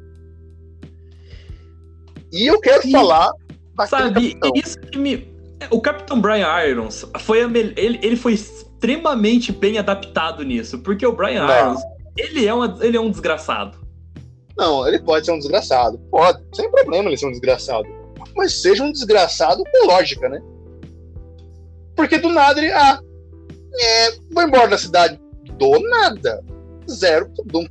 E 2.31 2.47
eu 2.49 2.59
quero 2.59 2.81
Sim. 2.81 2.91
falar 2.91 3.31
daquele 3.75 3.87
Sabe, 3.89 4.33
capitão. 4.35 4.51
isso 4.55 4.79
que 4.79 4.97
me. 4.97 5.33
O 5.69 5.79
Capitão 5.79 6.19
Brian 6.19 6.47
Irons 6.67 7.05
foi 7.21 7.41
a 7.41 7.47
mel- 7.47 7.73
ele, 7.77 7.97
ele 8.03 8.15
foi 8.17 8.33
extremamente 8.33 9.51
bem 9.51 9.77
adaptado 9.77 10.43
nisso, 10.43 10.79
porque 10.79 11.05
o 11.05 11.13
Brian 11.15 11.45
Não. 11.45 11.71
Irons, 11.71 11.81
ele 12.17 12.45
é, 12.45 12.53
uma, 12.53 12.77
ele 12.81 12.97
é 12.97 12.99
um 12.99 13.09
desgraçado. 13.09 13.77
Não, 14.57 14.85
ele 14.87 14.99
pode 14.99 15.25
ser 15.25 15.31
um 15.31 15.37
desgraçado. 15.39 15.97
Pode, 16.11 16.43
sem 16.53 16.69
problema 16.69 17.07
ele 17.09 17.17
ser 17.17 17.27
um 17.27 17.31
desgraçado. 17.31 17.87
Mas 18.35 18.61
seja 18.61 18.83
um 18.83 18.91
desgraçado 18.91 19.63
com 19.71 19.87
lógica, 19.87 20.27
né? 20.27 20.41
Porque 21.95 22.17
do 22.17 22.29
nada 22.29 22.59
ele. 22.59 22.71
Ah, 22.71 22.99
é, 23.79 24.11
vou 24.31 24.43
embora 24.43 24.67
da 24.69 24.77
cidade. 24.77 25.19
Do 25.57 25.79
nada. 25.89 26.43
Zero. 26.89 27.31
não 27.53 27.65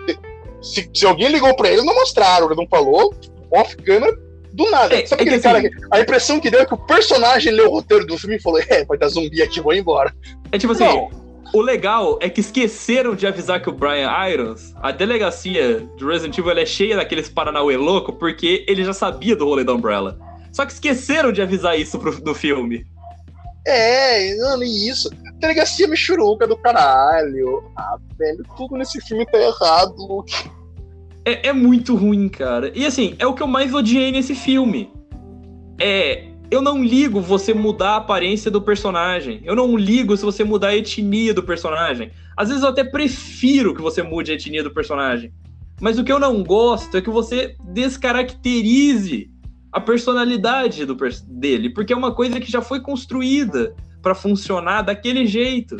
Se, 0.62 0.88
se 0.94 1.04
alguém 1.06 1.28
ligou 1.28 1.54
pra 1.56 1.68
ele, 1.70 1.82
não 1.82 1.94
mostraram, 1.94 2.46
ele 2.46 2.54
não 2.56 2.66
falou. 2.68 3.14
Off 3.50 3.76
câmera, 3.76 4.16
do 4.52 4.70
nada. 4.70 4.94
É, 4.94 5.04
Sabe 5.04 5.22
é 5.22 5.24
que 5.24 5.30
aquele 5.30 5.34
assim- 5.34 5.42
cara 5.42 5.60
que. 5.60 5.70
A 5.90 6.00
impressão 6.00 6.40
que 6.40 6.50
deu 6.50 6.60
é 6.60 6.66
que 6.66 6.74
o 6.74 6.78
personagem 6.78 7.52
leu 7.52 7.68
o 7.68 7.72
roteiro 7.72 8.06
do 8.06 8.16
filme 8.16 8.36
e 8.36 8.40
falou: 8.40 8.60
É, 8.68 8.84
vai 8.84 8.96
dar 8.96 9.08
zumbi 9.08 9.42
aqui, 9.42 9.60
vou 9.60 9.74
embora. 9.74 10.14
É 10.50 10.58
tipo 10.58 10.72
assim, 10.72 10.84
Não. 10.84 11.10
o 11.52 11.60
legal 11.60 12.18
é 12.22 12.28
que 12.30 12.40
esqueceram 12.40 13.14
de 13.14 13.26
avisar 13.26 13.60
que 13.60 13.68
o 13.68 13.72
Brian 13.72 14.10
Irons, 14.30 14.72
a 14.80 14.90
delegacia 14.90 15.80
do 15.98 16.06
Resident 16.06 16.38
Evil 16.38 16.52
é 16.52 16.64
cheia 16.66 16.96
daqueles 16.96 17.28
Paranauê 17.28 17.76
louco, 17.76 18.12
porque 18.14 18.64
ele 18.68 18.84
já 18.84 18.92
sabia 18.92 19.36
do 19.36 19.44
rolê 19.44 19.64
da 19.64 19.74
Umbrella. 19.74 20.18
Só 20.52 20.64
que 20.66 20.72
esqueceram 20.72 21.32
de 21.32 21.40
avisar 21.42 21.78
isso 21.78 21.98
pro, 21.98 22.12
no 22.22 22.34
filme. 22.34 22.86
É, 23.66 24.28
e 24.34 24.88
isso. 24.88 25.08
Delegacia 25.42 25.88
Michuruca 25.88 26.46
do 26.46 26.56
caralho. 26.56 27.64
Ah, 27.76 27.98
velho, 28.16 28.44
tudo 28.56 28.76
nesse 28.76 29.00
filme 29.00 29.26
tá 29.26 29.36
errado, 29.36 29.96
Luke. 29.98 30.48
É, 31.24 31.48
é 31.48 31.52
muito 31.52 31.96
ruim, 31.96 32.28
cara. 32.28 32.70
E 32.76 32.86
assim, 32.86 33.16
é 33.18 33.26
o 33.26 33.34
que 33.34 33.42
eu 33.42 33.48
mais 33.48 33.74
odiei 33.74 34.12
nesse 34.12 34.36
filme. 34.36 34.92
É. 35.80 36.28
Eu 36.48 36.60
não 36.60 36.84
ligo 36.84 37.20
você 37.20 37.54
mudar 37.54 37.92
a 37.92 37.96
aparência 37.96 38.50
do 38.50 38.60
personagem. 38.60 39.40
Eu 39.42 39.56
não 39.56 39.74
ligo 39.74 40.16
se 40.16 40.24
você 40.24 40.44
mudar 40.44 40.68
a 40.68 40.76
etnia 40.76 41.32
do 41.34 41.42
personagem. 41.42 42.12
Às 42.36 42.48
vezes 42.48 42.62
eu 42.62 42.68
até 42.68 42.84
prefiro 42.84 43.74
que 43.74 43.80
você 43.80 44.02
mude 44.02 44.30
a 44.30 44.34
etnia 44.34 44.62
do 44.62 44.70
personagem. 44.70 45.32
Mas 45.80 45.98
o 45.98 46.04
que 46.04 46.12
eu 46.12 46.20
não 46.20 46.44
gosto 46.44 46.96
é 46.96 47.00
que 47.00 47.10
você 47.10 47.56
descaracterize 47.64 49.30
a 49.72 49.80
personalidade 49.80 50.84
do 50.84 50.94
dele, 51.26 51.70
porque 51.70 51.94
é 51.94 51.96
uma 51.96 52.14
coisa 52.14 52.38
que 52.38 52.52
já 52.52 52.60
foi 52.60 52.80
construída 52.80 53.74
pra 54.02 54.14
funcionar 54.14 54.82
daquele 54.82 55.26
jeito. 55.26 55.76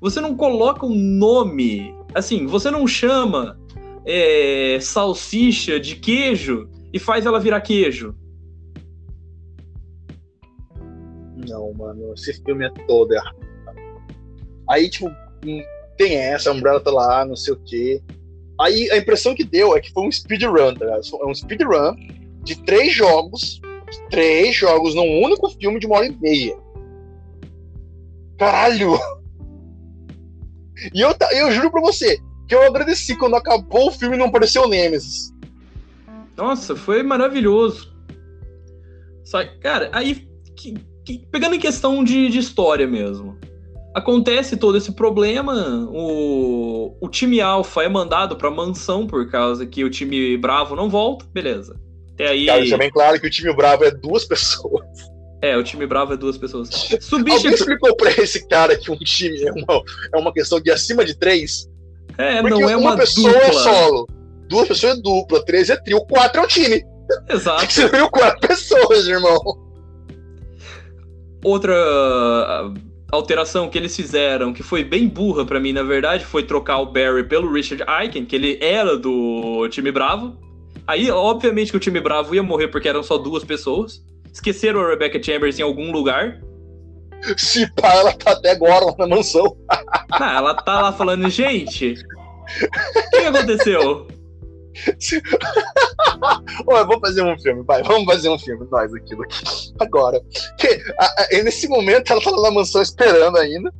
Você 0.00 0.20
não 0.20 0.36
coloca 0.36 0.86
um 0.86 0.94
nome, 0.94 1.94
assim, 2.14 2.46
você 2.46 2.70
não 2.70 2.86
chama 2.86 3.58
é, 4.06 4.78
salsicha 4.80 5.80
de 5.80 5.96
queijo 5.96 6.68
e 6.92 6.98
faz 6.98 7.26
ela 7.26 7.40
virar 7.40 7.60
queijo. 7.60 8.14
Não, 11.48 11.72
mano, 11.74 12.14
esse 12.14 12.32
filme 12.44 12.66
é 12.66 12.70
todo 12.86 13.12
errado. 13.12 13.36
Aí, 14.68 14.88
tipo, 14.88 15.08
hum, 15.44 15.62
tem 15.96 16.16
essa, 16.16 16.50
a 16.50 16.52
Umbrella 16.52 16.80
tá 16.80 16.90
lá, 16.90 17.24
não 17.24 17.36
sei 17.36 17.54
o 17.54 17.60
quê. 17.64 18.02
Aí 18.60 18.90
a 18.90 18.96
impressão 18.96 19.34
que 19.34 19.44
deu 19.44 19.76
é 19.76 19.80
que 19.80 19.92
foi 19.92 20.06
um 20.06 20.12
speedrun, 20.12 20.74
tá 20.74 20.84
ligado? 20.84 21.02
É 21.20 21.26
um 21.26 21.34
speedrun 21.34 21.94
de 22.42 22.56
três 22.62 22.94
jogos, 22.94 23.60
de 23.90 24.08
três 24.08 24.54
jogos 24.54 24.94
num 24.94 25.22
único 25.22 25.50
filme 25.50 25.78
de 25.78 25.86
uma 25.86 25.96
hora 25.96 26.06
e 26.06 26.16
meia. 26.16 26.56
Caralho! 28.38 28.98
E 30.94 31.00
eu, 31.00 31.14
eu 31.32 31.50
juro 31.52 31.70
pra 31.70 31.80
você 31.80 32.18
que 32.48 32.54
eu 32.54 32.62
agradeci 32.62 33.16
quando 33.16 33.34
acabou 33.36 33.88
o 33.88 33.92
filme 33.92 34.14
e 34.14 34.18
não 34.18 34.26
apareceu 34.26 34.62
o 34.62 34.68
Nemesis. 34.68 35.32
Nossa, 36.36 36.76
foi 36.76 37.02
maravilhoso. 37.02 37.92
Só, 39.24 39.38
cara, 39.60 39.90
aí, 39.92 40.28
que- 40.54 40.74
que- 41.04 41.26
pegando 41.30 41.54
em 41.54 41.58
questão 41.60 42.04
de, 42.04 42.28
de 42.28 42.38
história 42.38 42.86
mesmo. 42.86 43.36
Acontece 43.94 44.58
todo 44.58 44.76
esse 44.76 44.92
problema, 44.92 45.88
o, 45.90 46.94
o 47.00 47.08
time 47.08 47.40
alfa 47.40 47.82
é 47.82 47.88
mandado 47.88 48.36
pra 48.36 48.50
mansão 48.50 49.06
por 49.06 49.30
causa 49.30 49.64
que 49.66 49.82
o 49.82 49.88
time 49.90 50.36
bravo 50.36 50.76
não 50.76 50.90
volta, 50.90 51.24
beleza. 51.32 51.80
Até 52.12 52.28
aí. 52.28 52.44
Cara, 52.46 52.60
deixa 52.60 52.76
bem 52.76 52.90
claro 52.90 53.18
que 53.18 53.26
o 53.26 53.30
time 53.30 53.52
bravo 53.56 53.84
é 53.84 53.90
duas 53.90 54.24
pessoas. 54.28 54.84
É, 55.46 55.56
o 55.56 55.62
time 55.62 55.86
bravo 55.86 56.12
é 56.12 56.16
duas 56.16 56.36
pessoas. 56.36 56.70
Alguém 56.90 57.00
Substitui. 57.00 57.54
explicou 57.54 57.96
pra 57.96 58.10
esse 58.10 58.48
cara 58.48 58.76
que 58.76 58.90
um 58.90 58.96
time 58.96 59.44
é 59.44 59.52
uma, 59.52 59.82
é 60.12 60.16
uma 60.16 60.32
questão 60.32 60.60
de 60.60 60.72
acima 60.72 61.04
de 61.04 61.16
três? 61.16 61.70
É, 62.18 62.40
Porque 62.40 62.60
não 62.60 62.68
é 62.68 62.76
uma, 62.76 62.96
pessoa 62.96 63.32
dupla. 63.32 63.48
é 63.48 63.52
solo, 63.52 64.08
duas 64.48 64.66
pessoas 64.66 64.98
é 64.98 65.02
dupla, 65.02 65.44
três 65.44 65.70
é 65.70 65.76
trio, 65.76 66.00
quatro 66.06 66.40
é 66.40 66.44
o 66.44 66.48
time. 66.48 66.84
Exato. 67.30 67.66
Você 67.70 67.88
viu 67.88 68.10
quatro 68.10 68.48
pessoas, 68.48 69.06
irmão. 69.06 69.38
Outra 71.44 71.74
ah, 71.76 72.74
alteração 73.12 73.68
que 73.68 73.78
eles 73.78 73.94
fizeram, 73.94 74.52
que 74.52 74.64
foi 74.64 74.82
bem 74.82 75.06
burra 75.06 75.44
pra 75.44 75.60
mim, 75.60 75.72
na 75.72 75.84
verdade, 75.84 76.24
foi 76.24 76.42
trocar 76.42 76.78
o 76.78 76.86
Barry 76.86 77.22
pelo 77.22 77.52
Richard 77.52 77.84
Aiken, 77.86 78.24
que 78.24 78.34
ele 78.34 78.58
era 78.60 78.96
do 78.96 79.68
time 79.68 79.92
Bravo. 79.92 80.36
Aí, 80.86 81.08
obviamente, 81.08 81.70
que 81.70 81.76
o 81.76 81.80
time 81.80 82.00
Bravo 82.00 82.34
ia 82.34 82.42
morrer 82.42 82.68
porque 82.68 82.88
eram 82.88 83.02
só 83.02 83.16
duas 83.16 83.44
pessoas. 83.44 84.02
Esqueceram 84.36 84.82
a 84.82 84.88
Rebecca 84.88 85.20
Chambers 85.22 85.58
em 85.58 85.62
algum 85.62 85.90
lugar. 85.90 86.42
Se 87.38 87.66
pá, 87.72 87.94
ela 87.94 88.12
tá 88.12 88.32
até 88.32 88.50
agora 88.50 88.84
lá 88.84 88.94
na 88.98 89.06
mansão. 89.06 89.56
Ah, 90.12 90.36
ela 90.36 90.54
tá 90.54 90.82
lá 90.82 90.92
falando, 90.92 91.28
gente, 91.30 91.94
o 91.94 93.10
que 93.10 93.16
aconteceu? 93.16 94.06
Ô, 96.66 96.72
vamos 96.74 97.00
fazer 97.00 97.22
um 97.22 97.38
filme, 97.38 97.62
vai, 97.62 97.82
vamos 97.82 98.04
fazer 98.04 98.28
um 98.28 98.38
filme, 98.38 98.66
nós 98.70 98.92
aqui, 98.92 99.14
aqui. 99.14 99.72
Agora. 99.80 100.20
Que, 100.58 100.68
a- 101.00 101.22
a- 101.22 101.42
nesse 101.42 101.66
momento 101.66 102.12
ela 102.12 102.20
tá 102.20 102.30
lá 102.30 102.42
na 102.42 102.50
mansão 102.50 102.82
esperando 102.82 103.38
ainda, 103.38 103.72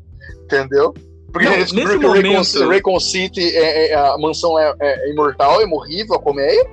entendeu? 0.42 0.94
Porque 1.30 1.46
não, 1.50 1.58
nesse 1.58 1.74
momento... 1.98 2.64
o 2.64 2.68
Raycon 2.70 2.98
City, 2.98 3.54
é, 3.54 3.90
é, 3.90 3.94
a 3.94 4.16
mansão 4.16 4.58
é, 4.58 4.74
é, 4.80 5.10
imortal, 5.10 5.60
é 5.60 5.64
imorrível, 5.64 6.14
a 6.14 6.18
colmeia. 6.18 6.66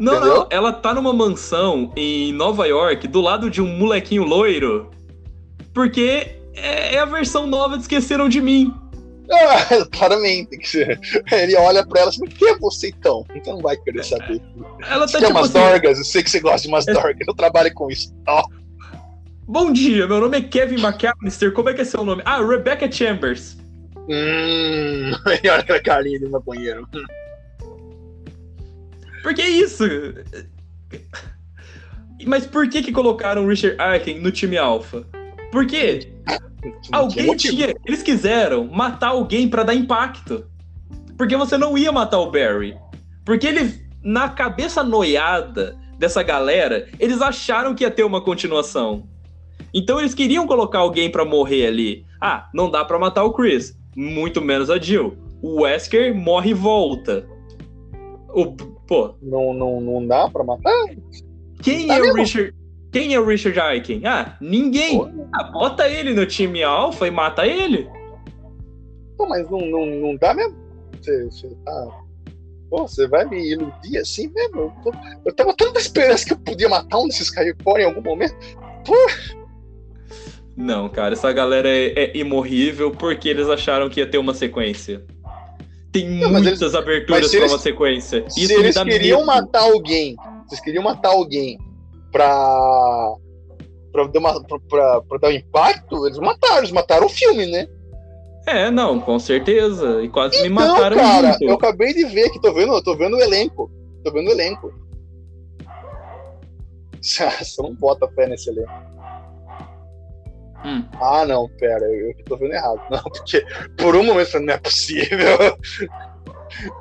Não, 0.00 0.14
entendeu? 0.14 0.34
não, 0.34 0.46
ela 0.50 0.72
tá 0.72 0.94
numa 0.94 1.12
mansão 1.12 1.92
em 1.94 2.32
Nova 2.32 2.66
York, 2.66 3.06
do 3.06 3.20
lado 3.20 3.50
de 3.50 3.60
um 3.60 3.66
molequinho 3.66 4.24
loiro, 4.24 4.90
porque 5.74 6.40
é, 6.54 6.94
é 6.94 6.98
a 6.98 7.04
versão 7.04 7.46
nova 7.46 7.76
de 7.76 7.82
Esqueceram 7.82 8.26
de 8.26 8.40
Mim. 8.40 8.74
Ah, 9.30 9.86
claramente. 9.92 10.78
Ele 11.30 11.54
olha 11.56 11.86
pra 11.86 12.00
ela 12.00 12.08
assim, 12.08 12.24
quem 12.24 12.48
é 12.48 12.58
você 12.58 12.88
então? 12.88 13.26
Então 13.34 13.56
não 13.56 13.60
vai 13.60 13.76
querer 13.76 14.02
saber. 14.02 14.40
Ela 14.88 15.06
tá 15.06 15.06
você 15.06 15.18
tipo 15.18 15.30
umas 15.32 15.54
assim, 15.54 15.70
dorgas, 15.70 15.98
eu 15.98 16.04
sei 16.04 16.22
que 16.22 16.30
você 16.30 16.40
gosta 16.40 16.62
de 16.62 16.68
umas 16.68 16.88
é... 16.88 16.94
dorgas, 16.94 17.28
eu 17.28 17.34
trabalho 17.34 17.72
com 17.74 17.90
isso. 17.90 18.10
Oh. 18.26 18.42
Bom 19.46 19.70
dia, 19.70 20.06
meu 20.06 20.18
nome 20.18 20.38
é 20.38 20.40
Kevin 20.40 20.80
McAllister, 20.80 21.52
como 21.52 21.68
é 21.68 21.74
que 21.74 21.82
é 21.82 21.84
seu 21.84 22.04
nome? 22.04 22.22
Ah, 22.24 22.42
Rebecca 22.42 22.90
Chambers. 22.90 23.58
Hum, 24.08 25.12
olha 25.26 25.56
aquela 25.56 25.80
carinha 25.80 26.18
de 26.18 26.28
maconheiro. 26.28 26.88
Por 29.22 29.34
que 29.34 29.42
isso? 29.42 29.84
Mas 32.26 32.46
por 32.46 32.68
que 32.68 32.82
que 32.82 32.92
colocaram 32.92 33.44
o 33.44 33.48
Richard 33.48 33.80
Arkin 33.80 34.18
no 34.20 34.30
time 34.30 34.58
Alpha? 34.58 35.06
Por 35.50 35.66
quê? 35.66 36.12
Alguém 36.92 37.34
tinha. 37.36 37.74
Eles 37.86 38.02
quiseram 38.02 38.66
matar 38.66 39.08
alguém 39.08 39.48
para 39.48 39.62
dar 39.62 39.74
impacto. 39.74 40.44
Porque 41.16 41.36
você 41.36 41.56
não 41.56 41.76
ia 41.76 41.92
matar 41.92 42.18
o 42.18 42.30
Barry. 42.30 42.76
Porque 43.24 43.46
ele, 43.46 43.74
na 44.02 44.28
cabeça 44.28 44.82
noiada 44.82 45.76
dessa 45.98 46.22
galera, 46.22 46.88
eles 46.98 47.20
acharam 47.20 47.74
que 47.74 47.84
ia 47.84 47.90
ter 47.90 48.04
uma 48.04 48.20
continuação. 48.20 49.06
Então 49.72 50.00
eles 50.00 50.14
queriam 50.14 50.46
colocar 50.46 50.78
alguém 50.78 51.10
para 51.10 51.24
morrer 51.24 51.66
ali. 51.66 52.06
Ah, 52.20 52.48
não 52.52 52.70
dá 52.70 52.84
para 52.84 52.98
matar 52.98 53.24
o 53.24 53.32
Chris, 53.32 53.76
muito 53.94 54.40
menos 54.40 54.70
a 54.70 54.78
Jill. 54.78 55.16
O 55.42 55.62
Wesker 55.62 56.14
morre 56.14 56.50
e 56.50 56.54
volta. 56.54 57.26
O, 58.30 58.56
pô. 58.90 59.14
Não, 59.22 59.54
não, 59.54 59.80
não 59.80 60.04
dá 60.04 60.28
para 60.28 60.42
matar? 60.42 60.84
Quem 61.62 61.86
tá 61.86 61.94
é 61.94 62.00
mesmo? 62.00 62.14
o 62.14 62.16
Richard? 62.16 62.54
Quem 62.90 63.14
é 63.14 63.20
o 63.20 63.24
Richard 63.24 63.60
Aiken? 63.60 64.04
Ah, 64.04 64.36
ninguém. 64.40 65.00
Ah, 65.32 65.44
bota 65.44 65.88
ele 65.88 66.12
no 66.12 66.26
time 66.26 66.64
alfa 66.64 67.06
e 67.06 67.10
mata 67.10 67.46
ele. 67.46 67.88
Pô, 69.16 69.28
mas 69.28 69.48
não, 69.48 69.60
não, 69.60 69.86
não 69.86 70.16
dá 70.16 70.34
mesmo? 70.34 70.56
Você, 71.00 71.24
você 71.26 71.48
tá. 71.64 72.00
Pô, 72.68 72.88
você 72.88 73.06
vai 73.06 73.24
me 73.26 73.52
iludir 73.52 73.98
assim 73.98 74.26
mesmo? 74.28 74.60
Eu, 74.60 74.72
tô... 74.82 74.92
eu 75.24 75.32
tava 75.36 75.54
tanta 75.54 75.78
esperança 75.78 76.26
que 76.26 76.32
eu 76.32 76.38
podia 76.38 76.68
matar 76.68 76.98
um 76.98 77.06
desses 77.06 77.30
fora 77.62 77.82
em 77.82 77.84
algum 77.84 78.02
momento. 78.02 78.34
Pô. 78.84 78.96
Não, 80.56 80.88
cara, 80.88 81.14
essa 81.14 81.32
galera 81.32 81.68
é, 81.68 81.92
é 81.96 82.16
imorrível 82.16 82.90
porque 82.90 83.28
eles 83.28 83.48
acharam 83.48 83.88
que 83.88 84.00
ia 84.00 84.06
ter 84.06 84.18
uma 84.18 84.34
sequência. 84.34 85.04
Tem 85.92 86.20
não, 86.20 86.30
muitas 86.30 86.60
eles... 86.60 86.74
aberturas 86.74 87.30
para 87.30 87.46
uma 87.46 87.58
sequência. 87.58 88.24
Isso 88.28 88.46
se 88.46 88.52
eles 88.52 88.76
queriam 88.82 89.20
medo. 89.20 89.26
matar 89.26 89.62
alguém, 89.62 90.16
vocês 90.46 90.60
queriam 90.60 90.84
matar 90.84 91.10
alguém 91.10 91.58
pra, 92.12 93.14
pra, 93.92 94.06
dar 94.06 94.18
uma, 94.18 94.44
pra, 94.44 95.00
pra, 95.02 95.18
dar 95.18 95.28
um 95.28 95.32
impacto, 95.32 96.06
eles 96.06 96.18
mataram, 96.18 96.58
eles 96.58 96.72
mataram 96.72 97.06
o 97.06 97.10
filme, 97.10 97.46
né? 97.46 97.66
É, 98.46 98.70
não, 98.70 99.00
com 99.00 99.18
certeza. 99.18 100.02
E 100.02 100.08
quase 100.08 100.36
então, 100.36 100.48
me 100.48 100.54
mataram 100.54 100.96
cara, 100.96 101.36
eu 101.40 101.54
acabei 101.54 101.92
de 101.92 102.04
ver 102.04 102.30
que 102.30 102.40
tô 102.40 102.52
vendo, 102.52 102.80
tô 102.82 102.96
vendo 102.96 103.16
o 103.16 103.20
elenco. 103.20 103.70
Tô 104.04 104.12
vendo 104.12 104.28
o 104.28 104.32
elenco. 104.32 104.72
Você 107.00 107.62
não 107.62 107.74
bota 107.74 108.08
fé 108.08 108.26
nesse 108.26 108.50
elenco. 108.50 108.89
Hum. 110.64 110.84
Ah, 111.00 111.24
não, 111.26 111.48
pera, 111.58 111.84
eu, 111.84 112.14
tô 112.26 112.36
vendo 112.36 112.52
errado. 112.52 112.80
Não, 112.90 113.02
porque 113.10 113.44
por 113.78 113.96
um 113.96 114.04
momento 114.04 114.38
não 114.40 114.54
é 114.54 114.58
possível. 114.58 115.58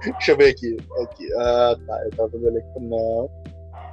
Deixa 0.02 0.32
eu 0.32 0.38
ver 0.38 0.50
aqui. 0.50 0.78
aqui. 1.04 1.34
Ah, 1.38 1.76
tá, 1.86 2.02
eu 2.06 2.10
tava 2.12 2.30
vendo 2.30 2.46
o 2.46 2.48
elenco. 2.50 2.80
Não 2.80 3.30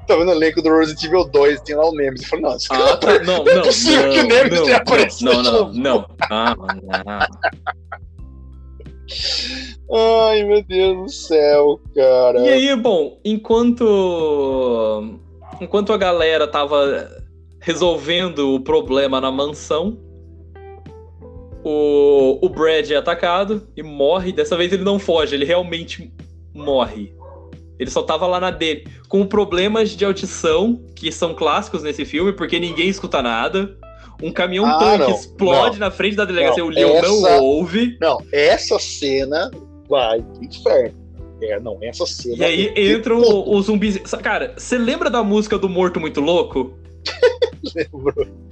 tá 0.06 0.16
vendo 0.16 0.28
o 0.28 0.32
elenco 0.32 0.62
do 0.62 0.78
Resident 0.78 1.04
Evil 1.04 1.24
2, 1.24 1.60
tem 1.62 1.76
lá 1.76 1.86
o 1.86 1.94
Nemesis. 1.94 2.22
Eu 2.24 2.30
falei, 2.30 2.44
não, 2.44 2.56
isso 2.56 2.72
ah, 2.72 2.96
tá, 2.96 3.18
não, 3.20 3.44
não, 3.44 3.52
é 3.52 3.62
possível 3.62 4.06
não, 4.06 4.12
que 4.12 4.20
o 4.20 4.28
Nemesis 4.28 4.60
tenha 4.62 4.76
aparecido. 4.76 5.32
Não, 5.32 5.42
não, 5.42 5.72
não. 5.72 6.06
Ah, 6.30 6.56
Ai, 9.92 10.42
meu 10.44 10.62
Deus 10.64 10.96
do 10.96 11.08
céu, 11.08 11.80
cara. 11.94 12.40
E 12.40 12.48
aí, 12.48 12.76
bom, 12.76 13.20
enquanto. 13.24 15.20
Enquanto 15.60 15.92
a 15.92 15.96
galera 15.96 16.46
tava 16.46 17.15
resolvendo 17.66 18.54
o 18.54 18.60
problema 18.60 19.20
na 19.20 19.32
mansão, 19.32 19.98
o, 21.64 22.38
o 22.40 22.48
Brad 22.48 22.88
é 22.92 22.94
atacado 22.94 23.66
e 23.76 23.82
morre. 23.82 24.30
Dessa 24.30 24.56
vez 24.56 24.72
ele 24.72 24.84
não 24.84 25.00
foge, 25.00 25.34
ele 25.34 25.44
realmente 25.44 26.12
morre. 26.54 27.12
Ele 27.76 27.90
só 27.90 28.04
tava 28.04 28.24
lá 28.24 28.38
na 28.38 28.52
dele. 28.52 28.86
Com 29.08 29.26
problemas 29.26 29.90
de 29.90 30.04
audição, 30.04 30.80
que 30.94 31.10
são 31.10 31.34
clássicos 31.34 31.82
nesse 31.82 32.04
filme, 32.04 32.32
porque 32.32 32.60
ninguém 32.60 32.88
escuta 32.88 33.20
nada. 33.20 33.76
Um 34.22 34.30
caminhão 34.30 34.64
ah, 34.64 34.78
tanque 34.78 34.98
não, 34.98 35.10
explode 35.10 35.80
não, 35.80 35.86
na 35.88 35.90
frente 35.90 36.14
da 36.14 36.24
delegacia, 36.24 36.62
não, 36.62 36.70
o 36.70 36.72
Leon 36.72 36.96
essa, 36.98 37.08
não 37.08 37.42
ouve. 37.42 37.98
Não, 38.00 38.18
essa 38.30 38.78
cena 38.78 39.50
vai 39.88 40.22
pro 40.22 40.44
inferno. 40.44 40.96
É, 41.42 41.58
não, 41.58 41.76
essa 41.82 42.06
cena. 42.06 42.36
E 42.36 42.44
aí 42.44 42.94
entram 42.94 43.18
os 43.18 43.66
zumbis. 43.66 43.98
Cara, 44.22 44.54
você 44.56 44.78
lembra 44.78 45.10
da 45.10 45.24
música 45.24 45.58
do 45.58 45.68
Morto 45.68 45.98
Muito 45.98 46.20
Louco? 46.20 46.78
Lembro. 47.74 48.46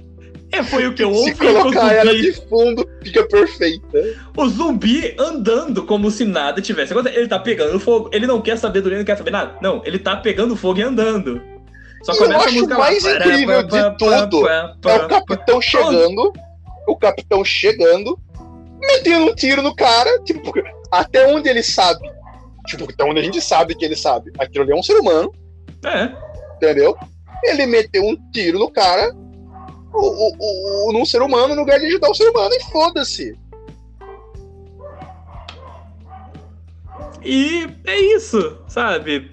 É, 0.51 0.63
foi 0.63 0.87
o 0.87 0.93
que 0.93 1.03
eu 1.03 1.11
ouvi. 1.11 1.31
Se 1.31 1.35
colocar 1.35 1.93
ela 1.93 2.13
de 2.13 2.31
fundo, 2.33 2.87
fica 3.03 3.27
perfeita. 3.27 4.15
O 4.37 4.47
zumbi 4.47 5.15
andando 5.19 5.85
como 5.85 6.09
se 6.09 6.23
nada 6.23 6.61
tivesse 6.61 6.93
acontecido. 6.93 7.19
Ele 7.19 7.27
tá 7.27 7.39
pegando 7.39 7.79
fogo. 7.79 8.09
Ele 8.13 8.27
não 8.27 8.41
quer 8.41 8.57
saber 8.57 8.81
do 8.81 8.89
ele 8.89 8.99
não 8.99 9.05
quer 9.05 9.17
saber 9.17 9.31
nada. 9.31 9.57
Não, 9.61 9.81
ele 9.85 9.99
tá 9.99 10.15
pegando 10.15 10.55
fogo 10.55 10.79
e 10.79 10.83
andando. 10.83 11.41
Só 12.03 12.13
e 12.13 12.17
começa 12.17 12.49
eu 12.49 12.63
acho 12.63 12.67
mais 12.69 13.03
lá. 13.03 13.15
incrível 13.17 13.63
de 13.63 13.97
tudo 13.97 14.47
é 14.47 14.75
o 14.85 15.07
capitão 15.07 15.61
chegando. 15.61 16.33
O 16.87 16.95
capitão 16.95 17.43
chegando, 17.43 18.17
metendo 18.79 19.25
um 19.25 19.35
tiro 19.35 19.63
no 19.63 19.75
cara, 19.75 20.21
tipo, 20.23 20.53
até 20.91 21.27
onde 21.33 21.49
ele 21.49 21.63
sabe. 21.63 22.07
Tipo, 22.67 22.85
até 22.89 23.03
onde 23.03 23.19
a 23.19 23.23
gente 23.23 23.41
sabe 23.41 23.75
que 23.75 23.83
ele 23.83 23.95
sabe. 23.95 24.31
Aquilo 24.37 24.63
ali 24.63 24.71
é 24.71 24.75
um 24.75 24.83
ser 24.83 24.93
humano. 24.93 25.33
É. 25.83 26.11
Entendeu? 26.57 26.95
Ele 27.43 27.65
meteu 27.65 28.03
um 28.03 28.15
tiro 28.31 28.59
no 28.59 28.71
cara, 28.71 29.13
o, 29.93 29.99
o, 29.99 30.89
o, 30.89 30.93
num 30.93 31.05
ser 31.05 31.21
humano 31.21 31.55
no 31.55 31.61
lugar 31.61 31.79
de 31.79 31.85
ajudar 31.85 32.09
o 32.09 32.15
ser 32.15 32.29
humano 32.29 32.53
e 32.53 32.63
foda-se. 32.71 33.37
E 37.23 37.67
é 37.85 37.99
isso, 37.99 38.59
sabe? 38.67 39.31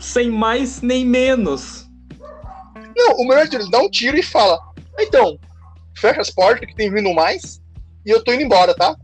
Sem 0.00 0.30
mais 0.30 0.82
nem 0.82 1.04
menos. 1.04 1.88
Não, 2.96 3.16
o 3.16 3.28
melhor 3.28 3.46
é 3.46 3.54
ele 3.54 3.70
dá 3.70 3.80
um 3.80 3.90
tiro 3.90 4.16
e 4.16 4.22
fala: 4.22 4.58
Então, 4.98 5.38
fecha 5.96 6.20
as 6.20 6.30
portas 6.30 6.68
que 6.68 6.74
tem 6.74 6.90
vindo 6.90 7.12
mais 7.14 7.60
e 8.04 8.10
eu 8.10 8.22
tô 8.22 8.32
indo 8.32 8.42
embora, 8.42 8.74
tá? 8.74 8.96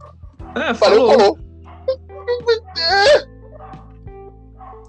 É, 0.56 0.74
falou. 0.74 1.06
Valeu, 1.06 1.18
falou. 1.18 1.38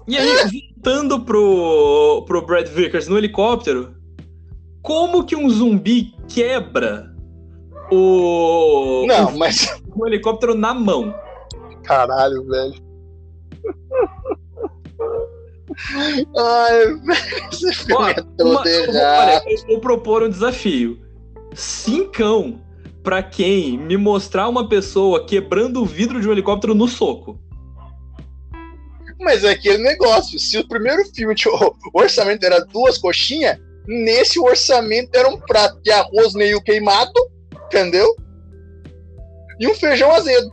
E 0.06 0.18
aí, 0.18 0.71
voltando 0.82 1.20
pro, 1.20 2.24
pro 2.26 2.44
Brad 2.44 2.66
Vickers 2.66 3.06
no 3.06 3.16
helicóptero, 3.16 3.94
como 4.82 5.24
que 5.24 5.36
um 5.36 5.48
zumbi 5.48 6.12
quebra 6.28 7.14
o. 7.90 9.04
Não, 9.06 9.38
mas. 9.38 9.80
O 9.94 10.06
helicóptero 10.06 10.54
na 10.54 10.74
mão. 10.74 11.14
Caralho, 11.84 12.44
velho. 12.48 12.74
Ai, 16.36 16.84
velho, 16.84 17.02
esse 17.52 17.74
filme 17.74 18.10
é 18.10 18.14
todo 18.14 18.56
olha, 18.56 19.42
eu 19.46 19.66
vou 19.68 19.80
propor 19.80 20.24
um 20.24 20.28
desafio. 20.28 20.98
Cincão 21.54 22.60
pra 23.04 23.22
quem 23.22 23.78
me 23.78 23.96
mostrar 23.96 24.48
uma 24.48 24.68
pessoa 24.68 25.26
quebrando 25.26 25.82
o 25.82 25.86
vidro 25.86 26.20
de 26.20 26.28
um 26.28 26.32
helicóptero 26.32 26.74
no 26.74 26.88
soco. 26.88 27.38
Mas 29.22 29.44
é 29.44 29.50
aquele 29.50 29.78
negócio. 29.78 30.38
Se 30.38 30.58
o 30.58 30.68
primeiro 30.68 31.04
filme 31.14 31.34
tinha, 31.34 31.54
o 31.54 31.74
orçamento 31.94 32.44
era 32.44 32.60
duas 32.60 32.98
coxinhas, 32.98 33.58
Nesse 33.86 34.38
orçamento 34.38 35.14
era 35.14 35.28
um 35.28 35.38
prato 35.38 35.80
de 35.82 35.90
arroz 35.90 36.34
meio 36.34 36.62
queimado, 36.62 37.12
entendeu? 37.66 38.14
E 39.58 39.66
um 39.66 39.74
feijão 39.74 40.10
azedo. 40.12 40.50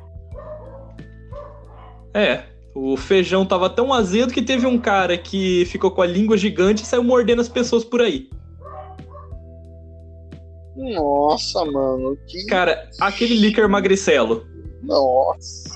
É, 2.13 2.43
o 2.73 2.97
feijão 2.97 3.45
tava 3.45 3.69
tão 3.69 3.93
azedo 3.93 4.33
que 4.33 4.41
teve 4.41 4.65
um 4.65 4.79
cara 4.79 5.17
que 5.17 5.65
ficou 5.65 5.91
com 5.91 6.01
a 6.01 6.07
língua 6.07 6.37
gigante 6.37 6.83
e 6.83 6.85
saiu 6.85 7.03
mordendo 7.03 7.41
as 7.41 7.49
pessoas 7.49 7.83
por 7.83 8.01
aí. 8.01 8.29
Nossa, 10.75 11.63
mano. 11.65 12.17
Que... 12.25 12.45
Cara, 12.47 12.89
aquele 12.99 13.35
líquido 13.35 13.69
magricelo. 13.69 14.47
Nossa. 14.81 15.69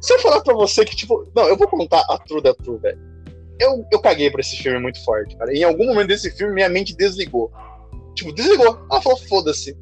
Se 0.00 0.14
eu 0.14 0.18
falar 0.20 0.40
pra 0.40 0.54
você 0.54 0.84
que, 0.84 0.96
tipo. 0.96 1.30
Não, 1.34 1.48
eu 1.48 1.56
vou 1.56 1.68
contar 1.68 2.04
a 2.08 2.18
true 2.18 2.42
da 2.42 2.54
true, 2.54 2.78
velho 2.78 3.10
eu, 3.60 3.86
eu 3.92 4.00
caguei 4.00 4.30
pra 4.30 4.40
esse 4.40 4.56
filme 4.56 4.80
muito 4.80 5.04
forte, 5.04 5.36
cara. 5.36 5.54
Em 5.54 5.62
algum 5.62 5.86
momento 5.86 6.08
desse 6.08 6.30
filme, 6.30 6.54
minha 6.54 6.68
mente 6.68 6.96
desligou. 6.96 7.52
Tipo, 8.14 8.32
desligou. 8.32 8.80
Ela 8.90 9.02
falou, 9.02 9.18
foda-se. 9.28 9.76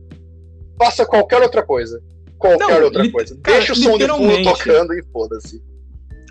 Faça 0.77 1.07
qualquer 1.07 1.41
outra 1.41 1.63
coisa. 1.65 2.03
qualquer 2.37 2.59
não, 2.59 2.85
outra 2.85 3.09
coisa. 3.11 3.39
Cara, 3.41 3.59
Deixa 3.59 3.73
o 3.73 3.77
som 3.77 3.97
de 3.97 4.07
fundo 4.09 4.43
tocando 4.43 4.93
e 4.95 5.03
foda-se. 5.13 5.63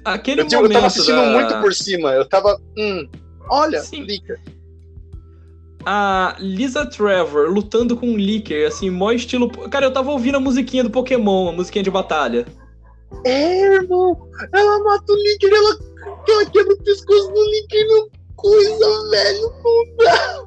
Aquele 0.03 0.41
eu, 0.41 0.45
momento 0.45 0.64
eu 0.65 0.72
tava 0.73 0.88
assistindo 0.88 1.15
da... 1.15 1.31
muito 1.31 1.61
por 1.61 1.73
cima. 1.73 2.11
Eu 2.11 2.26
tava. 2.27 2.59
Hum, 2.77 3.09
olha, 3.49 3.80
Sim. 3.80 4.03
Licker. 4.03 4.39
A 5.85 6.35
Lisa 6.39 6.85
Trevor 6.85 7.49
lutando 7.49 7.95
com 7.95 8.07
um 8.07 8.18
Licker, 8.18 8.68
assim, 8.68 8.89
mó 8.89 9.11
estilo. 9.14 9.49
Cara, 9.69 9.85
eu 9.85 9.93
tava 9.93 10.11
ouvindo 10.11 10.35
a 10.35 10.39
musiquinha 10.39 10.84
do 10.84 10.89
Pokémon, 10.89 11.47
a 11.47 11.53
musiquinha 11.53 11.84
de 11.84 11.89
batalha. 11.89 12.45
É, 13.25 13.61
irmão! 13.75 14.17
Ela 14.53 14.84
mata 14.84 15.11
o 15.11 15.15
Licker, 15.15 15.51
ela, 15.53 15.77
ela 16.29 16.45
quebra 16.45 16.73
o 16.73 16.84
pescoço 16.84 17.31
do 17.31 17.43
Licker 17.51 17.88
no 17.88 18.09
coisa, 18.38 19.09
velho, 19.09 19.53
não 19.63 19.95
dá. 19.97 20.43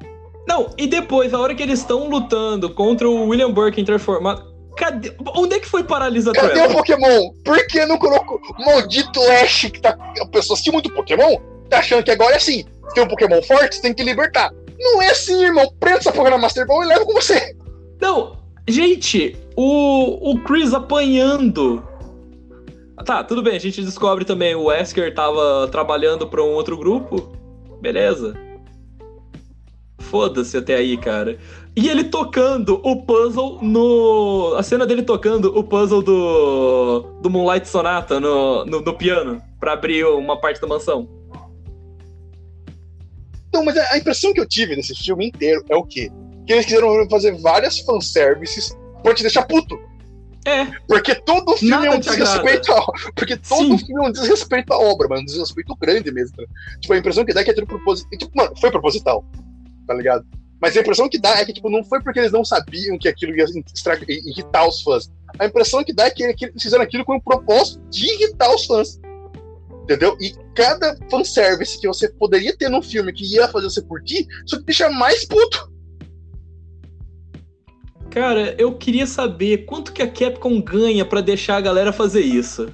Não, 0.47 0.73
e 0.77 0.87
depois, 0.87 1.33
a 1.33 1.39
hora 1.39 1.53
que 1.53 1.61
eles 1.61 1.79
estão 1.79 2.09
lutando 2.09 2.73
contra 2.73 3.07
o 3.07 3.29
William 3.29 3.51
Burke 3.51 3.83
transformado. 3.83 4.51
Cadê? 4.75 5.13
Onde 5.35 5.55
é 5.55 5.59
que 5.59 5.67
foi 5.67 5.83
Paralisa 5.83 6.31
Cadê 6.31 6.53
Trevor? 6.53 6.71
o 6.71 6.77
Pokémon? 6.77 7.29
Por 7.43 7.67
que 7.67 7.85
não 7.85 7.97
colocou 7.97 8.39
o 8.57 8.65
maldito 8.65 9.21
Ash 9.43 9.69
que 9.71 9.79
tá. 9.79 9.95
A 10.19 10.25
pessoa 10.27 10.55
assistiu 10.55 10.73
muito 10.73 10.91
Pokémon? 10.93 11.37
Tá 11.69 11.79
achando 11.79 12.03
que 12.03 12.11
agora 12.11 12.33
é 12.33 12.37
assim. 12.37 12.65
Se 12.87 12.95
tem 12.95 13.03
um 13.03 13.07
Pokémon 13.07 13.41
forte, 13.43 13.75
você 13.75 13.81
tem 13.81 13.93
que 13.93 14.03
libertar. 14.03 14.51
Não 14.79 15.01
é 15.01 15.11
assim, 15.11 15.43
irmão. 15.43 15.71
Prenda 15.79 15.99
essa 15.99 16.11
porra 16.11 16.31
na 16.31 16.37
Master 16.37 16.65
Ball 16.65 16.83
e 16.83 16.87
leva 16.87 17.05
com 17.05 17.13
você. 17.13 17.55
Não, 18.01 18.37
gente, 18.67 19.37
o, 19.55 20.31
o 20.31 20.39
Chris 20.43 20.73
apanhando. 20.73 21.87
Tá, 23.05 23.23
tudo 23.23 23.41
bem, 23.41 23.55
a 23.55 23.59
gente 23.59 23.81
descobre 23.83 24.25
também 24.25 24.55
o 24.55 24.65
Wesker 24.65 25.13
tava 25.13 25.67
trabalhando 25.71 26.27
para 26.27 26.43
um 26.43 26.49
outro 26.49 26.77
grupo. 26.77 27.31
Beleza. 27.81 28.35
Foda-se 29.99 30.57
até 30.57 30.75
aí, 30.75 30.97
cara. 30.97 31.37
E 31.75 31.87
ele 31.87 32.03
tocando 32.03 32.81
o 32.83 33.03
puzzle 33.03 33.59
no. 33.61 34.55
A 34.57 34.63
cena 34.63 34.85
dele 34.85 35.03
tocando 35.03 35.57
o 35.57 35.63
puzzle 35.63 36.01
do. 36.01 37.01
do 37.21 37.29
Moonlight 37.29 37.67
Sonata 37.67 38.19
no, 38.19 38.65
no, 38.65 38.81
no 38.81 38.93
piano, 38.93 39.41
pra 39.59 39.73
abrir 39.73 40.05
uma 40.05 40.39
parte 40.39 40.59
da 40.59 40.67
mansão. 40.67 41.07
Não, 43.53 43.63
mas 43.63 43.77
a 43.77 43.97
impressão 43.97 44.33
que 44.33 44.41
eu 44.41 44.47
tive 44.47 44.75
nesse 44.75 44.95
filme 44.95 45.27
inteiro 45.27 45.63
é 45.69 45.75
o 45.75 45.83
quê? 45.83 46.09
Que 46.45 46.53
eles 46.53 46.65
quiseram 46.65 47.07
fazer 47.09 47.39
várias 47.41 47.79
fanservices 47.79 48.77
pra 49.01 49.13
te 49.13 49.21
deixar 49.21 49.43
puto. 49.43 49.79
É. 50.45 50.65
Porque 50.87 51.13
todo 51.15 51.55
filme 51.55 51.75
Nada 51.75 51.87
é 51.87 51.91
um 51.91 51.99
desrespeito 51.99 52.71
a, 52.71 52.85
Porque 53.15 53.37
todo 53.37 53.77
Sim. 53.77 53.77
filme 53.77 54.05
é 54.05 54.07
um 54.07 54.11
desrespeito 54.11 54.73
à 54.73 54.77
obra, 54.77 55.07
mano. 55.07 55.21
Um 55.21 55.25
desrespeito 55.25 55.75
grande 55.75 56.11
mesmo. 56.11 56.35
Tipo, 56.79 56.93
a 56.93 56.97
impressão 56.97 57.25
que 57.25 57.33
dá 57.33 57.41
é 57.41 57.43
que 57.43 57.51
é 57.51 57.53
tudo 57.53 57.67
proposital. 57.67 58.17
Tipo, 58.17 58.31
mano, 58.35 58.51
foi 58.59 58.71
proposital. 58.71 59.23
Tá 59.85 59.93
ligado? 59.93 60.25
Mas 60.61 60.77
a 60.77 60.81
impressão 60.81 61.09
que 61.09 61.19
dá 61.19 61.39
é 61.39 61.45
que, 61.45 61.53
tipo, 61.53 61.69
não 61.69 61.83
foi 61.83 62.01
porque 62.01 62.19
eles 62.19 62.31
não 62.31 62.45
sabiam 62.45 62.97
que 62.97 63.07
aquilo 63.07 63.35
ia 63.35 63.45
irritar 64.07 64.67
os 64.67 64.81
fãs. 64.83 65.11
A 65.39 65.45
impressão 65.45 65.83
que 65.83 65.91
dá 65.91 66.05
é 66.05 66.11
que, 66.11 66.33
que 66.33 66.45
eles 66.45 66.61
fizeram 66.61 66.83
aquilo 66.83 67.03
com 67.03 67.15
o 67.15 67.21
propósito 67.21 67.81
de 67.89 68.05
irritar 68.05 68.53
os 68.53 68.65
fãs. 68.65 68.99
Entendeu? 69.83 70.15
E 70.21 70.33
cada 70.53 70.95
fanservice 71.09 71.79
que 71.79 71.87
você 71.87 72.07
poderia 72.07 72.55
ter 72.55 72.69
num 72.69 72.81
filme 72.81 73.11
que 73.11 73.25
ia 73.25 73.47
fazer 73.47 73.69
você 73.69 73.81
curtir, 73.81 74.27
só 74.45 74.57
te 74.57 74.65
deixa 74.65 74.89
mais 74.89 75.25
puto. 75.25 75.70
Cara, 78.11 78.53
eu 78.57 78.73
queria 78.73 79.07
saber 79.07 79.65
quanto 79.65 79.93
que 79.93 80.01
a 80.01 80.07
Capcom 80.07 80.61
ganha 80.61 81.05
para 81.05 81.21
deixar 81.21 81.55
a 81.55 81.61
galera 81.61 81.93
fazer 81.93 82.19
isso. 82.19 82.67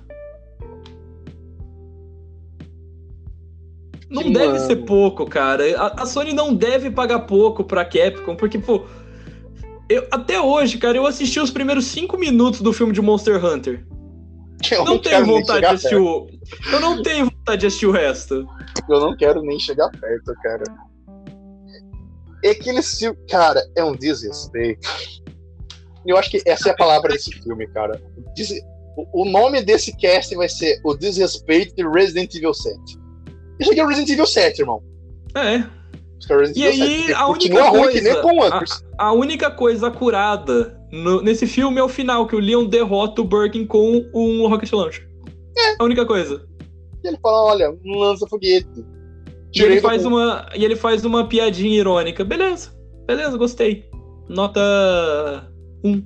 Não 4.10 4.24
que 4.24 4.34
deve 4.34 4.54
mano. 4.54 4.66
ser 4.66 4.78
pouco, 4.78 5.26
cara. 5.28 5.64
A, 5.80 6.02
a, 6.02 6.06
Sony 6.08 6.34
não 6.34 6.56
deve 6.56 6.90
pagar 6.90 7.20
pouco 7.20 7.64
pra 7.64 7.86
Capcom, 7.86 8.36
porque, 8.36 8.58
pô. 8.58 8.86
Eu, 9.88 10.08
até 10.12 10.42
hoje, 10.42 10.80
cara, 10.80 10.98
eu 10.98 11.06
assisti 11.06 11.40
os 11.40 11.52
primeiros 11.52 11.86
cinco 11.86 12.18
minutos 12.18 12.62
do 12.62 12.74
filme 12.74 12.92
de 12.92 13.02
Monster 13.02 13.44
Hunter. 13.44 13.86
Eu 14.72 14.80
não, 14.80 14.94
não 14.94 15.00
tenho 15.00 15.24
vontade 15.24 15.60
de 15.60 15.66
assistir 15.68 15.96
o. 15.98 16.28
Eu 16.74 16.80
não 16.80 17.04
tenho 17.04 17.26
vontade 17.26 17.62
de 17.62 17.68
assistir 17.68 17.86
o 17.86 17.92
resto. 17.92 18.48
Eu 18.90 19.00
não 19.00 19.16
quero 19.16 19.44
nem 19.44 19.60
chegar 19.60 19.88
perto, 19.92 20.34
cara. 20.42 20.64
É 22.44 22.56
que 22.56 22.68
eles. 22.68 23.00
Cara, 23.30 23.62
é 23.76 23.84
um 23.84 23.96
desrespeito. 23.96 24.90
Eu 26.08 26.18
acho 26.18 26.30
que 26.30 26.42
essa 26.46 26.70
é 26.70 26.72
a 26.72 26.76
palavra 26.76 27.12
desse 27.12 27.32
filme, 27.32 27.68
cara. 27.68 28.02
O 29.14 29.26
nome 29.26 29.62
desse 29.62 29.96
cast 29.96 30.36
vai 30.36 30.50
ser 30.50 30.80
O 30.84 30.96
Desrespeito 30.96 31.76
de 31.76 31.88
Resident 31.88 32.34
Evil 32.34 32.54
7. 32.54 32.80
Isso 33.60 33.72
aqui 33.72 33.80
é 33.80 33.84
o 33.84 33.88
Resident 33.88 34.10
Evil 34.10 34.26
7, 34.26 34.60
irmão. 34.60 34.82
É. 35.36 35.78
E 36.56 36.66
aí, 36.66 37.14
a 37.14 37.28
única 37.28 37.72
coisa, 37.72 38.22
a, 38.98 39.06
a, 39.06 39.14
única 39.14 39.52
coisa 39.52 39.92
curada 39.92 40.78
no, 40.92 41.22
nesse 41.22 41.46
filme 41.46 41.80
é 41.80 41.84
o 41.84 41.88
final, 41.88 42.28
que 42.28 42.36
o 42.36 42.40
Leon 42.40 42.66
derrota 42.66 43.22
o 43.22 43.24
Birkin 43.24 43.66
com 43.66 44.04
um 44.14 44.48
Rocket 44.48 44.72
Launcher. 44.72 45.08
É. 45.58 45.76
A 45.80 45.84
única 45.84 46.06
coisa. 46.06 46.46
E 47.04 47.08
ele 47.08 47.18
fala, 47.22 47.46
olha, 47.46 47.78
um 47.86 47.98
lança-foguete. 47.98 48.68
E 49.54 49.62
ele, 49.62 49.80
faz 49.80 50.06
uma, 50.06 50.50
e 50.56 50.66
ele 50.66 50.76
faz 50.76 51.06
uma 51.06 51.28
piadinha 51.28 51.80
irônica. 51.80 52.24
Beleza, 52.26 52.72
beleza, 53.06 53.38
gostei. 53.38 53.90
Nota 54.28 54.62
um. 55.88 56.04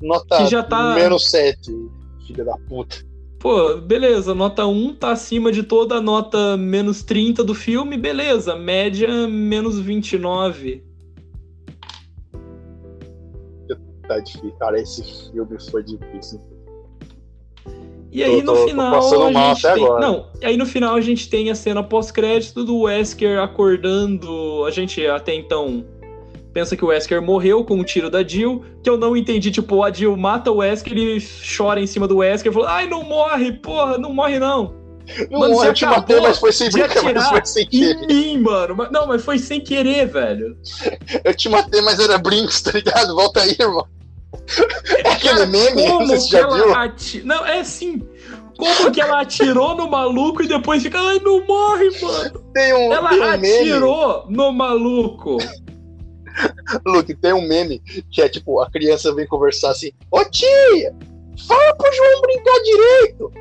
Nota 0.00 0.38
que 0.38 0.46
já 0.46 0.62
tá... 0.62 0.94
menos 0.94 1.30
7, 1.30 1.72
filha 2.26 2.44
da 2.44 2.56
puta. 2.68 3.08
Pô, 3.38 3.76
beleza, 3.76 4.34
nota 4.34 4.66
1 4.66 4.94
tá 4.94 5.12
acima 5.12 5.52
de 5.52 5.62
toda 5.62 5.96
a 5.96 6.00
nota 6.00 6.56
menos 6.56 7.02
30 7.02 7.44
do 7.44 7.54
filme, 7.54 7.96
beleza. 7.96 8.56
Média 8.56 9.28
menos 9.28 9.78
29. 9.78 10.84
Tá 14.08 14.18
difícil, 14.20 14.52
cara, 14.58 14.80
esse 14.80 15.30
filme 15.30 15.56
foi 15.70 15.84
difícil. 15.84 16.40
E 18.10 18.24
aí 18.24 18.42
tô, 18.42 18.54
no 18.54 18.66
final. 18.66 19.36
A 19.36 19.54
gente 19.54 19.74
tem... 19.74 19.84
Não, 19.84 20.26
aí 20.42 20.56
no 20.56 20.66
final 20.66 20.94
a 20.94 21.00
gente 21.00 21.28
tem 21.28 21.50
a 21.50 21.54
cena 21.54 21.82
pós-crédito 21.82 22.64
do 22.64 22.80
Wesker 22.80 23.38
acordando. 23.38 24.64
A 24.64 24.70
gente 24.70 25.06
até 25.06 25.34
então 25.34 25.84
pensa 26.52 26.76
que 26.76 26.84
o 26.84 26.88
Wesker 26.88 27.22
morreu 27.22 27.64
com 27.64 27.74
o 27.74 27.80
um 27.80 27.84
tiro 27.84 28.10
da 28.10 28.22
Jill, 28.22 28.64
que 28.82 28.90
eu 28.90 28.96
não 28.96 29.16
entendi, 29.16 29.50
tipo, 29.50 29.82
a 29.82 29.92
Jill 29.92 30.16
mata 30.16 30.50
o 30.50 30.56
Wesker, 30.56 30.92
ele 30.92 31.24
chora 31.56 31.80
em 31.80 31.86
cima 31.86 32.08
do 32.08 32.18
Wesker 32.18 32.50
e 32.50 32.54
fala, 32.54 32.72
ai, 32.72 32.88
não 32.88 33.04
morre, 33.04 33.52
porra, 33.52 33.98
não 33.98 34.12
morre 34.12 34.38
não. 34.38 34.76
Não 35.30 35.40
mano, 35.40 35.54
morre, 35.54 35.68
eu 35.68 35.74
te 35.74 35.86
matei, 35.86 36.20
mas 36.20 36.38
foi 36.38 36.52
sem 36.52 36.70
brincar, 36.70 37.30
foi 37.30 37.44
sem 37.46 37.66
querer. 37.66 37.96
Em 38.04 38.06
mim, 38.06 38.38
mano. 38.42 38.76
Não, 38.90 39.06
mas 39.06 39.24
foi 39.24 39.38
sem 39.38 39.60
querer, 39.60 40.06
velho. 40.06 40.56
eu 41.24 41.34
te 41.34 41.48
matei, 41.48 41.80
mas 41.80 41.98
era 41.98 42.18
Brinks, 42.18 42.60
tá 42.60 42.72
ligado? 42.72 43.14
Volta 43.14 43.40
aí, 43.40 43.56
irmão. 43.58 43.86
É 45.04 45.10
aquele 45.10 45.46
meme, 45.46 45.86
não 45.86 46.06
sei 46.06 46.20
se 46.20 46.30
já 46.30 46.46
viu. 46.46 46.74
Ati... 46.74 47.22
Não, 47.22 47.46
é 47.46 47.60
assim. 47.60 48.02
Como 48.58 48.90
que 48.90 49.00
ela 49.00 49.20
atirou 49.20 49.76
no 49.76 49.88
maluco 49.88 50.42
e 50.42 50.48
depois 50.48 50.82
fica, 50.82 50.98
ai, 51.00 51.20
não 51.20 51.46
morre, 51.46 51.90
mano. 52.02 52.44
Tem 52.52 52.74
um, 52.74 52.92
ela 52.92 53.08
tem 53.10 53.20
um 53.20 53.24
atirou 53.24 54.24
meme. 54.24 54.36
no 54.36 54.52
maluco. 54.52 55.38
Luke, 56.86 57.14
tem 57.14 57.32
um 57.32 57.46
meme 57.46 57.80
que 58.10 58.22
é 58.22 58.28
tipo, 58.28 58.60
a 58.60 58.70
criança 58.70 59.14
vem 59.14 59.26
conversar 59.26 59.70
assim, 59.70 59.92
ô 60.10 60.24
tia, 60.24 60.94
fala 61.46 61.74
pro 61.74 61.92
João 61.92 62.20
brincar 62.20 62.60
direito. 62.62 63.32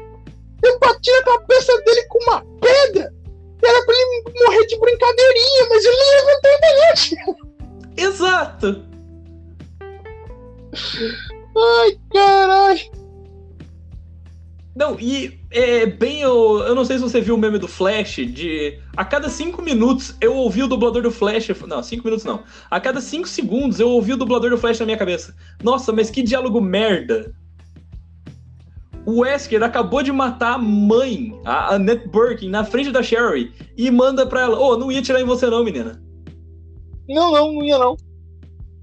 Eu 0.64 0.80
bati 0.80 1.12
na 1.12 1.24
cabeça 1.24 1.82
dele 1.84 2.04
com 2.08 2.24
uma 2.24 2.42
pedra. 2.60 3.14
Era 3.64 3.86
pra 3.86 3.96
ele 3.96 4.24
morrer 4.46 4.66
de 4.66 4.80
brincadeirinha, 4.80 5.68
mas 5.70 5.86
ele 5.86 5.96
levantou 6.16 6.52
e 7.96 8.02
Exato. 8.02 8.86
Ai, 11.58 12.00
caralho. 12.14 12.97
Não, 14.78 14.96
e 15.00 15.40
é 15.50 15.88
bem. 15.88 16.22
Eu, 16.22 16.60
eu 16.60 16.76
não 16.76 16.86
sei 16.86 16.98
se 16.98 17.04
você 17.04 17.20
viu 17.20 17.34
o 17.34 17.38
meme 17.38 17.58
do 17.58 17.68
Flash, 17.68 18.18
de. 18.18 18.80
A 18.96 19.04
cada 19.04 19.28
cinco 19.28 19.60
minutos 19.60 20.16
eu 20.22 20.36
ouvi 20.36 20.62
o 20.62 20.68
dublador 20.68 21.02
do 21.02 21.10
Flash. 21.10 21.50
Não, 21.68 21.82
cinco 21.82 22.04
minutos 22.04 22.24
não. 22.24 22.44
A 22.70 22.80
cada 22.80 23.02
cinco 23.02 23.28
segundos 23.28 23.80
eu 23.80 23.90
ouvi 23.90 24.14
o 24.14 24.18
dublador 24.18 24.52
do 24.52 24.58
Flash 24.58 24.80
na 24.80 24.86
minha 24.86 24.98
cabeça. 24.98 25.36
Nossa, 25.64 25.92
mas 25.92 26.12
que 26.12 26.22
diálogo 26.22 26.62
merda! 26.62 27.34
O 29.04 29.22
Wesker 29.22 29.64
acabou 29.64 30.04
de 30.04 30.12
matar 30.12 30.54
a 30.54 30.58
mãe, 30.60 31.34
a 31.44 31.74
Annette 31.74 32.08
Birkin, 32.10 32.50
na 32.50 32.64
frente 32.64 32.92
da 32.92 33.02
Sherry, 33.02 33.52
e 33.76 33.90
manda 33.90 34.28
pra 34.28 34.42
ela: 34.42 34.60
Ô, 34.60 34.74
oh, 34.74 34.78
não 34.78 34.92
ia 34.92 35.02
tirar 35.02 35.20
em 35.20 35.26
você 35.26 35.48
não, 35.48 35.64
menina. 35.64 36.00
Não, 37.10 37.32
não, 37.32 37.52
não 37.52 37.64
ia 37.64 37.80
não. 37.80 37.98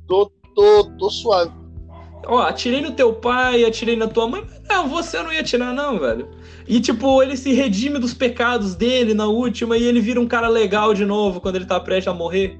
Tô, 0.08 0.28
tô, 0.56 0.90
tô 0.98 1.08
suave 1.08 1.63
ó, 2.26 2.42
atirei 2.42 2.80
no 2.80 2.92
teu 2.92 3.12
pai, 3.12 3.64
atirei 3.64 3.96
na 3.96 4.06
tua 4.06 4.28
mãe. 4.28 4.44
Não, 4.68 4.88
você 4.88 5.22
não 5.22 5.32
ia 5.32 5.40
atirar, 5.40 5.72
não, 5.72 5.98
velho. 5.98 6.28
E, 6.66 6.80
tipo, 6.80 7.22
ele 7.22 7.36
se 7.36 7.52
redime 7.52 7.98
dos 7.98 8.14
pecados 8.14 8.74
dele 8.74 9.14
na 9.14 9.26
última 9.26 9.76
e 9.76 9.84
ele 9.84 10.00
vira 10.00 10.20
um 10.20 10.26
cara 10.26 10.48
legal 10.48 10.94
de 10.94 11.04
novo 11.04 11.40
quando 11.40 11.56
ele 11.56 11.66
tá 11.66 11.78
prestes 11.80 12.08
a 12.08 12.14
morrer. 12.14 12.58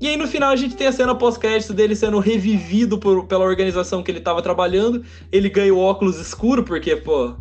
E 0.00 0.08
aí 0.08 0.16
no 0.16 0.26
final 0.26 0.50
a 0.50 0.56
gente 0.56 0.74
tem 0.74 0.88
a 0.88 0.92
cena 0.92 1.14
pós-crédito 1.14 1.72
dele 1.72 1.94
sendo 1.94 2.18
revivido 2.18 2.98
por, 2.98 3.24
pela 3.26 3.44
organização 3.44 4.02
que 4.02 4.10
ele 4.10 4.20
tava 4.20 4.42
trabalhando. 4.42 5.04
Ele 5.30 5.48
ganha 5.48 5.72
o 5.72 5.78
óculos 5.78 6.18
escuro, 6.18 6.64
porque, 6.64 6.96
pô, 6.96 7.36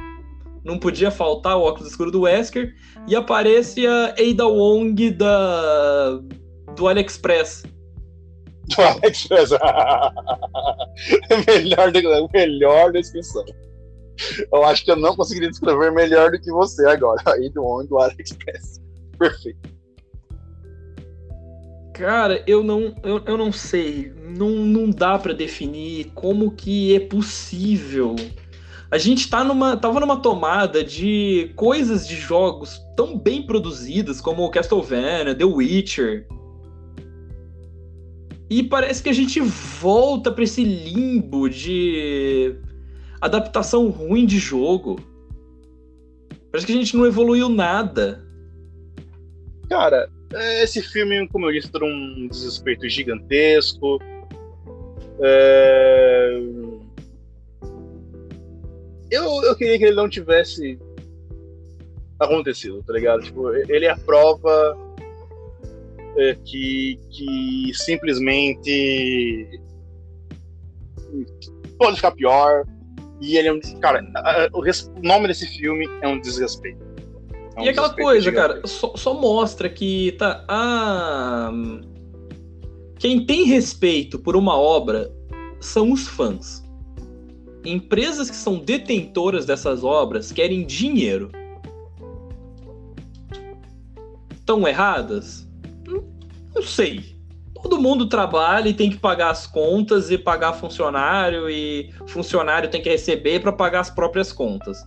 não 0.64 0.78
podia 0.78 1.10
faltar 1.10 1.58
o 1.58 1.64
óculos 1.64 1.90
escuro 1.90 2.12
do 2.12 2.22
Wesker. 2.22 2.76
E 3.08 3.16
aparece 3.16 3.88
a 3.88 4.14
Ada 4.18 4.46
Wong 4.46 5.10
da, 5.10 6.20
do 6.76 6.88
AliExpress 6.88 7.64
do 8.76 8.82
AliExpress. 8.82 9.52
melhor, 11.48 11.92
melhor 12.34 12.92
descrição. 12.92 13.46
Eu 14.52 14.64
acho 14.66 14.86
que 14.86 14.92
eu 14.92 14.96
não 14.96 15.16
conseguiria 15.16 15.50
descrever 15.50 15.92
melhor 15.92 16.32
do 16.32 16.40
que 16.40 16.52
você 16.52 16.86
agora. 16.88 17.22
Aí 17.28 17.50
do 17.50 17.64
homem 17.64 17.88
do 17.88 18.00
AliExpress. 18.00 18.82
Perfeito. 19.18 19.72
Cara, 21.94 22.44
eu 22.48 22.64
não, 22.64 22.96
eu, 23.04 23.22
eu 23.26 23.38
não 23.38 23.52
sei. 23.52 24.12
Não, 24.36 24.50
não 24.50 24.90
dá 24.90 25.20
para 25.20 25.34
definir 25.34 26.12
como 26.16 26.52
que 26.52 26.96
é 26.96 27.00
possível. 27.00 28.16
A 28.90 28.98
gente 28.98 29.30
tá 29.30 29.44
numa, 29.44 29.78
tava 29.78 30.00
numa 30.00 30.18
tomada 30.18 30.84
de 30.84 31.52
coisas 31.56 32.08
de 32.08 32.16
jogos 32.16 32.82
tão 32.96 33.18
bem 33.18 33.42
produzidas 33.46 34.20
como 34.20 34.50
Castlevania, 34.50 35.36
The 35.36 35.46
Witcher. 35.46 36.28
E 38.52 38.62
parece 38.62 39.02
que 39.02 39.08
a 39.08 39.14
gente 39.14 39.40
volta 39.40 40.30
para 40.30 40.44
esse 40.44 40.62
limbo 40.62 41.50
de 41.50 42.54
adaptação 43.22 43.88
ruim 43.88 44.26
de 44.26 44.38
jogo. 44.40 45.00
Parece 46.52 46.68
que 46.68 46.74
a 46.74 46.76
gente 46.76 46.98
não 46.98 47.06
evoluiu 47.06 47.48
nada. 47.48 48.22
Cara, 49.70 50.10
esse 50.62 50.82
filme, 50.82 51.30
como 51.30 51.46
eu 51.46 51.54
disse, 51.54 51.72
por 51.72 51.82
um 51.82 52.28
desrespeito 52.28 52.90
gigantesco. 52.90 54.00
É... 55.22 56.42
Eu, 59.10 59.44
eu 59.44 59.56
queria 59.56 59.78
que 59.78 59.86
ele 59.86 59.96
não 59.96 60.10
tivesse 60.10 60.78
acontecido, 62.20 62.84
tá 62.86 62.92
ligado? 62.92 63.24
Tipo, 63.24 63.50
ele 63.56 63.86
é 63.86 63.92
a 63.92 63.98
prova 63.98 64.78
é, 66.18 66.36
que, 66.46 67.00
que 67.10 67.72
simplesmente 67.74 69.48
pode 71.78 71.96
ficar 71.96 72.12
pior, 72.12 72.66
e 73.20 73.38
ele 73.38 73.48
é 73.48 73.54
um. 73.54 73.60
Cara, 73.80 74.04
o 74.54 74.62
nome 75.02 75.28
desse 75.28 75.48
filme 75.58 75.88
é 76.02 76.08
um 76.08 76.20
desrespeito. 76.20 76.80
É 77.56 77.62
um 77.62 77.66
e 77.66 77.70
aquela 77.70 77.94
coisa, 77.94 78.32
cara, 78.32 78.66
só, 78.66 78.96
só, 78.96 79.14
mostra 79.14 79.70
que 79.70 80.14
tá. 80.18 81.52
Quem 82.98 83.26
tem 83.26 83.46
respeito 83.46 84.20
por 84.20 84.36
uma 84.36 84.56
obra 84.56 85.12
são 85.60 85.92
os 85.92 86.08
fãs. 86.08 86.64
Empresas 87.64 88.30
que 88.30 88.36
são 88.36 88.58
detentoras 88.58 89.46
dessas 89.46 89.84
obras 89.84 90.32
querem 90.32 90.66
dinheiro. 90.66 91.32
Estão 94.34 94.68
erradas? 94.68 95.48
Não, 96.54 96.64
sei 96.64 97.22
todo 97.62 97.80
mundo 97.80 98.08
trabalha 98.08 98.70
e 98.70 98.74
tem 98.74 98.90
que 98.90 98.98
pagar 98.98 99.30
as 99.30 99.46
contas 99.46 100.10
e 100.10 100.18
pagar 100.18 100.54
funcionário 100.54 101.50
e 101.50 101.92
funcionário 102.08 102.70
tem 102.70 102.82
que 102.82 102.90
receber 102.90 103.40
para 103.40 103.52
pagar 103.52 103.82
as 103.82 103.90
próprias 103.90 104.34
contas. 104.34 104.84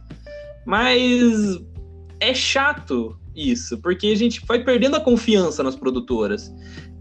Mas 0.66 1.61
é 2.20 2.35
chato 2.35 3.16
isso, 3.35 3.78
porque 3.78 4.09
a 4.09 4.16
gente 4.16 4.45
vai 4.47 4.62
perdendo 4.62 4.97
a 4.97 5.01
confiança 5.01 5.62
nas 5.62 5.77
produtoras. 5.77 6.53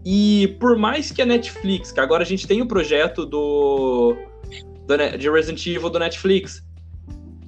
E 0.04 0.56
por 0.60 0.76
mais 0.76 1.10
que 1.10 1.22
a 1.22 1.26
Netflix, 1.26 1.90
que 1.90 2.00
agora 2.00 2.22
a 2.22 2.26
gente 2.26 2.46
tem 2.46 2.60
o 2.60 2.66
projeto 2.66 3.24
do, 3.24 4.14
do 4.86 5.18
de 5.18 5.30
Resident 5.30 5.66
Evil 5.66 5.90
do 5.90 5.98
Netflix, 5.98 6.62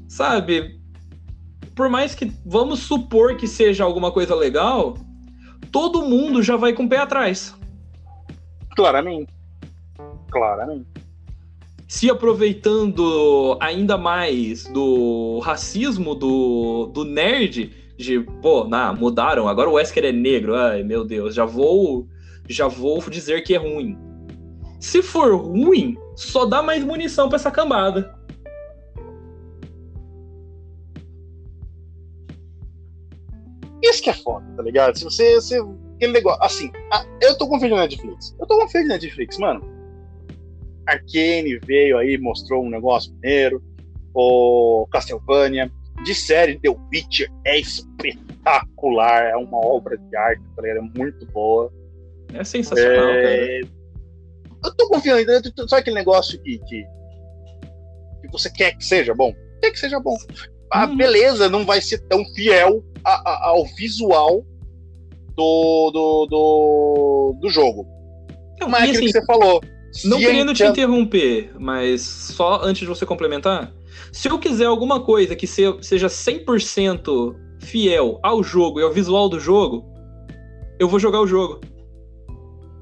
sabe? 0.09 0.80
Por 1.74 1.90
mais 1.90 2.14
que 2.14 2.32
vamos 2.44 2.80
supor 2.80 3.36
que 3.36 3.47
seja 3.47 3.84
alguma 3.84 4.10
coisa 4.10 4.34
legal, 4.34 4.97
todo 5.76 6.08
mundo 6.08 6.42
já 6.42 6.56
vai 6.56 6.72
com 6.72 6.84
o 6.84 6.88
pé 6.88 6.96
atrás. 6.96 7.54
Claramente. 8.74 9.30
Claramente. 10.30 10.86
Se 11.86 12.08
aproveitando 12.08 13.58
ainda 13.60 13.98
mais 13.98 14.64
do 14.64 15.38
racismo 15.40 16.14
do, 16.14 16.86
do 16.86 17.04
nerd, 17.04 17.74
de, 17.98 18.20
pô, 18.40 18.64
nah, 18.64 18.94
mudaram, 18.94 19.46
agora 19.48 19.68
o 19.68 19.74
Wesker 19.74 20.06
é 20.06 20.12
negro, 20.12 20.56
ai 20.56 20.82
meu 20.82 21.04
Deus, 21.04 21.34
já 21.34 21.44
vou, 21.44 22.08
já 22.48 22.68
vou 22.68 22.98
dizer 23.10 23.42
que 23.42 23.54
é 23.54 23.58
ruim. 23.58 23.98
Se 24.80 25.02
for 25.02 25.36
ruim, 25.36 25.94
só 26.16 26.46
dá 26.46 26.62
mais 26.62 26.82
munição 26.82 27.28
para 27.28 27.36
essa 27.36 27.50
cambada. 27.50 28.15
Que 34.06 34.10
é 34.10 34.12
foda, 34.12 34.46
tá 34.56 34.62
ligado? 34.62 34.96
Se 34.96 35.02
você, 35.02 35.34
você 35.34 35.60
aquele 35.96 36.12
negócio, 36.12 36.40
assim, 36.40 36.70
eu 37.20 37.36
tô 37.36 37.48
confiando 37.48 37.74
na 37.74 37.82
Netflix. 37.82 38.36
Eu 38.38 38.46
tô 38.46 38.56
confiando 38.56 38.86
na 38.86 38.94
Netflix, 38.94 39.36
mano. 39.38 39.60
A 40.86 40.96
Kane 40.96 41.58
veio 41.66 41.98
aí, 41.98 42.16
mostrou 42.16 42.64
um 42.64 42.70
negócio 42.70 43.12
primeiro. 43.14 43.60
O 44.14 44.86
Castlevania. 44.92 45.70
De 46.04 46.14
série, 46.14 46.60
The 46.60 46.68
Witcher 46.68 47.28
é 47.44 47.58
espetacular. 47.58 49.24
É 49.24 49.36
uma 49.36 49.58
obra 49.58 49.96
de 49.96 50.16
arte, 50.16 50.42
tá 50.54 50.62
ligado? 50.62 50.78
É 50.78 50.98
muito 50.98 51.26
boa. 51.32 51.72
É 52.32 52.44
sensacional, 52.44 53.08
é... 53.08 53.22
cara. 53.22 53.70
Eu 54.66 54.76
tô 54.76 54.88
confiando. 54.88 55.24
Sabe 55.68 55.80
aquele 55.80 55.96
negócio 55.96 56.40
que, 56.42 56.58
que, 56.58 56.84
que 58.22 58.30
você 58.30 58.50
quer 58.50 58.76
que 58.76 58.84
seja 58.84 59.14
bom? 59.14 59.34
Quer 59.60 59.72
que 59.72 59.80
seja 59.80 59.98
bom. 59.98 60.16
A 60.70 60.82
ah, 60.82 60.86
uhum. 60.86 60.96
beleza 60.96 61.48
não 61.48 61.64
vai 61.64 61.80
ser 61.80 61.98
tão 62.06 62.24
fiel 62.34 62.84
a, 63.06 63.22
a, 63.24 63.48
ao 63.50 63.64
visual 63.64 64.44
do, 65.36 65.90
do, 65.92 66.26
do, 66.26 67.38
do 67.40 67.48
jogo. 67.48 67.86
Não, 68.60 68.68
mas 68.68 68.80
é 68.80 68.84
aquilo 68.84 69.04
assim, 69.04 69.06
que 69.06 69.20
você 69.20 69.26
falou. 69.26 69.60
Não 70.04 70.18
querendo 70.18 70.52
te 70.52 70.64
interromper, 70.64 71.52
mas 71.58 72.02
só 72.02 72.60
antes 72.62 72.80
de 72.80 72.86
você 72.86 73.06
complementar, 73.06 73.72
se 74.12 74.28
eu 74.28 74.38
quiser 74.38 74.66
alguma 74.66 75.00
coisa 75.00 75.36
que 75.36 75.46
seja 75.46 76.08
100% 76.08 77.36
fiel 77.60 78.18
ao 78.22 78.42
jogo 78.42 78.80
e 78.80 78.82
ao 78.82 78.92
visual 78.92 79.28
do 79.28 79.38
jogo, 79.38 79.84
eu 80.78 80.88
vou 80.88 80.98
jogar 80.98 81.20
o 81.20 81.26
jogo. 81.26 81.60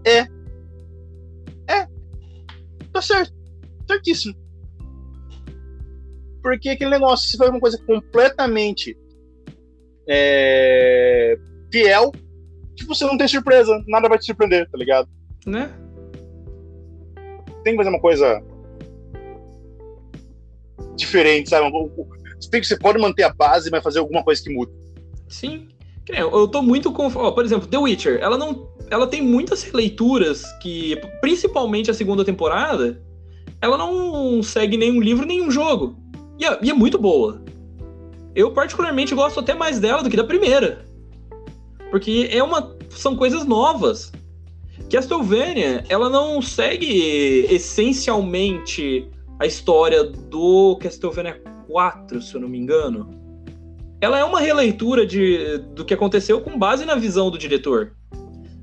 É. 0.04 0.20
É. 1.68 1.86
Tá 2.92 3.02
certo. 3.02 3.32
Certíssimo. 3.86 4.34
Porque 6.42 6.70
aquele 6.70 6.90
negócio, 6.90 7.28
se 7.28 7.36
for 7.36 7.48
uma 7.50 7.60
coisa 7.60 7.78
completamente 7.86 8.96
é, 10.08 11.36
fiel 11.72 12.12
tipo, 12.74 12.94
você 12.94 13.04
não 13.04 13.16
tem 13.16 13.26
surpresa, 13.28 13.82
nada 13.86 14.08
vai 14.08 14.18
te 14.18 14.26
surpreender, 14.26 14.68
tá 14.70 14.76
ligado? 14.76 15.08
Né? 15.46 15.70
Tem 17.62 17.72
que 17.72 17.76
fazer 17.76 17.88
uma 17.88 18.00
coisa 18.00 18.42
diferente, 20.96 21.50
sabe? 21.50 21.70
Você, 22.38 22.50
tem 22.50 22.60
que, 22.60 22.66
você 22.66 22.78
pode 22.78 22.98
manter 22.98 23.22
a 23.22 23.32
base, 23.32 23.70
mas 23.70 23.82
fazer 23.82 23.98
alguma 23.98 24.22
coisa 24.22 24.42
que 24.42 24.52
mude. 24.52 24.72
Sim. 25.28 25.68
Eu 26.08 26.46
tô 26.46 26.60
muito. 26.60 26.94
Oh, 26.94 27.32
por 27.32 27.44
exemplo, 27.44 27.66
The 27.66 27.78
Witcher, 27.78 28.18
ela 28.20 28.36
não. 28.36 28.68
Ela 28.90 29.06
tem 29.06 29.22
muitas 29.22 29.62
releituras 29.62 30.44
que, 30.60 31.00
principalmente 31.22 31.90
a 31.90 31.94
segunda 31.94 32.22
temporada, 32.22 33.02
ela 33.62 33.78
não 33.78 34.42
segue 34.42 34.76
nenhum 34.76 35.00
livro, 35.00 35.24
nenhum 35.24 35.50
jogo. 35.50 35.96
E 36.38 36.44
é, 36.44 36.58
e 36.62 36.70
é 36.70 36.74
muito 36.74 36.98
boa. 36.98 37.42
Eu, 38.34 38.50
particularmente, 38.52 39.14
gosto 39.14 39.40
até 39.40 39.54
mais 39.54 39.78
dela 39.78 40.02
do 40.02 40.10
que 40.10 40.16
da 40.16 40.24
primeira. 40.24 40.84
Porque 41.90 42.28
é 42.30 42.42
uma, 42.42 42.76
são 42.90 43.14
coisas 43.14 43.44
novas. 43.44 44.10
Castlevania, 44.90 45.84
ela 45.88 46.10
não 46.10 46.42
segue 46.42 47.46
essencialmente 47.50 49.08
a 49.38 49.46
história 49.46 50.04
do 50.04 50.76
Castlevania 50.80 51.40
4, 51.68 52.20
se 52.20 52.34
eu 52.34 52.40
não 52.40 52.48
me 52.48 52.58
engano. 52.58 53.10
Ela 54.00 54.18
é 54.18 54.24
uma 54.24 54.40
releitura 54.40 55.06
de, 55.06 55.58
do 55.74 55.84
que 55.84 55.94
aconteceu 55.94 56.40
com 56.40 56.58
base 56.58 56.84
na 56.84 56.94
visão 56.94 57.30
do 57.30 57.38
diretor. 57.38 57.92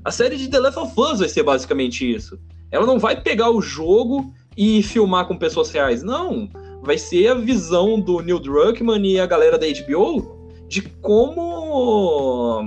A 0.04 0.10
série 0.10 0.36
de 0.36 0.48
The 0.48 0.58
Last 0.58 0.78
of 0.78 0.92
Us 0.98 1.18
vai 1.20 1.28
ser 1.28 1.42
basicamente 1.42 2.08
isso. 2.08 2.38
Ela 2.70 2.86
não 2.86 2.98
vai 2.98 3.20
pegar 3.20 3.50
o 3.50 3.60
jogo 3.60 4.32
e 4.56 4.82
filmar 4.82 5.26
com 5.26 5.36
pessoas 5.36 5.70
reais. 5.70 6.02
Não. 6.02 6.48
Vai 6.82 6.98
ser 6.98 7.28
a 7.28 7.34
visão 7.34 8.00
do 8.00 8.20
Neil 8.20 8.40
Druckmann 8.40 9.06
e 9.06 9.20
a 9.20 9.26
galera 9.26 9.56
da 9.56 9.66
HBO 9.66 10.50
de 10.68 10.82
como 10.82 12.62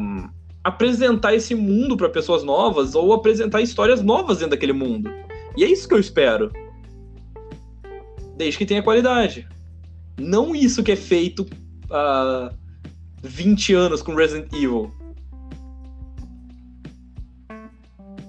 apresentar 0.63 1.35
esse 1.35 1.53
mundo 1.53 1.97
para 1.97 2.09
pessoas 2.09 2.43
novas 2.43 2.95
ou 2.95 3.13
apresentar 3.13 3.61
histórias 3.61 4.01
novas 4.01 4.37
dentro 4.37 4.51
daquele 4.51 4.73
mundo. 4.73 5.11
E 5.57 5.63
é 5.63 5.67
isso 5.67 5.87
que 5.87 5.93
eu 5.93 5.99
espero. 5.99 6.51
Desde 8.37 8.57
que 8.57 8.65
tenha 8.65 8.81
qualidade. 8.81 9.47
Não 10.17 10.55
isso 10.55 10.83
que 10.83 10.91
é 10.91 10.95
feito 10.95 11.45
há 11.89 12.53
20 13.21 13.73
anos 13.73 14.01
com 14.01 14.15
Resident 14.15 14.51
Evil. 14.53 14.91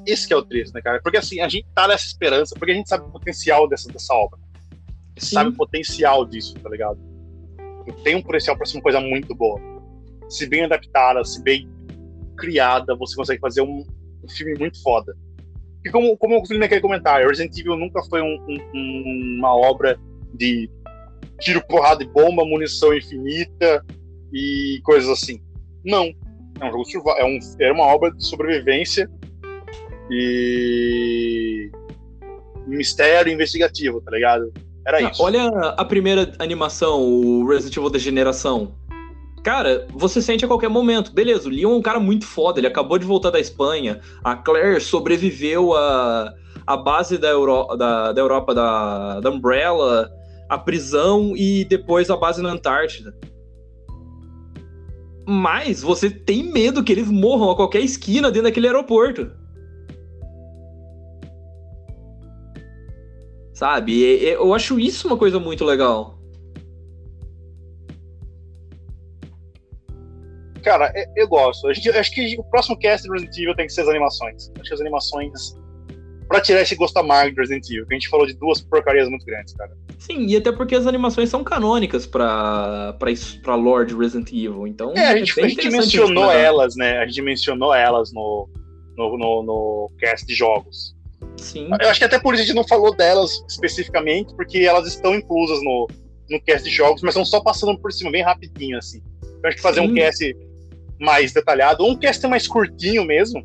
Esse 0.07 0.27
que 0.27 0.33
é 0.33 0.37
o 0.37 0.43
triste, 0.43 0.73
né, 0.73 0.81
cara? 0.81 1.01
Porque 1.03 1.19
assim, 1.19 1.41
a 1.41 1.49
gente 1.49 1.67
tá 1.75 1.89
nessa 1.89 2.07
esperança, 2.07 2.55
porque 2.57 2.73
a 2.73 2.75
gente 2.75 2.89
sabe 2.89 3.05
o 3.07 3.11
potencial 3.11 3.69
dessa, 3.69 3.89
dessa 3.91 4.15
obra. 4.15 4.39
Sim. 5.17 5.35
Sabe 5.35 5.51
o 5.51 5.55
potencial 5.55 6.27
disso, 6.27 6.55
tá 6.55 6.69
ligado? 6.69 6.99
Tem 8.03 8.17
um 8.17 8.23
potencial 8.23 8.57
pra 8.57 8.67
ser 8.67 8.77
uma 8.77 8.83
coisa 8.83 9.01
muito 9.01 9.35
boa. 9.35 9.61
Se 10.29 10.47
bem 10.47 10.65
adaptada, 10.65 11.25
se 11.25 11.43
bem 11.43 11.69
criada, 12.37 12.95
você 12.97 13.17
consegue 13.17 13.41
fazer 13.41 13.63
um, 13.63 13.85
um 14.23 14.29
filme 14.29 14.59
muito 14.59 14.83
foda. 14.83 15.17
que 15.83 15.91
como, 15.91 16.17
como 16.17 16.35
eu 16.35 16.41
costumo 16.41 16.61
naquele 16.61 16.81
comentário, 16.81 17.29
Resident 17.29 17.57
Evil 17.57 17.77
nunca 17.77 18.03
foi 18.05 18.21
um, 18.21 18.37
um, 18.75 19.37
uma 19.39 19.57
obra 19.57 19.99
de 20.35 20.69
tiro, 21.41 21.65
porrada 21.67 22.03
e 22.03 22.07
bomba, 22.07 22.45
munição 22.45 22.95
infinita 22.95 23.85
e 24.33 24.81
coisas 24.85 25.09
assim. 25.09 25.41
Não. 25.85 26.13
É 26.61 26.65
um 26.67 26.85
jogo 26.85 27.11
é, 27.11 27.25
um, 27.25 27.39
é 27.61 27.73
uma 27.73 27.85
obra 27.85 28.11
de 28.11 28.25
sobrevivência 28.27 29.11
e 30.11 31.71
mistério 32.67 33.33
investigativo, 33.33 34.01
tá 34.01 34.11
ligado? 34.11 34.53
Era 34.87 35.03
isso. 35.03 35.21
Olha 35.21 35.49
a 35.77 35.85
primeira 35.85 36.33
animação, 36.39 37.03
o 37.03 37.47
Resident 37.49 37.77
Evil 37.77 37.91
Degeneração. 37.91 38.73
Cara, 39.43 39.87
você 39.93 40.23
sente 40.23 40.45
a 40.45 40.49
qualquer 40.49 40.69
momento. 40.69 41.13
Beleza, 41.13 41.49
o 41.49 41.53
Leon 41.53 41.73
é 41.73 41.77
um 41.77 41.83
cara 41.83 41.99
muito 41.99 42.25
foda, 42.25 42.61
ele 42.61 42.69
acabou 42.69 42.97
de 42.97 43.05
voltar 43.05 43.31
da 43.31 43.41
Espanha. 43.41 44.01
A 44.23 44.37
Claire 44.37 44.81
sobreviveu 44.81 45.75
a, 45.75 46.33
a 46.65 46.77
base 46.77 47.19
da, 47.19 47.29
Euro, 47.29 47.77
da, 47.77 48.13
da 48.13 48.21
Europa, 48.21 48.55
da, 48.55 49.21
da 49.21 49.31
Umbrella, 49.31 50.09
a 50.49 50.57
prisão 50.57 51.33
e 51.37 51.65
depois 51.65 52.09
a 52.09 52.17
base 52.17 52.41
na 52.41 52.51
Antártida. 52.51 53.13
Mas 55.27 55.83
você 55.83 56.09
tem 56.09 56.45
medo 56.45 56.85
que 56.85 56.93
eles 56.93 57.09
morram 57.09 57.51
a 57.51 57.57
qualquer 57.57 57.81
esquina 57.81 58.31
dentro 58.31 58.45
daquele 58.45 58.69
aeroporto. 58.69 59.33
Sabe? 63.57 64.23
Eu 64.23 64.53
acho 64.53 64.79
isso 64.79 65.09
uma 65.09 65.17
coisa 65.17 65.41
muito 65.41 65.65
legal. 65.65 66.19
Cara, 70.63 70.93
eu 71.17 71.27
gosto. 71.27 71.67
Acho 71.69 72.13
que 72.13 72.37
o 72.39 72.45
próximo 72.45 72.79
cast 72.79 73.09
do 73.09 73.15
Resident 73.15 73.39
Evil 73.39 73.57
tem 73.57 73.67
que 73.67 73.73
ser 73.73 73.81
as 73.81 73.89
animações. 73.89 74.53
Acho 74.61 74.69
que 74.69 74.75
as 74.75 74.81
animações. 74.83 75.59
Pra 76.29 76.43
tirar 76.43 76.61
esse 76.61 76.75
gosto 76.75 76.99
amargo 76.99 77.35
do 77.35 77.41
Resident 77.41 77.65
Evil, 77.71 77.87
que 77.87 77.95
a 77.95 77.99
gente 77.99 78.11
falou 78.11 78.27
de 78.27 78.35
duas 78.35 78.61
porcarias 78.61 79.09
muito 79.09 79.25
grandes, 79.25 79.55
cara. 79.55 79.75
Sim, 80.01 80.27
e 80.27 80.37
até 80.37 80.53
porque 80.53 80.75
as 80.75 80.87
animações 80.87 81.31
são 81.31 81.43
canônicas 81.43 82.05
pra, 82.07 82.95
pra, 82.99 83.11
pra 83.43 83.55
Lord 83.55 83.97
Resident 83.97 84.29
Evil, 84.33 84.67
então... 84.67 84.93
É, 84.95 85.07
a 85.07 85.17
gente, 85.17 85.41
é 85.41 85.45
a 85.45 85.49
gente 85.49 85.71
mencionou 85.71 86.31
elas, 86.31 86.77
né? 86.77 86.99
A 86.99 87.07
gente 87.07 87.23
mencionou 87.23 87.73
elas 87.73 88.13
no, 88.13 88.51
no, 88.99 89.17
no, 89.17 89.43
no 89.45 89.91
cast 89.99 90.27
de 90.27 90.35
jogos. 90.35 90.96
Sim. 91.37 91.69
Eu 91.81 91.89
acho 91.89 91.99
que 91.99 92.05
até 92.05 92.19
por 92.19 92.35
isso 92.35 92.43
a 92.43 92.47
gente 92.47 92.57
não 92.57 92.67
falou 92.67 92.95
delas 92.95 93.45
especificamente, 93.49 94.35
porque 94.35 94.59
elas 94.59 94.87
estão 94.87 95.15
inclusas 95.15 95.63
no, 95.63 95.89
no 96.31 96.41
cast 96.41 96.69
de 96.69 96.75
jogos, 96.75 97.03
mas 97.03 97.11
estão 97.11 97.25
só 97.25 97.41
passando 97.41 97.79
por 97.79 97.93
cima, 97.93 98.11
bem 98.11 98.23
rapidinho, 98.23 98.79
assim. 98.79 99.03
Então 99.23 99.49
acho 99.49 99.57
que 99.57 99.63
fazer 99.63 99.81
Sim. 99.81 99.89
um 99.89 99.95
cast 99.95 100.37
mais 100.99 101.33
detalhado, 101.33 101.85
ou 101.85 101.91
um 101.91 101.97
cast 101.97 102.27
mais 102.27 102.47
curtinho 102.49 103.05
mesmo, 103.05 103.45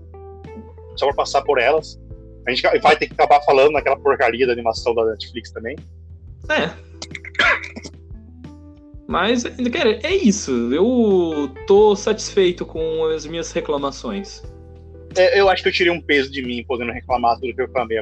só 0.96 1.06
pra 1.08 1.16
passar 1.16 1.42
por 1.42 1.60
elas. 1.60 2.00
A 2.48 2.52
gente 2.52 2.62
vai 2.80 2.96
ter 2.96 3.08
que 3.08 3.14
acabar 3.14 3.42
falando 3.42 3.74
naquela 3.74 3.98
porcaria 3.98 4.48
da 4.48 4.54
animação 4.54 4.96
da 4.96 5.06
Netflix 5.06 5.52
também. 5.52 5.76
É. 6.50 6.72
Mas, 9.08 9.44
cara, 9.44 10.00
é 10.02 10.16
isso. 10.16 10.74
Eu 10.74 11.54
tô 11.68 11.96
satisfeito 11.96 12.66
com 12.66 13.06
as 13.06 13.26
minhas 13.26 13.52
reclamações 13.52 14.42
eu 15.16 15.50
acho 15.50 15.64
que 15.64 15.70
eu 15.70 15.74
tirei 15.74 15.92
um 15.92 16.02
peso 16.02 16.32
de 16.32 16.42
mim 16.42 16.64
podendo 16.64 16.92
reclamar 16.92 17.36
tudo 17.40 17.54
que 17.54 17.62
eu 17.62 17.66
reclamei. 17.66 18.02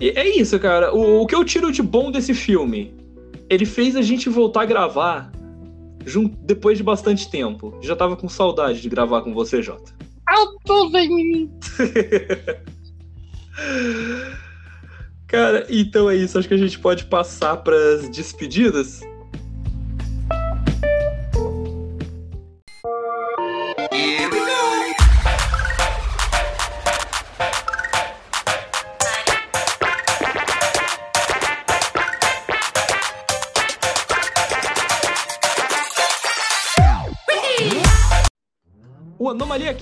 E 0.00 0.10
é 0.10 0.28
isso, 0.28 0.58
cara. 0.58 0.94
O, 0.94 1.22
o, 1.22 1.26
que 1.26 1.34
eu 1.34 1.44
tiro 1.44 1.72
de 1.72 1.82
bom 1.82 2.10
desse 2.10 2.34
filme? 2.34 2.94
Ele 3.48 3.64
fez 3.64 3.96
a 3.96 4.02
gente 4.02 4.28
voltar 4.28 4.62
a 4.62 4.66
gravar 4.66 5.32
junto, 6.04 6.36
depois 6.38 6.78
de 6.78 6.84
bastante 6.84 7.30
tempo. 7.30 7.78
Já 7.82 7.94
tava 7.94 8.16
com 8.16 8.28
saudade 8.28 8.80
de 8.80 8.88
gravar 8.88 9.22
com 9.22 9.32
você, 9.32 9.62
Jota. 9.62 9.92
Alto 10.26 10.90
vem 10.90 11.50
Cara, 15.26 15.66
então 15.68 16.08
é 16.08 16.16
isso. 16.16 16.38
Acho 16.38 16.48
que 16.48 16.54
a 16.54 16.58
gente 16.58 16.78
pode 16.78 17.04
passar 17.06 17.56
para 17.58 17.76
as 17.94 18.08
despedidas. 18.08 19.00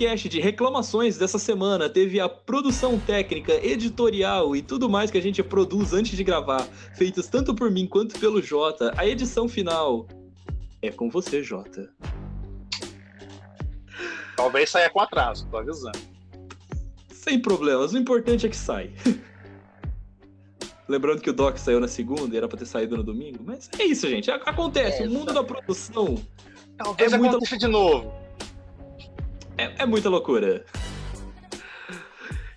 Anomalia 0.02 0.10
Cast 0.10 0.28
de 0.28 0.40
reclamações 0.40 1.16
dessa 1.16 1.38
semana 1.38 1.88
teve 1.88 2.18
a 2.18 2.28
produção 2.28 2.98
técnica, 2.98 3.54
editorial 3.64 4.56
e 4.56 4.60
tudo 4.60 4.88
mais 4.88 5.10
que 5.10 5.18
a 5.18 5.22
gente 5.22 5.42
produz 5.42 5.92
antes 5.92 6.16
de 6.16 6.24
gravar, 6.24 6.66
feitos 6.94 7.28
tanto 7.28 7.54
por 7.54 7.70
mim 7.70 7.86
quanto 7.86 8.18
pelo 8.18 8.42
Jota. 8.42 8.92
A 8.96 9.06
edição 9.06 9.48
final 9.48 10.08
é 10.80 10.90
com 10.90 11.08
você, 11.08 11.42
Jota. 11.42 11.88
Talvez 14.36 14.70
saia 14.70 14.90
com 14.90 15.00
atraso, 15.00 15.46
tô 15.48 15.58
avisando. 15.58 15.98
Sem 17.12 17.40
problemas, 17.40 17.92
o 17.92 17.98
importante 17.98 18.46
é 18.46 18.48
que 18.48 18.56
sai. 18.56 18.92
Lembrando 20.88 21.22
que 21.22 21.30
o 21.30 21.32
Doc 21.32 21.56
saiu 21.58 21.78
na 21.78 21.88
segunda 21.88 22.34
e 22.34 22.38
era 22.38 22.48
pra 22.48 22.58
ter 22.58 22.66
saído 22.66 22.96
no 22.96 23.04
domingo, 23.04 23.38
mas 23.44 23.70
é 23.78 23.84
isso, 23.84 24.08
gente. 24.08 24.30
Acontece, 24.30 25.04
é, 25.04 25.06
o 25.06 25.10
mundo 25.10 25.32
da 25.32 25.44
produção. 25.44 26.20
Talvez 26.76 27.12
é 27.12 27.16
aconteça 27.16 27.36
muito... 27.38 27.58
de 27.58 27.68
novo. 27.68 28.21
É, 29.62 29.82
é 29.82 29.86
muita 29.86 30.08
loucura. 30.08 30.64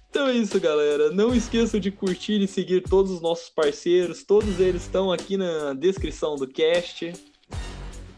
Então 0.10 0.28
é 0.28 0.34
isso, 0.34 0.60
galera. 0.60 1.12
Não 1.12 1.36
esqueçam 1.36 1.80
de 1.80 1.92
curtir 1.92 2.42
e 2.42 2.48
seguir 2.48 2.82
todos 2.82 3.12
os 3.12 3.22
nossos 3.22 3.50
parceiros. 3.50 4.24
Todos 4.24 4.60
eles 4.60 4.84
estão 4.84 5.12
aqui 5.12 5.38
na 5.38 5.74
descrição 5.74 6.36
do 6.36 6.48
cast. 6.48 7.14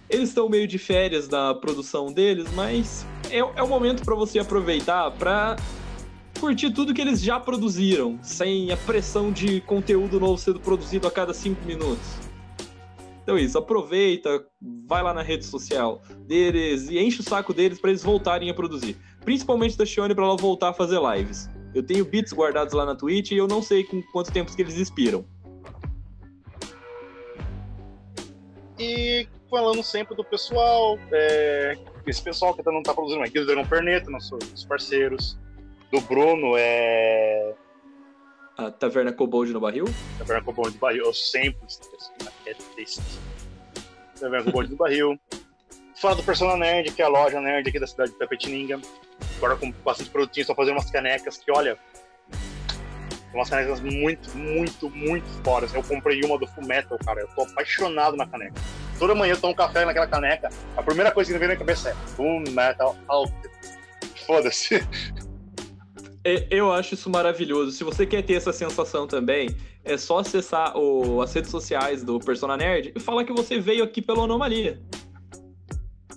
Eles 0.09 0.29
estão 0.29 0.47
meio 0.47 0.67
de 0.67 0.77
férias 0.77 1.27
da 1.27 1.53
produção 1.53 2.13
deles, 2.13 2.47
mas 2.53 3.05
é, 3.29 3.39
é 3.39 3.63
o 3.63 3.67
momento 3.67 4.05
para 4.05 4.15
você 4.15 4.39
aproveitar 4.39 5.11
para 5.11 5.57
curtir 6.39 6.71
tudo 6.71 6.93
que 6.93 7.01
eles 7.01 7.19
já 7.19 7.39
produziram, 7.39 8.17
sem 8.21 8.71
a 8.71 8.77
pressão 8.77 9.33
de 9.33 9.59
conteúdo 9.61 10.17
novo 10.17 10.37
sendo 10.37 10.61
produzido 10.61 11.07
a 11.07 11.11
cada 11.11 11.33
cinco 11.33 11.65
minutos. 11.65 12.26
Então 13.27 13.37
isso, 13.37 13.57
aproveita, 13.57 14.41
vai 14.85 15.03
lá 15.03 15.13
na 15.13 15.21
rede 15.21 15.45
social 15.45 16.01
deles 16.21 16.87
e 16.87 16.97
enche 16.97 17.19
o 17.19 17.23
saco 17.23 17.53
deles 17.53 17.77
para 17.77 17.89
eles 17.89 18.01
voltarem 18.01 18.49
a 18.49 18.53
produzir. 18.53 18.95
Principalmente 19.25 19.77
da 19.77 19.85
Shione 19.85 20.15
para 20.15 20.23
ela 20.23 20.37
voltar 20.37 20.69
a 20.69 20.73
fazer 20.73 20.97
lives. 21.01 21.49
Eu 21.75 21.85
tenho 21.85 22.05
bits 22.05 22.31
guardados 22.31 22.73
lá 22.73 22.85
na 22.85 22.95
Twitch 22.95 23.31
e 23.31 23.37
eu 23.37 23.45
não 23.45 23.61
sei 23.61 23.83
com 23.83 24.01
quanto 24.13 24.31
tempo 24.31 24.55
que 24.55 24.61
eles 24.61 24.77
expiram. 24.77 25.25
E 28.79 29.27
falando 29.49 29.83
sempre 29.83 30.15
do 30.15 30.23
pessoal, 30.23 30.97
é, 31.11 31.77
esse 32.05 32.21
pessoal 32.21 32.53
que 32.53 32.63
não 32.63 32.79
está 32.79 32.93
produzindo 32.93 33.29
do 33.29 33.45
Dragão 33.45 33.67
Perneta, 33.67 34.09
nossos 34.09 34.63
parceiros, 34.63 35.37
do 35.91 35.99
Bruno, 35.99 36.53
é 36.55 37.53
a 38.57 38.71
Taverna 38.71 39.13
Cobold 39.13 39.53
no 39.53 39.59
Barril? 39.59 39.85
Taverna 40.17 40.43
Cobold 40.43 40.73
no 40.73 40.79
Barril, 40.79 41.05
eu 41.05 41.13
sempre. 41.13 41.61
É. 42.45 42.55
Taverna 44.19 44.45
Cobold 44.45 44.71
no 44.71 44.77
Barril. 44.77 45.19
Fora 45.95 46.15
do 46.15 46.23
Persona 46.23 46.57
Nerd, 46.57 46.91
que 46.91 47.01
é 47.01 47.05
a 47.05 47.07
loja 47.07 47.39
nerd 47.41 47.69
aqui 47.69 47.79
da 47.79 47.87
cidade 47.87 48.11
de 48.11 48.17
Tapetininga. 48.17 48.79
Agora 49.37 49.55
com 49.55 49.71
bastante 49.83 50.09
produtinho, 50.09 50.41
estão 50.41 50.55
fazendo 50.55 50.75
umas 50.75 50.91
canecas 50.91 51.37
que, 51.37 51.51
olha, 51.51 51.77
umas 53.33 53.49
canecas 53.49 53.79
muito, 53.79 54.35
muito, 54.37 54.89
muito 54.89 55.27
fodas. 55.43 55.73
Eu 55.73 55.83
comprei 55.83 56.21
uma 56.23 56.37
do 56.37 56.47
Full 56.47 56.65
Metal, 56.65 56.97
cara. 57.03 57.21
Eu 57.21 57.27
tô 57.29 57.43
apaixonado 57.43 58.15
na 58.15 58.27
caneca. 58.27 58.61
Toda 58.99 59.15
manhã 59.15 59.33
eu 59.33 59.41
tomo 59.41 59.55
café 59.55 59.85
naquela 59.85 60.07
caneca. 60.07 60.49
A 60.75 60.83
primeira 60.83 61.11
coisa 61.11 61.29
que 61.29 61.33
me 61.33 61.39
vem 61.39 61.49
na 61.49 61.55
cabeça 61.55 61.89
é 61.89 61.93
Full 62.15 62.41
Metal 62.51 62.95
Alter. 63.07 63.51
Foda-se. 64.25 64.87
É, 66.27 66.45
eu 66.51 66.73
acho 66.73 66.93
isso 66.93 67.09
maravilhoso. 67.09 67.71
Se 67.71 67.85
você 67.85 68.05
quer 68.05 68.21
ter 68.21 68.33
essa 68.33 68.51
sensação 68.51 69.07
também, 69.07 69.47
é 69.85 69.97
só 69.97 70.19
acessar 70.19 70.77
o, 70.77 71.21
as 71.21 71.33
redes 71.33 71.49
sociais 71.49 72.03
do 72.03 72.19
Persona 72.19 72.57
Nerd 72.57 72.91
e 72.93 72.99
falar 72.99 73.23
que 73.23 73.31
você 73.31 73.61
veio 73.61 73.81
aqui 73.81 74.01
pela 74.01 74.25
Anomalia. 74.25 74.77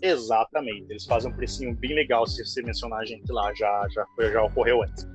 Exatamente. 0.03 0.87
Eles 0.91 1.05
fazem 1.05 1.31
um 1.31 1.37
precinho 1.37 1.77
bem 1.77 1.95
legal 1.95 2.27
se 2.27 2.45
você 2.45 2.61
mencionar 2.61 3.03
a 3.03 3.05
gente 3.05 3.31
lá. 3.31 3.55
Já, 3.55 3.87
já, 3.91 4.05
já 4.33 4.43
ocorreu 4.43 4.83
antes. 4.83 5.07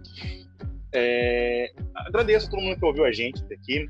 É, 0.94 1.74
agradeço 1.94 2.48
a 2.48 2.52
todo 2.52 2.62
mundo 2.62 2.80
que 2.80 2.86
ouviu 2.86 3.04
a 3.04 3.12
gente 3.12 3.44
aqui, 3.54 3.86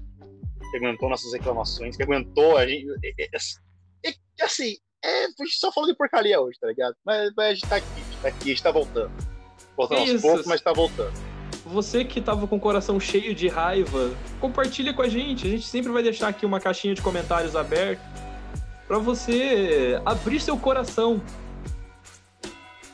que 0.72 0.78
aguentou 0.78 1.08
nossas 1.08 1.32
reclamações, 1.34 1.96
que 1.96 2.02
aguentou 2.02 2.58
a 2.58 2.66
gente. 2.66 2.88
É, 3.04 3.26
é, 3.26 4.12
é 4.40 4.44
assim, 4.44 4.76
é, 5.04 5.26
a 5.26 5.28
gente 5.28 5.60
só 5.60 5.72
falou 5.72 5.88
de 5.88 5.96
porcaria 5.96 6.42
hoje, 6.42 6.58
tá 6.60 6.66
ligado? 6.66 6.96
Mas, 7.06 7.32
mas 7.38 7.46
a 7.46 7.54
gente 7.54 7.70
tá 7.70 7.76
aqui, 7.76 7.86
a 7.94 8.00
gente 8.00 8.22
tá 8.24 8.28
aqui, 8.28 8.44
a 8.44 8.48
gente 8.48 8.64
tá 8.64 8.72
voltando. 8.72 9.35
Voltando 9.76 10.12
aos 10.12 10.22
poucos, 10.22 10.46
mas 10.46 10.62
tá 10.62 10.72
voltando. 10.72 11.14
Você 11.66 12.06
que 12.06 12.22
tava 12.22 12.48
com 12.48 12.58
o 12.58 12.60
coração 12.60 13.00
cheio 13.00 13.34
de 13.34 13.48
raiva, 13.48 14.12
compartilha 14.40 14.94
com 14.94 15.02
a 15.02 15.10
gente. 15.10 15.48
A 15.48 15.50
gente 15.50 15.66
sempre 15.66 15.92
vai 15.92 16.04
deixar 16.04 16.28
aqui 16.28 16.46
uma 16.46 16.60
caixinha 16.60 16.94
de 16.94 17.02
comentários 17.02 17.56
aberta 17.56 18.04
para 18.88 19.00
você 19.00 20.00
abrir 20.06 20.40
seu 20.40 20.58
coração. 20.58 21.22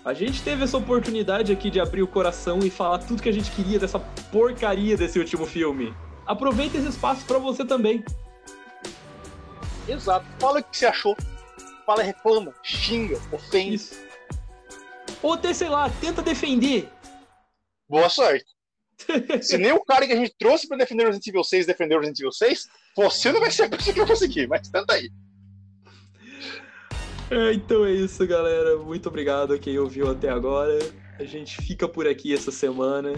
A 0.03 0.13
gente 0.13 0.41
teve 0.41 0.63
essa 0.63 0.77
oportunidade 0.77 1.51
aqui 1.51 1.69
de 1.69 1.79
abrir 1.79 2.01
o 2.01 2.07
coração 2.07 2.59
e 2.59 2.69
falar 2.69 2.99
tudo 2.99 3.21
que 3.21 3.29
a 3.29 3.33
gente 3.33 3.51
queria 3.51 3.77
dessa 3.77 3.99
porcaria 3.99 4.97
desse 4.97 5.19
último 5.19 5.45
filme. 5.45 5.93
Aproveita 6.25 6.77
esse 6.77 6.87
espaço 6.87 7.25
para 7.25 7.37
você 7.37 7.63
também. 7.63 8.03
Exato. 9.87 10.25
Fala 10.39 10.59
o 10.59 10.63
que 10.63 10.77
você 10.77 10.85
achou. 10.85 11.15
Fala, 11.85 12.01
reclama, 12.01 12.53
xinga, 12.63 13.19
ofende. 13.31 13.75
Isso. 13.75 14.10
Ou 15.21 15.33
até, 15.33 15.53
sei 15.53 15.69
lá, 15.69 15.89
tenta 15.89 16.21
defender. 16.21 16.89
Boa 17.87 18.09
sorte. 18.09 18.45
Se 19.41 19.57
nem 19.57 19.71
o 19.71 19.83
cara 19.83 20.05
que 20.05 20.13
a 20.13 20.15
gente 20.15 20.33
trouxe 20.37 20.67
para 20.67 20.77
defender 20.77 21.03
o 21.03 21.07
Resident 21.07 21.27
Evil 21.27 21.43
6 21.43 21.65
defendeu 21.65 21.97
o 21.97 22.01
Resident 22.01 22.19
Evil 22.19 22.31
6, 22.31 22.67
você 22.95 23.31
não 23.31 23.39
vai 23.39 23.51
ser 23.51 23.63
a 23.63 23.69
pessoa 23.69 23.93
que 23.93 23.99
vai 23.99 24.07
conseguir, 24.07 24.47
mas 24.47 24.69
tenta 24.69 24.93
aí. 24.93 25.09
É, 27.29 27.53
então 27.53 27.85
é 27.85 27.91
isso, 27.91 28.25
galera. 28.27 28.77
Muito 28.77 29.07
obrigado 29.07 29.53
a 29.53 29.59
quem 29.59 29.79
ouviu 29.79 30.11
até 30.11 30.29
agora. 30.29 30.77
A 31.17 31.23
gente 31.23 31.61
fica 31.61 31.87
por 31.87 32.07
aqui 32.07 32.33
essa 32.33 32.51
semana. 32.51 33.13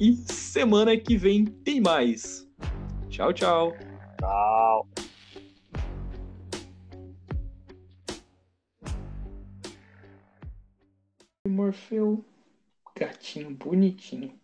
E 0.00 0.14
semana 0.14 0.96
que 0.96 1.16
vem 1.16 1.44
tem 1.44 1.80
mais. 1.80 2.46
Tchau, 3.10 3.32
tchau. 3.32 3.76
Tchau. 4.20 4.88
Morfeu, 11.58 12.24
gatinho 12.96 13.50
bonitinho. 13.50 14.38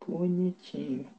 Bonitinho. 0.00 1.15